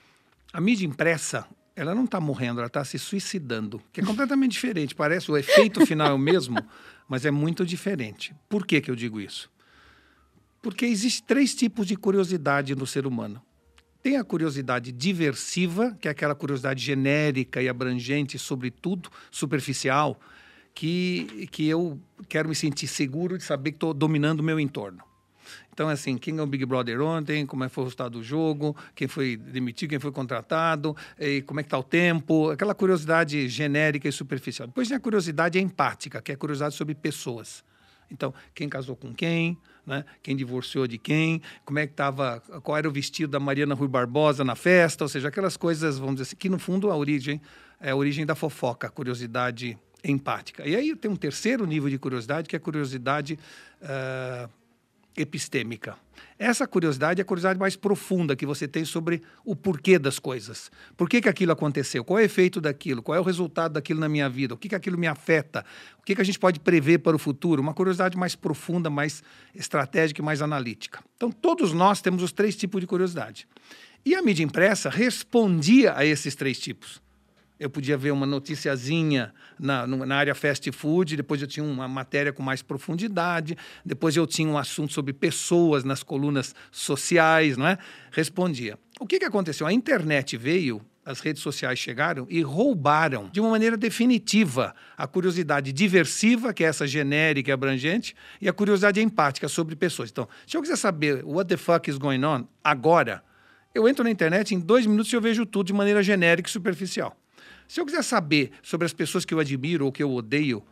a 0.52 0.60
mídia 0.60 0.86
impressa 0.86 1.44
ela 1.74 1.94
não 1.94 2.04
está 2.04 2.20
morrendo, 2.20 2.60
ela 2.60 2.68
está 2.68 2.84
se 2.84 2.98
suicidando, 2.98 3.82
que 3.92 4.00
é 4.00 4.04
completamente 4.04 4.52
diferente. 4.52 4.94
Parece 4.94 5.30
o 5.30 5.36
efeito 5.36 5.84
final 5.84 6.12
é 6.12 6.12
o 6.12 6.18
mesmo, 6.18 6.56
mas 7.08 7.26
é 7.26 7.30
muito 7.32 7.66
diferente. 7.66 8.32
Por 8.48 8.64
que, 8.64 8.80
que 8.80 8.90
eu 8.90 8.94
digo 8.94 9.20
isso? 9.20 9.50
Porque 10.62 10.86
existe 10.86 11.24
três 11.24 11.54
tipos 11.56 11.86
de 11.86 11.96
curiosidade 11.96 12.74
no 12.76 12.86
ser 12.86 13.04
humano 13.04 13.42
Tem 14.06 14.16
a 14.16 14.22
curiosidade 14.22 14.92
diversiva, 14.92 15.98
que 16.00 16.06
é 16.06 16.12
aquela 16.12 16.32
curiosidade 16.32 16.80
genérica 16.80 17.60
e 17.60 17.68
abrangente 17.68 18.38
sobre 18.38 18.70
tudo, 18.70 19.10
superficial, 19.32 20.20
que, 20.72 21.48
que 21.50 21.66
eu 21.66 22.00
quero 22.28 22.48
me 22.48 22.54
sentir 22.54 22.86
seguro 22.86 23.36
de 23.36 23.42
saber 23.42 23.72
que 23.72 23.78
estou 23.78 23.92
dominando 23.92 24.38
o 24.38 24.42
meu 24.44 24.60
entorno. 24.60 25.02
Então, 25.72 25.88
assim, 25.88 26.16
quem 26.16 26.38
é 26.38 26.40
o 26.40 26.46
Big 26.46 26.64
Brother 26.64 27.00
ontem, 27.02 27.44
como 27.44 27.64
é 27.64 27.68
que 27.68 27.74
foi 27.74 27.82
o 27.82 27.86
resultado 27.86 28.12
do 28.12 28.22
jogo, 28.22 28.76
quem 28.94 29.08
foi 29.08 29.36
demitido, 29.36 29.90
quem 29.90 29.98
foi 29.98 30.12
contratado, 30.12 30.96
como 31.44 31.58
é 31.58 31.64
que 31.64 31.66
está 31.66 31.76
o 31.76 31.82
tempo, 31.82 32.50
aquela 32.50 32.76
curiosidade 32.76 33.48
genérica 33.48 34.08
e 34.08 34.12
superficial. 34.12 34.68
Depois 34.68 34.86
tem 34.86 34.96
a 34.96 35.00
curiosidade 35.00 35.58
empática, 35.58 36.22
que 36.22 36.30
é 36.30 36.36
a 36.36 36.38
curiosidade 36.38 36.76
sobre 36.76 36.94
pessoas. 36.94 37.64
Então, 38.08 38.32
quem 38.54 38.68
casou 38.68 38.94
com 38.94 39.12
quem, 39.12 39.58
né? 39.86 40.04
quem 40.22 40.34
divorciou 40.34 40.86
de 40.86 40.98
quem, 40.98 41.40
como 41.64 41.78
é 41.78 41.86
que 41.86 41.92
estava, 41.92 42.40
qual 42.62 42.76
era 42.76 42.88
o 42.88 42.92
vestido 42.92 43.30
da 43.30 43.40
Mariana 43.40 43.74
Rui 43.74 43.88
Barbosa 43.88 44.44
na 44.44 44.56
festa, 44.56 45.04
ou 45.04 45.08
seja, 45.08 45.28
aquelas 45.28 45.56
coisas, 45.56 45.98
vamos 45.98 46.16
dizer 46.16 46.24
assim, 46.24 46.36
que 46.36 46.48
no 46.48 46.58
fundo 46.58 46.90
a 46.90 46.96
origem 46.96 47.40
é 47.80 47.90
a 47.90 47.96
origem 47.96 48.26
da 48.26 48.34
fofoca, 48.34 48.86
a 48.86 48.90
curiosidade 48.90 49.78
empática. 50.02 50.66
E 50.66 50.74
aí 50.74 50.94
tem 50.96 51.10
um 51.10 51.16
terceiro 51.16 51.66
nível 51.66 51.88
de 51.88 51.98
curiosidade, 51.98 52.48
que 52.48 52.56
é 52.56 52.58
a 52.58 52.60
curiosidade 52.60 53.38
uh, 53.82 54.50
epistêmica. 55.16 55.96
Essa 56.38 56.66
curiosidade 56.66 57.20
é 57.20 57.22
a 57.22 57.24
curiosidade 57.24 57.58
mais 57.58 57.76
profunda 57.76 58.36
que 58.36 58.44
você 58.44 58.68
tem 58.68 58.84
sobre 58.84 59.22
o 59.44 59.56
porquê 59.56 59.98
das 59.98 60.18
coisas. 60.18 60.70
Por 60.96 61.08
que, 61.08 61.22
que 61.22 61.28
aquilo 61.28 61.52
aconteceu? 61.52 62.04
Qual 62.04 62.18
é 62.18 62.22
o 62.22 62.24
efeito 62.24 62.60
daquilo? 62.60 63.02
Qual 63.02 63.16
é 63.16 63.20
o 63.20 63.24
resultado 63.24 63.72
daquilo 63.72 64.00
na 64.00 64.08
minha 64.08 64.28
vida? 64.28 64.54
O 64.54 64.56
que, 64.58 64.68
que 64.68 64.74
aquilo 64.74 64.98
me 64.98 65.06
afeta? 65.06 65.64
O 65.98 66.02
que, 66.02 66.14
que 66.14 66.20
a 66.20 66.24
gente 66.24 66.38
pode 66.38 66.60
prever 66.60 66.98
para 66.98 67.16
o 67.16 67.18
futuro? 67.18 67.62
Uma 67.62 67.72
curiosidade 67.72 68.16
mais 68.18 68.34
profunda, 68.34 68.90
mais 68.90 69.22
estratégica 69.54 70.20
e 70.20 70.24
mais 70.24 70.42
analítica. 70.42 71.02
Então, 71.16 71.30
todos 71.30 71.72
nós 71.72 72.02
temos 72.02 72.22
os 72.22 72.32
três 72.32 72.54
tipos 72.54 72.80
de 72.80 72.86
curiosidade. 72.86 73.48
E 74.04 74.14
a 74.14 74.22
mídia 74.22 74.44
impressa 74.44 74.90
respondia 74.90 75.96
a 75.96 76.04
esses 76.04 76.34
três 76.34 76.58
tipos. 76.58 77.00
Eu 77.58 77.70
podia 77.70 77.96
ver 77.96 78.10
uma 78.10 78.26
noticiazinha 78.26 79.32
na, 79.58 79.86
na 79.86 80.16
área 80.16 80.34
fast 80.34 80.70
food, 80.72 81.16
depois 81.16 81.40
eu 81.40 81.48
tinha 81.48 81.64
uma 81.64 81.88
matéria 81.88 82.30
com 82.30 82.42
mais 82.42 82.60
profundidade, 82.60 83.56
depois 83.84 84.14
eu 84.14 84.26
tinha 84.26 84.48
um 84.48 84.58
assunto 84.58 84.92
sobre 84.92 85.14
pessoas 85.14 85.82
nas 85.82 86.02
colunas 86.02 86.54
sociais, 86.70 87.56
não 87.56 87.66
é? 87.66 87.78
Respondia. 88.10 88.78
O 89.00 89.06
que, 89.06 89.18
que 89.18 89.24
aconteceu? 89.24 89.66
A 89.66 89.72
internet 89.72 90.36
veio, 90.36 90.82
as 91.02 91.20
redes 91.20 91.40
sociais 91.42 91.78
chegaram 91.78 92.26
e 92.28 92.42
roubaram 92.42 93.30
de 93.32 93.40
uma 93.40 93.48
maneira 93.48 93.76
definitiva 93.76 94.74
a 94.94 95.06
curiosidade 95.06 95.72
diversiva, 95.72 96.52
que 96.52 96.62
é 96.62 96.66
essa 96.66 96.86
genérica 96.86 97.50
e 97.50 97.52
abrangente, 97.52 98.14
e 98.38 98.50
a 98.50 98.52
curiosidade 98.52 99.00
empática 99.00 99.48
sobre 99.48 99.74
pessoas. 99.76 100.10
Então, 100.10 100.28
se 100.46 100.58
eu 100.58 100.60
quiser 100.60 100.76
saber 100.76 101.24
what 101.24 101.48
the 101.48 101.56
fuck 101.56 101.88
is 101.88 101.96
going 101.96 102.22
on 102.22 102.46
agora, 102.62 103.24
eu 103.74 103.88
entro 103.88 104.04
na 104.04 104.10
internet 104.10 104.54
em 104.54 104.60
dois 104.60 104.84
minutos 104.84 105.10
e 105.10 105.16
eu 105.16 105.22
vejo 105.22 105.46
tudo 105.46 105.68
de 105.68 105.72
maneira 105.72 106.02
genérica 106.02 106.48
e 106.48 106.52
superficial. 106.52 107.16
Se 107.68 107.80
eu 107.80 107.86
quiser 107.86 108.02
saber 108.02 108.52
sobre 108.62 108.86
as 108.86 108.92
pessoas 108.92 109.24
que 109.24 109.34
eu 109.34 109.40
admiro 109.40 109.86
ou 109.86 109.92
que 109.92 110.02
eu 110.02 110.12
odeio, 110.12 110.62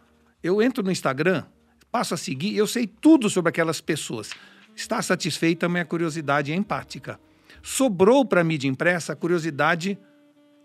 eu 0.43 0.63
entro 0.63 0.83
no 0.83 0.91
Instagram, 0.91 1.45
passo 1.91 2.15
a 2.15 2.17
seguir, 2.17 2.57
eu 2.57 2.67
sei 2.67 2.87
tudo 2.87 3.29
sobre 3.29 3.49
aquelas 3.49 3.81
pessoas. 3.81 4.31
Está 4.75 5.01
satisfeita 5.01 5.67
a 5.67 5.69
minha 5.69 5.85
curiosidade 5.85 6.53
empática. 6.53 7.19
Sobrou 7.63 8.25
para 8.25 8.41
a 8.41 8.45
mídia 8.45 8.69
impressa 8.69 9.13
a 9.13 9.17
curiosidade 9.17 9.99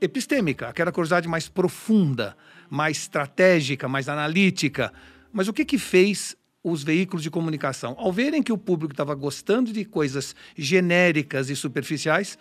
epistêmica, 0.02 0.70
aquela 0.70 0.92
curiosidade 0.92 1.28
mais 1.28 1.48
profunda, 1.48 2.36
mais 2.70 2.98
estratégica, 2.98 3.88
mais 3.88 4.10
analítica. 4.10 4.92
Mas 5.32 5.48
o 5.48 5.54
que, 5.54 5.66
que 5.66 5.78
fez 5.78 6.36
os 6.64 6.84
veículos 6.84 7.24
de 7.24 7.30
comunicação? 7.30 7.96
Ao 7.98 8.12
verem 8.12 8.44
que 8.44 8.52
o 8.52 8.58
público 8.58 8.94
estava 8.94 9.16
gostando 9.16 9.72
de 9.72 9.86
coisas 9.86 10.36
genéricas 10.58 11.50
e 11.50 11.56
superficiais, 11.56 12.38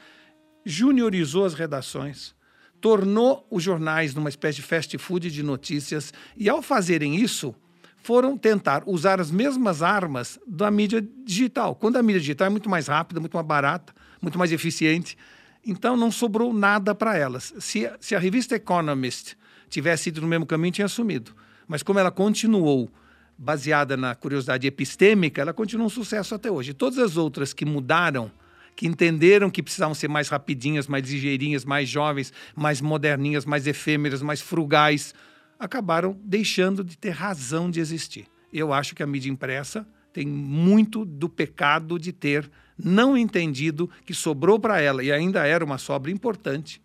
juniorizou 0.65 1.45
as 1.45 1.55
redações, 1.55 2.35
tornou 2.81 3.47
os 3.51 3.63
jornais 3.63 4.15
numa 4.15 4.29
espécie 4.29 4.57
de 4.57 4.63
fast 4.63 4.97
food 4.99 5.31
de 5.31 5.43
notícias 5.43 6.13
e, 6.37 6.49
ao 6.49 6.63
fazerem 6.63 7.17
isso, 7.17 7.55
foram 8.03 8.39
tentar 8.39 8.83
usar 8.87 9.21
as 9.21 9.31
mesmas 9.31 9.83
armas 9.83 10.39
da 10.47 10.71
mídia 10.71 11.07
digital. 11.25 11.75
Quando 11.75 11.97
a 11.97 12.03
mídia 12.03 12.21
digital 12.21 12.47
é 12.47 12.51
muito 12.51 12.69
mais 12.69 12.87
rápida, 12.87 13.21
muito 13.21 13.35
mais 13.35 13.47
barata, 13.47 13.93
muito 14.23 14.39
mais 14.39 14.53
eficiente, 14.53 15.17
então 15.65 15.97
não 15.97 16.11
sobrou 16.11 16.53
nada 16.53 16.95
para 16.95 17.17
elas. 17.17 17.53
Se, 17.59 17.91
se 18.01 18.15
a 18.15 18.19
revista 18.19 18.55
Economist 18.55 19.37
tivesse 19.69 20.09
ido 20.09 20.21
no 20.21 20.29
mesmo 20.29 20.47
caminho, 20.47 20.73
tinha 20.73 20.87
assumido. 20.87 21.35
Mas 21.67 21.83
como 21.83 21.99
ela 21.99 22.11
continuou 22.11 22.91
baseada 23.37 23.97
na 23.97 24.15
curiosidade 24.15 24.67
epistêmica, 24.67 25.43
ela 25.43 25.53
continua 25.53 25.87
um 25.87 25.91
sucesso 25.91 26.35
até 26.35 26.51
hoje. 26.51 26.73
Todas 26.73 26.99
as 26.99 27.17
outras 27.17 27.53
que 27.53 27.65
mudaram 27.65 28.31
que 28.79 28.87
entenderam 28.87 29.51
que 29.51 29.61
precisavam 29.61 29.93
ser 29.93 30.07
mais 30.07 30.29
rapidinhas, 30.29 30.87
mais 30.87 31.11
ligeirinhas, 31.11 31.65
mais 31.65 31.89
jovens, 31.89 32.33
mais 32.55 32.81
moderninhas, 32.81 33.45
mais 33.45 33.67
efêmeras, 33.67 34.23
mais 34.23 34.41
frugais, 34.41 35.13
acabaram 35.59 36.17
deixando 36.23 36.85
de 36.85 36.97
ter 36.97 37.11
razão 37.11 37.69
de 37.73 37.81
existir. 37.81 38.29
Eu 38.53 38.73
acho 38.73 38.95
que 38.95 39.03
a 39.03 39.07
mídia 39.07 39.29
impressa 39.33 39.85
tem 40.13 40.25
muito 40.25 41.05
do 41.05 41.29
pecado 41.29 41.99
de 41.99 42.13
ter 42.13 42.49
não 42.79 43.19
entendido 43.19 43.91
que 44.07 44.15
sobrou 44.15 44.61
para 44.61 44.81
ela, 44.81 45.03
e 45.03 45.11
ainda 45.11 45.45
era 45.45 45.65
uma 45.65 45.77
sobra 45.77 46.13
importante, 46.13 46.81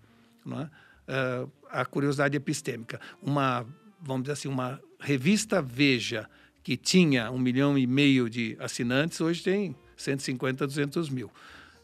é? 0.48 1.44
uh, 1.44 1.52
a 1.70 1.86
curiosidade 1.86 2.36
epistêmica. 2.36 3.00
Uma, 3.22 3.68
vamos 4.02 4.24
dizer 4.24 4.34
assim, 4.34 4.48
uma 4.48 4.82
revista 5.00 5.62
Veja, 5.62 6.28
que 6.64 6.76
tinha 6.76 7.30
um 7.30 7.38
milhão 7.38 7.78
e 7.78 7.86
meio 7.86 8.28
de 8.32 8.58
assinantes, 8.60 9.22
hoje 9.22 9.44
tem 9.44 9.76
150, 9.96 10.66
200 10.66 11.08
mil. 11.12 11.30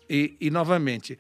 E, 0.10 0.36
e, 0.42 0.50
novamente, 0.50 1.18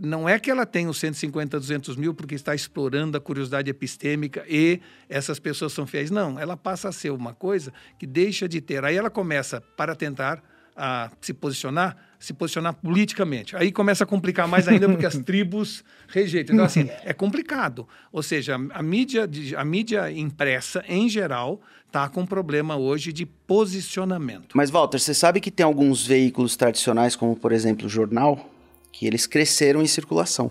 não 0.00 0.28
é 0.28 0.38
que 0.38 0.50
ela 0.50 0.66
tem 0.66 0.88
os 0.88 0.98
150, 0.98 1.58
200 1.58 1.96
mil 1.96 2.12
porque 2.12 2.34
está 2.34 2.54
explorando 2.54 3.16
a 3.16 3.20
curiosidade 3.20 3.70
epistêmica 3.70 4.44
e 4.48 4.80
essas 5.08 5.38
pessoas 5.38 5.72
são 5.72 5.86
fiéis. 5.86 6.10
Não, 6.10 6.38
ela 6.38 6.56
passa 6.56 6.88
a 6.88 6.92
ser 6.92 7.10
uma 7.10 7.32
coisa 7.32 7.72
que 7.98 8.06
deixa 8.06 8.48
de 8.48 8.60
ter. 8.60 8.84
Aí 8.84 8.96
ela 8.96 9.10
começa, 9.10 9.60
para 9.60 9.94
tentar 9.94 10.42
a 10.76 11.10
se 11.20 11.32
posicionar, 11.32 11.96
se 12.24 12.32
posicionar 12.32 12.74
politicamente. 12.74 13.54
Aí 13.56 13.70
começa 13.70 14.04
a 14.04 14.06
complicar 14.06 14.48
mais 14.48 14.66
ainda 14.66 14.88
porque 14.88 15.06
as 15.06 15.18
tribos 15.24 15.84
rejeitam. 16.08 16.54
Então, 16.54 16.64
assim, 16.64 16.88
é 17.04 17.12
complicado. 17.12 17.86
Ou 18.10 18.22
seja, 18.22 18.56
a 18.70 18.82
mídia, 18.82 19.28
a 19.56 19.64
mídia 19.64 20.10
impressa, 20.10 20.82
em 20.88 21.08
geral, 21.08 21.60
está 21.86 22.08
com 22.08 22.22
um 22.22 22.26
problema 22.26 22.76
hoje 22.76 23.12
de 23.12 23.26
posicionamento. 23.26 24.56
Mas, 24.56 24.70
Walter, 24.70 24.98
você 24.98 25.14
sabe 25.14 25.40
que 25.40 25.50
tem 25.50 25.64
alguns 25.64 26.06
veículos 26.06 26.56
tradicionais, 26.56 27.14
como 27.14 27.36
por 27.36 27.52
exemplo 27.52 27.86
o 27.86 27.88
jornal, 27.88 28.50
que 28.90 29.06
eles 29.06 29.26
cresceram 29.26 29.82
em 29.82 29.86
circulação. 29.86 30.50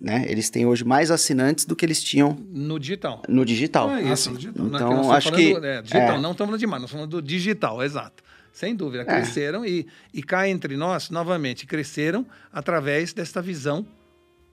Né? 0.00 0.26
Eles 0.28 0.50
têm 0.50 0.66
hoje 0.66 0.84
mais 0.84 1.10
assinantes 1.10 1.64
do 1.64 1.74
que 1.74 1.84
eles 1.84 2.02
tinham 2.02 2.36
no 2.50 2.78
digital. 2.78 3.22
No 3.28 3.44
digital. 3.46 3.88
Ah, 3.88 4.02
isso, 4.02 4.30
no 4.30 4.36
digital. 4.36 4.66
Então, 4.66 5.10
acho 5.10 5.32
que 5.32 5.54
é, 5.54 5.80
digital, 5.80 6.16
é. 6.16 6.20
não 6.20 6.32
estamos 6.32 6.36
falando 6.36 6.58
de 6.58 6.66
mais, 6.66 6.82
nós 6.82 6.90
estamos 6.90 6.90
falando 6.90 7.10
do 7.10 7.22
digital, 7.22 7.82
exato. 7.82 8.22
Sem 8.56 8.74
dúvida, 8.74 9.02
é. 9.02 9.04
cresceram 9.04 9.66
e, 9.66 9.86
e 10.14 10.22
cá 10.22 10.48
entre 10.48 10.78
nós, 10.78 11.10
novamente, 11.10 11.66
cresceram 11.66 12.26
através 12.50 13.12
desta 13.12 13.42
visão 13.42 13.86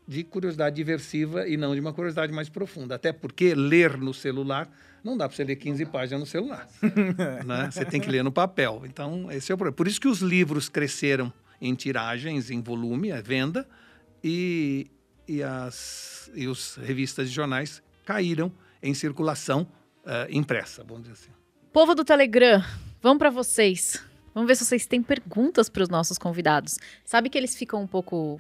de 0.05 0.25
curiosidade 0.25 0.75
diversiva 0.75 1.47
e 1.47 1.55
não 1.55 1.73
de 1.73 1.79
uma 1.79 1.93
curiosidade 1.93 2.33
mais 2.33 2.49
profunda. 2.49 2.95
Até 2.95 3.13
porque 3.13 3.55
ler 3.55 3.95
no 3.95 4.13
celular 4.13 4.69
não 5.01 5.15
dá 5.15 5.25
para 5.29 5.37
você 5.37 5.45
ler 5.45 5.55
15 5.55 5.85
páginas 5.85 6.19
no 6.19 6.25
celular. 6.25 6.67
né? 7.47 7.71
Você 7.71 7.85
tem 7.85 8.01
que 8.01 8.09
ler 8.09 8.25
no 8.25 8.31
papel. 8.31 8.83
Então, 8.83 9.31
esse 9.31 9.53
é 9.53 9.55
o 9.55 9.57
problema. 9.57 9.77
Por 9.77 9.87
isso 9.87 10.01
que 10.01 10.09
os 10.09 10.19
livros 10.19 10.67
cresceram 10.67 11.31
em 11.61 11.73
tiragens, 11.73 12.51
em 12.51 12.61
volume, 12.61 13.09
a 13.09 13.21
venda, 13.21 13.65
e, 14.21 14.85
e 15.25 15.41
as 15.41 16.29
e 16.35 16.45
os 16.45 16.75
revistas 16.75 17.29
e 17.29 17.31
jornais 17.31 17.81
caíram 18.03 18.51
em 18.81 18.93
circulação 18.93 19.61
uh, 20.03 20.29
impressa, 20.29 20.83
vamos 20.83 21.03
dizer 21.03 21.13
assim. 21.13 21.31
Povo 21.71 21.95
do 21.95 22.03
Telegram, 22.03 22.61
vamos 23.03 23.19
para 23.19 23.29
vocês. 23.29 24.01
Vamos 24.33 24.47
ver 24.47 24.55
se 24.55 24.65
vocês 24.65 24.87
têm 24.87 25.03
perguntas 25.03 25.69
para 25.69 25.83
os 25.83 25.89
nossos 25.89 26.17
convidados. 26.17 26.79
Sabe 27.05 27.29
que 27.29 27.37
eles 27.37 27.55
ficam 27.55 27.81
um 27.81 27.87
pouco 27.87 28.39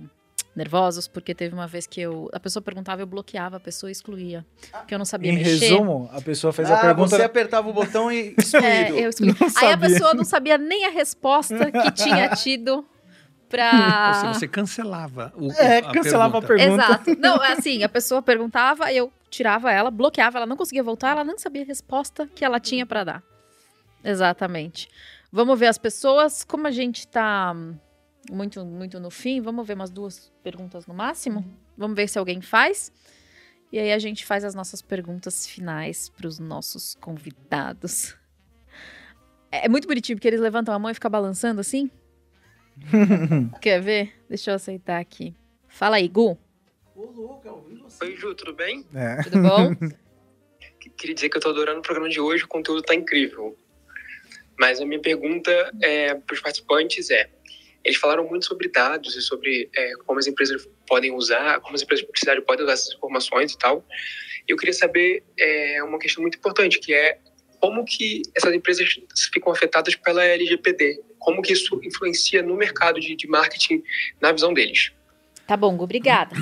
nervosos, 0.55 1.07
porque 1.07 1.35
teve 1.35 1.53
uma 1.53 1.67
vez 1.67 1.85
que 1.85 1.99
eu 2.01 2.29
a 2.31 2.39
pessoa 2.39 2.61
perguntava, 2.61 3.01
eu 3.01 3.07
bloqueava 3.07 3.57
a 3.57 3.59
pessoa 3.59 3.89
e 3.89 3.91
excluía, 3.91 4.45
porque 4.71 4.93
eu 4.93 4.99
não 4.99 5.05
sabia 5.05 5.31
em 5.31 5.35
mexer. 5.35 5.49
Em 5.49 5.59
resumo, 5.59 6.09
a 6.11 6.21
pessoa 6.21 6.53
fez 6.53 6.69
ah, 6.69 6.77
a 6.77 6.81
pergunta. 6.81 7.09
Você 7.09 7.23
apertava 7.23 7.69
o 7.69 7.73
botão 7.73 8.11
e 8.11 8.33
excluído. 8.37 8.67
é, 8.67 8.91
eu 8.91 9.09
excluí. 9.09 9.35
Aí 9.57 9.71
a 9.71 9.77
pessoa 9.77 10.13
não 10.13 10.23
sabia 10.23 10.57
nem 10.57 10.85
a 10.85 10.89
resposta 10.89 11.71
que 11.71 11.91
tinha 11.91 12.29
tido 12.37 12.85
pra. 13.49 14.07
Ou 14.07 14.13
seja, 14.21 14.33
você 14.33 14.47
cancelava 14.47 15.33
o, 15.35 15.51
é, 15.53 15.79
a 15.79 15.91
cancelava 15.91 16.41
pergunta. 16.41 16.83
a 16.83 16.97
pergunta. 16.97 17.11
Exato. 17.11 17.21
Não, 17.21 17.41
assim, 17.41 17.83
a 17.83 17.89
pessoa 17.89 18.21
perguntava, 18.21 18.91
eu 18.93 19.11
tirava 19.29 19.71
ela, 19.71 19.89
bloqueava, 19.89 20.37
ela 20.37 20.47
não 20.47 20.55
conseguia 20.55 20.83
voltar, 20.83 21.11
ela 21.11 21.23
não 21.23 21.37
sabia 21.37 21.63
a 21.63 21.65
resposta 21.65 22.27
que 22.35 22.45
ela 22.45 22.59
tinha 22.59 22.85
para 22.85 23.03
dar. 23.03 23.32
Exatamente. 24.03 24.89
Vamos 25.31 25.57
ver 25.59 25.67
as 25.67 25.77
pessoas, 25.77 26.43
como 26.43 26.67
a 26.67 26.71
gente 26.71 27.07
tá 27.07 27.55
muito, 28.29 28.63
muito 28.65 28.99
no 28.99 29.09
fim. 29.09 29.41
Vamos 29.41 29.65
ver 29.65 29.73
umas 29.73 29.89
duas 29.89 30.31
perguntas 30.43 30.85
no 30.85 30.93
máximo? 30.93 31.39
Uhum. 31.39 31.55
Vamos 31.77 31.95
ver 31.95 32.07
se 32.07 32.19
alguém 32.19 32.41
faz. 32.41 32.91
E 33.71 33.79
aí 33.79 33.91
a 33.91 33.97
gente 33.97 34.25
faz 34.25 34.43
as 34.43 34.53
nossas 34.53 34.81
perguntas 34.81 35.47
finais 35.47 36.09
para 36.09 36.27
os 36.27 36.37
nossos 36.37 36.95
convidados. 36.95 38.15
É, 39.51 39.65
é 39.65 39.69
muito 39.69 39.87
bonitinho, 39.87 40.17
porque 40.17 40.27
eles 40.27 40.39
levantam 40.39 40.73
a 40.73 40.79
mão 40.79 40.91
e 40.91 40.93
ficam 40.93 41.09
balançando 41.09 41.59
assim. 41.59 41.89
Quer 43.61 43.81
ver? 43.81 44.13
Deixa 44.29 44.51
eu 44.51 44.55
aceitar 44.55 44.99
aqui. 44.99 45.35
Fala 45.67 45.95
aí, 45.95 46.07
Gu. 46.07 46.37
Oi, 46.95 48.15
Ju, 48.15 48.35
tudo 48.35 48.53
bem? 48.53 48.85
É. 48.93 49.23
Tudo 49.23 49.41
bom? 49.41 49.75
Queria 50.97 51.15
dizer 51.15 51.29
que 51.29 51.37
eu 51.37 51.41
tô 51.41 51.49
adorando 51.49 51.79
o 51.79 51.81
programa 51.81 52.09
de 52.09 52.19
hoje, 52.19 52.43
o 52.43 52.47
conteúdo 52.47 52.81
tá 52.83 52.93
incrível. 52.93 53.57
Mas 54.59 54.79
a 54.79 54.85
minha 54.85 55.01
pergunta 55.01 55.51
é, 55.81 56.15
para 56.15 56.33
os 56.33 56.39
participantes 56.39 57.09
é: 57.09 57.29
eles 57.83 57.97
falaram 57.97 58.27
muito 58.27 58.45
sobre 58.45 58.69
dados 58.69 59.15
e 59.15 59.21
sobre 59.21 59.69
é, 59.75 59.93
como 60.05 60.19
as 60.19 60.27
empresas 60.27 60.67
podem 60.87 61.11
usar, 61.11 61.59
como 61.59 61.75
as 61.75 61.81
empresas 61.81 62.01
de 62.01 62.07
publicidade 62.07 62.41
podem 62.41 62.63
usar 62.63 62.73
essas 62.73 62.93
informações 62.93 63.51
e 63.51 63.57
tal. 63.57 63.85
E 64.47 64.51
eu 64.51 64.57
queria 64.57 64.73
saber 64.73 65.23
é, 65.37 65.83
uma 65.83 65.99
questão 65.99 66.21
muito 66.21 66.37
importante, 66.37 66.79
que 66.79 66.93
é 66.93 67.19
como 67.59 67.85
que 67.85 68.21
essas 68.35 68.53
empresas 68.53 68.99
ficam 69.33 69.51
afetadas 69.51 69.95
pela 69.95 70.23
LGPD? 70.23 71.01
Como 71.17 71.41
que 71.41 71.53
isso 71.53 71.79
influencia 71.81 72.43
no 72.43 72.57
mercado 72.57 72.99
de, 72.99 73.15
de 73.15 73.27
marketing 73.27 73.81
na 74.21 74.33
visão 74.33 74.53
deles? 74.53 74.91
Tá 75.47 75.55
bom, 75.55 75.77
obrigada. 75.79 76.35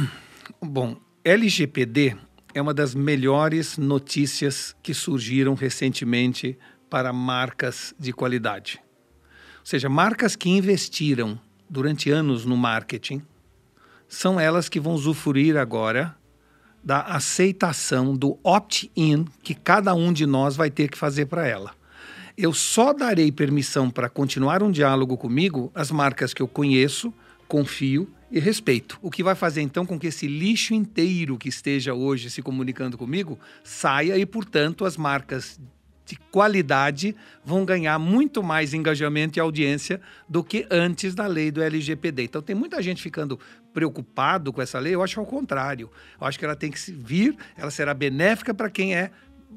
Bom, 0.60 1.00
LGPD 1.24 2.18
é 2.54 2.62
uma 2.62 2.74
das 2.74 2.96
melhores 2.96 3.78
notícias 3.78 4.76
que 4.82 4.94
surgiram 4.94 5.54
recentemente 5.54 6.58
para 6.92 7.14
marcas 7.14 7.96
de 7.98 8.12
qualidade. 8.12 8.82
Ou 9.60 9.66
seja, 9.66 9.88
marcas 9.88 10.36
que 10.36 10.50
investiram 10.50 11.40
durante 11.70 12.12
anos 12.12 12.46
no 12.46 12.58
marketing 12.58 13.22
são 14.10 14.38
elas 14.38 14.68
que 14.68 14.78
vão 14.78 14.94
usufruir 14.94 15.56
agora 15.56 16.14
da 16.84 17.00
aceitação 17.04 18.14
do 18.14 18.38
opt-in 18.44 19.26
que 19.42 19.56
cada 19.56 19.94
um 19.94 20.12
de 20.12 20.26
nós 20.26 20.58
vai 20.58 20.70
ter 20.70 20.90
que 20.90 20.98
fazer 20.98 21.28
para 21.28 21.48
ela. 21.48 21.72
Eu 22.38 22.52
só 22.54 22.92
darei 22.92 23.32
permissão 23.32 23.90
para 23.90 24.10
continuar 24.10 24.62
um 24.62 24.70
diálogo 24.70 25.16
comigo 25.16 25.72
as 25.74 25.92
marcas 25.92 26.34
que 26.34 26.42
eu 26.42 26.48
conheço, 26.48 27.14
confio 27.48 28.10
e 28.30 28.38
respeito. 28.38 29.00
O 29.02 29.10
que 29.10 29.24
vai 29.24 29.36
fazer 29.36 29.62
então 29.62 29.86
com 29.86 29.98
que 29.98 30.08
esse 30.08 30.28
lixo 30.28 30.74
inteiro 30.74 31.38
que 31.38 31.48
esteja 31.48 31.94
hoje 31.94 32.30
se 32.30 32.42
comunicando 32.42 32.98
comigo 32.98 33.40
saia 33.64 34.18
e, 34.18 34.26
portanto, 34.26 34.84
as 34.84 34.98
marcas 34.98 35.58
de 36.12 36.20
qualidade 36.30 37.16
vão 37.44 37.64
ganhar 37.64 37.98
muito 37.98 38.44
mais 38.44 38.74
engajamento 38.74 39.40
e 39.40 39.40
audiência 39.40 40.02
do 40.28 40.44
que 40.44 40.68
antes 40.70 41.16
da 41.16 41.26
lei 41.26 41.52
do 41.52 41.62
LGPD. 41.62 42.24
Então 42.24 42.42
tem 42.42 42.54
muita 42.54 42.82
gente 42.82 43.02
ficando 43.02 43.40
preocupado 43.74 44.52
com 44.52 44.62
essa 44.62 44.78
lei, 44.78 44.94
eu 44.94 45.02
acho 45.02 45.22
ao 45.22 45.26
contrário. 45.26 45.90
Eu 46.20 46.28
acho 46.28 46.38
que 46.38 46.44
ela 46.44 46.56
tem 46.56 46.70
que 46.70 46.92
vir, 46.92 47.34
ela 47.56 47.72
será 47.72 47.94
benéfica 47.94 48.54
para 48.54 48.70
quem 48.70 48.94
é 48.94 49.10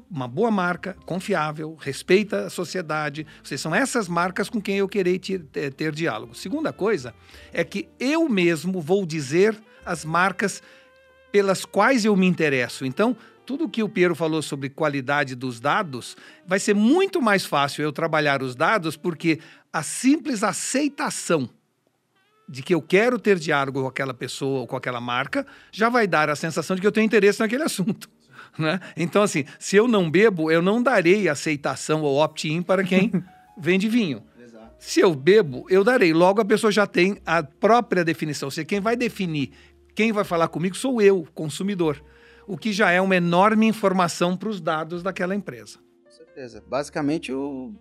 uma 0.09 0.29
boa 0.29 0.49
marca, 0.49 0.95
confiável, 1.05 1.75
respeita 1.75 2.45
a 2.45 2.49
sociedade. 2.49 3.27
Vocês 3.43 3.59
são 3.59 3.75
essas 3.75 4.07
marcas 4.07 4.49
com 4.49 4.61
quem 4.61 4.77
eu 4.77 4.87
querer 4.87 5.19
ter, 5.19 5.39
ter, 5.39 5.73
ter 5.73 5.91
diálogo. 5.93 6.35
Segunda 6.35 6.71
coisa 6.71 7.13
é 7.51 7.65
que 7.65 7.89
eu 7.99 8.29
mesmo 8.29 8.79
vou 8.79 9.05
dizer 9.05 9.57
as 9.85 10.05
marcas 10.05 10.63
pelas 11.33 11.65
quais 11.65 12.05
eu 12.05 12.15
me 12.15 12.25
interesso. 12.25 12.85
Então, 12.85 13.17
tudo 13.45 13.69
que 13.69 13.83
o 13.83 13.89
Piero 13.89 14.15
falou 14.15 14.41
sobre 14.41 14.69
qualidade 14.69 15.35
dos 15.35 15.59
dados, 15.59 16.17
vai 16.45 16.59
ser 16.59 16.73
muito 16.73 17.21
mais 17.21 17.45
fácil 17.45 17.83
eu 17.83 17.91
trabalhar 17.91 18.41
os 18.41 18.55
dados, 18.55 18.97
porque 18.97 19.39
a 19.71 19.83
simples 19.83 20.43
aceitação 20.43 21.49
de 22.47 22.61
que 22.61 22.73
eu 22.73 22.81
quero 22.81 23.19
ter 23.19 23.37
diálogo 23.37 23.81
com 23.81 23.87
aquela 23.87 24.13
pessoa 24.13 24.61
ou 24.61 24.67
com 24.67 24.75
aquela 24.75 25.01
marca 25.01 25.45
já 25.71 25.89
vai 25.89 26.07
dar 26.07 26.29
a 26.29 26.35
sensação 26.35 26.75
de 26.75 26.81
que 26.81 26.87
eu 26.87 26.91
tenho 26.91 27.05
interesse 27.05 27.39
naquele 27.39 27.63
assunto. 27.63 28.09
Né? 28.57 28.79
Então, 28.95 29.21
assim, 29.21 29.43
se 29.59 29.75
eu 29.75 29.85
não 29.85 30.09
bebo, 30.09 30.49
eu 30.49 30.61
não 30.61 30.81
darei 30.81 31.27
aceitação 31.27 32.03
ou 32.03 32.23
opt-in 32.23 32.61
para 32.61 32.85
quem 32.85 33.11
vende 33.57 33.89
vinho. 33.89 34.23
Se 34.79 35.01
eu 35.01 35.13
bebo, 35.13 35.65
eu 35.69 35.83
darei. 35.83 36.13
Logo, 36.13 36.39
a 36.39 36.45
pessoa 36.45 36.71
já 36.71 36.87
tem 36.87 37.17
a 37.25 37.43
própria 37.43 38.05
definição. 38.05 38.47
Ou 38.47 38.51
seja, 38.51 38.63
quem 38.63 38.79
vai 38.79 38.95
definir, 38.95 39.51
quem 39.93 40.13
vai 40.13 40.23
falar 40.23 40.47
comigo 40.47 40.73
sou 40.73 41.01
eu, 41.01 41.27
consumidor. 41.33 42.01
O 42.47 42.57
que 42.57 42.71
já 42.71 42.91
é 42.91 43.01
uma 43.01 43.15
enorme 43.15 43.65
informação 43.65 44.37
para 44.37 44.49
os 44.49 44.61
dados 44.61 45.01
daquela 45.01 45.35
empresa. 45.35 45.79
Com 46.03 46.11
certeza. 46.11 46.63
Basicamente, 46.67 47.33
o 47.33 47.73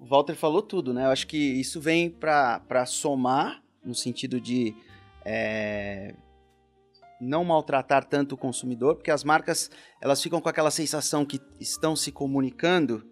Walter 0.00 0.34
falou 0.34 0.62
tudo, 0.62 0.92
né? 0.92 1.04
Eu 1.04 1.10
acho 1.10 1.26
que 1.26 1.36
isso 1.36 1.80
vem 1.80 2.10
para 2.10 2.84
somar, 2.86 3.62
no 3.84 3.94
sentido 3.94 4.40
de 4.40 4.74
é, 5.24 6.14
não 7.20 7.44
maltratar 7.44 8.04
tanto 8.04 8.34
o 8.34 8.38
consumidor, 8.38 8.96
porque 8.96 9.10
as 9.10 9.22
marcas 9.22 9.70
elas 10.00 10.22
ficam 10.22 10.40
com 10.40 10.48
aquela 10.48 10.70
sensação 10.70 11.24
que 11.24 11.40
estão 11.60 11.94
se 11.94 12.10
comunicando, 12.10 13.06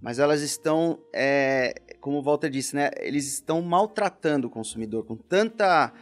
mas 0.00 0.20
elas 0.20 0.40
estão, 0.40 1.00
é, 1.12 1.74
como 2.00 2.18
o 2.18 2.22
Walter 2.22 2.48
disse, 2.48 2.76
né? 2.76 2.90
Eles 2.98 3.26
estão 3.26 3.60
maltratando 3.60 4.46
o 4.46 4.50
consumidor 4.50 5.04
com 5.04 5.16
tanta 5.16 5.92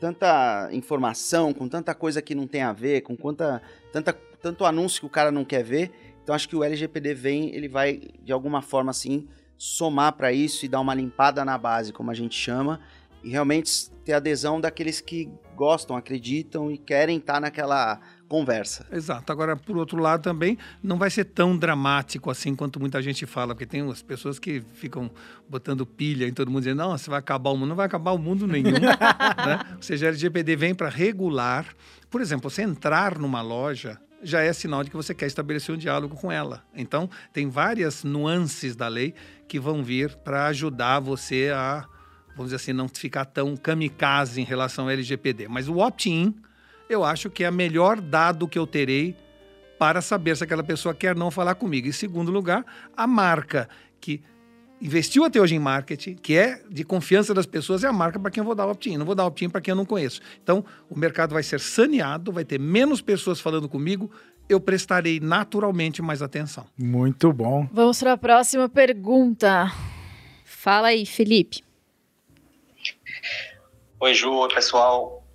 tanta 0.00 0.68
informação, 0.72 1.52
com 1.52 1.68
tanta 1.68 1.94
coisa 1.94 2.22
que 2.22 2.34
não 2.34 2.46
tem 2.46 2.62
a 2.62 2.72
ver, 2.72 3.02
com 3.02 3.16
quanta, 3.16 3.62
tanta, 3.92 4.12
tanto 4.40 4.64
anúncio 4.64 5.00
que 5.00 5.06
o 5.06 5.10
cara 5.10 5.30
não 5.30 5.44
quer 5.44 5.62
ver. 5.62 5.90
Então 6.22 6.34
acho 6.34 6.48
que 6.48 6.56
o 6.56 6.62
LGPD 6.62 7.14
vem, 7.14 7.54
ele 7.54 7.68
vai 7.68 8.00
de 8.22 8.32
alguma 8.32 8.62
forma 8.62 8.90
assim 8.90 9.26
somar 9.56 10.12
para 10.12 10.32
isso 10.32 10.64
e 10.64 10.68
dar 10.68 10.80
uma 10.80 10.94
limpada 10.94 11.44
na 11.44 11.58
base, 11.58 11.92
como 11.92 12.10
a 12.10 12.14
gente 12.14 12.36
chama, 12.36 12.80
e 13.24 13.30
realmente 13.30 13.90
ter 14.04 14.12
adesão 14.12 14.60
daqueles 14.60 15.00
que 15.00 15.28
gostam, 15.56 15.96
acreditam 15.96 16.70
e 16.70 16.78
querem 16.78 17.18
estar 17.18 17.40
naquela 17.40 18.00
conversa. 18.28 18.86
Exato. 18.92 19.32
Agora, 19.32 19.56
por 19.56 19.76
outro 19.76 20.00
lado, 20.00 20.22
também 20.22 20.58
não 20.82 20.98
vai 20.98 21.10
ser 21.10 21.24
tão 21.24 21.56
dramático 21.56 22.30
assim 22.30 22.54
quanto 22.54 22.78
muita 22.78 23.00
gente 23.00 23.24
fala, 23.26 23.54
porque 23.54 23.66
tem 23.66 23.88
as 23.90 24.02
pessoas 24.02 24.38
que 24.38 24.62
ficam 24.74 25.10
botando 25.48 25.86
pilha 25.86 26.28
em 26.28 26.32
todo 26.32 26.50
mundo, 26.50 26.64
dizendo, 26.64 26.78
não, 26.78 26.96
você 26.96 27.08
vai 27.08 27.18
acabar 27.18 27.50
o 27.50 27.56
mundo. 27.56 27.70
Não 27.70 27.76
vai 27.76 27.86
acabar 27.86 28.12
o 28.12 28.18
mundo 28.18 28.46
nenhum. 28.46 28.72
né? 28.78 29.60
Ou 29.76 29.82
seja, 29.82 30.06
a 30.06 30.08
LGPD 30.10 30.56
vem 30.56 30.74
para 30.74 30.88
regular. 30.88 31.66
Por 32.10 32.20
exemplo, 32.20 32.50
você 32.50 32.62
entrar 32.62 33.18
numa 33.18 33.40
loja 33.40 33.98
já 34.22 34.42
é 34.42 34.52
sinal 34.52 34.82
de 34.82 34.90
que 34.90 34.96
você 34.96 35.14
quer 35.14 35.26
estabelecer 35.26 35.74
um 35.74 35.78
diálogo 35.78 36.16
com 36.16 36.30
ela. 36.30 36.64
Então, 36.74 37.08
tem 37.32 37.48
várias 37.48 38.04
nuances 38.04 38.74
da 38.74 38.88
lei 38.88 39.14
que 39.46 39.58
vão 39.58 39.82
vir 39.82 40.14
para 40.16 40.46
ajudar 40.46 41.00
você 41.00 41.50
a, 41.54 41.86
vamos 42.30 42.46
dizer 42.46 42.56
assim, 42.56 42.72
não 42.72 42.88
ficar 42.88 43.24
tão 43.24 43.56
kamikaze 43.56 44.40
em 44.40 44.44
relação 44.44 44.84
ao 44.84 44.90
LGPD. 44.90 45.48
Mas 45.48 45.68
o 45.68 45.78
opt-in, 45.78 46.34
eu 46.88 47.04
acho 47.04 47.30
que 47.30 47.44
é 47.44 47.50
o 47.50 47.52
melhor 47.52 48.00
dado 48.00 48.48
que 48.48 48.58
eu 48.58 48.66
terei 48.66 49.16
para 49.78 50.00
saber 50.00 50.36
se 50.36 50.42
aquela 50.42 50.62
pessoa 50.64 50.94
quer 50.94 51.14
não 51.14 51.30
falar 51.30 51.54
comigo. 51.54 51.86
Em 51.86 51.92
segundo 51.92 52.32
lugar, 52.32 52.64
a 52.96 53.06
marca 53.06 53.68
que 54.00 54.20
investiu 54.80 55.24
até 55.24 55.40
hoje 55.40 55.54
em 55.54 55.58
marketing, 55.58 56.14
que 56.14 56.36
é 56.36 56.62
de 56.68 56.84
confiança 56.84 57.32
das 57.32 57.46
pessoas, 57.46 57.84
é 57.84 57.86
a 57.86 57.92
marca 57.92 58.18
para 58.18 58.30
quem 58.30 58.40
eu 58.40 58.44
vou 58.44 58.54
dar 58.54 58.66
opt-in. 58.66 58.96
Não 58.96 59.06
vou 59.06 59.14
dar 59.14 59.26
opt-in 59.26 59.48
para 59.48 59.60
quem 59.60 59.72
eu 59.72 59.76
não 59.76 59.84
conheço. 59.84 60.20
Então, 60.42 60.64
o 60.88 60.98
mercado 60.98 61.32
vai 61.32 61.42
ser 61.42 61.60
saneado, 61.60 62.32
vai 62.32 62.44
ter 62.44 62.58
menos 62.58 63.00
pessoas 63.00 63.40
falando 63.40 63.68
comigo, 63.68 64.10
eu 64.48 64.60
prestarei 64.60 65.20
naturalmente 65.20 66.00
mais 66.00 66.22
atenção. 66.22 66.66
Muito 66.76 67.32
bom. 67.32 67.68
Vamos 67.72 68.00
para 68.00 68.14
a 68.14 68.18
próxima 68.18 68.68
pergunta. 68.68 69.70
Fala 70.44 70.88
aí, 70.88 71.04
Felipe. 71.04 71.62
Oi, 74.00 74.14
Ju, 74.14 74.32
oi, 74.32 74.48
pessoal. 74.54 75.27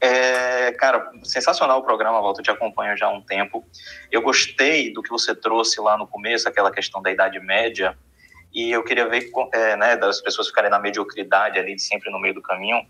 É, 0.00 0.70
cara, 0.72 1.10
sensacional 1.24 1.80
o 1.80 1.82
programa, 1.82 2.20
Walter, 2.20 2.40
eu 2.40 2.44
te 2.44 2.50
acompanho 2.50 2.96
já 2.96 3.06
há 3.06 3.10
um 3.10 3.20
tempo. 3.20 3.66
Eu 4.10 4.22
gostei 4.22 4.92
do 4.92 5.02
que 5.02 5.10
você 5.10 5.34
trouxe 5.34 5.80
lá 5.80 5.96
no 5.96 6.06
começo, 6.06 6.48
aquela 6.48 6.70
questão 6.70 7.02
da 7.02 7.10
Idade 7.10 7.40
Média, 7.40 7.96
e 8.52 8.70
eu 8.70 8.82
queria 8.84 9.08
ver, 9.08 9.30
é, 9.52 9.76
né, 9.76 9.96
das 9.96 10.20
pessoas 10.20 10.48
ficarem 10.48 10.70
na 10.70 10.78
mediocridade 10.78 11.58
ali, 11.58 11.78
sempre 11.78 12.10
no 12.10 12.20
meio 12.20 12.34
do 12.34 12.42
caminho. 12.42 12.86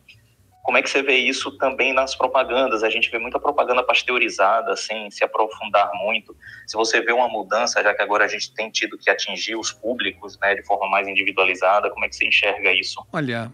Como 0.62 0.76
é 0.76 0.82
que 0.82 0.90
você 0.90 1.02
vê 1.02 1.16
isso 1.16 1.56
também 1.56 1.94
nas 1.94 2.14
propagandas? 2.14 2.82
A 2.82 2.90
gente 2.90 3.10
vê 3.10 3.18
muita 3.18 3.40
propaganda 3.40 3.82
pasteurizada, 3.82 4.76
sem 4.76 5.10
se 5.10 5.24
aprofundar 5.24 5.90
muito. 5.94 6.36
Se 6.66 6.76
você 6.76 7.00
vê 7.00 7.10
uma 7.10 7.26
mudança, 7.26 7.82
já 7.82 7.94
que 7.94 8.02
agora 8.02 8.26
a 8.26 8.28
gente 8.28 8.52
tem 8.52 8.70
tido 8.70 8.98
que 8.98 9.08
atingir 9.08 9.56
os 9.56 9.72
públicos 9.72 10.38
né, 10.38 10.54
de 10.54 10.62
forma 10.64 10.86
mais 10.90 11.08
individualizada, 11.08 11.88
como 11.88 12.04
é 12.04 12.08
que 12.08 12.16
você 12.16 12.26
enxerga 12.26 12.70
isso? 12.70 13.02
Olha, 13.10 13.50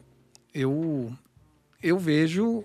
eu, 0.53 1.13
eu 1.81 1.99
vejo 1.99 2.65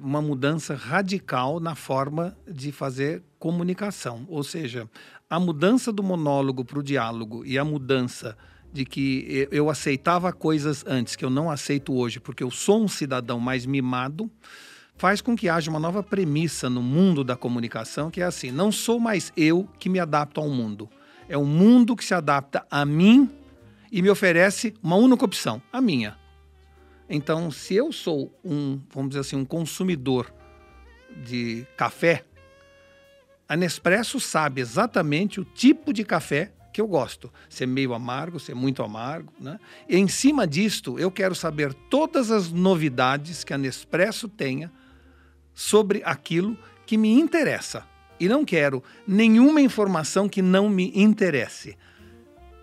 uma 0.00 0.20
mudança 0.22 0.74
radical 0.74 1.58
na 1.58 1.74
forma 1.74 2.36
de 2.46 2.70
fazer 2.70 3.22
comunicação. 3.38 4.24
Ou 4.28 4.42
seja, 4.44 4.88
a 5.28 5.40
mudança 5.40 5.92
do 5.92 6.02
monólogo 6.02 6.64
para 6.64 6.78
o 6.78 6.82
diálogo 6.82 7.44
e 7.44 7.58
a 7.58 7.64
mudança 7.64 8.36
de 8.72 8.84
que 8.84 9.48
eu 9.50 9.70
aceitava 9.70 10.32
coisas 10.32 10.84
antes 10.86 11.14
que 11.14 11.24
eu 11.24 11.30
não 11.30 11.50
aceito 11.50 11.94
hoje, 11.94 12.18
porque 12.18 12.42
eu 12.42 12.50
sou 12.50 12.82
um 12.82 12.88
cidadão 12.88 13.38
mais 13.38 13.64
mimado, 13.64 14.30
faz 14.96 15.20
com 15.20 15.36
que 15.36 15.48
haja 15.48 15.70
uma 15.70 15.78
nova 15.78 16.02
premissa 16.02 16.68
no 16.68 16.82
mundo 16.82 17.22
da 17.22 17.36
comunicação, 17.36 18.10
que 18.10 18.20
é 18.20 18.24
assim: 18.24 18.50
não 18.50 18.72
sou 18.72 18.98
mais 18.98 19.32
eu 19.36 19.68
que 19.78 19.88
me 19.88 20.00
adapto 20.00 20.40
ao 20.40 20.48
mundo. 20.48 20.88
É 21.28 21.38
o 21.38 21.44
mundo 21.44 21.96
que 21.96 22.04
se 22.04 22.14
adapta 22.14 22.66
a 22.70 22.84
mim 22.84 23.30
e 23.90 24.02
me 24.02 24.10
oferece 24.10 24.74
uma 24.82 24.96
única 24.96 25.24
opção, 25.24 25.62
a 25.72 25.80
minha. 25.80 26.23
Então, 27.08 27.50
se 27.50 27.74
eu 27.74 27.92
sou 27.92 28.32
um, 28.44 28.80
vamos 28.90 29.10
dizer 29.10 29.20
assim, 29.20 29.36
um 29.36 29.44
consumidor 29.44 30.32
de 31.24 31.66
café, 31.76 32.24
a 33.48 33.56
Nespresso 33.56 34.18
sabe 34.18 34.60
exatamente 34.60 35.40
o 35.40 35.44
tipo 35.44 35.92
de 35.92 36.04
café 36.04 36.52
que 36.72 36.80
eu 36.80 36.88
gosto. 36.88 37.32
Ser 37.48 37.66
meio 37.66 37.94
amargo, 37.94 38.40
ser 38.40 38.54
muito 38.54 38.82
amargo. 38.82 39.32
Né? 39.38 39.58
E 39.88 39.96
em 39.96 40.08
cima 40.08 40.46
disto, 40.46 40.98
eu 40.98 41.10
quero 41.10 41.34
saber 41.34 41.72
todas 41.72 42.30
as 42.30 42.50
novidades 42.50 43.44
que 43.44 43.54
a 43.54 43.58
Nespresso 43.58 44.28
tenha 44.28 44.72
sobre 45.54 46.02
aquilo 46.04 46.58
que 46.84 46.96
me 46.96 47.12
interessa. 47.12 47.86
E 48.18 48.28
não 48.28 48.44
quero 48.44 48.82
nenhuma 49.06 49.60
informação 49.60 50.28
que 50.28 50.42
não 50.42 50.68
me 50.68 50.90
interesse. 50.94 51.76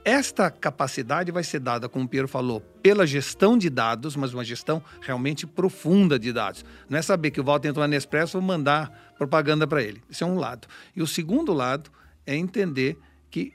Esta 0.03 0.49
capacidade 0.49 1.31
vai 1.31 1.43
ser 1.43 1.59
dada, 1.59 1.87
como 1.87 2.05
o 2.05 2.07
Piero 2.07 2.27
falou, 2.27 2.59
pela 2.81 3.05
gestão 3.05 3.55
de 3.55 3.69
dados, 3.69 4.15
mas 4.15 4.33
uma 4.33 4.43
gestão 4.43 4.83
realmente 4.99 5.45
profunda 5.45 6.17
de 6.17 6.33
dados. 6.33 6.65
Não 6.89 6.97
é 6.97 7.01
saber 7.03 7.29
que 7.29 7.39
o 7.39 7.43
Walter 7.43 7.69
entrou 7.69 7.83
na 7.83 7.87
Nespresso 7.87 8.39
e 8.39 8.41
mandar 8.41 9.13
propaganda 9.15 9.67
para 9.67 9.83
ele. 9.83 10.01
Isso 10.09 10.23
é 10.23 10.27
um 10.27 10.39
lado. 10.39 10.67
E 10.95 11.03
o 11.03 11.07
segundo 11.07 11.53
lado 11.53 11.91
é 12.25 12.35
entender 12.35 12.97
que 13.29 13.53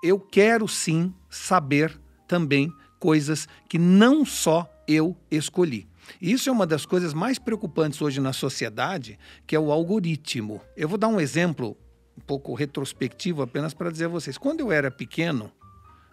eu 0.00 0.20
quero 0.20 0.68
sim 0.68 1.12
saber 1.28 1.98
também 2.28 2.72
coisas 3.00 3.48
que 3.68 3.78
não 3.78 4.24
só 4.24 4.72
eu 4.86 5.16
escolhi. 5.28 5.88
Isso 6.22 6.48
é 6.48 6.52
uma 6.52 6.66
das 6.66 6.86
coisas 6.86 7.12
mais 7.12 7.40
preocupantes 7.40 8.00
hoje 8.00 8.20
na 8.20 8.32
sociedade, 8.32 9.18
que 9.46 9.56
é 9.56 9.58
o 9.58 9.72
algoritmo. 9.72 10.60
Eu 10.76 10.88
vou 10.88 10.96
dar 10.96 11.08
um 11.08 11.20
exemplo 11.20 11.76
um 12.16 12.20
pouco 12.20 12.54
retrospectivo 12.54 13.42
apenas 13.42 13.74
para 13.74 13.90
dizer 13.90 14.06
a 14.06 14.08
vocês. 14.08 14.38
Quando 14.38 14.60
eu 14.60 14.72
era 14.72 14.90
pequeno, 14.90 15.52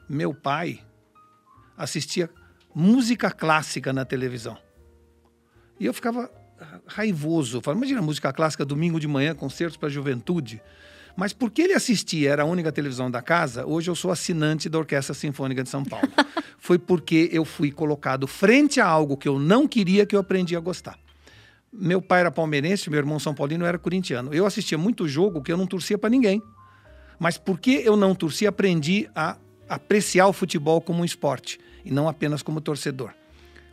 meu 0.08 0.34
pai 0.34 0.82
assistia 1.78 2.30
música 2.74 3.32
clássica 3.32 3.92
na 3.92 4.06
televisão. 4.06 4.58
E 5.80 5.86
eu 5.86 5.94
ficava 5.94 6.30
raivoso. 6.86 7.62
Falava, 7.62 7.80
imagina 7.80 8.02
música 8.02 8.32
clássica 8.32 8.66
domingo 8.66 9.00
de 9.00 9.08
manhã, 9.08 9.36
concertos 9.36 9.78
para 9.78 9.88
a 9.88 9.92
juventude. 9.92 10.62
Mas 11.16 11.32
porque 11.32 11.62
ele 11.62 11.74
assistia, 11.74 12.32
era 12.32 12.44
a 12.44 12.46
única 12.46 12.72
televisão 12.72 13.10
da 13.10 13.22
casa, 13.22 13.66
hoje 13.66 13.90
eu 13.90 13.96
sou 13.96 14.12
assinante 14.12 14.68
da 14.68 14.78
Orquestra 14.78 15.14
Sinfônica 15.14 15.64
de 15.64 15.70
São 15.70 15.84
Paulo. 15.84 16.10
Foi 16.60 16.78
porque 16.78 17.30
eu 17.32 17.46
fui 17.46 17.72
colocado 17.72 18.28
frente 18.28 18.82
a 18.82 18.88
algo 18.88 19.16
que 19.16 19.28
eu 19.28 19.40
não 19.40 19.68
queria 19.68 20.06
que 20.06 20.16
eu 20.16 20.20
aprendi 20.20 20.56
a 20.56 20.60
gostar. 20.60 20.98
Meu 21.72 22.02
pai 22.02 22.22
era 22.22 22.32
palmeirense, 22.32 22.90
meu 22.90 22.98
irmão 22.98 23.20
São 23.20 23.34
Paulino 23.34 23.66
era 23.66 23.78
corintiano. 23.78 24.34
Eu 24.34 24.46
assistia 24.46 24.78
muito 24.78 25.08
jogo 25.08 25.42
que 25.42 25.52
eu 25.52 25.58
não 25.58 25.68
torcia 25.68 25.98
para 25.98 26.10
ninguém. 26.10 26.42
Mas 27.20 27.38
porque 27.38 27.82
eu 27.86 27.96
não 27.96 28.16
torcia, 28.16 28.50
aprendi 28.50 29.08
a 29.16 29.38
apreciar 29.68 30.28
o 30.28 30.34
futebol 30.34 30.82
como 30.82 31.02
um 31.02 31.06
esporte 31.06 31.60
e 31.84 31.92
não 31.92 32.08
apenas 32.08 32.42
como 32.42 32.62
torcedor. 32.62 33.12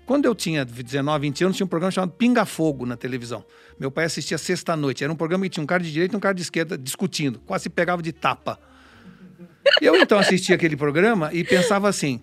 Quando 0.04 0.26
eu 0.26 0.34
tinha 0.34 0.64
19, 0.64 1.28
20 1.28 1.44
anos, 1.44 1.56
tinha 1.56 1.64
um 1.64 1.68
programa 1.68 1.90
chamado 1.90 2.12
Pinga 2.12 2.44
Fogo 2.44 2.84
na 2.84 2.96
televisão. 2.96 3.44
Meu 3.78 3.90
pai 3.90 4.04
assistia 4.04 4.36
sexta-noite. 4.36 5.04
Era 5.04 5.12
um 5.12 5.16
programa 5.16 5.44
que 5.44 5.50
tinha 5.50 5.62
um 5.62 5.66
cara 5.66 5.82
de 5.82 5.92
direita 5.92 6.14
e 6.14 6.16
um 6.16 6.20
cara 6.20 6.34
de 6.34 6.42
esquerda 6.42 6.76
discutindo. 6.76 7.38
Quase 7.46 7.64
se 7.64 7.70
pegava 7.70 8.02
de 8.02 8.12
tapa. 8.12 8.58
Eu 9.80 9.96
então 9.96 10.18
assistia 10.18 10.56
aquele 10.56 10.76
programa 10.76 11.30
e 11.32 11.44
pensava 11.44 11.88
assim: 11.88 12.20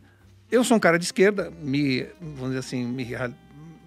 eu 0.51 0.63
sou 0.63 0.77
um 0.77 0.79
cara 0.79 0.99
de 0.99 1.05
esquerda, 1.05 1.51
me, 1.61 2.05
vamos 2.19 2.49
dizer 2.49 2.59
assim, 2.59 2.85
me, 2.85 3.07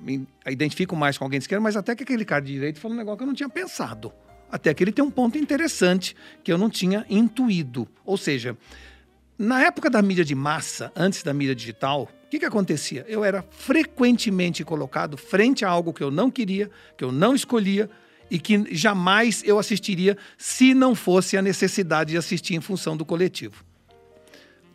me 0.01 0.27
identifico 0.47 0.97
mais 0.97 1.19
com 1.19 1.25
alguém 1.25 1.39
de 1.39 1.45
esquerda, 1.45 1.63
mas 1.63 1.77
até 1.77 1.95
que 1.95 2.03
aquele 2.03 2.25
cara 2.25 2.41
de 2.41 2.53
direita 2.53 2.81
falou 2.81 2.95
um 2.95 2.99
negócio 2.99 3.19
que 3.19 3.23
eu 3.25 3.27
não 3.27 3.35
tinha 3.35 3.49
pensado. 3.49 4.13
Até 4.51 4.73
que 4.75 4.85
ele 4.85 4.93
tem 4.93 5.05
um 5.05 5.11
ponto 5.11 5.39
interessante 5.39 6.15
que 6.45 6.53
eu 6.53 6.59
não 6.59 6.69
tinha 6.69 7.07
intuído. 7.09 7.89
Ou 8.05 8.17
seja, 8.17 8.57
na 9.39 9.63
época 9.63 9.89
da 9.89 10.01
mídia 10.03 10.25
de 10.25 10.35
massa, 10.35 10.93
antes 10.95 11.23
da 11.23 11.33
mídia 11.33 11.55
digital, 11.55 12.09
o 12.27 12.29
que, 12.31 12.39
que 12.39 12.45
acontecia? 12.45 13.05
Eu 13.09 13.25
era 13.25 13.45
frequentemente 13.51 14.65
colocado 14.65 15.17
frente 15.17 15.65
a 15.65 15.69
algo 15.69 15.93
que 15.93 16.03
eu 16.03 16.11
não 16.11 16.31
queria, 16.31 16.71
que 16.97 17.05
eu 17.05 17.11
não 17.11 17.35
escolhia 17.35 17.91
e 18.31 18.39
que 18.39 18.75
jamais 18.75 19.43
eu 19.45 19.59
assistiria 19.59 20.17
se 20.39 20.75
não 20.75 20.95
fosse 20.95 21.37
a 21.37 21.43
necessidade 21.43 22.13
de 22.13 22.17
assistir 22.17 22.55
em 22.55 22.61
função 22.61 22.97
do 22.97 23.05
coletivo. 23.05 23.65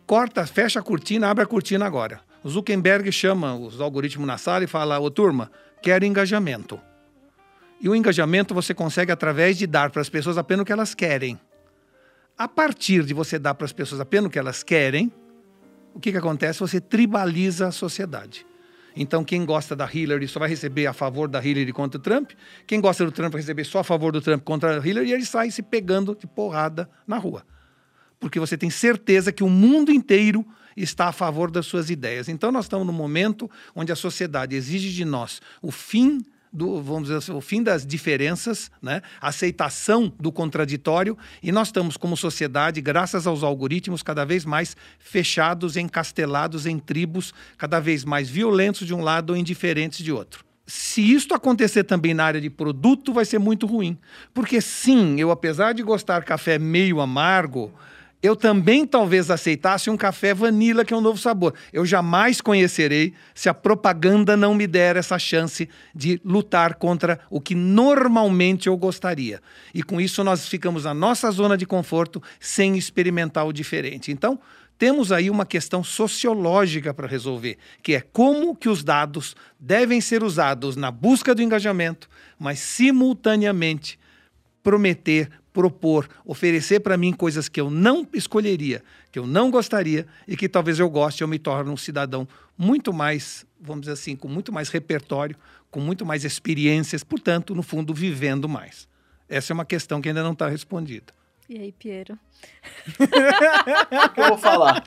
Corta, 0.06 0.46
fecha 0.46 0.80
a 0.80 0.82
cortina, 0.82 1.28
abre 1.28 1.44
a 1.44 1.46
cortina 1.46 1.84
agora. 1.84 2.20
O 2.42 2.48
Zuckerberg 2.48 3.10
chama 3.10 3.56
os 3.56 3.80
algoritmos 3.80 4.26
na 4.26 4.38
sala 4.38 4.64
e 4.64 4.68
fala: 4.68 4.98
Ô 5.00 5.10
turma, 5.10 5.50
quero 5.82 6.04
engajamento. 6.04 6.80
E 7.80 7.88
o 7.88 7.94
engajamento 7.94 8.54
você 8.54 8.72
consegue 8.72 9.12
através 9.12 9.58
de 9.58 9.66
dar 9.66 9.90
para 9.90 10.02
as 10.02 10.08
pessoas 10.08 10.38
apenas 10.38 10.62
o 10.62 10.64
que 10.64 10.72
elas 10.72 10.94
querem. 10.94 11.38
A 12.38 12.46
partir 12.46 13.04
de 13.04 13.12
você 13.12 13.36
dar 13.36 13.54
para 13.54 13.64
as 13.64 13.72
pessoas 13.72 14.00
apenas 14.00 14.28
o 14.28 14.30
que 14.30 14.38
elas 14.38 14.62
querem, 14.62 15.12
o 15.92 15.98
que, 15.98 16.12
que 16.12 16.18
acontece? 16.18 16.60
Você 16.60 16.80
tribaliza 16.80 17.66
a 17.66 17.72
sociedade. 17.72 18.46
Então, 18.94 19.24
quem 19.24 19.44
gosta 19.44 19.74
da 19.74 19.88
Hillary 19.92 20.28
só 20.28 20.38
vai 20.38 20.48
receber 20.48 20.86
a 20.86 20.92
favor 20.92 21.26
da 21.26 21.44
Hillary 21.44 21.72
contra 21.72 21.98
o 21.98 22.02
Trump. 22.02 22.30
Quem 22.64 22.80
gosta 22.80 23.04
do 23.04 23.10
Trump 23.10 23.32
vai 23.32 23.40
receber 23.40 23.64
só 23.64 23.80
a 23.80 23.84
favor 23.84 24.12
do 24.12 24.20
Trump 24.20 24.44
contra 24.44 24.80
a 24.80 24.86
Hillary. 24.86 25.08
E 25.08 25.12
eles 25.12 25.28
saem 25.28 25.50
se 25.50 25.62
pegando 25.62 26.14
de 26.14 26.28
porrada 26.28 26.88
na 27.06 27.18
rua. 27.18 27.44
Porque 28.20 28.38
você 28.38 28.56
tem 28.56 28.70
certeza 28.70 29.32
que 29.32 29.42
o 29.42 29.50
mundo 29.50 29.90
inteiro 29.90 30.46
está 30.76 31.08
a 31.08 31.12
favor 31.12 31.50
das 31.50 31.66
suas 31.66 31.90
ideias. 31.90 32.28
Então, 32.28 32.52
nós 32.52 32.66
estamos 32.66 32.86
num 32.86 32.92
momento 32.92 33.50
onde 33.74 33.90
a 33.90 33.96
sociedade 33.96 34.54
exige 34.54 34.92
de 34.92 35.04
nós 35.04 35.40
o 35.60 35.72
fim 35.72 36.24
do, 36.52 36.82
vamos 36.82 37.04
dizer 37.04 37.16
assim, 37.16 37.32
o 37.32 37.40
fim 37.40 37.62
das 37.62 37.86
diferenças, 37.86 38.70
né? 38.82 39.02
aceitação 39.20 40.12
do 40.18 40.32
contraditório, 40.32 41.16
e 41.42 41.52
nós 41.52 41.68
estamos, 41.68 41.96
como 41.96 42.16
sociedade, 42.16 42.80
graças 42.80 43.26
aos 43.26 43.42
algoritmos, 43.42 44.02
cada 44.02 44.24
vez 44.24 44.44
mais 44.44 44.76
fechados, 44.98 45.76
encastelados 45.76 46.66
em 46.66 46.78
tribos, 46.78 47.32
cada 47.56 47.80
vez 47.80 48.04
mais 48.04 48.28
violentos 48.28 48.86
de 48.86 48.94
um 48.94 49.02
lado 49.02 49.30
ou 49.30 49.36
indiferentes 49.36 50.04
de 50.04 50.12
outro. 50.12 50.44
Se 50.66 51.00
isto 51.00 51.34
acontecer 51.34 51.84
também 51.84 52.12
na 52.12 52.24
área 52.24 52.40
de 52.40 52.50
produto, 52.50 53.10
vai 53.10 53.24
ser 53.24 53.38
muito 53.38 53.66
ruim. 53.66 53.96
Porque 54.34 54.60
sim, 54.60 55.18
eu 55.18 55.30
apesar 55.30 55.72
de 55.72 55.82
gostar 55.82 56.22
café 56.24 56.58
meio 56.58 57.00
amargo, 57.00 57.72
eu 58.22 58.34
também 58.34 58.84
talvez 58.84 59.30
aceitasse 59.30 59.88
um 59.88 59.96
café 59.96 60.34
vanilla, 60.34 60.84
que 60.84 60.92
é 60.92 60.96
um 60.96 61.00
novo 61.00 61.18
sabor. 61.18 61.54
Eu 61.72 61.86
jamais 61.86 62.40
conhecerei 62.40 63.14
se 63.34 63.48
a 63.48 63.54
propaganda 63.54 64.36
não 64.36 64.54
me 64.54 64.66
der 64.66 64.96
essa 64.96 65.18
chance 65.18 65.68
de 65.94 66.20
lutar 66.24 66.74
contra 66.74 67.20
o 67.30 67.40
que 67.40 67.54
normalmente 67.54 68.66
eu 68.66 68.76
gostaria. 68.76 69.40
E 69.72 69.82
com 69.82 70.00
isso 70.00 70.24
nós 70.24 70.48
ficamos 70.48 70.84
na 70.84 70.92
nossa 70.92 71.30
zona 71.30 71.56
de 71.56 71.64
conforto 71.64 72.20
sem 72.40 72.76
experimentar 72.76 73.46
o 73.46 73.52
diferente. 73.52 74.10
Então, 74.10 74.40
temos 74.76 75.10
aí 75.12 75.28
uma 75.30 75.46
questão 75.46 75.82
sociológica 75.82 76.94
para 76.94 77.08
resolver, 77.08 77.56
que 77.82 77.94
é 77.94 78.00
como 78.00 78.54
que 78.54 78.68
os 78.68 78.82
dados 78.84 79.36
devem 79.58 80.00
ser 80.00 80.22
usados 80.22 80.76
na 80.76 80.90
busca 80.90 81.34
do 81.34 81.42
engajamento, 81.42 82.08
mas 82.38 82.58
simultaneamente 82.60 83.98
prometer 84.62 85.30
propor, 85.58 86.08
oferecer 86.24 86.78
para 86.78 86.96
mim 86.96 87.12
coisas 87.12 87.48
que 87.48 87.60
eu 87.60 87.68
não 87.68 88.06
escolheria, 88.14 88.80
que 89.10 89.18
eu 89.18 89.26
não 89.26 89.50
gostaria 89.50 90.06
e 90.28 90.36
que 90.36 90.48
talvez 90.48 90.78
eu 90.78 90.88
goste, 90.88 91.22
eu 91.22 91.26
me 91.26 91.36
torne 91.36 91.68
um 91.68 91.76
cidadão 91.76 92.28
muito 92.56 92.92
mais, 92.92 93.44
vamos 93.60 93.80
dizer 93.80 93.94
assim, 93.94 94.14
com 94.14 94.28
muito 94.28 94.52
mais 94.52 94.68
repertório, 94.68 95.34
com 95.68 95.80
muito 95.80 96.06
mais 96.06 96.24
experiências, 96.24 97.02
portanto, 97.02 97.56
no 97.56 97.64
fundo, 97.64 97.92
vivendo 97.92 98.48
mais. 98.48 98.86
Essa 99.28 99.52
é 99.52 99.54
uma 99.54 99.64
questão 99.64 100.00
que 100.00 100.08
ainda 100.08 100.22
não 100.22 100.30
está 100.30 100.48
respondida. 100.48 101.12
E 101.48 101.58
aí, 101.58 101.72
Piero? 101.72 102.16
o 103.00 104.08
que 104.10 104.20
eu 104.20 104.28
vou 104.28 104.38
falar? 104.38 104.84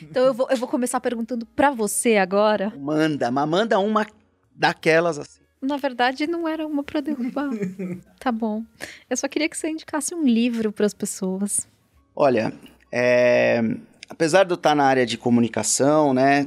Então 0.00 0.24
eu 0.24 0.32
vou, 0.32 0.48
eu 0.50 0.56
vou 0.56 0.68
começar 0.68 1.00
perguntando 1.00 1.44
para 1.44 1.70
você 1.70 2.16
agora. 2.16 2.72
Manda, 2.78 3.30
mas 3.30 3.48
manda 3.48 3.78
uma 3.78 4.06
daquelas 4.54 5.18
assim. 5.18 5.43
Na 5.64 5.76
verdade, 5.76 6.26
não 6.26 6.46
era 6.46 6.66
uma 6.66 6.84
para 6.84 7.00
derrubar. 7.00 7.50
tá 8.20 8.30
bom. 8.30 8.62
Eu 9.08 9.16
só 9.16 9.26
queria 9.26 9.48
que 9.48 9.56
você 9.56 9.68
indicasse 9.68 10.14
um 10.14 10.24
livro 10.24 10.70
para 10.72 10.86
as 10.86 10.94
pessoas. 10.94 11.66
Olha, 12.14 12.52
é... 12.92 13.62
apesar 14.08 14.44
de 14.44 14.52
eu 14.52 14.56
estar 14.56 14.74
na 14.74 14.84
área 14.84 15.06
de 15.06 15.16
comunicação, 15.16 16.12
né? 16.12 16.46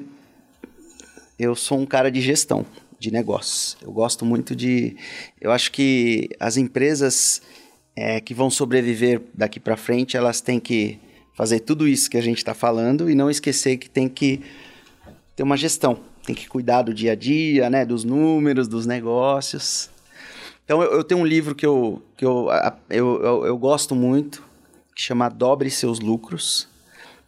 Eu 1.38 1.56
sou 1.56 1.80
um 1.80 1.86
cara 1.86 2.12
de 2.12 2.22
gestão 2.22 2.66
de 3.00 3.12
negócios. 3.12 3.78
Eu 3.82 3.92
gosto 3.92 4.26
muito 4.26 4.56
de. 4.56 4.96
Eu 5.40 5.52
acho 5.52 5.72
que 5.72 6.30
as 6.40 6.58
empresas 6.58 7.42
é, 7.96 8.20
que 8.20 8.34
vão 8.34 8.50
sobreviver 8.50 9.22
daqui 9.34 9.60
para 9.60 9.76
frente, 9.76 10.16
elas 10.16 10.42
têm 10.42 10.60
que 10.60 11.00
fazer 11.34 11.60
tudo 11.60 11.88
isso 11.88 12.10
que 12.10 12.18
a 12.18 12.22
gente 12.22 12.38
está 12.38 12.54
falando 12.54 13.10
e 13.10 13.16
não 13.16 13.30
esquecer 13.30 13.78
que 13.78 13.90
tem 13.90 14.08
que 14.10 14.42
ter 15.36 15.44
uma 15.44 15.56
gestão 15.56 16.00
tem 16.28 16.36
que 16.36 16.50
cuidar 16.50 16.82
do 16.82 16.94
dia 16.94 17.14
a 17.14 17.16
dia, 17.16 17.70
né? 17.70 17.86
Dos 17.86 18.04
números, 18.04 18.68
dos 18.68 18.86
negócios. 18.86 19.90
Então 20.66 20.84
eu, 20.84 20.92
eu 20.92 21.04
tenho 21.04 21.22
um 21.22 21.26
livro 21.26 21.56
que, 21.56 21.66
eu, 21.66 22.04
que 22.18 22.26
eu, 22.26 22.50
eu, 22.90 23.24
eu, 23.24 23.46
eu 23.46 23.58
gosto 23.58 23.96
muito, 23.96 24.44
que 24.94 25.02
chama 25.02 25.30
Dobre 25.30 25.72
Seus 25.72 26.02
Lucros. 26.02 26.68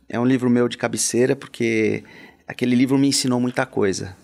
É 0.10 0.20
um 0.20 0.26
livro 0.26 0.50
meu 0.50 0.68
de 0.68 0.78
cabeceira, 0.78 1.34
porque 1.34 2.04
aquele 2.46 2.76
livro 2.76 2.98
me 2.98 3.08
ensinou 3.08 3.40
muita 3.40 3.66
coisa. 3.66 4.18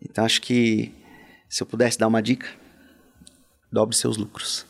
Então 0.00 0.24
acho 0.24 0.40
que 0.40 0.90
se 1.46 1.62
eu 1.62 1.66
pudesse 1.66 1.98
dar 1.98 2.08
uma 2.08 2.22
dica, 2.22 2.48
dobre 3.70 3.94
seus 3.94 4.16
lucros. 4.16 4.64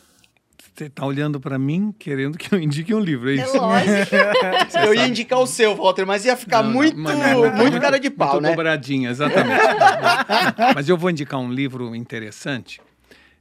Você 0.74 0.86
está 0.86 1.06
olhando 1.06 1.38
para 1.38 1.56
mim 1.56 1.94
querendo 1.96 2.36
que 2.36 2.52
eu 2.52 2.58
indique 2.58 2.92
um 2.92 2.98
livro, 2.98 3.30
é 3.30 3.34
isso? 3.34 3.56
É 3.56 3.60
lógico. 3.60 4.16
eu 4.84 4.92
ia 4.92 5.06
indicar 5.06 5.38
o 5.38 5.46
seu, 5.46 5.76
Walter, 5.76 6.04
mas 6.04 6.24
ia 6.24 6.36
ficar 6.36 6.64
Não, 6.64 6.72
muito, 6.72 6.96
não, 6.96 7.42
mas 7.42 7.56
muito 7.56 7.80
cara 7.80 8.00
de 8.00 8.10
pau, 8.10 8.32
muito 8.32 8.42
né? 8.42 8.50
dobradinha, 8.50 9.08
exatamente. 9.10 9.62
mas 10.74 10.88
eu 10.88 10.96
vou 10.98 11.10
indicar 11.10 11.38
um 11.38 11.52
livro 11.52 11.94
interessante. 11.94 12.80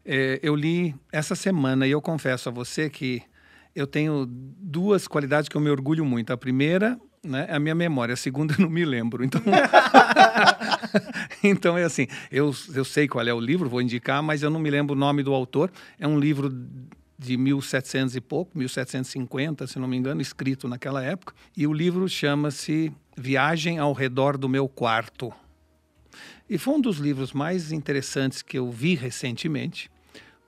É, 0.05 0.39
eu 0.43 0.55
li 0.55 0.93
essa 1.11 1.34
semana 1.34 1.88
e 1.88 1.91
eu 1.91 1.99
confesso 1.99 2.49
a 2.49 2.51
você 2.51 2.88
que 2.88 3.23
eu 3.76 3.88
tenho 3.88 4.27
duas 4.27 5.07
qualidades 5.07 5.49
que 5.49 5.57
eu 5.57 5.61
me 5.61 5.72
orgulho 5.72 6.05
muito. 6.05 6.31
A 6.31 6.38
primeira 6.38 6.99
né, 7.23 7.47
é 7.49 7.55
a 7.55 7.60
minha 7.60 7.73
memória, 7.73 8.14
a 8.14 8.18
segunda 8.18 8.53
eu 8.60 8.61
não 8.61 8.69
me 8.69 8.85
lembro. 8.85 9.23
Então, 9.23 9.41
então 11.43 11.76
é 11.76 11.84
assim, 11.84 12.07
eu, 12.31 12.53
eu 12.76 12.85
sei 12.85 13.07
qual 13.07 13.27
é 13.27 13.34
o 13.34 13.39
livro, 13.39 13.68
vou 13.68 13.81
indicar, 13.81 14.22
mas 14.22 14.43
eu 14.43 14.51
não 14.51 14.60
me 14.60 14.69
lembro 14.69 14.95
o 14.95 14.99
nome 14.99 15.23
do 15.23 15.34
autor. 15.34 15.72
É 15.97 16.07
um 16.07 16.19
livro 16.19 16.53
de 17.23 17.37
1700 17.37 18.15
e 18.15 18.21
pouco, 18.21 18.57
1750, 18.57 19.65
se 19.65 19.79
não 19.79 19.87
me 19.87 19.95
engano, 19.95 20.21
escrito 20.21 20.67
naquela 20.67 21.01
época. 21.03 21.33
E 21.55 21.65
o 21.65 21.73
livro 21.73 22.07
chama-se 22.07 22.91
Viagem 23.17 23.79
ao 23.79 23.93
Redor 23.93 24.37
do 24.37 24.49
Meu 24.49 24.67
Quarto. 24.67 25.33
E 26.49 26.57
foi 26.57 26.73
um 26.75 26.81
dos 26.81 26.97
livros 26.97 27.31
mais 27.31 27.71
interessantes 27.71 28.41
que 28.41 28.57
eu 28.57 28.69
vi 28.69 28.95
recentemente, 28.95 29.89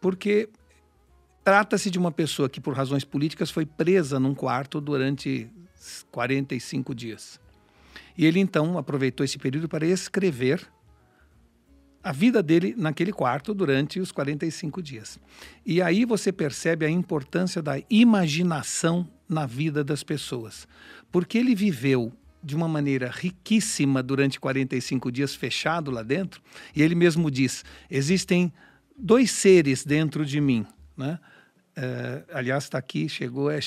porque 0.02 0.49
trata-se 1.43 1.89
de 1.89 1.97
uma 1.97 2.11
pessoa 2.11 2.49
que, 2.49 2.60
por 2.60 2.76
razões 2.76 3.06
políticas, 3.06 3.49
foi 3.49 3.65
presa 3.65 4.19
num 4.19 4.35
quarto 4.35 4.81
durante 4.81 5.49
45 6.11 6.93
dias. 6.93 7.39
E 8.18 8.26
ele 8.26 8.39
então 8.39 8.77
aproveitou 8.77 9.23
esse 9.23 9.38
período 9.38 9.69
para 9.69 9.85
escrever 9.85 10.68
a 12.06 12.11
vida 12.11 12.44
dele 12.44 12.76
naquele 12.77 13.11
quarto 13.11 13.52
durante 13.52 13.99
os 13.99 14.11
45 14.11 14.80
dias. 14.80 15.19
E 15.65 15.82
aí 15.82 16.06
você 16.06 16.32
percebe 16.32 16.86
a 16.86 16.90
importância 16.90 17.64
da 17.64 17.82
imaginação 17.90 19.10
na 19.27 19.48
vida 19.48 19.84
das 19.84 20.03
pessoas. 20.03 20.68
Porque 21.11 21.36
ele 21.36 21.56
viveu 21.56 22.14
de 22.44 22.56
uma 22.56 22.68
maneira 22.68 23.10
riquíssima 23.11 24.03
durante 24.03 24.40
45 24.40 25.11
dias 25.11 25.34
fechado 25.34 25.90
lá 25.90 26.03
dentro, 26.03 26.44
e 26.76 26.84
ele 26.84 26.94
mesmo 26.94 27.32
diz: 27.32 27.65
existem 27.90 28.53
dois 28.95 29.32
seres 29.32 29.84
dentro 29.84 30.23
de 30.23 30.40
mim. 30.40 30.64
Né? 30.95 31.18
Uh, 31.76 32.23
aliás, 32.32 32.65
está 32.65 32.77
aqui, 32.77 33.10
chegou, 33.10 33.49
é 33.49 33.60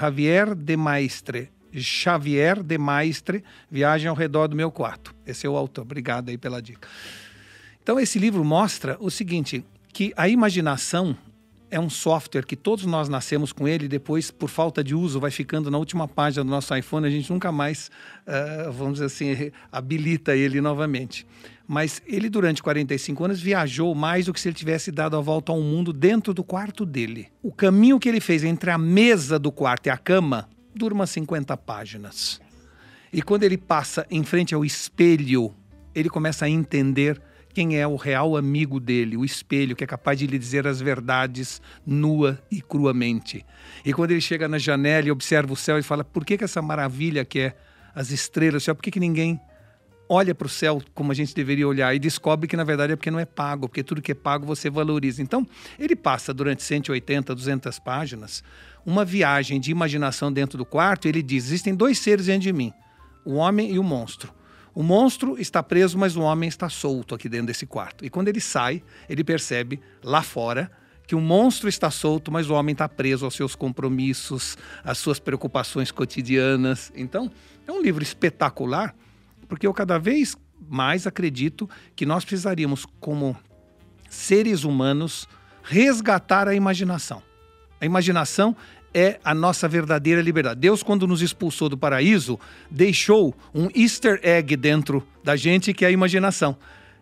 Javier 0.00 0.54
de 0.54 0.78
Maistre. 0.78 1.50
Xavier 1.78 2.62
de 2.62 2.78
Maistre, 2.78 3.44
Viagem 3.70 4.08
ao 4.08 4.16
Redor 4.16 4.48
do 4.48 4.56
Meu 4.56 4.70
Quarto. 4.70 5.14
Esse 5.26 5.46
é 5.46 5.50
o 5.50 5.56
autor. 5.56 5.82
Obrigado 5.82 6.30
aí 6.30 6.38
pela 6.38 6.62
dica. 6.62 6.88
Então, 7.86 8.00
esse 8.00 8.18
livro 8.18 8.44
mostra 8.44 8.96
o 8.98 9.08
seguinte: 9.08 9.64
que 9.92 10.12
a 10.16 10.28
imaginação 10.28 11.16
é 11.70 11.78
um 11.78 11.88
software 11.88 12.44
que 12.44 12.56
todos 12.56 12.84
nós 12.84 13.08
nascemos 13.08 13.52
com 13.52 13.68
ele, 13.68 13.86
depois, 13.86 14.28
por 14.28 14.48
falta 14.48 14.82
de 14.82 14.92
uso, 14.92 15.20
vai 15.20 15.30
ficando 15.30 15.70
na 15.70 15.78
última 15.78 16.08
página 16.08 16.42
do 16.42 16.50
nosso 16.50 16.74
iPhone, 16.74 17.06
a 17.06 17.10
gente 17.10 17.32
nunca 17.32 17.52
mais, 17.52 17.88
uh, 18.26 18.72
vamos 18.72 18.94
dizer 18.94 19.04
assim, 19.04 19.52
habilita 19.70 20.34
ele 20.34 20.60
novamente. 20.60 21.24
Mas 21.64 22.02
ele, 22.08 22.28
durante 22.28 22.60
45 22.60 23.24
anos, 23.24 23.40
viajou 23.40 23.94
mais 23.94 24.26
do 24.26 24.32
que 24.32 24.40
se 24.40 24.48
ele 24.48 24.56
tivesse 24.56 24.90
dado 24.90 25.16
a 25.16 25.20
volta 25.20 25.52
ao 25.52 25.60
mundo 25.60 25.92
dentro 25.92 26.34
do 26.34 26.42
quarto 26.42 26.84
dele. 26.84 27.28
O 27.40 27.52
caminho 27.52 28.00
que 28.00 28.08
ele 28.08 28.20
fez 28.20 28.42
entre 28.42 28.72
a 28.72 28.78
mesa 28.78 29.38
do 29.38 29.52
quarto 29.52 29.86
e 29.86 29.90
a 29.90 29.96
cama 29.96 30.48
durma 30.74 31.06
50 31.06 31.56
páginas. 31.56 32.40
E 33.12 33.22
quando 33.22 33.44
ele 33.44 33.56
passa 33.56 34.04
em 34.10 34.24
frente 34.24 34.56
ao 34.56 34.64
espelho, 34.64 35.54
ele 35.94 36.08
começa 36.08 36.46
a 36.46 36.50
entender 36.50 37.22
quem 37.56 37.78
é 37.78 37.86
o 37.86 37.96
real 37.96 38.36
amigo 38.36 38.78
dele, 38.78 39.16
o 39.16 39.24
espelho, 39.24 39.74
que 39.74 39.82
é 39.82 39.86
capaz 39.86 40.18
de 40.18 40.26
lhe 40.26 40.38
dizer 40.38 40.66
as 40.66 40.78
verdades 40.78 41.62
nua 41.86 42.38
e 42.50 42.60
cruamente. 42.60 43.46
E 43.82 43.94
quando 43.94 44.10
ele 44.10 44.20
chega 44.20 44.46
na 44.46 44.58
janela 44.58 45.08
e 45.08 45.10
observa 45.10 45.54
o 45.54 45.56
céu, 45.56 45.76
ele 45.76 45.82
fala: 45.82 46.04
por 46.04 46.22
que, 46.22 46.36
que 46.36 46.44
essa 46.44 46.60
maravilha 46.60 47.24
que 47.24 47.38
é 47.38 47.56
as 47.94 48.10
estrelas, 48.10 48.62
céu, 48.62 48.74
por 48.74 48.82
que, 48.82 48.90
que 48.90 49.00
ninguém 49.00 49.40
olha 50.06 50.34
para 50.34 50.44
o 50.44 50.50
céu 50.50 50.82
como 50.94 51.10
a 51.12 51.14
gente 51.14 51.34
deveria 51.34 51.66
olhar 51.66 51.94
e 51.94 51.98
descobre 51.98 52.46
que 52.46 52.58
na 52.58 52.62
verdade 52.62 52.92
é 52.92 52.96
porque 52.96 53.10
não 53.10 53.18
é 53.18 53.24
pago, 53.24 53.70
porque 53.70 53.82
tudo 53.82 54.02
que 54.02 54.12
é 54.12 54.14
pago 54.14 54.44
você 54.44 54.68
valoriza. 54.68 55.22
Então, 55.22 55.46
ele 55.78 55.96
passa 55.96 56.34
durante 56.34 56.62
180, 56.62 57.34
200 57.34 57.78
páginas 57.78 58.44
uma 58.84 59.02
viagem 59.02 59.58
de 59.58 59.70
imaginação 59.70 60.30
dentro 60.30 60.58
do 60.58 60.66
quarto, 60.66 61.06
e 61.06 61.08
ele 61.08 61.22
diz: 61.22 61.46
existem 61.46 61.74
dois 61.74 61.98
seres 61.98 62.26
dentro 62.26 62.42
de 62.42 62.52
mim, 62.52 62.70
o 63.24 63.36
homem 63.36 63.72
e 63.72 63.78
o 63.78 63.82
monstro. 63.82 64.30
O 64.76 64.82
monstro 64.82 65.40
está 65.40 65.62
preso, 65.62 65.96
mas 65.96 66.16
o 66.16 66.20
homem 66.20 66.50
está 66.50 66.68
solto 66.68 67.14
aqui 67.14 67.30
dentro 67.30 67.46
desse 67.46 67.64
quarto. 67.64 68.04
E 68.04 68.10
quando 68.10 68.28
ele 68.28 68.42
sai, 68.42 68.82
ele 69.08 69.24
percebe 69.24 69.80
lá 70.04 70.20
fora 70.20 70.70
que 71.06 71.14
o 71.14 71.20
monstro 71.20 71.66
está 71.66 71.90
solto, 71.90 72.30
mas 72.30 72.50
o 72.50 72.52
homem 72.52 72.74
está 72.74 72.86
preso 72.86 73.24
aos 73.24 73.34
seus 73.34 73.54
compromissos, 73.54 74.58
às 74.84 74.98
suas 74.98 75.18
preocupações 75.18 75.90
cotidianas. 75.90 76.92
Então, 76.94 77.32
é 77.66 77.72
um 77.72 77.80
livro 77.80 78.02
espetacular, 78.02 78.94
porque 79.48 79.66
eu 79.66 79.72
cada 79.72 79.96
vez 79.96 80.36
mais 80.68 81.06
acredito 81.06 81.66
que 81.94 82.04
nós 82.04 82.22
precisaríamos, 82.22 82.84
como 83.00 83.34
seres 84.10 84.62
humanos, 84.62 85.26
resgatar 85.62 86.48
a 86.48 86.54
imaginação. 86.54 87.22
A 87.80 87.86
imaginação 87.86 88.54
é 88.96 89.20
a 89.22 89.34
nossa 89.34 89.68
verdadeira 89.68 90.22
liberdade. 90.22 90.58
Deus, 90.58 90.82
quando 90.82 91.06
nos 91.06 91.20
expulsou 91.20 91.68
do 91.68 91.76
paraíso, 91.76 92.40
deixou 92.70 93.36
um 93.54 93.68
easter 93.74 94.18
egg 94.22 94.56
dentro 94.56 95.06
da 95.22 95.36
gente 95.36 95.74
que 95.74 95.84
é 95.84 95.88
a 95.88 95.90
imaginação 95.90 96.56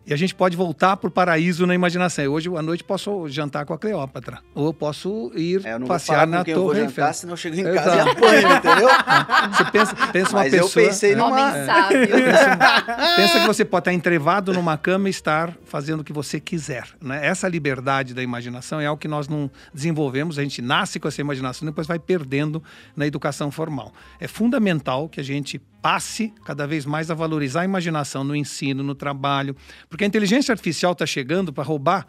e 0.07 0.13
a 0.13 0.17
gente 0.17 0.35
pode 0.35 0.57
voltar 0.57 0.97
para 0.97 1.09
o 1.09 1.11
paraíso 1.11 1.67
na 1.67 1.75
imaginação. 1.75 2.27
Hoje 2.27 2.49
à 2.55 2.63
noite 2.63 2.85
posso 2.85 3.29
jantar 3.29 3.65
com 3.65 3.73
a 3.73 3.79
Cleópatra. 3.79 4.41
Ou 4.55 4.67
eu 4.67 4.75
posso 4.75 5.33
ir 5.35 5.65
é, 5.65 5.75
eu 5.75 5.81
passear 5.81 6.27
na 6.27 6.45
Torre 6.45 6.53
eu 6.53 6.63
vou 6.63 6.75
jantar, 6.75 6.89
Eiffel. 6.89 7.15
senão 7.15 7.33
eu 7.33 7.37
chego 7.37 7.57
em 7.57 7.61
Exato. 7.61 7.75
casa 7.75 7.97
e 7.97 8.01
apanho, 8.01 8.57
entendeu? 8.57 8.89
Você 9.55 9.65
pensa, 9.71 9.97
pensa 10.13 10.31
uma 10.31 10.41
Mas 10.41 10.51
pessoa... 10.53 10.83
eu 10.83 10.89
pensei 10.89 11.15
numa... 11.15 11.53
Pensa, 11.53 13.17
pensa, 13.17 13.41
que 13.41 13.47
você 13.47 13.65
pode 13.65 13.83
estar 13.83 13.93
entrevado 13.93 14.53
numa 14.53 14.77
cama 14.77 15.09
e 15.09 15.11
estar 15.11 15.57
fazendo 15.65 16.01
o 16.01 16.05
que 16.05 16.13
você 16.13 16.41
quiser. 16.41 16.87
Né? 17.01 17.27
Essa 17.27 17.49
liberdade 17.49 18.15
da 18.15 18.23
imaginação 18.23 18.81
é 18.81 18.87
algo 18.87 19.01
que 19.01 19.09
nós 19.09 19.29
não 19.29 19.51
desenvolvemos. 19.73 20.39
A 20.39 20.43
gente 20.43 20.61
nasce 20.61 20.99
com 20.99 21.09
essa 21.09 21.21
imaginação 21.21 21.67
e 21.67 21.71
depois 21.71 21.87
vai 21.87 21.99
perdendo 21.99 22.63
na 22.97 23.07
educação 23.07 23.51
formal. 23.51 23.93
É 24.19 24.27
fundamental 24.27 25.09
que 25.09 25.21
a 25.21 25.25
gente 25.25 25.61
passe 25.85 26.33
cada 26.47 26.67
vez 26.67 26.87
mais 26.87 27.11
a 27.11 27.15
valorizar 27.15 27.61
a 27.61 27.65
imaginação 27.67 28.25
no 28.25 28.35
ensino, 28.35 28.83
no 28.83 28.95
trabalho, 28.95 29.55
porque 29.87 30.03
a 30.03 30.07
inteligência 30.07 30.51
artificial 30.51 30.93
está 30.93 31.05
chegando 31.05 31.53
para 31.53 31.63
roubar 31.63 32.07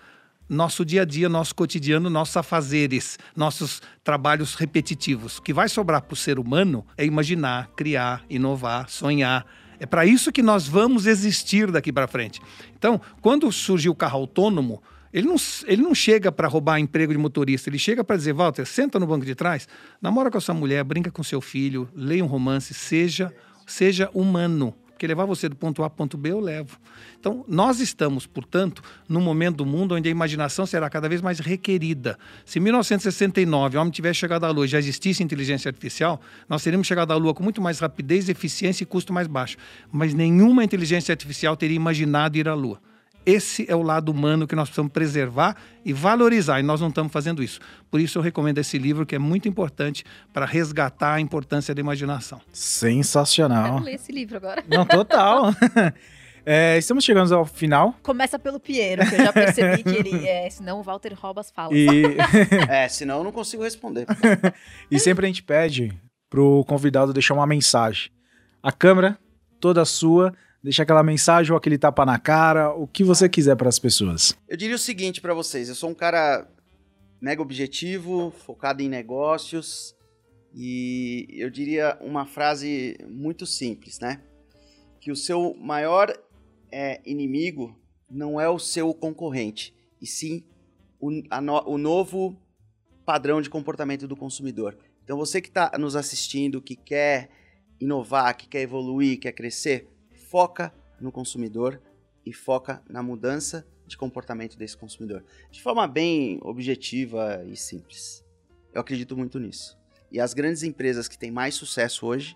nosso 0.48 0.86
dia 0.86 1.02
a 1.02 1.06
dia, 1.06 1.28
nosso 1.28 1.54
cotidiano, 1.54 2.10
nossos 2.10 2.38
afazeres, 2.38 3.20
nossos 3.36 3.82
trabalhos 4.02 4.56
repetitivos. 4.56 5.40
O 5.40 5.42
que 5.42 5.52
vai 5.52 5.68
sobrar 5.68 6.02
para 6.04 6.14
o 6.14 6.16
ser 6.16 6.40
humano 6.40 6.88
é 6.98 7.06
imaginar, 7.06 7.68
criar, 7.76 8.24
inovar, 8.30 8.88
sonhar. 8.88 9.46
É 9.78 9.86
para 9.86 10.06
isso 10.06 10.32
que 10.32 10.42
nós 10.42 10.66
vamos 10.66 11.06
existir 11.06 11.70
daqui 11.70 11.92
para 11.92 12.08
frente. 12.08 12.42
Então, 12.78 13.02
quando 13.20 13.52
surgiu 13.52 13.92
o 13.92 13.96
carro 13.96 14.20
autônomo, 14.20 14.82
ele 15.12 15.28
não, 15.28 15.36
ele 15.66 15.82
não 15.82 15.94
chega 15.94 16.32
para 16.32 16.48
roubar 16.48 16.80
emprego 16.80 17.12
de 17.12 17.20
motorista, 17.20 17.70
ele 17.70 17.80
chega 17.80 18.06
para 18.06 18.16
dizer, 18.16 18.32
Walter, 18.32 18.66
senta 18.66 18.98
no 18.98 19.06
banco 19.06 19.26
de 19.26 19.36
trás, 19.36 19.68
namora 20.02 20.32
com 20.32 20.38
a 20.38 20.42
sua 20.42 20.56
mulher, 20.56 20.82
brinca 20.86 21.12
com 21.12 21.22
seu 21.22 21.42
filho, 21.42 21.90
leia 21.94 22.24
um 22.24 22.28
romance, 22.28 22.74
seja 22.74 23.34
seja 23.66 24.10
humano. 24.14 24.74
Porque 24.96 25.06
levar 25.06 25.26
você 25.26 25.50
do 25.50 25.58
ponto 25.58 25.82
A 25.82 25.88
ao 25.88 25.90
ponto 25.90 26.18
B 26.18 26.32
eu 26.32 26.40
levo. 26.40 26.80
Então, 27.20 27.44
nós 27.50 27.82
estamos, 27.82 28.26
portanto, 28.26 28.82
num 29.10 29.20
momento 29.20 29.58
do 29.58 29.66
mundo 29.66 29.94
onde 29.94 30.08
a 30.08 30.12
imaginação 30.12 30.66
será 30.66 30.90
cada 30.90 31.10
vez 31.10 31.22
mais 31.22 31.40
requerida. 31.40 32.18
Se 32.46 32.60
em 32.60 32.62
1969 32.62 33.78
o 33.78 33.82
homem 33.82 33.92
tivesse 33.92 34.20
chegado 34.20 34.46
à 34.46 34.52
Lua 34.52 34.64
e 34.64 34.70
já 34.70 34.80
existisse 34.80 35.22
inteligência 35.22 35.68
artificial, 35.68 36.22
nós 36.48 36.64
teríamos 36.64 36.88
chegado 36.88 37.12
à 37.12 37.16
Lua 37.18 37.34
com 37.34 37.44
muito 37.44 37.62
mais 37.62 37.80
rapidez, 37.80 38.30
eficiência 38.30 38.84
e 38.84 38.86
custo 38.86 39.12
mais 39.12 39.28
baixo. 39.28 39.58
Mas 39.92 40.14
nenhuma 40.14 40.64
inteligência 40.64 41.12
artificial 41.12 41.58
teria 41.58 41.76
imaginado 41.76 42.38
ir 42.38 42.48
à 42.48 42.54
Lua. 42.54 42.80
Esse 43.26 43.66
é 43.70 43.76
o 43.76 43.82
lado 43.82 44.10
humano 44.10 44.48
que 44.48 44.56
nós 44.56 44.70
precisamos 44.70 44.92
preservar 44.92 45.56
e 45.84 45.92
valorizar, 45.92 46.60
e 46.60 46.64
nós 46.64 46.80
não 46.80 46.90
estamos 46.90 47.12
fazendo 47.12 47.42
isso. 47.42 47.60
Por 47.90 48.00
isso 48.00 48.20
eu 48.20 48.22
recomendo 48.22 48.60
esse 48.60 48.78
livro, 48.78 49.06
que 49.06 49.16
é 49.16 49.20
muito 49.20 49.48
importante 49.48 50.04
para 50.32 50.46
resgatar 50.46 51.16
a 51.16 51.20
importância 51.20 51.74
da 51.74 51.82
imaginação. 51.82 52.40
Sensacional. 52.52 53.74
Quero 53.74 53.86
ler 53.86 53.96
esse 53.96 54.12
livro 54.12 54.38
agora. 54.38 54.64
Não, 54.68 54.86
total. 54.86 55.54
É, 56.48 56.78
estamos 56.78 57.04
chegando 57.04 57.34
ao 57.34 57.44
final. 57.44 57.96
Começa 58.04 58.38
pelo 58.38 58.60
Piero, 58.60 59.04
que 59.10 59.16
eu 59.16 59.26
já 59.26 59.34
percebi 59.34 59.82
que 59.82 59.90
ele 59.90 60.28
é, 60.28 60.48
senão 60.48 60.80
o 60.80 60.84
Walter 60.84 61.12
rouba 61.16 61.42
as 61.42 61.50
falas. 61.50 61.76
E... 61.76 62.04
é, 62.70 62.88
senão 62.88 63.18
eu 63.18 63.24
não 63.24 63.32
consigo 63.32 63.64
responder. 63.64 64.06
e 64.92 65.00
sempre 65.00 65.26
a 65.26 65.28
gente 65.28 65.42
pede 65.42 65.92
pro 66.30 66.64
convidado 66.66 67.12
deixar 67.12 67.34
uma 67.34 67.48
mensagem. 67.48 68.12
A 68.62 68.72
câmera 68.72 69.18
toda 69.60 69.84
sua 69.86 70.34
Deixa 70.66 70.82
aquela 70.82 71.04
mensagem 71.04 71.52
ou 71.52 71.58
aquele 71.60 71.78
tapa 71.78 72.04
na 72.08 72.18
cara, 72.18 72.74
o 72.74 72.88
que 72.88 73.04
você 73.04 73.30
quiser 73.30 73.56
para 73.56 73.70
as 73.70 73.78
pessoas. 73.78 74.36
Eu 74.50 74.58
diria 74.58 74.76
o 74.76 74.80
seguinte 74.80 75.22
para 75.22 75.32
vocês: 75.32 75.70
eu 75.70 75.76
sou 75.76 75.92
um 75.92 75.94
cara 75.94 76.50
mega 77.22 77.40
objetivo, 77.40 78.32
focado 78.32 78.82
em 78.82 78.90
negócios, 78.90 79.96
e 80.52 81.28
eu 81.30 81.52
diria 81.52 81.96
uma 82.02 82.26
frase 82.26 82.98
muito 83.08 83.46
simples, 83.46 84.00
né? 84.00 84.24
Que 85.00 85.12
o 85.12 85.16
seu 85.16 85.54
maior 85.54 86.12
é, 86.72 87.00
inimigo 87.06 87.80
não 88.10 88.42
é 88.42 88.50
o 88.50 88.58
seu 88.58 88.92
concorrente, 88.92 89.72
e 90.02 90.08
sim 90.08 90.44
o, 91.00 91.12
no, 91.12 91.64
o 91.68 91.78
novo 91.78 92.36
padrão 93.06 93.40
de 93.40 93.52
comportamento 93.52 94.08
do 94.08 94.16
consumidor. 94.16 94.76
Então 95.04 95.16
você 95.16 95.40
que 95.40 95.50
está 95.50 95.74
nos 95.78 95.96
assistindo, 95.96 96.60
que 96.60 96.76
quer 96.76 97.30
inovar, 97.80 98.36
que 98.36 98.48
quer 98.48 98.62
evoluir, 98.62 99.20
quer 99.20 99.32
crescer, 99.32 99.95
foca 100.36 100.74
no 101.00 101.14
consumidor 101.14 101.82
e 102.26 102.34
foca 102.34 102.84
na 102.90 103.02
mudança 103.02 103.66
de 103.88 103.96
comportamento 103.96 104.58
desse 104.58 104.76
consumidor. 104.76 105.24
De 105.50 105.62
forma 105.62 105.88
bem 105.88 106.42
objetiva 106.42 107.42
e 107.46 107.56
simples. 107.56 108.22
Eu 108.74 108.82
acredito 108.82 109.16
muito 109.16 109.40
nisso. 109.40 109.80
E 110.12 110.20
as 110.20 110.34
grandes 110.34 110.62
empresas 110.62 111.08
que 111.08 111.18
têm 111.18 111.32
mais 111.32 111.56
sucesso 111.56 112.06
hoje, 112.06 112.36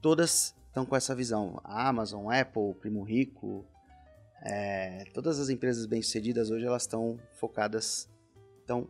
todas 0.00 0.54
estão 0.68 0.86
com 0.86 0.94
essa 0.94 1.12
visão. 1.12 1.60
A 1.64 1.88
Amazon, 1.88 2.32
Apple, 2.32 2.72
Primo 2.78 3.02
Rico, 3.02 3.66
é, 4.40 5.02
todas 5.12 5.40
as 5.40 5.48
empresas 5.48 5.86
bem-sucedidas 5.86 6.52
hoje 6.52 6.64
elas 6.64 6.82
estão 6.82 7.18
focadas, 7.32 8.08
então 8.62 8.86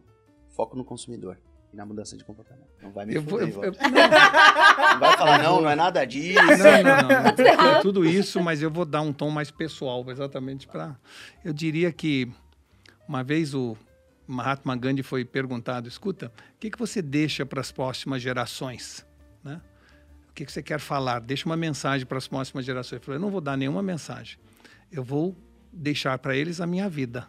foco 0.51 0.77
no 0.77 0.85
consumidor 0.85 1.39
na 1.75 1.85
mudança 1.85 2.17
de 2.17 2.25
comportamento. 2.25 2.69
Não 2.83 2.91
vai 2.93 3.05
me 3.07 3.15
Eu 3.15 3.23
vou- 3.23 3.39
fuder, 3.41 3.55
eu- 3.55 3.61
Walter. 3.73 3.79
eu- 3.85 3.91
Não 4.93 5.01
vai 5.01 5.17
falar, 5.17 5.43
não, 5.43 5.61
não 5.63 5.71
é 5.71 5.75
nada 5.75 6.05
disso. 6.05 6.41
Não, 6.41 6.83
não, 6.83 7.09
não. 7.09 7.77
É 7.77 7.81
tudo 7.81 8.05
isso, 8.05 8.41
mas 8.43 8.63
eu 8.63 8.71
vou 8.71 8.85
dar 8.85 9.01
um 9.01 9.13
tom 9.13 9.31
mais 9.31 9.51
pessoal, 9.51 10.05
exatamente 10.11 10.67
para. 10.67 10.97
Eu 11.45 11.53
diria 11.53 11.93
que 11.93 12.31
uma 13.09 13.23
vez 13.25 13.55
o 13.55 13.77
Mahatma 14.27 14.77
Gandhi 14.77 15.03
foi 15.03 15.25
perguntado: 15.25 15.89
escuta, 15.89 16.33
o 16.55 16.59
que, 16.59 16.71
que 16.71 16.79
você 16.79 17.03
deixa 17.03 17.45
para 17.45 17.61
as 17.61 17.71
próximas 17.73 18.23
gerações? 18.23 19.05
Né? 19.43 19.61
O 20.31 20.33
que, 20.35 20.45
que 20.45 20.53
você 20.53 20.63
quer 20.63 20.81
falar? 20.81 21.21
Deixa 21.21 21.47
uma 21.47 21.57
mensagem 21.57 22.07
para 22.07 22.19
as 22.19 22.27
próximas 22.27 22.65
gerações. 22.65 22.99
Ele 22.99 23.05
falou: 23.05 23.17
eu 23.17 23.21
não 23.23 23.31
vou 23.31 23.41
dar 23.41 23.57
nenhuma 23.57 23.83
mensagem. 23.83 24.39
Eu 24.91 25.03
vou 25.05 25.37
deixar 25.73 26.19
para 26.19 26.37
eles 26.37 26.61
a 26.61 26.67
minha 26.67 26.89
vida. 26.89 27.29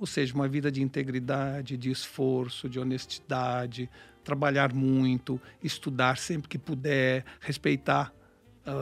Ou 0.00 0.06
seja, 0.06 0.34
uma 0.34 0.48
vida 0.48 0.72
de 0.72 0.82
integridade, 0.82 1.76
de 1.76 1.90
esforço, 1.90 2.68
de 2.68 2.80
honestidade, 2.80 3.88
trabalhar 4.24 4.72
muito, 4.72 5.40
estudar 5.62 6.16
sempre 6.16 6.48
que 6.48 6.58
puder, 6.58 7.24
respeitar 7.40 8.12
a 8.16 8.20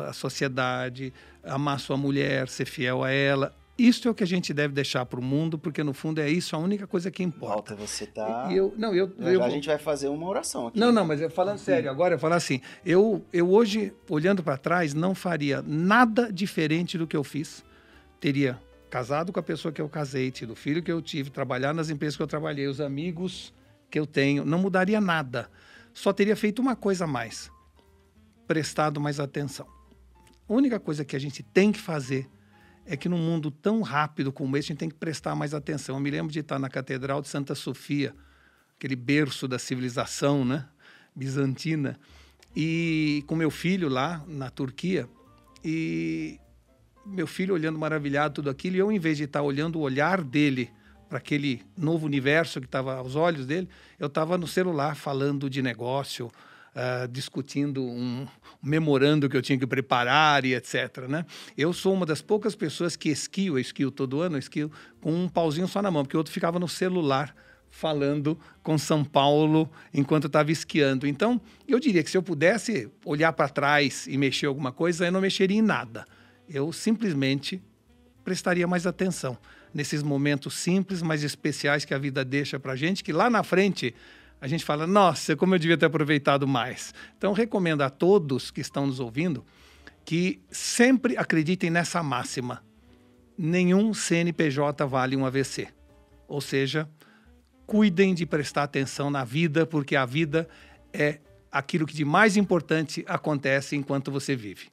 a 0.09 0.13
sociedade, 0.13 1.13
amar 1.43 1.81
sua 1.81 1.97
mulher, 1.97 2.49
ser 2.49 2.67
fiel 2.67 3.05
a 3.05 3.11
ela. 3.11 3.55
Isso 3.79 4.09
é 4.09 4.11
o 4.11 4.15
que 4.15 4.25
a 4.25 4.27
gente 4.27 4.53
deve 4.53 4.75
deixar 4.75 5.07
para 5.07 5.21
o 5.21 5.23
mundo, 5.23 5.57
porque 5.57 5.85
no 5.85 5.95
fundo 5.95 6.21
é 6.21 6.29
isso 6.29 6.57
a 6.57 6.59
única 6.59 6.85
coisa 6.85 7.13
que 7.13 7.23
importa. 7.23 7.55
Walter, 7.55 7.77
você 7.77 8.07
tá. 8.07 8.49
Eu, 8.51 8.75
não, 8.77 8.93
eu, 8.93 9.13
eu 9.21 9.43
a 9.43 9.49
gente 9.49 9.69
vai 9.69 9.79
fazer 9.79 10.09
uma 10.09 10.27
oração 10.27 10.67
aqui. 10.67 10.79
não, 10.79 10.91
não, 10.91 11.05
mas 11.05 11.21
eu 11.21 11.31
falando 11.31 11.59
sério, 11.59 11.89
agora 11.89 12.17
eu 12.17 12.19
falar 12.19 12.37
assim, 12.37 12.61
eu, 12.85 13.25
eu 13.33 13.49
hoje, 13.49 13.95
olhando 14.11 14.43
para 14.43 14.57
trás, 14.57 14.95
não 14.95 15.15
faria 15.15 15.63
nada 15.65 16.33
diferente 16.33 16.99
do 16.99 17.07
que 17.07 17.17
eu 17.17 17.23
fiz. 17.23 17.65
Teria 18.19 18.61
casado 18.89 19.33
com 19.33 19.41
a 19.41 19.43
pessoa 19.43 19.73
que 19.73 19.81
eu 19.81 19.89
casei, 19.89 20.31
tido 20.31 20.53
o 20.53 20.57
filho 20.57 20.83
que 20.83 20.91
eu 20.91 21.01
tive, 21.01 21.31
trabalhar 21.31 21.75
nas 21.75 21.91
empresas 21.91 22.17
que 22.17 22.23
eu 22.23 22.27
trabalhei, 22.27 22.67
os 22.67 22.81
amigos 22.81 23.53
que 23.91 23.99
eu 23.99 24.07
tenho, 24.07 24.45
não 24.45 24.59
mudaria 24.59 25.01
nada. 25.01 25.51
Só 25.93 26.13
teria 26.13 26.37
feito 26.37 26.61
uma 26.61 26.77
coisa 26.77 27.05
a 27.05 27.07
mais, 27.07 27.51
prestado 28.47 29.01
mais 29.01 29.21
atenção. 29.21 29.67
A 30.49 30.53
única 30.53 30.81
coisa 30.81 31.05
que 31.05 31.15
a 31.15 31.19
gente 31.19 31.43
tem 31.43 31.71
que 31.71 31.79
fazer 31.79 32.29
é 32.87 32.97
que 32.97 33.09
num 33.09 33.19
mundo 33.19 33.51
tão 33.51 33.83
rápido 33.83 34.33
como 34.33 34.57
esse, 34.57 34.67
a 34.67 34.73
gente 34.73 34.79
tem 34.79 34.89
que 34.89 34.95
prestar 34.95 35.35
mais 35.35 35.53
atenção. 35.53 35.97
Eu 35.97 36.01
me 36.01 36.11
lembro 36.11 36.33
de 36.33 36.41
estar 36.41 36.59
na 36.59 36.71
Catedral 36.71 37.21
de 37.21 37.29
Santa 37.29 37.55
Sofia, 37.55 38.15
aquele 38.77 38.97
berço 38.97 39.47
da 39.47 39.59
civilização 39.59 40.45
né? 40.45 40.67
bizantina, 41.15 41.99
e 42.57 43.23
com 43.27 43.37
meu 43.37 43.51
filho 43.51 43.89
lá 43.89 44.25
na 44.27 44.49
Turquia, 44.49 45.07
e 45.63 46.41
meu 47.09 47.27
filho 47.27 47.55
olhando 47.55 47.79
maravilhado 47.79 48.35
tudo 48.35 48.51
aquilo, 48.51 48.77
e 48.77 48.79
eu, 48.79 48.93
em 48.93 48.99
vez 48.99 49.17
de 49.17 49.25
estar 49.25 49.43
olhando 49.43 49.79
o 49.79 49.83
olhar 49.83 50.23
dele 50.23 50.71
para 51.09 51.19
aquele 51.19 51.63
novo 51.77 52.07
universo 52.07 52.61
que 52.61 52.67
estava 52.67 52.97
aos 52.97 53.17
olhos 53.17 53.47
dele, 53.47 53.69
eu 53.99 54.09
estava 54.09 54.37
no 54.37 54.47
celular 54.47 54.95
falando 54.95 55.49
de 55.49 55.63
negócio, 55.63 56.31
ah, 56.75 57.09
discutindo 57.11 57.83
um, 57.83 58.27
memorando 58.63 59.29
que 59.29 59.37
eu 59.37 59.43
tinha 59.43 59.59
que 59.59 59.67
preparar 59.67 60.45
e 60.45 60.55
etc. 60.55 61.09
Né? 61.09 61.25
Eu 61.57 61.73
sou 61.73 61.95
uma 61.95 62.05
das 62.05 62.21
poucas 62.21 62.55
pessoas 62.55 62.95
que 62.95 63.09
esquio, 63.09 63.55
eu 63.55 63.59
esquio 63.59 63.91
todo 63.91 64.21
ano, 64.21 64.37
esquio 64.37 64.71
com 65.01 65.13
um 65.13 65.29
pauzinho 65.29 65.67
só 65.67 65.81
na 65.81 65.91
mão, 65.91 66.05
porque 66.05 66.17
o 66.17 66.21
outro 66.21 66.33
ficava 66.33 66.59
no 66.59 66.69
celular 66.69 67.35
falando 67.71 68.39
com 68.63 68.79
São 68.79 69.05
Paulo 69.05 69.71
enquanto 69.93 70.27
estava 70.27 70.53
esquiando. 70.53 71.07
Então, 71.07 71.41
eu 71.67 71.81
diria 71.81 72.03
que 72.03 72.11
se 72.11 72.17
eu 72.17 72.23
pudesse 72.23 72.91
olhar 73.05 73.33
para 73.33 73.49
trás 73.49 74.07
e 74.07 74.17
mexer 74.17 74.47
alguma 74.47 74.73
coisa, 74.73 75.07
eu 75.07 75.13
não 75.13 75.21
mexeria 75.21 75.59
em 75.59 75.63
nada. 75.63 76.05
Eu 76.49 76.73
simplesmente 76.73 77.63
prestaria 78.25 78.67
mais 78.67 78.87
atenção 78.87 79.39
nesses 79.73 80.03
momentos 80.03 80.55
simples, 80.55 81.03
mas 81.03 81.23
especiais 81.23 81.85
que 81.85 81.95
a 81.95 81.99
vida 81.99 82.25
deixa 82.25 82.59
para 82.59 82.73
a 82.73 82.77
gente, 82.77 83.05
que 83.05 83.13
lá 83.13 83.29
na 83.29 83.43
frente 83.43 83.95
a 84.41 84.47
gente 84.47 84.65
fala, 84.65 84.87
nossa, 84.87 85.37
como 85.37 85.55
eu 85.55 85.59
devia 85.59 85.77
ter 85.77 85.87
aproveitado 85.87 86.47
mais. 86.47 86.95
Então, 87.17 87.33
recomendo 87.33 87.83
a 87.83 87.91
todos 87.91 88.51
que 88.51 88.61
estão 88.61 88.87
nos 88.87 89.01
ouvindo 89.01 89.45
que 90.05 90.41
sempre 90.51 91.19
acreditem 91.19 91.69
nessa 91.69 92.03
máxima. 92.03 92.65
Nenhum 93.37 93.93
CNPJ 93.93 94.87
vale 94.87 95.15
um 95.15 95.27
AVC. 95.27 95.69
Ou 96.27 96.41
seja, 96.41 96.89
cuidem 97.67 98.15
de 98.15 98.25
prestar 98.25 98.63
atenção 98.63 99.11
na 99.11 99.23
vida, 99.23 99.67
porque 99.67 99.95
a 99.95 100.07
vida 100.07 100.49
é 100.95 101.19
aquilo 101.53 101.87
que 101.87 101.95
de 101.95 102.07
mais 102.07 102.39
importante 102.39 103.05
acontece 103.07 103.77
enquanto 103.77 104.11
você 104.11 104.35
vive. 104.35 104.71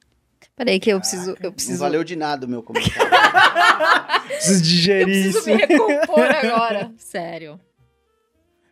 Peraí 0.56 0.80
que 0.80 0.90
eu 0.90 0.98
preciso... 0.98 1.30
Eu 1.32 1.36
Não 1.44 1.52
preciso... 1.52 1.78
valeu 1.78 2.02
de 2.02 2.16
nada 2.16 2.46
o 2.46 2.48
meu 2.48 2.62
comentário. 2.62 3.10
Preciso 4.26 4.58
Eu 4.58 4.62
digerir 4.62 5.04
preciso 5.32 5.38
isso. 5.38 5.46
me 5.50 5.54
recompor 5.56 6.24
agora. 6.24 6.90
Sério. 6.98 7.60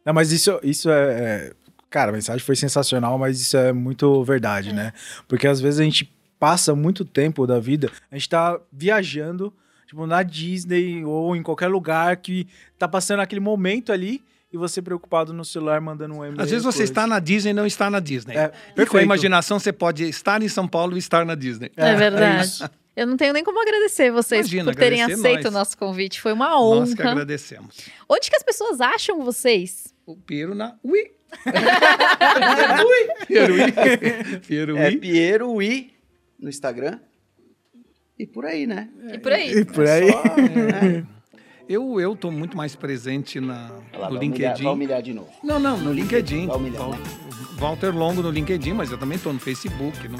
Não, 0.04 0.12
mas 0.12 0.32
isso, 0.32 0.58
isso 0.62 0.90
é, 0.90 1.12
é- 1.50 1.52
Cara, 1.88 2.10
a 2.10 2.12
mensagem 2.12 2.44
foi 2.44 2.56
sensacional, 2.56 3.16
mas 3.18 3.40
isso 3.40 3.56
é 3.56 3.72
muito 3.72 4.24
verdade, 4.24 4.72
né? 4.72 4.92
Porque 5.28 5.46
às 5.46 5.60
vezes 5.60 5.78
a 5.78 5.84
gente 5.84 6.12
passa 6.40 6.74
muito 6.74 7.04
tempo 7.04 7.46
da 7.46 7.60
vida, 7.60 7.88
a 8.10 8.16
gente 8.16 8.28
tá 8.28 8.58
viajando, 8.72 9.52
tipo, 9.86 10.04
na 10.04 10.22
Disney 10.24 11.04
ou 11.04 11.36
em 11.36 11.42
qualquer 11.42 11.68
lugar 11.68 12.16
que 12.16 12.48
tá 12.76 12.88
passando 12.88 13.20
aquele 13.20 13.40
momento 13.40 13.92
ali 13.92 14.20
e 14.54 14.56
você 14.56 14.80
preocupado 14.80 15.32
no 15.32 15.44
celular 15.44 15.80
mandando 15.80 16.14
um 16.14 16.24
e-mail. 16.24 16.40
Às 16.40 16.48
vezes 16.48 16.64
você 16.64 16.78
coisa. 16.78 16.92
está 16.92 17.08
na 17.08 17.18
Disney 17.18 17.50
e 17.50 17.52
não 17.52 17.66
está 17.66 17.90
na 17.90 17.98
Disney. 17.98 18.36
É, 18.36 18.52
e 18.76 18.86
com 18.86 18.96
a 18.96 19.02
imaginação 19.02 19.58
você 19.58 19.72
pode 19.72 20.04
estar 20.08 20.40
em 20.42 20.48
São 20.48 20.68
Paulo 20.68 20.94
e 20.94 20.98
estar 21.00 21.26
na 21.26 21.34
Disney. 21.34 21.72
É, 21.76 21.88
É, 21.90 21.94
verdade. 21.96 22.62
é 22.62 22.70
eu 23.02 23.04
não 23.08 23.16
tenho 23.16 23.32
nem 23.32 23.42
como 23.42 23.60
agradecer 23.60 24.12
vocês 24.12 24.46
Imagina, 24.46 24.70
por 24.72 24.78
terem 24.78 25.02
aceito 25.02 25.42
nós. 25.42 25.46
o 25.46 25.50
nosso 25.50 25.76
convite. 25.76 26.20
Foi 26.20 26.32
uma 26.32 26.50
Nós 26.50 26.94
que 26.94 27.02
honra. 27.02 27.10
agradecemos. 27.10 27.76
Onde 28.08 28.30
que 28.30 28.36
as 28.36 28.44
pessoas 28.44 28.80
acham 28.80 29.24
vocês? 29.24 29.92
O 30.06 30.14
Piero 30.16 30.54
na 30.54 30.76
Ui. 30.84 31.10
Piero 33.26 33.54
Ui. 33.54 33.72
Piero 34.46 34.76
é. 34.76 34.96
Piero 34.96 35.60
I 35.60 35.92
no 36.38 36.48
Instagram. 36.48 37.00
E 38.16 38.24
por 38.24 38.44
aí, 38.44 38.68
né? 38.68 38.88
E 39.12 39.18
por 39.18 39.32
aí. 39.32 39.50
E 39.50 39.64
por 39.64 39.84
aí. 39.84 40.12
Só, 40.12 40.36
né? 40.36 41.06
Eu 41.68 41.98
eu 41.98 42.14
tô 42.14 42.30
muito 42.30 42.56
mais 42.56 42.76
presente 42.76 43.40
na, 43.40 43.70
lá, 43.92 44.10
no 44.10 44.18
vai 44.18 44.26
humilhar, 44.26 44.28
LinkedIn. 44.52 44.64
vai 44.64 44.72
humilhar 44.72 45.02
de 45.02 45.14
novo. 45.14 45.28
Não, 45.42 45.58
não, 45.58 45.78
no 45.78 45.92
LinkedIn. 45.92 46.46
Vai 46.46 46.56
humilhar, 46.56 46.88
né? 46.88 46.98
Walter 47.56 47.94
Longo 47.94 48.20
no 48.20 48.30
LinkedIn, 48.30 48.72
mas 48.72 48.90
eu 48.90 48.98
também 48.98 49.16
estou 49.16 49.32
no 49.32 49.38
Facebook, 49.38 49.96
no 50.08 50.18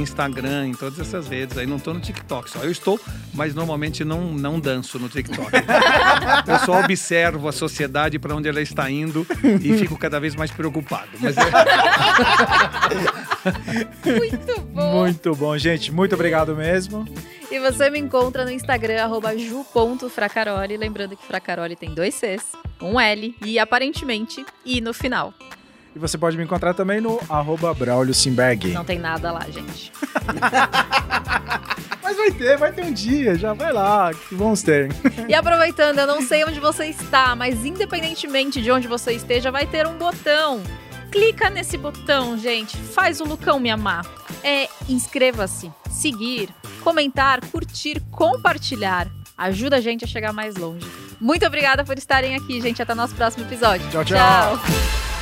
Instagram, 0.00 0.68
em 0.68 0.74
todas 0.74 0.98
essas 0.98 1.28
redes. 1.28 1.58
Aí 1.58 1.66
não 1.66 1.76
estou 1.76 1.92
no 1.92 2.00
TikTok 2.00 2.48
só. 2.48 2.60
Eu 2.60 2.70
estou, 2.70 2.98
mas 3.34 3.54
normalmente 3.54 4.04
não, 4.04 4.32
não 4.32 4.60
danço 4.60 4.98
no 4.98 5.08
TikTok. 5.08 5.50
eu 6.46 6.58
só 6.60 6.80
observo 6.80 7.48
a 7.48 7.52
sociedade 7.52 8.18
para 8.18 8.34
onde 8.34 8.48
ela 8.48 8.62
está 8.62 8.90
indo 8.90 9.26
e 9.62 9.76
fico 9.76 9.98
cada 9.98 10.18
vez 10.20 10.34
mais 10.34 10.50
preocupado. 10.50 11.08
Mas 11.20 11.36
é, 11.36 11.42
Muito 14.18 14.60
bom. 14.62 15.00
Muito 15.00 15.34
bom, 15.34 15.58
gente. 15.58 15.92
Muito 15.92 16.14
obrigado 16.14 16.54
mesmo. 16.54 17.06
E 17.50 17.58
você 17.58 17.88
me 17.88 17.98
encontra 17.98 18.44
no 18.44 18.50
Instagram, 18.50 19.02
arroba 19.02 19.36
ju.fracaroli. 19.36 20.76
Lembrando 20.76 21.16
que 21.16 21.26
Fracaroli 21.26 21.76
tem 21.76 21.94
dois 21.94 22.14
Cs, 22.14 22.44
um 22.80 23.00
L 23.00 23.34
e 23.44 23.58
aparentemente 23.58 24.44
I 24.66 24.80
no 24.80 24.92
final. 24.92 25.32
E 25.96 25.98
você 25.98 26.18
pode 26.18 26.36
me 26.36 26.44
encontrar 26.44 26.74
também 26.74 27.00
no 27.00 27.18
arroba 27.28 27.72
Braulio 27.72 28.12
Simberg. 28.12 28.72
Não 28.72 28.84
tem 28.84 28.98
nada 28.98 29.32
lá, 29.32 29.46
gente. 29.48 29.90
Mas 32.02 32.16
vai 32.16 32.30
ter, 32.30 32.56
vai 32.58 32.72
ter 32.72 32.84
um 32.84 32.92
dia. 32.92 33.34
Já 33.34 33.54
vai 33.54 33.72
lá, 33.72 34.12
que 34.12 34.34
vamos 34.34 34.62
ter. 34.62 34.90
E 35.26 35.34
aproveitando, 35.34 35.98
eu 35.98 36.06
não 36.06 36.20
sei 36.22 36.44
onde 36.44 36.60
você 36.60 36.86
está, 36.86 37.36
mas 37.36 37.66
independentemente 37.66 38.62
de 38.62 38.70
onde 38.70 38.88
você 38.88 39.12
esteja, 39.12 39.50
vai 39.50 39.66
ter 39.66 39.86
um 39.86 39.98
botão. 39.98 40.62
Clica 41.10 41.50
nesse 41.50 41.76
botão, 41.76 42.38
gente. 42.38 42.78
Faz 42.78 43.20
o 43.20 43.24
Lucão 43.24 43.60
me 43.60 43.70
amar. 43.70 44.06
É 44.42 44.68
inscreva-se, 44.88 45.70
seguir, 45.90 46.48
comentar, 46.82 47.40
curtir, 47.46 48.00
compartilhar. 48.10 49.08
Ajuda 49.36 49.76
a 49.76 49.80
gente 49.80 50.04
a 50.04 50.08
chegar 50.08 50.32
mais 50.32 50.56
longe. 50.56 50.86
Muito 51.20 51.46
obrigada 51.46 51.84
por 51.84 51.96
estarem 51.96 52.34
aqui, 52.34 52.60
gente. 52.60 52.82
Até 52.82 52.92
o 52.92 52.96
nosso 52.96 53.14
próximo 53.14 53.44
episódio. 53.44 53.88
Tchau, 53.90 54.04
tchau. 54.04 54.58
tchau. 54.58 55.17